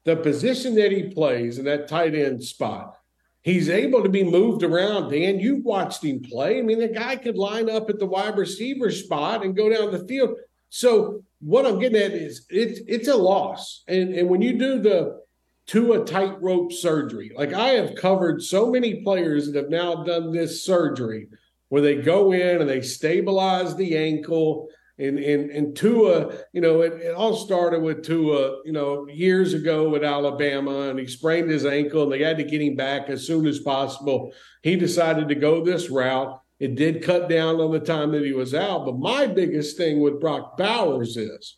the 0.05 0.17
position 0.17 0.75
that 0.75 0.91
he 0.91 1.05
plays 1.05 1.59
in 1.59 1.65
that 1.67 1.87
tight 1.87 2.15
end 2.15 2.43
spot, 2.43 2.97
he's 3.43 3.69
able 3.69 4.03
to 4.03 4.09
be 4.09 4.25
moved 4.25 4.65
around. 4.65 5.11
Dan, 5.11 5.39
you've 5.39 5.65
watched 5.65 6.05
him 6.05 6.21
play. 6.21 6.59
I 6.59 6.63
mean, 6.63 6.81
the 6.81 6.89
guy 6.89 7.15
could 7.17 7.37
line 7.37 7.71
up 7.71 7.89
at 7.91 8.01
the 8.01 8.07
wide 8.07 8.37
receiver 8.37 8.91
spot 8.91 9.45
and 9.45 9.57
go 9.57 9.69
down 9.69 9.93
the 9.93 10.07
field. 10.07 10.37
So 10.69 11.23
what 11.43 11.67
I'm 11.67 11.79
getting 11.79 12.01
at 12.01 12.13
is 12.13 12.47
it's 12.49 12.81
it's 12.87 13.09
a 13.09 13.17
loss. 13.17 13.83
And 13.89 14.15
and 14.15 14.29
when 14.29 14.43
you 14.43 14.59
do 14.59 14.81
the 14.81 15.21
Tua 15.67 16.05
tightrope 16.05 16.73
surgery, 16.73 17.33
like 17.37 17.53
I 17.53 17.71
have 17.71 17.97
covered 17.97 18.43
so 18.43 18.71
many 18.71 19.03
players 19.03 19.47
that 19.47 19.57
have 19.57 19.71
now 19.71 20.05
done 20.05 20.33
this 20.33 20.65
surgery 20.65 21.29
where 21.69 21.83
they 21.83 21.97
go 21.97 22.33
in 22.33 22.61
and 22.61 22.71
they 22.71 22.81
stabilize 22.81 23.75
the 23.77 23.97
ankle. 23.97 24.69
And 24.99 25.19
and 25.19 25.51
and 25.51 25.77
Tua, 25.77 26.33
you 26.53 26.61
know, 26.61 26.83
it, 26.83 26.93
it 27.01 27.15
all 27.15 27.35
started 27.35 27.83
with 27.83 28.05
Tua, 28.05 28.59
you 28.65 28.73
know, 28.73 29.09
years 29.09 29.55
ago 29.55 29.95
at 29.97 30.05
Alabama, 30.05 30.91
and 30.91 30.99
he 30.99 31.07
sprained 31.07 31.51
his 31.51 31.65
ankle, 31.65 32.05
and 32.05 32.13
they 32.13 32.23
had 32.23 32.37
to 32.37 32.45
get 32.45 32.61
him 32.61 32.77
back 32.77 33.09
as 33.09 33.27
soon 33.27 33.47
as 33.47 33.59
possible. 33.59 34.33
He 34.63 34.77
decided 34.77 35.29
to 35.29 35.35
go 35.35 35.65
this 35.65 35.91
route 35.91 36.42
it 36.63 36.77
did 36.77 37.03
cut 37.03 37.29
down 37.29 37.61
on 37.61 37.73
the 37.73 37.81
time 37.81 38.13
that 38.13 38.25
he 38.25 38.33
was 38.33 38.55
out. 38.55 38.85
But 38.85 38.97
my 38.97 39.27
biggest 39.27 39.77
thing 39.77 40.01
with 40.01 40.21
Brock 40.21 40.57
Bowers 40.57 41.17
is 41.17 41.57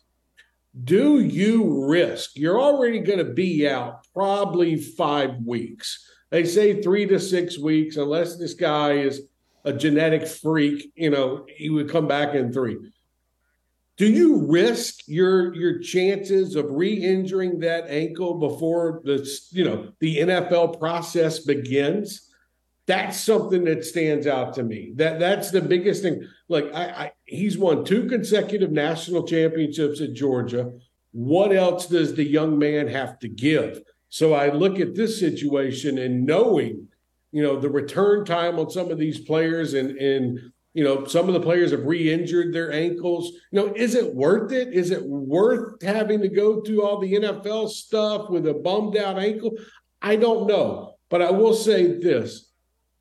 do 0.83 1.19
you 1.19 1.85
risk? 1.85 2.31
You're 2.33 2.59
already 2.59 2.99
going 3.01 3.19
to 3.19 3.33
be 3.33 3.69
out 3.69 3.99
probably 4.15 4.77
five 4.77 5.35
weeks. 5.45 6.09
They 6.31 6.43
say 6.43 6.81
three 6.81 7.05
to 7.05 7.19
six 7.19 7.59
weeks, 7.59 7.97
unless 7.97 8.37
this 8.37 8.55
guy 8.55 8.93
is 8.93 9.21
a 9.63 9.71
genetic 9.71 10.27
freak, 10.27 10.91
you 10.95 11.11
know, 11.11 11.45
he 11.55 11.69
would 11.69 11.91
come 11.91 12.07
back 12.07 12.33
in 12.33 12.51
three. 12.51 12.77
Do 13.97 14.07
you 14.07 14.47
risk 14.47 15.01
your 15.05 15.53
your 15.53 15.79
chances 15.81 16.55
of 16.55 16.65
re-injuring 16.71 17.59
that 17.59 17.87
ankle 17.89 18.39
before 18.39 19.01
the 19.03 19.23
you 19.51 19.65
know 19.65 19.91
the 19.99 20.17
NFL 20.17 20.79
process 20.79 21.39
begins? 21.39 22.24
That's 22.87 23.19
something 23.19 23.63
that 23.65 23.83
stands 23.83 24.27
out 24.27 24.53
to 24.55 24.63
me. 24.63 24.93
That 24.95 25.19
that's 25.19 25.51
the 25.51 25.61
biggest 25.61 26.03
thing. 26.03 26.27
Like 26.47 26.65
I, 26.73 26.83
I, 26.83 27.11
he's 27.25 27.57
won 27.57 27.83
two 27.83 28.07
consecutive 28.07 28.71
national 28.71 29.23
championships 29.23 30.01
at 30.01 30.13
Georgia. 30.13 30.71
What 31.11 31.51
else 31.51 31.87
does 31.87 32.13
the 32.13 32.23
young 32.23 32.59
man 32.59 32.87
have 32.87 33.19
to 33.19 33.27
give? 33.27 33.81
So 34.09 34.33
I 34.33 34.49
look 34.49 34.79
at 34.79 34.95
this 34.95 35.19
situation 35.19 35.97
and 35.97 36.25
knowing, 36.25 36.87
you 37.31 37.41
know, 37.41 37.59
the 37.59 37.69
return 37.69 38.23
time 38.23 38.59
on 38.59 38.69
some 38.69 38.91
of 38.91 38.99
these 38.99 39.19
players 39.19 39.73
and 39.73 39.97
and 39.97 40.39
you 40.75 40.83
know, 40.83 41.05
some 41.05 41.29
of 41.29 41.33
the 41.33 41.39
players 41.39 41.71
have 41.71 41.85
re-injured 41.85 42.53
their 42.53 42.71
ankles. 42.71 43.31
You 43.51 43.61
know, 43.61 43.73
is 43.73 43.95
it 43.95 44.13
worth 44.13 44.51
it? 44.51 44.73
Is 44.73 44.91
it 44.91 45.01
worth 45.05 45.81
having 45.81 46.19
to 46.19 46.27
go 46.27 46.61
through 46.61 46.83
all 46.83 46.99
the 46.99 47.13
NFL 47.13 47.69
stuff 47.69 48.29
with 48.29 48.45
a 48.45 48.53
bummed 48.53 48.97
out 48.97 49.17
ankle? 49.17 49.51
I 50.01 50.17
don't 50.17 50.47
know. 50.47 50.95
But 51.09 51.21
I 51.21 51.31
will 51.31 51.53
say 51.53 51.97
this 51.97 52.44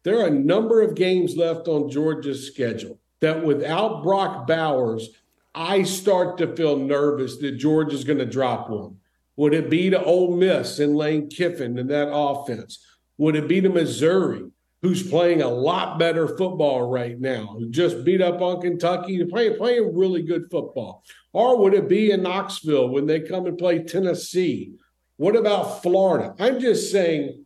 there 0.04 0.20
are 0.20 0.26
a 0.26 0.30
number 0.30 0.82
of 0.82 0.94
games 0.94 1.36
left 1.36 1.66
on 1.66 1.90
Georgia's 1.90 2.46
schedule 2.46 3.00
that 3.20 3.44
without 3.44 4.02
Brock 4.02 4.46
Bowers, 4.46 5.08
I 5.54 5.82
start 5.82 6.38
to 6.38 6.54
feel 6.54 6.76
nervous 6.76 7.38
that 7.38 7.52
Georgia's 7.52 8.04
going 8.04 8.18
to 8.18 8.26
drop 8.26 8.68
one. 8.68 8.98
Would 9.36 9.54
it 9.54 9.70
be 9.70 9.90
to 9.90 10.02
Ole 10.02 10.36
Miss 10.36 10.78
and 10.78 10.94
Lane 10.94 11.28
Kiffin 11.28 11.78
and 11.78 11.90
that 11.90 12.12
offense? 12.12 12.84
Would 13.18 13.34
it 13.34 13.48
be 13.48 13.60
to 13.60 13.68
Missouri, 13.68 14.44
who's 14.82 15.08
playing 15.08 15.42
a 15.42 15.48
lot 15.48 15.98
better 15.98 16.28
football 16.28 16.88
right 16.88 17.18
now, 17.18 17.56
who 17.58 17.70
just 17.70 18.04
beat 18.04 18.20
up 18.20 18.40
on 18.42 18.60
Kentucky, 18.60 19.24
playing 19.24 19.56
playing 19.56 19.96
really 19.96 20.22
good 20.22 20.50
football? 20.50 21.02
Or 21.32 21.58
would 21.58 21.74
it 21.74 21.88
be 21.88 22.10
in 22.10 22.22
Knoxville 22.22 22.90
when 22.90 23.06
they 23.06 23.20
come 23.20 23.46
and 23.46 23.56
play 23.56 23.82
Tennessee? 23.82 24.74
What 25.16 25.36
about 25.36 25.82
Florida? 25.82 26.34
I'm 26.38 26.60
just 26.60 26.92
saying 26.92 27.43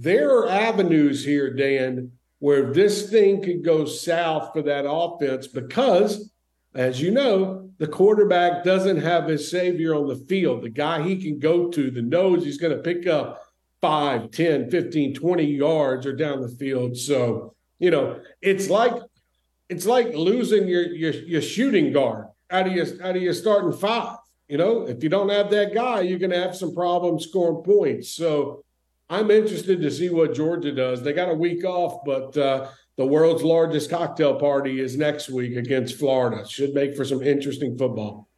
there 0.00 0.30
are 0.30 0.48
avenues 0.48 1.24
here, 1.24 1.52
Dan, 1.52 2.12
where 2.38 2.72
this 2.72 3.10
thing 3.10 3.42
could 3.42 3.62
go 3.62 3.84
south 3.84 4.50
for 4.54 4.62
that 4.62 4.90
offense 4.90 5.46
because, 5.46 6.32
as 6.74 7.02
you 7.02 7.10
know, 7.10 7.68
the 7.76 7.86
quarterback 7.86 8.64
doesn't 8.64 9.02
have 9.02 9.28
his 9.28 9.50
savior 9.50 9.94
on 9.94 10.08
the 10.08 10.16
field, 10.16 10.62
the 10.62 10.70
guy 10.70 11.02
he 11.02 11.22
can 11.22 11.38
go 11.38 11.68
to 11.68 11.90
that 11.90 12.04
knows 12.04 12.44
he's 12.44 12.56
going 12.56 12.74
to 12.74 12.82
pick 12.82 13.06
up 13.06 13.42
5, 13.82 14.30
10, 14.30 14.70
15, 14.70 15.14
20 15.14 15.44
yards 15.44 16.06
or 16.06 16.14
down 16.14 16.40
the 16.40 16.48
field. 16.48 16.96
So, 16.96 17.54
you 17.78 17.90
know, 17.90 18.20
it's 18.40 18.70
like 18.70 18.94
it's 19.68 19.86
like 19.86 20.14
losing 20.14 20.66
your 20.66 20.82
your, 20.94 21.12
your 21.12 21.42
shooting 21.42 21.92
guard 21.92 22.26
out 22.50 22.66
of 22.66 22.72
your 22.72 22.86
out 23.02 23.16
of 23.16 23.22
your 23.22 23.34
starting 23.34 23.72
five. 23.72 24.16
You 24.48 24.56
know, 24.56 24.86
if 24.88 25.02
you 25.02 25.10
don't 25.10 25.28
have 25.28 25.50
that 25.50 25.74
guy, 25.74 26.00
you're 26.00 26.18
going 26.18 26.32
to 26.32 26.40
have 26.40 26.56
some 26.56 26.74
problems 26.74 27.26
scoring 27.26 27.62
points. 27.62 28.10
So 28.10 28.64
I'm 29.10 29.30
interested 29.32 29.82
to 29.82 29.90
see 29.90 30.08
what 30.08 30.34
Georgia 30.34 30.70
does. 30.70 31.02
They 31.02 31.12
got 31.12 31.28
a 31.28 31.34
week 31.34 31.64
off, 31.64 32.04
but 32.04 32.36
uh, 32.36 32.68
the 32.96 33.04
world's 33.04 33.42
largest 33.42 33.90
cocktail 33.90 34.36
party 34.36 34.80
is 34.80 34.96
next 34.96 35.28
week 35.28 35.56
against 35.56 35.98
Florida. 35.98 36.48
Should 36.48 36.74
make 36.74 36.96
for 36.96 37.04
some 37.04 37.20
interesting 37.20 37.76
football. 37.76 38.28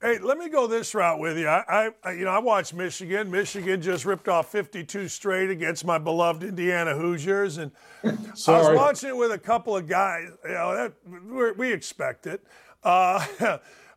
Hey, 0.00 0.18
let 0.20 0.38
me 0.38 0.48
go 0.48 0.68
this 0.68 0.94
route 0.94 1.18
with 1.18 1.36
you. 1.36 1.48
I, 1.48 1.90
I, 2.04 2.12
you 2.12 2.24
know, 2.24 2.30
I 2.30 2.38
watched 2.38 2.72
Michigan. 2.72 3.32
Michigan 3.32 3.82
just 3.82 4.04
ripped 4.04 4.28
off 4.28 4.52
52 4.52 5.08
straight 5.08 5.50
against 5.50 5.84
my 5.84 5.98
beloved 5.98 6.44
Indiana 6.44 6.94
Hoosiers, 6.94 7.58
and 7.58 7.72
I 8.04 8.10
was 8.46 8.76
watching 8.76 9.08
it 9.08 9.16
with 9.16 9.32
a 9.32 9.38
couple 9.38 9.76
of 9.76 9.88
guys. 9.88 10.28
You 10.44 10.52
know, 10.52 10.92
that, 11.04 11.58
we 11.58 11.72
expect 11.72 12.28
it. 12.28 12.44
Uh, 12.84 13.26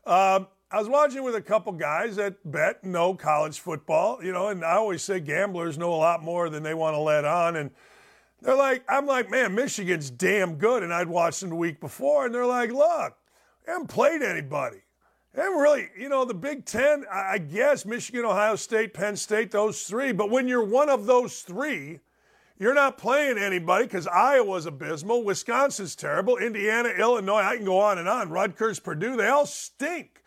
uh, 0.04 0.40
I 0.74 0.80
was 0.80 0.88
watching 0.88 1.24
with 1.24 1.36
a 1.36 1.42
couple 1.42 1.74
guys 1.74 2.16
that 2.16 2.50
bet 2.50 2.86
no 2.86 3.14
college 3.14 3.60
football, 3.60 4.24
you 4.24 4.32
know, 4.32 4.48
and 4.48 4.64
I 4.64 4.76
always 4.76 5.02
say 5.02 5.20
gamblers 5.20 5.78
know 5.78 5.94
a 5.94 5.96
lot 5.96 6.24
more 6.24 6.50
than 6.50 6.64
they 6.64 6.74
want 6.74 6.96
to 6.96 7.00
let 7.00 7.26
on. 7.26 7.58
And 7.58 7.72
they're 8.42 8.56
like, 8.56 8.86
I'm 8.88 9.06
like, 9.06 9.30
man, 9.30 9.54
Michigan's 9.54 10.10
damn 10.10 10.56
good. 10.56 10.82
And 10.82 10.94
I'd 10.94 11.10
watched 11.10 11.42
them 11.42 11.50
the 11.50 11.58
week 11.58 11.82
before, 11.82 12.26
and 12.26 12.34
they're 12.34 12.46
like, 12.46 12.72
look, 12.72 13.18
they 13.66 13.74
haven't 13.74 13.90
played 13.90 14.22
anybody. 14.22 14.78
They 15.34 15.42
haven't 15.42 15.60
really, 15.60 15.90
you 15.98 16.08
know, 16.08 16.24
the 16.24 16.34
Big 16.34 16.64
Ten, 16.64 17.04
I 17.12 17.38
guess 17.38 17.86
Michigan, 17.86 18.24
Ohio 18.24 18.56
State, 18.56 18.94
Penn 18.94 19.18
State, 19.18 19.52
those 19.52 19.84
three. 19.84 20.14
But 20.14 20.30
when 20.30 20.48
you're 20.48 20.64
one 20.64 20.90
of 20.90 21.06
those 21.06 21.42
three, 21.42 22.00
you're 22.58 22.74
not 22.74 22.98
playing 22.98 23.38
anybody 23.38 23.86
because 23.86 24.08
Iowa's 24.08 24.68
abysmal, 24.68 25.24
Wisconsin's 25.24 25.98
terrible, 25.98 26.38
Indiana, 26.38 26.90
Illinois, 26.90 27.42
I 27.42 27.58
can 27.58 27.66
go 27.66 27.80
on 27.80 27.98
and 27.98 28.08
on, 28.08 28.30
Rutgers, 28.30 28.80
Purdue, 28.80 29.18
they 29.18 29.28
all 29.28 29.46
stink. 29.46 30.21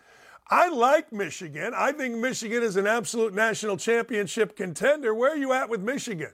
I 0.48 0.68
like 0.68 1.12
Michigan. 1.12 1.72
I 1.74 1.92
think 1.92 2.16
Michigan 2.16 2.62
is 2.62 2.76
an 2.76 2.86
absolute 2.86 3.34
national 3.34 3.76
championship 3.76 4.56
contender. 4.56 5.14
Where 5.14 5.32
are 5.32 5.36
you 5.36 5.52
at 5.52 5.70
with 5.70 5.80
Michigan? 5.80 6.32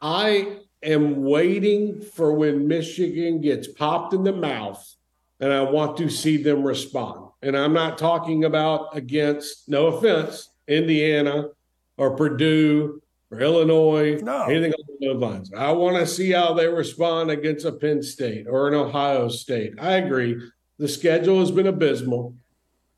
I 0.00 0.58
am 0.82 1.24
waiting 1.24 2.00
for 2.00 2.32
when 2.32 2.68
Michigan 2.68 3.40
gets 3.40 3.68
popped 3.68 4.14
in 4.14 4.22
the 4.22 4.32
mouth, 4.32 4.94
and 5.40 5.52
I 5.52 5.62
want 5.62 5.96
to 5.98 6.08
see 6.08 6.42
them 6.42 6.62
respond. 6.62 7.30
And 7.42 7.56
I'm 7.56 7.72
not 7.72 7.98
talking 7.98 8.44
about 8.44 8.96
against, 8.96 9.68
no 9.68 9.88
offense, 9.88 10.50
Indiana 10.68 11.48
or 11.96 12.16
Purdue 12.16 13.02
or 13.30 13.40
Illinois, 13.40 14.20
no. 14.22 14.44
anything 14.44 14.72
along 14.72 14.98
those 15.00 15.20
lines. 15.20 15.52
I 15.52 15.72
want 15.72 15.96
to 15.96 16.06
see 16.06 16.30
how 16.30 16.54
they 16.54 16.68
respond 16.68 17.30
against 17.30 17.66
a 17.66 17.72
Penn 17.72 18.02
State 18.02 18.46
or 18.48 18.68
an 18.68 18.74
Ohio 18.74 19.28
State. 19.28 19.74
I 19.78 19.94
agree. 19.94 20.40
The 20.78 20.88
schedule 20.88 21.40
has 21.40 21.50
been 21.50 21.66
abysmal 21.66 22.34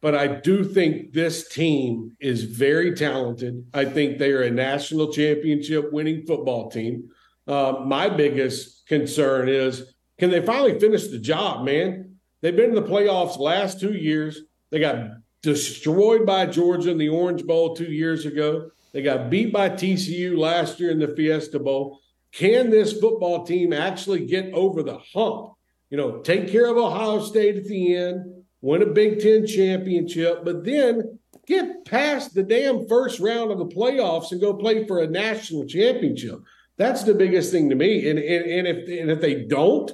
but 0.02 0.16
I 0.16 0.26
do 0.26 0.64
think 0.64 1.12
this 1.12 1.48
team 1.48 2.16
is 2.20 2.42
very 2.42 2.92
talented. 2.92 3.64
I 3.72 3.84
think 3.84 4.18
they 4.18 4.32
are 4.32 4.42
a 4.42 4.50
national 4.50 5.12
championship 5.12 5.92
winning 5.92 6.26
football 6.26 6.70
team. 6.70 7.08
Uh, 7.46 7.76
my 7.86 8.08
biggest 8.08 8.86
concern 8.88 9.48
is 9.48 9.94
can 10.18 10.30
they 10.30 10.44
finally 10.44 10.78
finish 10.78 11.06
the 11.08 11.18
job, 11.18 11.64
man? 11.64 12.16
They've 12.40 12.54
been 12.54 12.70
in 12.70 12.74
the 12.74 12.82
playoffs 12.82 13.38
last 13.38 13.80
two 13.80 13.94
years. 13.94 14.40
They 14.70 14.80
got 14.80 15.08
destroyed 15.40 16.26
by 16.26 16.46
Georgia 16.46 16.90
in 16.90 16.98
the 16.98 17.08
Orange 17.08 17.44
Bowl 17.44 17.74
two 17.74 17.90
years 17.90 18.26
ago. 18.26 18.70
They 18.92 19.02
got 19.02 19.30
beat 19.30 19.52
by 19.52 19.70
TCU 19.70 20.36
last 20.36 20.80
year 20.80 20.90
in 20.90 20.98
the 20.98 21.14
Fiesta 21.14 21.60
Bowl. 21.60 22.00
Can 22.32 22.70
this 22.70 22.92
football 22.98 23.44
team 23.44 23.72
actually 23.72 24.26
get 24.26 24.52
over 24.52 24.82
the 24.82 24.98
hump? 25.14 25.52
You 25.90 25.96
know, 25.96 26.18
take 26.18 26.50
care 26.50 26.66
of 26.66 26.76
Ohio 26.76 27.20
State 27.20 27.56
at 27.56 27.64
the 27.64 27.94
end 27.94 28.41
win 28.62 28.82
a 28.82 28.86
Big 28.86 29.20
Ten 29.20 29.46
championship, 29.46 30.44
but 30.44 30.64
then 30.64 31.18
get 31.46 31.84
past 31.84 32.34
the 32.34 32.42
damn 32.42 32.88
first 32.88 33.20
round 33.20 33.50
of 33.50 33.58
the 33.58 33.66
playoffs 33.66 34.32
and 34.32 34.40
go 34.40 34.54
play 34.54 34.86
for 34.86 35.00
a 35.00 35.06
national 35.06 35.66
championship. 35.66 36.38
That's 36.78 37.02
the 37.02 37.14
biggest 37.14 37.52
thing 37.52 37.68
to 37.68 37.76
me. 37.76 38.08
And 38.08 38.18
and, 38.18 38.44
and 38.46 38.66
if 38.66 39.00
and 39.00 39.10
if 39.10 39.20
they 39.20 39.44
don't, 39.44 39.92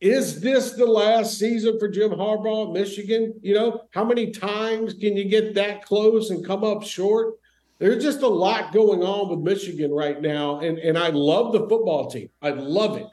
is 0.00 0.40
this 0.40 0.72
the 0.72 0.86
last 0.86 1.38
season 1.38 1.78
for 1.78 1.88
Jim 1.88 2.10
Harbaugh 2.10 2.68
at 2.68 2.72
Michigan? 2.72 3.34
You 3.42 3.54
know, 3.54 3.82
how 3.90 4.04
many 4.04 4.30
times 4.30 4.94
can 4.94 5.16
you 5.16 5.24
get 5.24 5.54
that 5.54 5.84
close 5.84 6.30
and 6.30 6.46
come 6.46 6.64
up 6.64 6.84
short? 6.84 7.34
There's 7.78 8.02
just 8.02 8.22
a 8.22 8.28
lot 8.28 8.72
going 8.72 9.02
on 9.02 9.30
with 9.30 9.40
Michigan 9.40 9.90
right 9.90 10.20
now. 10.20 10.60
And, 10.60 10.78
and 10.78 10.98
I 10.98 11.08
love 11.08 11.52
the 11.52 11.60
football 11.60 12.10
team. 12.10 12.28
I 12.42 12.50
love 12.50 12.98
it. 12.98 13.06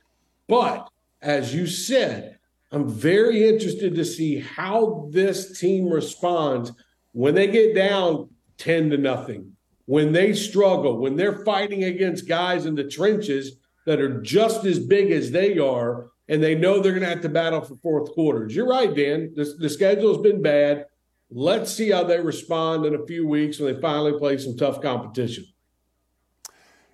But 0.48 0.90
as 1.22 1.56
you 1.56 1.68
said, 1.68 2.37
I'm 2.72 2.90
very 2.90 3.48
interested 3.48 3.96
to 3.96 4.04
see 4.04 4.40
how 4.40 5.10
this 5.12 5.60
team 5.60 5.90
responds 5.90 6.72
when 7.14 7.34
they 7.34 7.48
get 7.48 7.74
down 7.74 8.30
10 8.58 8.90
to 8.90 8.98
nothing, 8.98 9.54
when 9.86 10.12
they 10.12 10.34
struggle, 10.34 10.98
when 10.98 11.16
they're 11.16 11.46
fighting 11.46 11.86
against 11.86 12.28
guys 12.28 12.66
in 12.66 12.76
the 12.76 12.84
trenches 12.84 13.58
that 13.86 14.02
are 14.02 14.22
just 14.22 14.66
as 14.66 14.80
big 14.80 15.12
as 15.12 15.32
they 15.32 15.58
are, 15.58 16.08
and 16.28 16.44
they 16.44 16.56
know 16.56 16.80
they're 16.80 16.92
going 16.92 17.04
to 17.04 17.10
have 17.10 17.22
to 17.22 17.30
battle 17.30 17.62
for 17.62 17.78
fourth 17.78 18.12
quarters. 18.12 18.54
You're 18.54 18.68
right, 18.68 18.94
Dan. 18.94 19.32
The, 19.34 19.56
the 19.60 19.70
schedule's 19.70 20.22
been 20.22 20.42
bad. 20.42 20.86
Let's 21.30 21.74
see 21.74 21.92
how 21.92 22.04
they 22.04 22.20
respond 22.20 22.86
in 22.86 22.96
a 22.96 23.06
few 23.06 23.26
weeks 23.26 23.60
when 23.60 23.74
they 23.74 23.82
finally 23.82 24.18
play 24.18 24.38
some 24.38 24.58
tough 24.58 24.82
competition. 24.82 25.46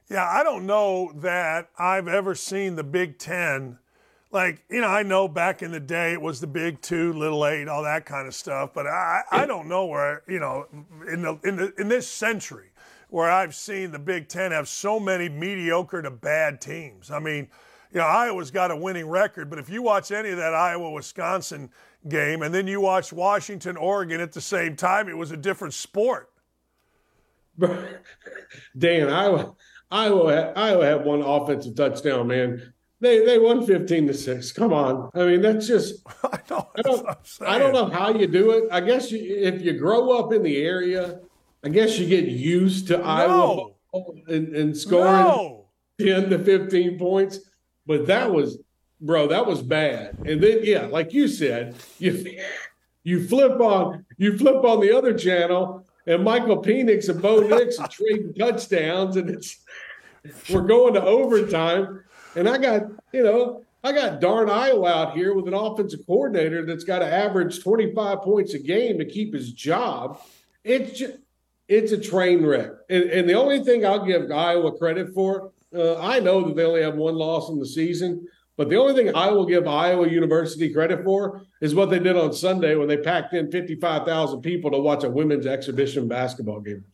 Yeah, 0.10 0.28
I 0.30 0.44
don't 0.44 0.68
know 0.68 1.12
that 1.16 1.70
I've 1.80 2.08
ever 2.08 2.36
seen 2.36 2.76
the 2.76 2.84
Big 2.84 3.18
Ten. 3.18 3.80
Like, 4.34 4.64
you 4.68 4.81
know, 4.81 4.88
I 4.88 5.03
know 5.03 5.27
back 5.27 5.61
in 5.61 5.72
the 5.72 5.80
day 5.80 6.11
it 6.11 6.22
was 6.22 6.41
the 6.41 6.47
Big 6.47 6.81
Two, 6.81 7.14
Little 7.14 7.45
Eight, 7.45 7.68
all 7.68 7.84
that 7.84 8.07
kind 8.07 8.27
of 8.27 8.34
stuff, 8.34 8.72
but 8.73 8.88
I, 8.88 9.22
I 9.31 9.45
don't 9.45 9.69
know 9.69 9.85
where, 9.85 10.23
you 10.27 10.39
know, 10.39 10.65
in 11.07 11.22
the 11.22 11.39
in 11.43 11.55
the 11.55 11.73
in 11.77 11.88
this 11.88 12.07
century 12.07 12.72
where 13.10 13.30
I've 13.30 13.53
seen 13.53 13.91
the 13.91 13.99
Big 13.99 14.27
Ten 14.27 14.51
have 14.51 14.68
so 14.68 14.99
many 14.99 15.30
mediocre 15.30 16.01
to 16.01 16.10
bad 16.10 16.60
teams. 16.60 17.11
I 17.11 17.19
mean, 17.19 17.47
you 17.91 17.99
know, 17.99 18.07
Iowa's 18.07 18.49
got 18.49 18.72
a 18.72 18.76
winning 18.76 19.07
record, 19.07 19.51
but 19.51 19.60
if 19.60 19.69
you 19.69 19.84
watch 19.84 20.11
any 20.11 20.30
of 20.30 20.38
that 20.38 20.55
Iowa 20.55 20.89
Wisconsin 20.89 21.69
game 22.10 22.41
and 22.41 22.51
then 22.51 22.65
you 22.65 22.81
watch 22.81 23.14
Washington 23.14 23.77
Oregon 23.77 24.19
at 24.19 24.31
the 24.31 24.41
same 24.41 24.76
time, 24.76 25.07
it 25.07 25.15
was 25.15 25.30
a 25.30 25.38
different 25.38 25.76
sport. 25.76 26.31
Dan, 27.60 29.10
Iowa, 29.11 29.53
Iowa, 29.91 30.53
Iowa 30.55 30.85
had 30.85 31.05
one 31.05 31.22
offensive 31.22 31.76
touchdown, 31.76 32.26
man. 32.26 32.73
They 33.04 33.26
they 33.26 33.38
won 33.38 33.66
fifteen 33.66 34.08
to 34.08 34.14
six. 34.14 34.54
Come 34.54 34.72
on, 34.72 35.10
I 35.14 35.26
mean 35.26 35.42
that's 35.42 35.68
just 35.68 35.96
I, 36.24 36.40
know, 36.50 36.70
I 36.78 36.82
don't 36.82 37.08
I 37.42 37.60
don't 37.60 37.74
know 37.74 37.90
how 37.90 38.14
you 38.18 38.28
do 38.28 38.52
it. 38.52 38.70
I 38.72 38.80
guess 38.80 39.12
you, 39.12 39.20
if 39.20 39.62
you 39.62 39.74
grow 39.74 40.18
up 40.18 40.32
in 40.32 40.42
the 40.42 40.56
area, 40.64 41.20
I 41.66 41.68
guess 41.68 42.00
you 42.00 42.08
get 42.08 42.30
used 42.30 42.88
to 42.88 43.00
no. 43.00 43.04
Iowa 43.04 44.04
and, 44.30 44.56
and 44.56 44.78
scoring 44.78 45.12
no. 45.12 45.66
ten 46.00 46.30
to 46.30 46.40
fifteen 46.40 46.98
points. 46.98 47.40
But 47.86 48.08
that 48.08 48.32
was, 48.32 48.60
bro, 49.02 49.28
that 49.28 49.46
was 49.46 49.62
bad. 49.62 50.20
And 50.26 50.42
then, 50.42 50.60
yeah, 50.64 50.86
like 50.86 51.12
you 51.12 51.28
said, 51.28 51.76
you 52.00 52.40
you 53.04 53.28
flip 53.28 53.60
on 53.60 54.06
you 54.18 54.38
flip 54.38 54.64
on 54.64 54.80
the 54.80 54.98
other 54.98 55.14
channel, 55.14 55.86
and 56.08 56.24
Michael 56.24 56.64
Penix 56.64 57.10
and 57.10 57.22
Bo 57.22 57.42
Nix 57.50 57.80
are 57.80 57.90
trading 57.90 58.34
touchdowns, 58.34 59.18
and 59.18 59.30
it's 59.30 59.60
we're 60.50 60.62
going 60.62 60.94
to 60.94 61.04
overtime. 61.04 62.06
And 62.35 62.49
I 62.49 62.57
got, 62.57 62.84
you 63.11 63.23
know, 63.23 63.64
I 63.84 63.91
got 63.91 64.22
darn 64.22 64.49
Iowa 64.49 64.89
out 64.89 65.15
here 65.15 65.34
with 65.34 65.47
an 65.47 65.53
offensive 65.53 66.05
coordinator 66.07 66.65
that's 66.65 66.84
got 66.84 66.99
to 66.99 67.05
average 67.05 67.61
25 67.61 68.22
points 68.22 68.53
a 68.53 68.60
game 68.60 68.97
to 68.99 69.05
keep 69.05 69.34
his 69.34 69.51
job. 69.51 70.22
It's 70.64 70.97
just, 70.97 71.18
it's 71.68 71.91
a 71.91 71.97
train 71.99 72.45
wreck. 72.45 72.72
And, 72.89 73.03
and 73.03 73.30
the 73.30 73.34
only 73.34 73.64
thing 73.64 73.85
I'll 73.85 74.05
give 74.05 74.31
Iowa 74.31 74.77
credit 74.77 75.14
for 75.14 75.51
uh, 75.76 75.99
I 75.99 76.19
know 76.19 76.47
that 76.47 76.55
they 76.55 76.64
only 76.64 76.84
have 76.84 76.95
one 76.95 77.15
loss 77.15 77.49
in 77.49 77.60
the 77.60 77.65
season, 77.65 78.27
but 78.57 78.69
the 78.69 78.77
only 78.77 78.93
thing 78.93 79.15
I 79.15 79.31
will 79.31 79.45
give 79.45 79.68
Iowa 79.68 80.07
University 80.07 80.72
credit 80.72 81.03
for 81.03 81.41
is 81.61 81.73
what 81.73 81.89
they 81.89 81.99
did 81.99 82.15
on 82.15 82.34
Sunday 82.34 82.76
when 82.76 82.88
they 82.88 82.97
packed 82.97 83.34
in 83.34 83.49
55,000 83.49 84.41
people 84.41 84.69
to 84.72 84.77
watch 84.77 85.03
a 85.03 85.10
women's 85.10 85.47
exhibition 85.47 86.07
basketball 86.07 86.60
game. 86.60 86.85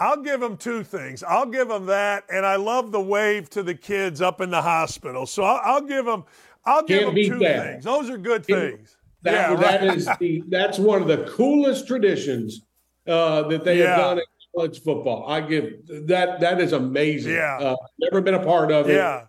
I'll 0.00 0.22
give 0.22 0.40
them 0.40 0.56
two 0.56 0.82
things. 0.82 1.22
I'll 1.22 1.46
give 1.46 1.68
them 1.68 1.84
that, 1.86 2.24
and 2.32 2.46
I 2.46 2.56
love 2.56 2.90
the 2.90 3.00
wave 3.00 3.50
to 3.50 3.62
the 3.62 3.74
kids 3.74 4.22
up 4.22 4.40
in 4.40 4.50
the 4.50 4.62
hospital. 4.62 5.26
So 5.26 5.44
I'll, 5.44 5.60
I'll 5.62 5.80
give 5.82 6.06
them. 6.06 6.24
I'll 6.64 6.82
Can't 6.82 7.14
give 7.14 7.28
them 7.30 7.38
two 7.38 7.44
that. 7.44 7.64
things. 7.64 7.84
Those 7.84 8.08
are 8.08 8.16
good 8.16 8.44
things. 8.46 8.96
That, 9.22 9.50
yeah, 9.50 9.56
that 9.56 9.80
right. 9.82 9.96
is 9.96 10.08
the 10.18 10.42
that's 10.48 10.78
one 10.78 11.02
of 11.02 11.08
the 11.08 11.30
coolest 11.30 11.86
traditions 11.86 12.62
uh, 13.06 13.42
that 13.48 13.64
they 13.64 13.78
yeah. 13.78 13.88
have 13.88 13.96
done 13.98 14.18
in 14.18 14.24
college 14.56 14.82
football. 14.82 15.28
I 15.28 15.42
give 15.42 15.86
that 16.06 16.40
that 16.40 16.62
is 16.62 16.72
amazing. 16.72 17.34
Yeah, 17.34 17.58
uh, 17.58 17.76
never 17.98 18.22
been 18.22 18.34
a 18.34 18.42
part 18.44 18.72
of 18.72 18.88
it. 18.88 18.94
Yeah, 18.94 19.26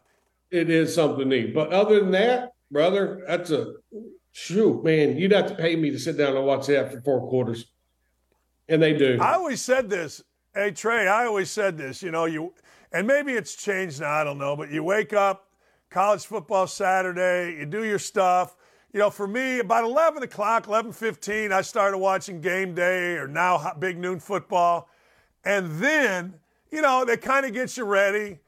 it 0.49 0.69
is 0.69 0.95
something 0.95 1.27
neat. 1.27 1.53
But 1.53 1.73
other 1.73 1.99
than 1.99 2.11
that, 2.11 2.53
brother, 2.71 3.25
that's 3.27 3.51
a 3.51 3.73
shoot, 4.31 4.81
man. 4.85 5.17
You'd 5.17 5.33
have 5.33 5.47
to 5.47 5.55
pay 5.55 5.75
me 5.75 5.91
to 5.91 5.99
sit 5.99 6.17
down 6.17 6.37
and 6.37 6.45
watch 6.45 6.67
that 6.67 6.93
for 6.93 7.01
four 7.01 7.27
quarters, 7.27 7.65
and 8.69 8.81
they 8.81 8.93
do. 8.93 9.17
I 9.19 9.33
always 9.33 9.61
said 9.61 9.89
this. 9.89 10.23
Hey 10.53 10.71
Trey, 10.71 11.07
I 11.07 11.25
always 11.25 11.49
said 11.49 11.77
this. 11.77 12.03
You 12.03 12.11
know, 12.11 12.25
you 12.25 12.53
and 12.91 13.07
maybe 13.07 13.33
it's 13.33 13.55
changed 13.55 14.01
now. 14.01 14.11
I 14.11 14.23
don't 14.23 14.37
know, 14.37 14.55
but 14.55 14.69
you 14.69 14.83
wake 14.83 15.13
up, 15.13 15.47
college 15.89 16.25
football 16.25 16.67
Saturday, 16.67 17.57
you 17.57 17.65
do 17.65 17.83
your 17.83 17.99
stuff 17.99 18.55
you 18.93 18.99
know, 18.99 19.09
for 19.09 19.27
me, 19.27 19.59
about 19.59 19.85
11 19.85 20.21
o'clock, 20.23 20.67
11.15, 20.67 21.53
I 21.53 21.61
started 21.61 21.97
watching 21.97 22.41
Game 22.41 22.75
Day 22.75 23.13
or 23.13 23.27
now 23.27 23.73
Big 23.79 23.97
Noon 23.97 24.19
Football. 24.19 24.89
And 25.45 25.81
then, 25.81 26.33
you 26.71 26.81
know, 26.81 27.05
they 27.05 27.15
kind 27.15 27.45
of 27.45 27.53
get 27.53 27.77
you 27.77 27.85
ready. 27.85 28.39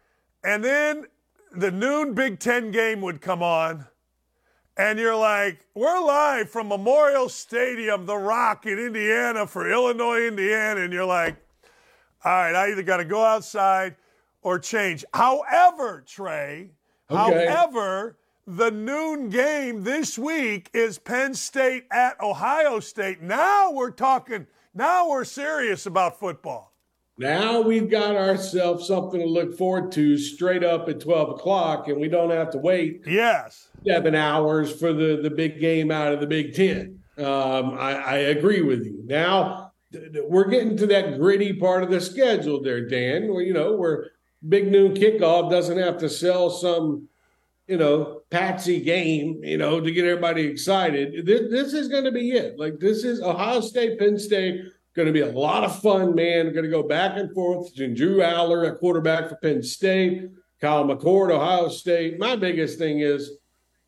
And 0.43 0.63
then 0.63 1.05
the 1.55 1.71
noon 1.71 2.13
Big 2.13 2.39
Ten 2.39 2.71
game 2.71 2.99
would 3.01 3.21
come 3.21 3.41
on. 3.41 3.87
And 4.75 4.99
you're 4.99 5.15
like, 5.15 5.65
we're 5.75 6.03
live 6.03 6.49
from 6.49 6.67
Memorial 6.67 7.29
Stadium, 7.29 8.05
The 8.05 8.17
Rock 8.17 8.65
in 8.65 8.79
Indiana 8.79 9.47
for 9.47 9.71
Illinois, 9.71 10.27
Indiana. 10.27 10.81
And 10.81 10.91
you're 10.91 11.05
like, 11.05 11.37
all 12.25 12.31
right, 12.31 12.55
I 12.55 12.71
either 12.71 12.83
got 12.83 12.97
to 12.97 13.05
go 13.05 13.23
outside 13.23 13.95
or 14.41 14.59
change. 14.59 15.03
However, 15.13 16.03
Trey, 16.05 16.71
okay. 17.09 17.47
however, 17.47 18.17
the 18.45 18.71
noon 18.71 19.29
game 19.29 19.83
this 19.83 20.17
week 20.17 20.69
is 20.73 20.99
Penn 20.99 21.33
State 21.33 21.85
at 21.91 22.19
Ohio 22.21 22.79
State. 22.79 23.21
Now 23.21 23.71
we're 23.71 23.91
talking, 23.91 24.47
now 24.73 25.09
we're 25.09 25.25
serious 25.25 25.85
about 25.85 26.19
football. 26.19 26.73
Now 27.17 27.61
we've 27.61 27.89
got 27.89 28.15
ourselves 28.15 28.87
something 28.87 29.19
to 29.19 29.27
look 29.27 29.55
forward 29.55 29.91
to 29.93 30.17
straight 30.17 30.63
up 30.63 30.89
at 30.89 30.99
12 30.99 31.29
o'clock, 31.31 31.87
and 31.87 32.01
we 32.01 32.07
don't 32.07 32.31
have 32.31 32.49
to 32.51 32.57
wait 32.57 33.01
yes 33.05 33.69
seven 33.85 34.15
hours 34.15 34.71
for 34.71 34.93
the, 34.93 35.19
the 35.21 35.29
big 35.29 35.59
game 35.59 35.91
out 35.91 36.13
of 36.13 36.19
the 36.19 36.27
Big 36.27 36.55
Ten. 36.55 36.99
Um, 37.17 37.75
I, 37.77 37.93
I 37.95 38.15
agree 38.17 38.61
with 38.61 38.85
you. 38.85 39.03
Now 39.05 39.72
we're 40.27 40.49
getting 40.49 40.77
to 40.77 40.87
that 40.87 41.17
gritty 41.17 41.53
part 41.53 41.83
of 41.83 41.89
the 41.89 42.01
schedule 42.01 42.61
there, 42.61 42.87
Dan, 42.87 43.33
where, 43.33 43.43
you 43.43 43.53
know, 43.53 43.73
where 43.73 44.11
big 44.47 44.71
noon 44.71 44.93
kickoff 44.93 45.49
doesn't 45.49 45.77
have 45.77 45.97
to 45.99 46.09
sell 46.09 46.49
some, 46.49 47.07
you 47.67 47.77
know, 47.77 48.21
patsy 48.29 48.81
game, 48.81 49.39
you 49.43 49.57
know, 49.57 49.79
to 49.79 49.91
get 49.91 50.05
everybody 50.05 50.43
excited. 50.43 51.25
This, 51.25 51.49
this 51.49 51.73
is 51.73 51.87
going 51.87 52.03
to 52.03 52.11
be 52.11 52.31
it. 52.31 52.59
Like, 52.59 52.79
this 52.79 53.03
is 53.03 53.21
Ohio 53.21 53.61
State, 53.61 53.99
Penn 53.99 54.17
State 54.19 54.61
Going 54.95 55.07
to 55.07 55.11
be 55.11 55.21
a 55.21 55.31
lot 55.31 55.63
of 55.63 55.81
fun, 55.81 56.13
man. 56.13 56.53
Going 56.53 56.65
to 56.65 56.69
go 56.69 56.83
back 56.83 57.17
and 57.17 57.33
forth 57.33 57.73
Drew 57.75 58.17
Allar, 58.17 58.67
a 58.67 58.75
quarterback 58.75 59.27
for 59.27 59.37
Penn 59.37 59.63
State, 59.63 60.29
Kyle 60.61 60.85
McCord, 60.85 61.31
Ohio 61.31 61.67
State. 61.67 62.19
My 62.19 62.35
biggest 62.35 62.77
thing 62.77 62.99
is 62.99 63.39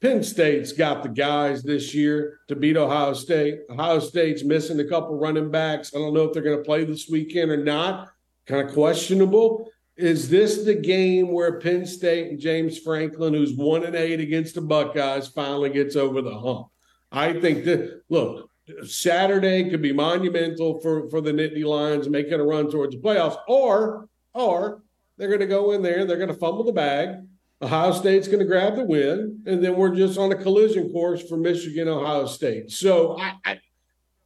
Penn 0.05 0.21
State's 0.21 0.71
got 0.71 1.01
the 1.01 1.09
guys 1.09 1.63
this 1.63 1.95
year 1.95 2.37
to 2.47 2.55
beat 2.55 2.77
Ohio 2.77 3.13
State. 3.13 3.61
Ohio 3.71 3.97
State's 3.97 4.43
missing 4.43 4.79
a 4.79 4.87
couple 4.87 5.17
running 5.17 5.49
backs. 5.49 5.95
I 5.95 5.97
don't 5.97 6.13
know 6.13 6.25
if 6.25 6.33
they're 6.33 6.43
going 6.43 6.59
to 6.59 6.63
play 6.63 6.85
this 6.85 7.09
weekend 7.09 7.49
or 7.49 7.57
not. 7.57 8.09
Kind 8.45 8.67
of 8.67 8.75
questionable. 8.75 9.67
Is 9.97 10.29
this 10.29 10.63
the 10.63 10.75
game 10.75 11.31
where 11.31 11.59
Penn 11.59 11.87
State 11.87 12.29
and 12.29 12.39
James 12.39 12.77
Franklin, 12.77 13.33
who's 13.33 13.55
one 13.55 13.83
and 13.83 13.95
eight 13.95 14.19
against 14.19 14.53
the 14.53 14.61
Buckeyes, 14.61 15.27
finally 15.29 15.71
gets 15.71 15.95
over 15.95 16.21
the 16.21 16.37
hump? 16.37 16.67
I 17.11 17.33
think 17.39 17.65
that 17.65 18.03
look, 18.07 18.51
Saturday 18.85 19.71
could 19.71 19.81
be 19.81 19.91
monumental 19.91 20.81
for 20.81 21.09
for 21.09 21.19
the 21.19 21.31
Nittany 21.31 21.65
Lions 21.65 22.07
making 22.09 22.39
a 22.39 22.43
run 22.43 22.69
towards 22.69 22.95
the 22.95 23.01
playoffs, 23.01 23.39
or 23.47 24.07
or 24.35 24.83
they're 25.17 25.29
going 25.29 25.39
to 25.39 25.47
go 25.47 25.71
in 25.71 25.81
there, 25.81 26.05
they're 26.05 26.17
going 26.17 26.29
to 26.29 26.35
fumble 26.35 26.63
the 26.63 26.73
bag. 26.73 27.25
Ohio 27.61 27.91
State's 27.93 28.27
going 28.27 28.39
to 28.39 28.45
grab 28.45 28.75
the 28.75 28.83
win, 28.83 29.41
and 29.45 29.63
then 29.63 29.75
we're 29.75 29.95
just 29.95 30.17
on 30.17 30.31
a 30.31 30.35
collision 30.35 30.91
course 30.91 31.27
for 31.27 31.37
Michigan, 31.37 31.87
Ohio 31.87 32.25
State. 32.25 32.69
So 32.71 33.17
I, 33.19 33.33
I, 33.45 33.59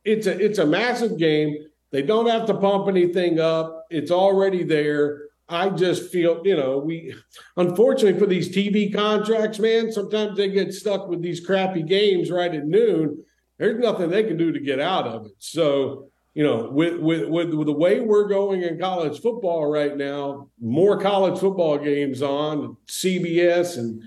it's 0.04 0.28
a 0.28 0.38
it's 0.38 0.60
a 0.60 0.66
massive 0.66 1.18
game. 1.18 1.56
They 1.92 2.02
don't 2.02 2.28
have 2.28 2.46
to 2.48 2.54
pump 2.54 2.88
anything 2.88 3.40
up. 3.40 3.86
It's 3.90 4.12
already 4.12 4.64
there. 4.64 5.30
I 5.52 5.70
just 5.70 6.12
feel, 6.12 6.42
you 6.46 6.56
know, 6.56 6.78
we 6.78 7.16
unfortunately 7.58 8.20
for 8.20 8.28
these 8.28 8.50
TV 8.56 8.94
contracts, 8.94 9.60
man, 9.60 9.92
sometimes 9.92 10.38
they 10.38 10.50
get 10.50 10.74
stuck 10.74 11.08
with 11.08 11.22
these 11.22 11.44
crappy 11.44 11.84
games 11.84 12.30
right 12.30 12.54
at 12.54 12.66
noon 12.66 13.24
there's 13.60 13.78
nothing 13.78 14.10
they 14.10 14.24
can 14.24 14.38
do 14.38 14.52
to 14.52 14.60
get 14.60 14.80
out 14.80 15.06
of 15.06 15.28
it. 15.28 15.34
So, 15.38 16.10
you 16.34 16.44
know, 16.44 16.70
with, 16.70 17.00
with, 17.00 17.28
with, 17.28 17.54
with 17.54 17.68
the 17.68 17.74
way 17.74 18.00
we're 18.00 18.28
going 18.28 18.62
in 18.62 18.80
college 18.80 19.20
football 19.20 19.70
right 19.70 19.98
now, 19.98 20.50
more 20.60 21.00
college 21.00 21.40
football 21.40 21.78
games 21.78 22.22
on 22.22 22.78
CBS 22.88 23.78
and 23.78 24.04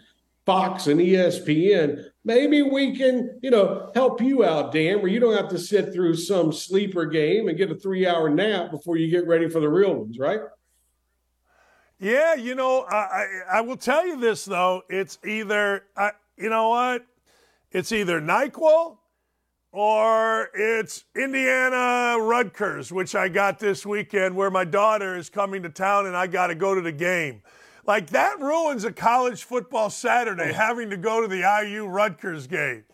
Fox 0.46 0.86
and 0.86 1.00
ESPN, 1.00 2.04
maybe 2.24 2.62
we 2.62 2.96
can, 2.96 3.38
you 3.42 3.50
know, 3.50 3.90
help 3.94 4.20
you 4.20 4.44
out, 4.44 4.72
Dan, 4.72 5.00
where 5.00 5.10
you 5.10 5.20
don't 5.20 5.36
have 5.36 5.48
to 5.50 5.58
sit 5.58 5.92
through 5.92 6.16
some 6.16 6.52
sleeper 6.52 7.06
game 7.06 7.48
and 7.48 7.58
get 7.58 7.70
a 7.70 7.76
three 7.76 8.06
hour 8.06 8.28
nap 8.28 8.70
before 8.70 8.96
you 8.96 9.10
get 9.10 9.26
ready 9.26 9.48
for 9.48 9.60
the 9.60 9.68
real 9.68 9.94
ones, 9.94 10.18
right? 10.18 10.40
Yeah, 11.98 12.34
you 12.34 12.56
know, 12.56 12.80
I, 12.90 12.96
I, 12.96 13.26
I 13.52 13.60
will 13.60 13.76
tell 13.76 14.04
you 14.04 14.18
this, 14.18 14.44
though. 14.44 14.82
It's 14.88 15.18
either, 15.24 15.84
I, 15.96 16.10
you 16.36 16.50
know 16.50 16.70
what? 16.70 17.06
It's 17.70 17.92
either 17.92 18.20
NyQuil 18.20 18.98
or 19.72 20.50
it's 20.54 21.04
Indiana 21.16 22.16
Rutgers, 22.20 22.92
which 22.92 23.14
I 23.14 23.28
got 23.28 23.58
this 23.58 23.86
weekend, 23.86 24.36
where 24.36 24.50
my 24.50 24.64
daughter 24.64 25.16
is 25.16 25.30
coming 25.30 25.62
to 25.62 25.70
town 25.70 26.06
and 26.06 26.16
I 26.16 26.26
got 26.26 26.48
to 26.48 26.54
go 26.54 26.74
to 26.74 26.82
the 26.82 26.92
game. 26.92 27.42
Like 27.86 28.10
that 28.10 28.38
ruins 28.38 28.84
a 28.84 28.92
college 28.92 29.42
football 29.42 29.90
Saturday 29.90 30.50
oh. 30.50 30.54
having 30.54 30.90
to 30.90 30.96
go 30.96 31.22
to 31.22 31.26
the 31.26 31.40
IU 31.64 31.86
Rutgers 31.86 32.46
game. 32.46 32.84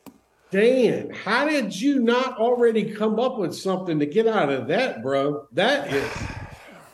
Dan, 0.50 1.10
how 1.10 1.46
did 1.46 1.78
you 1.78 1.98
not 1.98 2.38
already 2.38 2.94
come 2.94 3.20
up 3.20 3.38
with 3.38 3.54
something 3.54 3.98
to 3.98 4.06
get 4.06 4.26
out 4.26 4.48
of 4.48 4.66
that, 4.68 5.02
bro? 5.02 5.46
That 5.52 5.92
is 5.92 6.10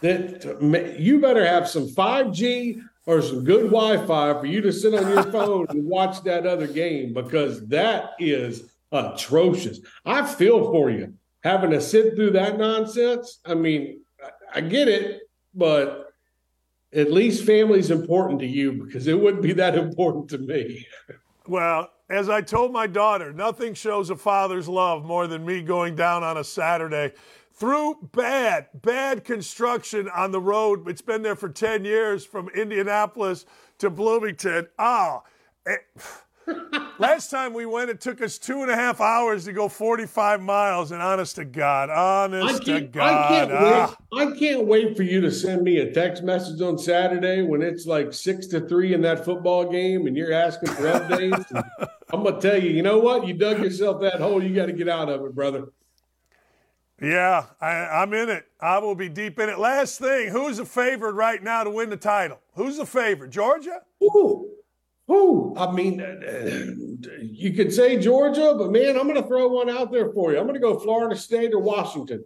that 0.00 0.98
you 0.98 1.20
better 1.20 1.46
have 1.46 1.68
some 1.68 1.86
5G 1.86 2.82
or 3.06 3.22
some 3.22 3.44
good 3.44 3.70
Wi-Fi 3.70 4.40
for 4.40 4.46
you 4.46 4.60
to 4.60 4.72
sit 4.72 4.92
on 4.92 5.08
your 5.08 5.22
phone 5.32 5.66
and 5.68 5.84
watch 5.84 6.22
that 6.24 6.46
other 6.46 6.66
game 6.66 7.14
because 7.14 7.64
that 7.68 8.10
is 8.18 8.73
atrocious. 8.94 9.80
I 10.04 10.24
feel 10.24 10.70
for 10.72 10.90
you 10.90 11.14
having 11.42 11.70
to 11.70 11.80
sit 11.80 12.16
through 12.16 12.30
that 12.30 12.58
nonsense. 12.58 13.40
I 13.44 13.54
mean, 13.54 14.00
I 14.54 14.60
get 14.62 14.88
it, 14.88 15.22
but 15.54 16.12
at 16.92 17.12
least 17.12 17.44
family's 17.44 17.90
important 17.90 18.40
to 18.40 18.46
you 18.46 18.72
because 18.72 19.06
it 19.06 19.20
wouldn't 19.20 19.42
be 19.42 19.52
that 19.54 19.74
important 19.78 20.30
to 20.30 20.38
me. 20.38 20.86
Well, 21.46 21.90
as 22.08 22.28
I 22.28 22.40
told 22.40 22.72
my 22.72 22.86
daughter, 22.86 23.32
nothing 23.32 23.74
shows 23.74 24.10
a 24.10 24.16
father's 24.16 24.68
love 24.68 25.04
more 25.04 25.26
than 25.26 25.44
me 25.44 25.62
going 25.62 25.94
down 25.94 26.22
on 26.22 26.38
a 26.38 26.44
Saturday 26.44 27.12
through 27.52 28.08
bad, 28.12 28.68
bad 28.74 29.24
construction 29.24 30.08
on 30.08 30.32
the 30.32 30.40
road. 30.40 30.88
It's 30.88 31.02
been 31.02 31.22
there 31.22 31.36
for 31.36 31.48
10 31.48 31.84
years 31.84 32.24
from 32.24 32.48
Indianapolis 32.50 33.46
to 33.78 33.90
Bloomington. 33.90 34.68
Oh, 34.78 35.22
Last 36.98 37.30
time 37.30 37.52
we 37.52 37.66
went, 37.66 37.90
it 37.90 38.00
took 38.00 38.22
us 38.22 38.38
two 38.38 38.62
and 38.62 38.70
a 38.70 38.74
half 38.74 39.00
hours 39.00 39.44
to 39.46 39.52
go 39.52 39.68
45 39.68 40.40
miles. 40.40 40.92
And 40.92 41.02
honest 41.02 41.36
to 41.36 41.44
God, 41.44 41.90
honest 41.90 42.64
to 42.66 42.80
God, 42.82 43.02
I 43.02 43.28
can't, 43.28 43.52
ah. 43.52 43.96
wait, 44.12 44.28
I 44.28 44.38
can't 44.38 44.66
wait 44.66 44.96
for 44.96 45.02
you 45.02 45.20
to 45.20 45.30
send 45.30 45.62
me 45.62 45.78
a 45.78 45.92
text 45.92 46.22
message 46.22 46.60
on 46.60 46.78
Saturday 46.78 47.42
when 47.42 47.62
it's 47.62 47.86
like 47.86 48.12
six 48.12 48.46
to 48.48 48.60
three 48.60 48.94
in 48.94 49.00
that 49.02 49.24
football 49.24 49.70
game, 49.70 50.06
and 50.06 50.16
you're 50.16 50.32
asking 50.32 50.70
for 50.70 50.82
updates. 50.82 51.64
I'm 52.12 52.22
gonna 52.22 52.40
tell 52.40 52.62
you, 52.62 52.70
you 52.70 52.82
know 52.82 52.98
what? 52.98 53.26
You 53.26 53.34
dug 53.34 53.60
yourself 53.60 54.00
that 54.02 54.20
hole. 54.20 54.42
You 54.42 54.54
got 54.54 54.66
to 54.66 54.72
get 54.72 54.88
out 54.88 55.08
of 55.08 55.24
it, 55.24 55.34
brother. 55.34 55.66
Yeah, 57.02 57.46
I, 57.60 58.02
am 58.02 58.14
in 58.14 58.28
it. 58.28 58.46
I 58.60 58.78
will 58.78 58.94
be 58.94 59.08
deep 59.08 59.38
in 59.40 59.48
it. 59.48 59.58
Last 59.58 59.98
thing, 59.98 60.28
who's 60.28 60.58
the 60.58 60.64
favorite 60.64 61.14
right 61.14 61.42
now 61.42 61.64
to 61.64 61.70
win 61.70 61.90
the 61.90 61.96
title? 61.96 62.40
Who's 62.54 62.76
the 62.76 62.86
favorite? 62.86 63.30
Georgia? 63.30 63.80
Ooh. 64.02 64.48
Who? 65.06 65.54
I 65.56 65.70
mean, 65.70 66.00
uh, 66.00 67.18
you 67.20 67.52
could 67.52 67.72
say 67.72 67.98
Georgia, 67.98 68.54
but 68.56 68.70
man, 68.70 68.96
I'm 68.98 69.06
going 69.06 69.20
to 69.20 69.28
throw 69.28 69.48
one 69.48 69.68
out 69.68 69.92
there 69.92 70.12
for 70.12 70.32
you. 70.32 70.38
I'm 70.38 70.44
going 70.44 70.54
to 70.54 70.60
go 70.60 70.78
Florida 70.78 71.14
State 71.14 71.52
or 71.52 71.60
Washington. 71.60 72.24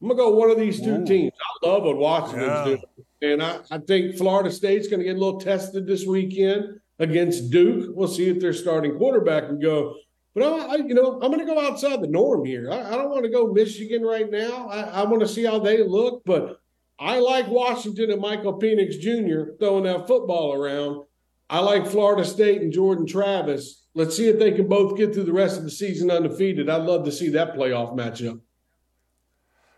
I'm 0.00 0.08
going 0.08 0.18
to 0.18 0.22
go 0.22 0.30
one 0.36 0.50
of 0.50 0.58
these 0.58 0.80
two 0.80 0.96
Ooh. 0.96 1.06
teams. 1.06 1.32
I 1.62 1.66
love 1.66 1.82
what 1.82 1.96
Washington's 1.96 2.42
yeah. 2.42 2.64
doing. 2.64 2.82
And 3.22 3.42
I, 3.42 3.60
I 3.70 3.78
think 3.78 4.16
Florida 4.16 4.50
State's 4.50 4.86
going 4.86 5.00
to 5.00 5.04
get 5.04 5.16
a 5.16 5.18
little 5.18 5.40
tested 5.40 5.86
this 5.86 6.06
weekend 6.06 6.78
against 6.98 7.50
Duke. 7.50 7.90
We'll 7.94 8.06
see 8.06 8.28
if 8.28 8.38
their 8.38 8.52
starting 8.52 8.96
quarterback 8.96 9.46
can 9.46 9.58
go. 9.58 9.96
But 10.34 10.44
I, 10.44 10.66
I 10.66 10.76
you 10.76 10.94
know, 10.94 11.14
I'm 11.14 11.32
going 11.32 11.38
to 11.38 11.46
go 11.46 11.58
outside 11.58 12.00
the 12.00 12.08
norm 12.08 12.44
here. 12.44 12.70
I, 12.70 12.92
I 12.92 12.96
don't 12.96 13.10
want 13.10 13.24
to 13.24 13.30
go 13.30 13.52
Michigan 13.52 14.02
right 14.02 14.30
now. 14.30 14.68
I, 14.68 14.82
I 14.82 15.04
want 15.04 15.20
to 15.20 15.28
see 15.28 15.44
how 15.44 15.58
they 15.58 15.82
look, 15.82 16.22
but 16.24 16.60
I 16.98 17.18
like 17.18 17.48
Washington 17.48 18.10
and 18.10 18.20
Michael 18.20 18.60
Penix 18.60 19.00
Jr. 19.00 19.56
throwing 19.58 19.84
that 19.84 20.06
football 20.06 20.52
around. 20.52 21.04
I 21.50 21.60
like 21.60 21.86
Florida 21.86 22.24
State 22.24 22.62
and 22.62 22.72
Jordan 22.72 23.06
Travis. 23.06 23.86
Let's 23.94 24.16
see 24.16 24.28
if 24.28 24.38
they 24.38 24.52
can 24.52 24.66
both 24.66 24.96
get 24.96 25.14
through 25.14 25.24
the 25.24 25.32
rest 25.32 25.56
of 25.56 25.64
the 25.64 25.70
season 25.70 26.10
undefeated. 26.10 26.68
I'd 26.68 26.82
love 26.82 27.04
to 27.04 27.12
see 27.12 27.28
that 27.30 27.54
playoff 27.54 27.94
matchup. 27.94 28.40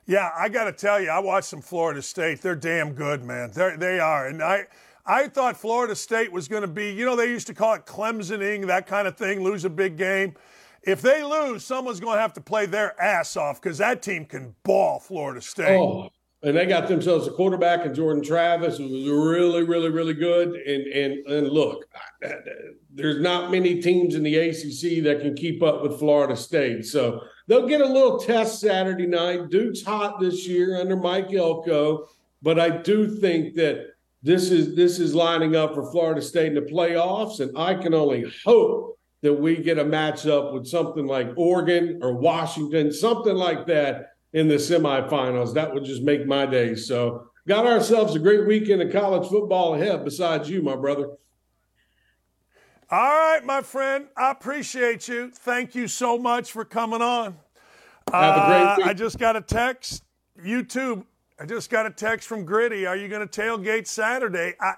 Yeah, 0.07 0.31
I 0.39 0.49
got 0.49 0.65
to 0.65 0.73
tell 0.73 1.01
you, 1.01 1.11
I 1.11 1.19
watched 1.19 1.49
some 1.49 1.61
Florida 1.61 2.01
State. 2.01 2.41
They're 2.41 2.55
damn 2.55 2.93
good, 2.93 3.25
man. 3.25 3.51
They're, 3.53 3.77
they 3.77 3.99
are. 3.99 4.29
And 4.29 4.41
I, 4.41 4.67
I 5.05 5.27
thought 5.27 5.57
Florida 5.57 5.97
State 5.97 6.31
was 6.31 6.47
going 6.47 6.63
to 6.63 6.69
be, 6.69 6.93
you 6.93 7.05
know, 7.05 7.17
they 7.17 7.27
used 7.27 7.49
to 7.49 7.55
call 7.55 7.75
it 7.75 7.87
Clemsoning, 7.87 8.67
that 8.69 8.87
kind 8.87 9.09
of 9.09 9.17
thing, 9.17 9.43
lose 9.43 9.65
a 9.65 9.71
big 9.71 9.97
game. 9.97 10.35
If 10.83 11.03
they 11.03 11.25
lose, 11.25 11.65
someone's 11.65 11.99
going 11.99 12.17
to 12.17 12.21
have 12.21 12.33
to 12.35 12.41
play 12.41 12.67
their 12.67 13.01
ass 13.03 13.37
off 13.37 13.61
because 13.61 13.79
that 13.79 14.03
team 14.03 14.25
can 14.25 14.55
ball 14.63 15.01
Florida 15.01 15.41
State. 15.41 15.77
Oh, 15.77 16.11
and 16.43 16.57
they 16.57 16.67
got 16.67 16.87
themselves 16.87 17.27
a 17.27 17.31
quarterback 17.31 17.87
in 17.87 17.95
Jordan 17.95 18.23
Travis 18.23 18.79
who 18.79 18.85
was 18.85 19.09
really, 19.09 19.63
really, 19.63 19.89
really 19.89 20.15
good. 20.15 20.55
And 20.55 20.87
and 20.87 21.27
and 21.27 21.49
look, 21.49 21.85
there's 22.91 23.21
not 23.21 23.51
many 23.51 23.81
teams 23.81 24.15
in 24.15 24.23
the 24.23 24.37
ACC 24.37 25.03
that 25.05 25.21
can 25.23 25.35
keep 25.35 25.63
up 25.63 25.83
with 25.83 25.99
Florida 25.99 26.37
State, 26.37 26.85
so 26.85 27.21
they'll 27.47 27.69
get 27.69 27.81
a 27.81 27.87
little 27.87 28.19
test 28.19 28.61
Saturday 28.61 29.07
night. 29.07 29.49
Duke's 29.51 29.83
hot 29.83 30.21
this 30.21 30.47
year 30.47 30.79
under 30.79 30.97
Mike 30.97 31.33
Elko, 31.33 32.09
but 32.43 32.61
I 32.61 32.69
do 32.69 33.09
think 33.09 33.55
that 33.55 33.87
this 34.23 34.51
is 34.51 34.77
this 34.77 34.99
is 34.99 35.15
lining 35.15 35.57
up 35.57 35.75
for 35.75 35.91
Florida 35.91 36.21
State 36.21 36.49
in 36.49 36.55
the 36.55 36.61
playoffs, 36.71 37.41
and 37.41 37.57
I 37.57 37.75
can 37.75 37.95
only 37.95 38.27
hope 38.45 38.99
that 39.23 39.33
we 39.33 39.57
get 39.57 39.79
a 39.79 39.85
matchup 39.85 40.53
with 40.53 40.67
something 40.67 41.07
like 41.07 41.31
Oregon 41.37 41.99
or 42.03 42.13
Washington, 42.13 42.93
something 42.93 43.35
like 43.35 43.67
that 43.67 44.16
in 44.33 44.49
the 44.49 44.57
semifinals. 44.57 45.55
That 45.55 45.73
would 45.73 45.85
just 45.85 46.03
make 46.03 46.27
my 46.27 46.47
day. 46.47 46.75
So, 46.75 47.29
got 47.47 47.67
ourselves 47.67 48.15
a 48.15 48.19
great 48.19 48.47
weekend 48.47 48.83
of 48.83 48.93
college 48.93 49.29
football 49.29 49.75
ahead, 49.75 50.05
besides 50.05 50.49
you, 50.49 50.63
my 50.63 50.77
brother. 50.77 51.11
All 52.89 53.01
right, 53.01 53.45
my 53.45 53.63
friend. 53.63 54.07
I 54.17 54.31
appreciate 54.31 55.09
you. 55.09 55.31
Thank 55.31 55.75
you 55.75 55.89
so 55.89 56.17
much 56.17 56.53
for 56.53 56.65
coming 56.65 57.03
on. 57.03 57.37
Have 58.13 58.37
a 58.37 58.47
great 58.47 58.87
uh. 58.87 58.89
I 58.89 58.95
just 58.95 59.19
got 59.19 59.35
a 59.35 59.41
text. 59.41 60.05
YouTube. 60.41 61.05
I 61.41 61.47
just 61.47 61.69
got 61.69 61.87
a 61.87 61.91
text 61.91 62.29
from 62.29 62.45
Gritty. 62.45 62.87
Are 62.87 62.97
you 62.97 63.09
going 63.09 63.27
to 63.27 63.41
tailgate 63.41 63.87
Saturday? 63.89 64.55
I, 64.61 64.75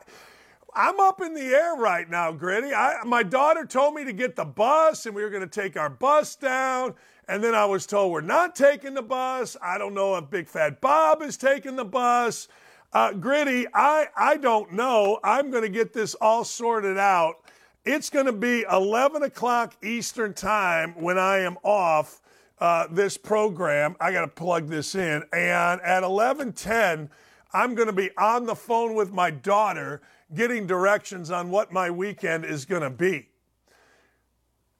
I'm 0.74 0.98
up 1.00 1.20
in 1.20 1.34
the 1.34 1.42
air 1.42 1.74
right 1.76 2.08
now, 2.08 2.32
Gritty. 2.32 2.72
I, 2.72 3.04
my 3.04 3.22
daughter 3.22 3.66
told 3.66 3.94
me 3.94 4.04
to 4.04 4.12
get 4.12 4.36
the 4.36 4.44
bus, 4.44 5.06
and 5.06 5.14
we 5.14 5.22
were 5.22 5.30
going 5.30 5.46
to 5.46 5.60
take 5.60 5.76
our 5.76 5.90
bus 5.90 6.34
down. 6.36 6.94
And 7.28 7.44
then 7.44 7.55
I 7.55 7.66
was 7.66 7.86
told 7.86 8.10
we're 8.10 8.22
not 8.22 8.56
taking 8.56 8.94
the 8.94 9.02
bus. 9.02 9.56
I 9.62 9.76
don't 9.76 9.92
know 9.92 10.16
if 10.16 10.30
Big 10.30 10.48
Fat 10.48 10.80
Bob 10.80 11.20
is 11.20 11.36
taking 11.36 11.76
the 11.76 11.84
bus. 11.84 12.48
Uh, 12.90 13.12
Gritty, 13.12 13.66
I, 13.74 14.06
I 14.16 14.38
don't 14.38 14.72
know. 14.72 15.20
I'm 15.22 15.50
going 15.50 15.62
to 15.62 15.68
get 15.68 15.92
this 15.92 16.14
all 16.14 16.42
sorted 16.42 16.96
out. 16.96 17.36
It's 17.84 18.09
going 18.09 18.26
to 18.26 18.32
be 18.32 18.64
11 18.70 19.22
o'clock 19.22 19.76
Eastern 19.84 20.32
Time 20.32 20.94
when 21.00 21.18
I 21.18 21.38
am 21.38 21.59
off 21.62 22.22
uh, 22.60 22.86
this 22.90 23.18
program. 23.18 23.94
I 24.00 24.10
got 24.10 24.22
to 24.22 24.28
plug 24.28 24.68
this 24.68 24.94
in. 24.94 25.22
And 25.32 25.80
at 25.82 26.02
11:10, 26.02 27.09
I'm 27.52 27.74
going 27.74 27.86
to 27.86 27.92
be 27.92 28.10
on 28.16 28.46
the 28.46 28.56
phone 28.56 28.94
with 28.94 29.12
my 29.12 29.30
daughter 29.30 30.00
getting 30.34 30.66
directions 30.66 31.30
on 31.30 31.50
what 31.50 31.72
my 31.72 31.90
weekend 31.90 32.44
is 32.44 32.64
going 32.64 32.82
to 32.82 32.90
be. 32.90 33.28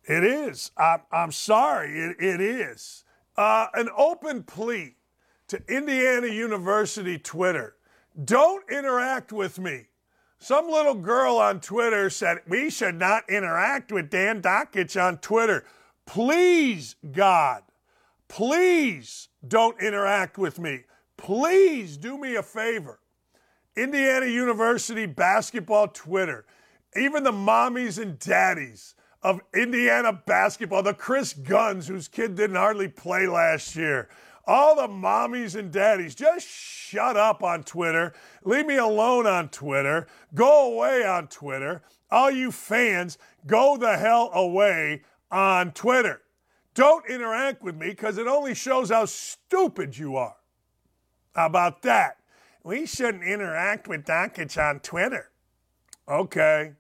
It 0.09 0.25
is. 0.25 0.71
I'm, 0.77 1.03
I'm 1.13 1.33
sorry. 1.33 1.91
It, 1.91 2.17
it 2.19 2.41
is. 2.41 3.05
Uh, 3.37 3.67
an 3.75 3.91
open 3.97 4.43
plea 4.43 4.97
to 5.49 5.63
Indiana 5.69 6.27
University 6.29 7.19
Twitter. 7.19 7.77
Don't 8.25 8.69
interact 8.71 9.33
with 9.33 9.59
me. 9.59 9.85
Some 10.39 10.69
little 10.71 10.95
girl 10.95 11.37
on 11.37 11.61
Twitter 11.61 12.09
said 12.11 12.39
we 12.49 12.71
should 12.71 12.95
not 12.95 13.29
interact 13.29 13.93
with 13.93 14.09
Dan 14.09 14.41
Dakich 14.41 15.01
on 15.01 15.19
Twitter. 15.19 15.65
Please, 16.07 16.97
God, 17.13 17.63
please 18.29 19.29
don't 19.47 19.81
interact 19.81 20.39
with 20.39 20.59
me. 20.59 20.85
Please 21.17 21.97
do 21.97 22.17
me 22.17 22.37
a 22.37 22.43
favor. 22.43 23.01
Indiana 23.77 24.27
University 24.27 25.07
basketball 25.07 25.89
Twitter, 25.89 26.47
even 26.97 27.25
the 27.25 27.33
mommies 27.33 28.01
and 28.01 28.19
daddies 28.19 28.95
of 29.29 29.43
Indiana 29.53 30.11
basketball, 30.11 30.83
the 30.83 30.95
Chris 30.95 31.35
Guns, 31.35 31.87
whose 31.87 32.09
kid 32.09 32.35
didn't 32.35 32.57
hardly 32.57 32.89
play 32.89 33.27
last 33.27 33.77
year. 33.77 34.09
All 34.47 34.75
the 34.75 34.89
mommies 34.89 35.55
and 35.55 35.71
daddies, 35.71 36.15
just 36.15 36.49
shut 36.49 37.15
up 37.15 37.43
on 37.43 37.63
Twitter. 37.63 38.15
Leave 38.43 38.65
me 38.65 38.79
alone 38.79 39.27
on 39.27 39.51
Twitter. 39.51 40.07
Go 40.35 40.73
away 40.73 41.05
on 41.05 41.27
Twitter. 41.27 41.83
All 42.11 42.31
you 42.31 42.51
fans, 42.51 43.19
go 43.47 43.77
the 43.77 43.99
hell 43.99 44.31
away 44.33 45.03
on 45.31 45.73
Twitter. 45.73 46.23
Don't 46.73 47.05
interact 47.07 47.63
with 47.63 47.77
me 47.77 47.89
because 47.91 48.17
it 48.17 48.27
only 48.27 48.55
shows 48.55 48.89
how 48.89 49.05
stupid 49.05 49.99
you 49.99 50.17
are. 50.17 50.37
How 51.35 51.45
about 51.45 51.83
that? 51.83 52.17
We 52.65 52.87
shouldn't 52.87 53.25
interact 53.25 53.89
with 53.89 54.07
Dakich 54.07 54.57
on 54.57 54.81
Twitter. 54.81 55.31
Okay. 56.09 56.73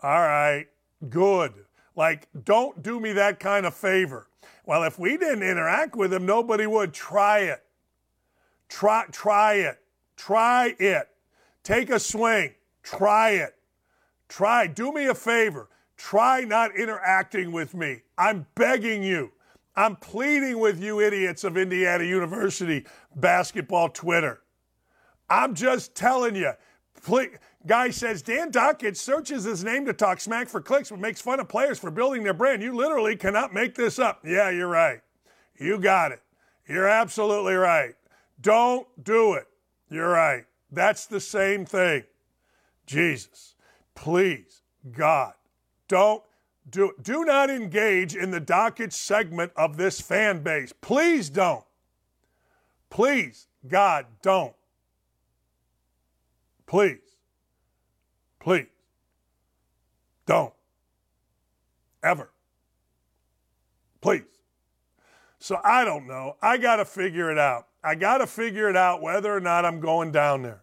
All 0.00 0.20
right, 0.20 0.66
good. 1.08 1.63
Like, 1.96 2.28
don't 2.44 2.82
do 2.82 2.98
me 2.98 3.12
that 3.12 3.38
kind 3.38 3.66
of 3.66 3.74
favor. 3.74 4.28
Well, 4.66 4.82
if 4.84 4.98
we 4.98 5.16
didn't 5.16 5.42
interact 5.42 5.94
with 5.94 6.12
him, 6.12 6.26
nobody 6.26 6.66
would. 6.66 6.92
Try 6.92 7.40
it. 7.40 7.62
Try, 8.68 9.04
try 9.12 9.54
it. 9.54 9.78
Try 10.16 10.74
it. 10.78 11.08
Take 11.62 11.90
a 11.90 11.98
swing. 11.98 12.54
Try 12.82 13.30
it. 13.30 13.54
Try. 14.28 14.66
Do 14.66 14.92
me 14.92 15.06
a 15.06 15.14
favor. 15.14 15.68
Try 15.96 16.42
not 16.42 16.76
interacting 16.76 17.52
with 17.52 17.74
me. 17.74 18.02
I'm 18.18 18.46
begging 18.54 19.02
you. 19.02 19.32
I'm 19.76 19.96
pleading 19.96 20.58
with 20.58 20.82
you, 20.82 21.00
idiots 21.00 21.44
of 21.44 21.56
Indiana 21.56 22.04
University 22.04 22.84
basketball 23.16 23.88
Twitter. 23.88 24.40
I'm 25.28 25.54
just 25.54 25.94
telling 25.94 26.36
you. 26.36 26.52
Please, 27.02 27.30
guy 27.66 27.90
says 27.90 28.22
Dan 28.22 28.50
Dakich 28.50 28.96
searches 28.96 29.44
his 29.44 29.64
name 29.64 29.86
to 29.86 29.92
talk 29.92 30.20
smack 30.20 30.48
for 30.48 30.60
clicks, 30.60 30.90
but 30.90 30.98
makes 30.98 31.20
fun 31.20 31.40
of 31.40 31.48
players 31.48 31.78
for 31.78 31.90
building 31.90 32.22
their 32.22 32.34
brand. 32.34 32.62
You 32.62 32.74
literally 32.74 33.16
cannot 33.16 33.54
make 33.54 33.74
this 33.74 33.98
up. 33.98 34.20
Yeah, 34.24 34.50
you're 34.50 34.68
right. 34.68 35.00
You 35.58 35.78
got 35.78 36.12
it. 36.12 36.20
You're 36.68 36.88
absolutely 36.88 37.54
right. 37.54 37.94
Don't 38.40 38.86
do 39.02 39.34
it. 39.34 39.46
You're 39.88 40.10
right. 40.10 40.44
That's 40.70 41.06
the 41.06 41.20
same 41.20 41.64
thing. 41.64 42.04
Jesus, 42.86 43.54
please, 43.94 44.62
God, 44.90 45.34
don't 45.88 46.22
do 46.68 46.90
it. 46.90 47.02
do 47.02 47.24
not 47.24 47.48
engage 47.50 48.14
in 48.14 48.30
the 48.30 48.40
Dakich 48.40 48.92
segment 48.92 49.52
of 49.56 49.76
this 49.76 50.00
fan 50.00 50.42
base. 50.42 50.72
Please 50.80 51.30
don't. 51.30 51.64
Please, 52.90 53.46
God, 53.66 54.06
don't. 54.22 54.54
Please. 56.66 57.03
Please. 58.44 58.66
Don't. 60.26 60.52
Ever. 62.02 62.30
Please. 64.02 64.22
So 65.38 65.58
I 65.64 65.86
don't 65.86 66.06
know. 66.06 66.36
I 66.42 66.58
got 66.58 66.76
to 66.76 66.84
figure 66.84 67.32
it 67.32 67.38
out. 67.38 67.68
I 67.82 67.94
got 67.94 68.18
to 68.18 68.26
figure 68.26 68.68
it 68.68 68.76
out 68.76 69.00
whether 69.00 69.34
or 69.34 69.40
not 69.40 69.64
I'm 69.64 69.80
going 69.80 70.12
down 70.12 70.42
there. 70.42 70.62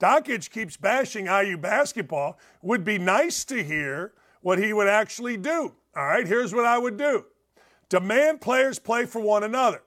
Dakich 0.00 0.50
keeps 0.50 0.78
bashing 0.78 1.26
IU 1.26 1.58
basketball. 1.58 2.38
Would 2.62 2.84
be 2.84 2.96
nice 2.96 3.44
to 3.46 3.62
hear 3.62 4.14
what 4.40 4.58
he 4.58 4.72
would 4.72 4.88
actually 4.88 5.36
do. 5.36 5.74
All 5.94 6.06
right, 6.06 6.26
here's 6.26 6.54
what 6.54 6.64
I 6.64 6.78
would 6.78 6.96
do 6.96 7.26
demand 7.90 8.40
players 8.40 8.78
play 8.78 9.04
for 9.04 9.20
one 9.20 9.44
another 9.44 9.82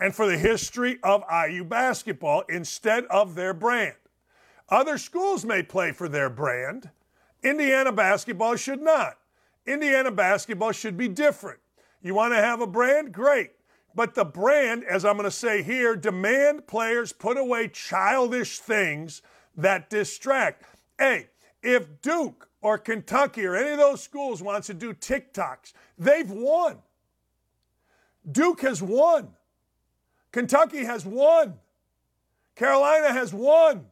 and 0.00 0.12
for 0.12 0.26
the 0.26 0.36
history 0.36 0.98
of 1.04 1.22
IU 1.30 1.62
basketball 1.62 2.42
instead 2.48 3.04
of 3.06 3.36
their 3.36 3.54
brand. 3.54 3.94
Other 4.70 4.98
schools 4.98 5.44
may 5.44 5.62
play 5.62 5.92
for 5.92 6.08
their 6.08 6.30
brand. 6.30 6.90
Indiana 7.42 7.90
basketball 7.90 8.56
should 8.56 8.80
not. 8.80 9.18
Indiana 9.66 10.10
basketball 10.10 10.72
should 10.72 10.96
be 10.96 11.08
different. 11.08 11.58
You 12.02 12.14
want 12.14 12.32
to 12.32 12.40
have 12.40 12.60
a 12.60 12.66
brand? 12.66 13.12
Great. 13.12 13.50
But 13.94 14.14
the 14.14 14.24
brand, 14.24 14.84
as 14.84 15.04
I'm 15.04 15.16
going 15.16 15.24
to 15.24 15.30
say 15.30 15.62
here, 15.62 15.96
demand 15.96 16.66
players 16.66 17.12
put 17.12 17.36
away 17.36 17.68
childish 17.68 18.60
things 18.60 19.22
that 19.56 19.90
distract. 19.90 20.64
Hey, 20.98 21.28
if 21.62 22.00
Duke 22.00 22.48
or 22.62 22.78
Kentucky 22.78 23.44
or 23.44 23.56
any 23.56 23.70
of 23.70 23.78
those 23.78 24.02
schools 24.02 24.42
wants 24.42 24.68
to 24.68 24.74
do 24.74 24.94
TikToks, 24.94 25.72
they've 25.98 26.30
won. 26.30 26.78
Duke 28.30 28.60
has 28.60 28.80
won. 28.80 29.30
Kentucky 30.30 30.84
has 30.84 31.04
won. 31.04 31.54
Carolina 32.54 33.12
has 33.12 33.34
won. 33.34 33.86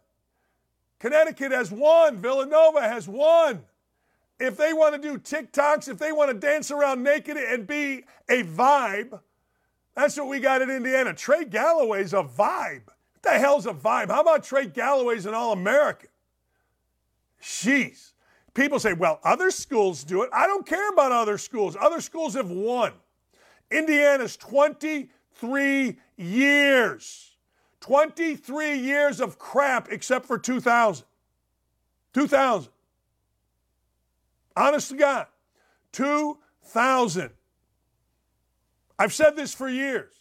Connecticut 0.98 1.52
has 1.52 1.70
won. 1.70 2.18
Villanova 2.18 2.80
has 2.80 3.08
won. 3.08 3.64
If 4.40 4.56
they 4.56 4.72
want 4.72 5.00
to 5.00 5.00
do 5.00 5.18
TikToks, 5.18 5.88
if 5.88 5.98
they 5.98 6.12
want 6.12 6.30
to 6.30 6.34
dance 6.34 6.70
around 6.70 7.02
naked 7.02 7.36
and 7.36 7.66
be 7.66 8.04
a 8.28 8.44
vibe, 8.44 9.20
that's 9.94 10.16
what 10.16 10.28
we 10.28 10.38
got 10.38 10.62
in 10.62 10.70
Indiana. 10.70 11.12
Trey 11.12 11.44
Galloway's 11.44 12.12
a 12.12 12.22
vibe. 12.22 12.86
What 12.86 13.22
the 13.22 13.30
hell's 13.30 13.66
a 13.66 13.72
vibe? 13.72 14.10
How 14.10 14.20
about 14.20 14.44
Trey 14.44 14.66
Galloway's 14.66 15.26
an 15.26 15.34
All 15.34 15.52
American? 15.52 16.10
Jeez. 17.42 18.12
People 18.54 18.78
say, 18.78 18.92
well, 18.92 19.20
other 19.24 19.50
schools 19.50 20.04
do 20.04 20.22
it. 20.22 20.30
I 20.32 20.46
don't 20.46 20.66
care 20.66 20.88
about 20.90 21.12
other 21.12 21.38
schools. 21.38 21.76
Other 21.80 22.00
schools 22.00 22.34
have 22.34 22.50
won. 22.50 22.92
Indiana's 23.70 24.36
23 24.36 25.96
years. 26.16 27.36
23 27.80 28.78
years 28.78 29.20
of 29.20 29.38
crap 29.38 29.90
except 29.90 30.26
for 30.26 30.38
2000. 30.38 31.06
2000. 32.14 32.72
Honest 34.56 34.90
to 34.90 34.96
God. 34.96 35.26
2000. 35.92 37.30
I've 38.98 39.12
said 39.12 39.36
this 39.36 39.54
for 39.54 39.68
years. 39.68 40.12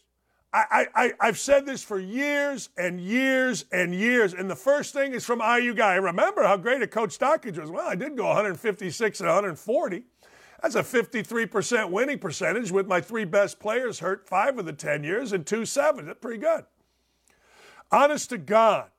I, 0.53 0.87
I, 0.95 1.13
I've 1.19 1.37
said 1.37 1.65
this 1.65 1.83
for 1.83 1.99
years 1.99 2.69
and 2.77 3.01
years 3.01 3.65
and 3.71 3.93
years. 3.93 4.33
And 4.33 4.49
the 4.49 4.55
first 4.55 4.93
thing 4.93 5.13
is 5.13 5.25
from 5.25 5.39
IU 5.39 5.73
guy. 5.73 5.93
I 5.93 5.97
remember 5.97 6.43
how 6.43 6.57
great 6.57 6.81
a 6.81 6.87
coach 6.87 7.19
Dakich 7.19 7.59
was. 7.59 7.69
Well, 7.69 7.87
I 7.87 7.95
did 7.95 8.15
go 8.15 8.27
156 8.27 9.19
and 9.19 9.27
140. 9.27 10.03
That's 10.61 10.75
a 10.75 10.81
53% 10.81 11.91
winning 11.91 12.17
percentage 12.17 12.71
with 12.71 12.87
my 12.87 13.01
three 13.01 13.25
best 13.25 13.59
players 13.59 13.99
hurt 13.99 14.27
five 14.27 14.57
of 14.57 14.65
the 14.65 14.73
10 14.73 15.03
years 15.03 15.31
and 15.33 15.45
two 15.45 15.65
seven. 15.65 16.05
That's 16.05 16.19
pretty 16.19 16.39
good. 16.39 16.65
Honest 17.91 18.29
to 18.29 18.37
God, 18.37 18.89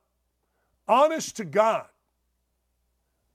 honest 0.87 1.37
to 1.37 1.45
God, 1.45 1.85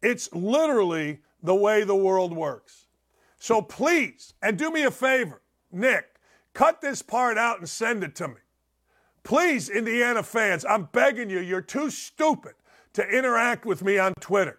it's 0.03 0.33
literally 0.33 1.21
the 1.43 1.55
way 1.55 1.85
the 1.85 1.95
world 1.95 2.35
works. 2.35 2.87
So 3.39 3.63
please, 3.63 4.35
and 4.43 4.59
do 4.59 4.71
me 4.71 4.85
a 4.85 4.91
favor, 4.91 5.43
Nick, 5.71 6.17
cut 6.55 6.81
this 6.81 7.03
part 7.03 7.39
out 7.39 7.59
and 7.59 7.69
send 7.69 8.03
it 8.03 8.15
to 8.17 8.29
me. 8.29 8.35
Please, 9.23 9.69
Indiana 9.69 10.23
fans, 10.23 10.65
I'm 10.65 10.89
begging 10.93 11.31
you, 11.31 11.41
you're 11.41 11.61
too 11.61 11.91
stupid 11.91 12.55
to 12.95 13.07
interact 13.07 13.65
with 13.65 13.83
me 13.83 13.99
on 13.99 14.13
Twitter. 14.21 14.59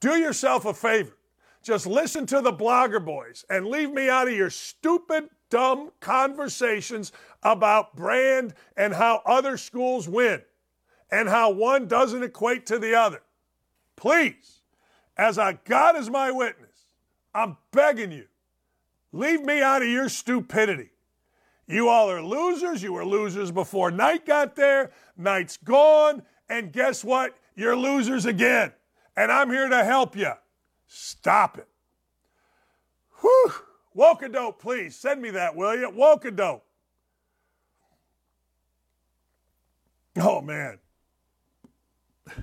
Do 0.00 0.16
yourself 0.16 0.64
a 0.64 0.74
favor. 0.74 1.16
Just 1.62 1.86
listen 1.86 2.24
to 2.26 2.40
the 2.40 2.52
blogger 2.52 3.04
boys 3.04 3.44
and 3.50 3.66
leave 3.66 3.92
me 3.92 4.08
out 4.08 4.28
of 4.28 4.34
your 4.34 4.50
stupid, 4.50 5.28
dumb 5.50 5.90
conversations 6.00 7.12
about 7.42 7.94
brand 7.94 8.54
and 8.76 8.94
how 8.94 9.22
other 9.26 9.56
schools 9.56 10.08
win 10.08 10.42
and 11.10 11.28
how 11.28 11.50
one 11.50 11.86
doesn't 11.86 12.22
equate 12.22 12.66
to 12.66 12.78
the 12.78 12.94
other. 12.94 13.22
Please, 13.96 14.60
as 15.16 15.38
I 15.38 15.58
God 15.64 15.96
is 15.96 16.08
my 16.08 16.30
witness, 16.30 16.68
I'm 17.34 17.56
begging 17.72 18.12
you, 18.12 18.26
leave 19.12 19.42
me 19.42 19.60
out 19.60 19.82
of 19.82 19.88
your 19.88 20.08
stupidity. 20.08 20.90
You 21.66 21.88
all 21.88 22.10
are 22.10 22.22
losers. 22.22 22.82
You 22.82 22.94
were 22.94 23.04
losers 23.04 23.52
before 23.52 23.92
Knight 23.92 24.26
got 24.26 24.56
there. 24.56 24.90
Knight's 25.16 25.56
gone. 25.56 26.22
And 26.48 26.72
guess 26.72 27.04
what? 27.04 27.36
You're 27.54 27.76
losers 27.76 28.26
again. 28.26 28.72
And 29.16 29.30
I'm 29.30 29.50
here 29.50 29.68
to 29.68 29.84
help 29.84 30.16
you. 30.16 30.32
Stop 30.88 31.58
it. 31.58 31.68
Whew. 33.20 33.52
Wokadope, 33.96 34.58
please. 34.58 34.96
Send 34.96 35.20
me 35.20 35.30
that, 35.30 35.56
will 35.56 35.76
you? 35.76 35.90
Wokadope. 35.90 36.62
Oh, 40.18 40.40
man. 40.40 40.78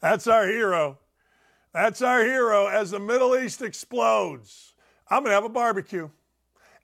That's 0.00 0.26
our 0.26 0.46
hero. 0.46 0.98
That's 1.72 2.02
our 2.02 2.24
hero 2.24 2.66
as 2.66 2.90
the 2.90 2.98
Middle 2.98 3.36
East 3.36 3.62
explodes. 3.62 4.74
I'm 5.08 5.22
going 5.22 5.30
to 5.30 5.34
have 5.34 5.44
a 5.44 5.48
barbecue. 5.48 6.08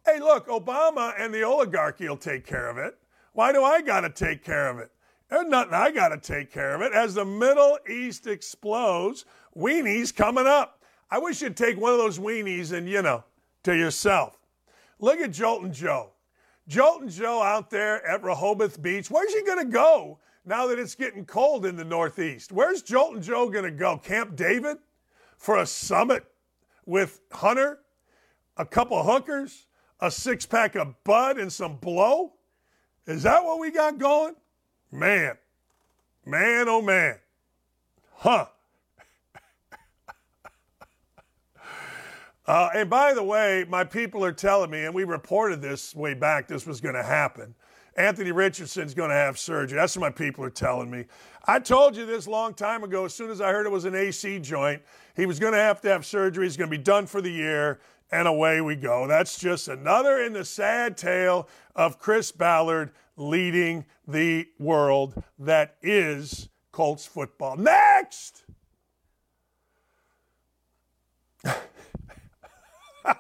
Hey, 0.04 0.20
look, 0.20 0.46
Obama 0.46 1.14
and 1.18 1.34
the 1.34 1.42
oligarchy 1.42 2.08
will 2.08 2.16
take 2.16 2.46
care 2.46 2.68
of 2.68 2.78
it. 2.78 2.96
Why 3.32 3.52
do 3.52 3.64
I 3.64 3.82
got 3.82 4.02
to 4.02 4.10
take 4.10 4.44
care 4.44 4.68
of 4.68 4.78
it? 4.78 4.90
There's 5.28 5.48
nothing 5.48 5.74
I 5.74 5.90
got 5.90 6.08
to 6.08 6.18
take 6.18 6.52
care 6.52 6.74
of 6.74 6.82
it. 6.82 6.92
As 6.92 7.14
the 7.14 7.24
Middle 7.24 7.78
East 7.88 8.28
explodes, 8.28 9.24
weenies 9.56 10.14
coming 10.14 10.46
up. 10.46 10.84
I 11.11 11.19
wish 11.19 11.43
you'd 11.43 11.57
take 11.57 11.81
one 11.81 11.93
of 11.93 11.99
those 11.99 12.19
weenies 12.19 12.73
and, 12.73 12.89
you 12.89 13.03
know, 13.03 13.24
to 13.65 13.77
yourself. 13.77 14.39
Look 14.99 15.20
at 15.20 15.31
Joltin' 15.31 15.73
Joe. 15.73 16.11
Joltin' 16.69 17.11
Joe 17.11 17.43
out 17.43 17.70
there 17.70 18.05
at 18.07 18.23
Rehoboth 18.24 18.83
Beach. 18.83 19.11
Where's 19.11 19.33
he 19.33 19.43
going 19.43 19.65
to 19.65 19.73
go 19.73 20.19
now 20.45 20.66
that 20.66 20.78
it's 20.78 20.95
getting 20.95 21.24
cold 21.24 21.65
in 21.65 21.77
the 21.77 21.85
Northeast? 21.85 22.51
Where's 22.51 22.83
Joltin' 22.83 23.23
Joe 23.23 23.49
going 23.49 23.65
to 23.65 23.70
go? 23.70 23.99
Camp 23.99 24.35
David 24.35 24.78
for 25.39 25.59
a 25.59 25.66
summit 25.66 26.24
with 26.87 27.20
Hunter, 27.33 27.81
a 28.57 28.65
couple 28.65 29.03
hookers, 29.03 29.66
a 30.01 30.11
six 30.11 30.45
pack 30.45 30.74
of 30.74 30.95
Bud, 31.05 31.39
and 31.39 31.53
some 31.53 31.77
blow? 31.77 32.33
Is 33.07 33.23
that 33.23 33.45
what 33.45 33.61
we 33.61 33.70
got 33.70 33.99
going? 33.99 34.35
Man, 34.91 35.37
man, 36.24 36.69
oh 36.69 36.83
man. 36.83 37.19
Huh. 38.15 38.47
Uh, 42.47 42.68
and 42.74 42.89
by 42.89 43.12
the 43.12 43.23
way, 43.23 43.64
my 43.68 43.82
people 43.82 44.24
are 44.24 44.32
telling 44.32 44.70
me, 44.70 44.85
and 44.85 44.94
we 44.94 45.05
reported 45.05 45.60
this 45.60 45.94
way 45.94 46.14
back, 46.14 46.47
this 46.47 46.66
was 46.66 46.81
going 46.81 46.94
to 46.94 47.02
happen. 47.02 47.55
Anthony 47.97 48.31
Richardson's 48.31 48.94
going 48.94 49.09
to 49.09 49.16
have 49.16 49.39
surgery. 49.39 49.77
That's 49.77 49.97
what 49.97 50.02
my 50.02 50.10
people 50.10 50.44
are 50.44 50.51
telling 50.51 50.90
me. 50.90 51.06
I 51.47 51.59
told 51.59 51.97
you 51.97 52.05
this 52.05 52.28
long 52.28 52.52
time 52.55 52.85
ago. 52.85 53.06
As 53.06 53.14
soon 53.14 53.31
as 53.31 53.40
I 53.40 53.51
heard 53.51 53.66
it 53.66 53.73
was 53.73 53.86
an 53.86 53.94
AC 53.94 54.39
joint, 54.40 54.82
he 55.16 55.24
was 55.24 55.39
going 55.39 55.55
to 55.55 55.59
have 55.59 55.81
to 55.81 55.89
have 55.89 56.05
surgery. 56.05 56.44
He's 56.44 56.59
going 56.59 56.70
to 56.70 56.77
be 56.77 56.82
done 56.82 57.06
for 57.06 57.23
the 57.23 57.31
year, 57.31 57.81
and 58.12 58.28
away 58.28 58.60
we 58.60 58.77
go. 58.77 59.06
That's 59.06 59.39
just 59.39 59.68
another 59.68 60.20
in 60.20 60.35
the 60.35 60.44
sad 60.44 60.97
tale 60.97 61.48
of 61.74 61.98
Chris 61.98 62.31
Ballard 62.32 62.93
leading 63.16 63.86
the 64.06 64.47
world 64.59 65.23
that 65.39 65.77
is 65.81 66.51
Colts 66.73 67.06
football. 67.06 67.56
Next! 67.56 68.44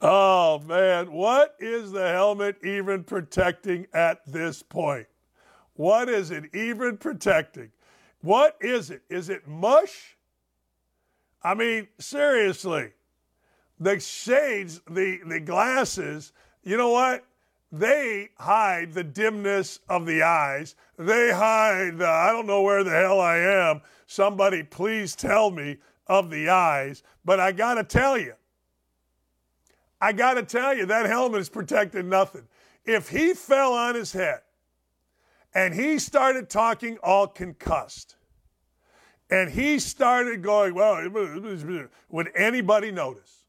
Oh 0.00 0.60
man, 0.60 1.10
what 1.10 1.56
is 1.58 1.90
the 1.90 2.08
helmet 2.08 2.64
even 2.64 3.02
protecting 3.02 3.86
at 3.94 4.20
this 4.30 4.62
point? 4.62 5.06
What 5.74 6.08
is 6.08 6.30
it 6.30 6.54
even 6.54 6.98
protecting? 6.98 7.72
What 8.20 8.56
is 8.60 8.90
it? 8.90 9.02
Is 9.08 9.30
it 9.30 9.48
mush? 9.48 10.16
I 11.42 11.54
mean, 11.54 11.88
seriously, 11.98 12.92
the 13.80 14.00
shades, 14.00 14.80
the, 14.90 15.20
the 15.26 15.40
glasses, 15.40 16.32
you 16.62 16.76
know 16.76 16.90
what? 16.90 17.24
They 17.78 18.30
hide 18.38 18.92
the 18.92 19.04
dimness 19.04 19.80
of 19.88 20.06
the 20.06 20.22
eyes. 20.22 20.74
They 20.98 21.32
hide 21.32 21.98
the, 21.98 22.08
I 22.08 22.32
don't 22.32 22.46
know 22.46 22.62
where 22.62 22.82
the 22.84 22.90
hell 22.90 23.20
I 23.20 23.38
am. 23.38 23.82
Somebody 24.06 24.62
please 24.62 25.14
tell 25.14 25.50
me 25.50 25.78
of 26.06 26.30
the 26.30 26.48
eyes. 26.48 27.02
But 27.24 27.40
I 27.40 27.52
got 27.52 27.74
to 27.74 27.84
tell 27.84 28.16
you, 28.16 28.34
I 30.00 30.12
got 30.12 30.34
to 30.34 30.42
tell 30.42 30.76
you, 30.76 30.86
that 30.86 31.06
helmet 31.06 31.40
is 31.40 31.48
protecting 31.48 32.08
nothing. 32.08 32.46
If 32.84 33.08
he 33.08 33.34
fell 33.34 33.72
on 33.72 33.94
his 33.94 34.12
head 34.12 34.40
and 35.54 35.74
he 35.74 35.98
started 35.98 36.48
talking 36.48 36.98
all 37.02 37.26
concussed, 37.26 38.16
and 39.28 39.50
he 39.50 39.80
started 39.80 40.42
going, 40.42 40.74
well, 40.74 41.02
would 42.10 42.30
anybody 42.36 42.92
notice? 42.92 43.44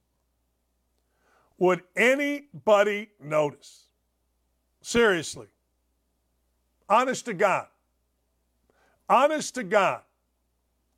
Would 1.60 1.84
anybody 1.96 3.10
notice? 3.22 3.87
Seriously. 4.82 5.48
Honest 6.90 7.26
to 7.26 7.34
God. 7.34 7.68
Honest 9.10 9.56
to 9.56 9.64
God. 9.64 10.02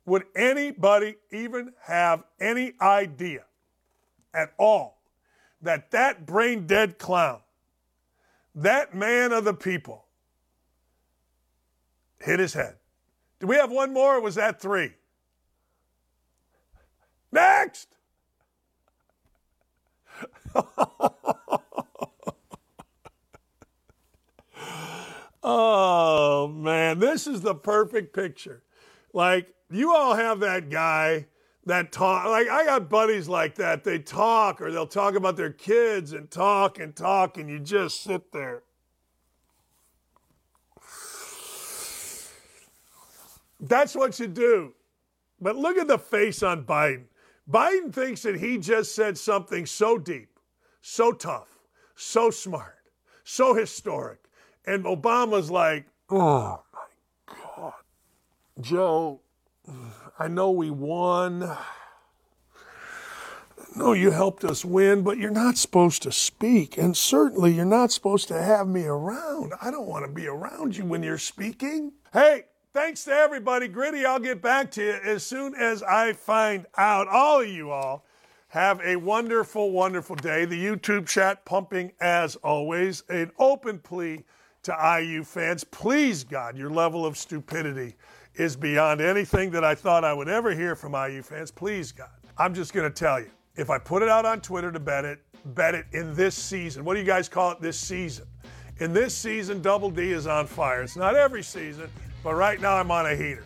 Would 0.06 0.24
anybody 0.34 1.16
even 1.30 1.72
have 1.82 2.24
any 2.40 2.72
idea 2.80 3.44
at 4.34 4.52
all 4.58 4.98
that 5.62 5.90
that 5.90 6.26
brain 6.26 6.66
dead 6.66 6.98
clown, 6.98 7.40
that 8.54 8.94
man 8.94 9.32
of 9.32 9.44
the 9.44 9.54
people, 9.54 10.04
hit 12.20 12.38
his 12.38 12.52
head. 12.52 12.76
Do 13.40 13.46
we 13.46 13.56
have 13.56 13.70
one 13.70 13.92
more 13.92 14.16
or 14.16 14.20
was 14.20 14.34
that 14.34 14.60
three? 14.60 14.92
Next! 17.32 17.88
Oh, 20.52 21.14
oh 25.42 26.48
man, 26.48 26.98
this 26.98 27.26
is 27.26 27.40
the 27.40 27.54
perfect 27.54 28.14
picture. 28.14 28.62
Like, 29.12 29.54
you 29.70 29.94
all 29.94 30.14
have 30.14 30.40
that 30.40 30.70
guy 30.70 31.26
that 31.66 31.92
talk 31.92 32.26
like 32.26 32.48
I 32.48 32.64
got 32.64 32.88
buddies 32.88 33.28
like 33.28 33.54
that. 33.56 33.84
They 33.84 33.98
talk 33.98 34.60
or 34.60 34.72
they'll 34.72 34.86
talk 34.86 35.14
about 35.14 35.36
their 35.36 35.52
kids 35.52 36.12
and 36.12 36.30
talk 36.30 36.78
and 36.78 36.94
talk 36.96 37.36
and 37.36 37.48
you 37.48 37.58
just 37.58 38.02
sit 38.02 38.32
there. 38.32 38.62
That's 43.60 43.94
what 43.94 44.18
you 44.18 44.26
do. 44.26 44.72
But 45.40 45.56
look 45.56 45.76
at 45.76 45.86
the 45.86 45.98
face 45.98 46.42
on 46.42 46.64
Biden. 46.64 47.04
Biden 47.48 47.92
thinks 47.92 48.22
that 48.22 48.38
he 48.38 48.58
just 48.58 48.94
said 48.94 49.18
something 49.18 49.66
so 49.66 49.98
deep, 49.98 50.38
so 50.80 51.12
tough, 51.12 51.48
so 51.94 52.30
smart, 52.30 52.78
so 53.24 53.54
historic. 53.54 54.20
And 54.66 54.84
Obama's 54.84 55.50
like, 55.50 55.86
oh 56.10 56.62
my 56.72 57.34
God, 57.56 57.72
Joe, 58.60 59.20
I 60.18 60.28
know 60.28 60.50
we 60.50 60.70
won. 60.70 61.56
No, 63.76 63.92
you 63.92 64.10
helped 64.10 64.44
us 64.44 64.64
win, 64.64 65.02
but 65.02 65.16
you're 65.16 65.30
not 65.30 65.56
supposed 65.56 66.02
to 66.02 66.12
speak. 66.12 66.76
And 66.76 66.96
certainly 66.96 67.52
you're 67.52 67.64
not 67.64 67.92
supposed 67.92 68.28
to 68.28 68.42
have 68.42 68.66
me 68.66 68.84
around. 68.84 69.52
I 69.62 69.70
don't 69.70 69.86
want 69.86 70.04
to 70.04 70.10
be 70.10 70.26
around 70.26 70.76
you 70.76 70.84
when 70.84 71.02
you're 71.02 71.18
speaking. 71.18 71.92
Hey, 72.12 72.44
thanks 72.74 73.04
to 73.04 73.12
everybody. 73.12 73.68
Gritty, 73.68 74.04
I'll 74.04 74.18
get 74.18 74.42
back 74.42 74.72
to 74.72 74.82
you 74.82 74.98
as 75.04 75.22
soon 75.24 75.54
as 75.54 75.84
I 75.84 76.14
find 76.14 76.66
out. 76.76 77.06
All 77.06 77.42
of 77.42 77.48
you 77.48 77.70
all 77.70 78.04
have 78.48 78.80
a 78.80 78.96
wonderful, 78.96 79.70
wonderful 79.70 80.16
day. 80.16 80.44
The 80.44 80.62
YouTube 80.62 81.06
chat 81.06 81.44
pumping 81.44 81.92
as 82.00 82.34
always. 82.36 83.04
An 83.08 83.30
open 83.38 83.78
plea 83.78 84.24
to 84.62 85.00
IU 85.02 85.24
fans. 85.24 85.64
Please, 85.64 86.24
God, 86.24 86.56
your 86.56 86.70
level 86.70 87.06
of 87.06 87.16
stupidity 87.16 87.96
is 88.34 88.56
beyond 88.56 89.00
anything 89.00 89.50
that 89.50 89.64
I 89.64 89.74
thought 89.74 90.04
I 90.04 90.12
would 90.12 90.28
ever 90.28 90.54
hear 90.54 90.76
from 90.76 90.94
IU 90.94 91.22
fans. 91.22 91.50
Please, 91.50 91.92
God. 91.92 92.10
I'm 92.38 92.54
just 92.54 92.72
going 92.72 92.90
to 92.90 92.94
tell 92.94 93.20
you 93.20 93.30
if 93.56 93.70
I 93.70 93.78
put 93.78 94.02
it 94.02 94.08
out 94.08 94.24
on 94.24 94.40
Twitter 94.40 94.72
to 94.72 94.80
bet 94.80 95.04
it, 95.04 95.20
bet 95.46 95.74
it 95.74 95.86
in 95.92 96.14
this 96.14 96.34
season. 96.34 96.84
What 96.84 96.94
do 96.94 97.00
you 97.00 97.06
guys 97.06 97.28
call 97.28 97.52
it 97.52 97.60
this 97.60 97.78
season? 97.78 98.26
In 98.78 98.92
this 98.92 99.14
season, 99.14 99.60
Double 99.60 99.90
D 99.90 100.12
is 100.12 100.26
on 100.26 100.46
fire. 100.46 100.82
It's 100.82 100.96
not 100.96 101.16
every 101.16 101.42
season, 101.42 101.90
but 102.22 102.34
right 102.34 102.60
now 102.60 102.76
I'm 102.76 102.90
on 102.90 103.06
a 103.06 103.14
heater. 103.14 103.44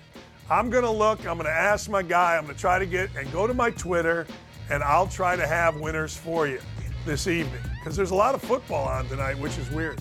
I'm 0.48 0.70
going 0.70 0.84
to 0.84 0.90
look, 0.90 1.20
I'm 1.20 1.38
going 1.38 1.46
to 1.46 1.50
ask 1.50 1.88
my 1.88 2.02
guy, 2.02 2.36
I'm 2.36 2.44
going 2.44 2.54
to 2.54 2.60
try 2.60 2.78
to 2.78 2.86
get 2.86 3.08
and 3.16 3.30
go 3.32 3.46
to 3.46 3.54
my 3.54 3.70
Twitter, 3.70 4.26
and 4.70 4.82
I'll 4.82 5.06
try 5.06 5.36
to 5.36 5.46
have 5.46 5.80
winners 5.80 6.16
for 6.16 6.46
you 6.46 6.60
this 7.04 7.26
evening 7.26 7.60
because 7.78 7.96
there's 7.96 8.10
a 8.10 8.14
lot 8.14 8.34
of 8.34 8.42
football 8.42 8.86
on 8.86 9.08
tonight, 9.08 9.38
which 9.38 9.58
is 9.58 9.68
weird. 9.70 10.00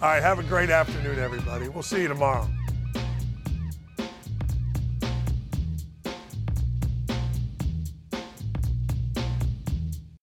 All 0.00 0.08
right, 0.08 0.22
have 0.22 0.38
a 0.38 0.44
great 0.44 0.70
afternoon, 0.70 1.18
everybody. 1.18 1.68
We'll 1.68 1.82
see 1.82 2.02
you 2.02 2.08
tomorrow. 2.08 2.46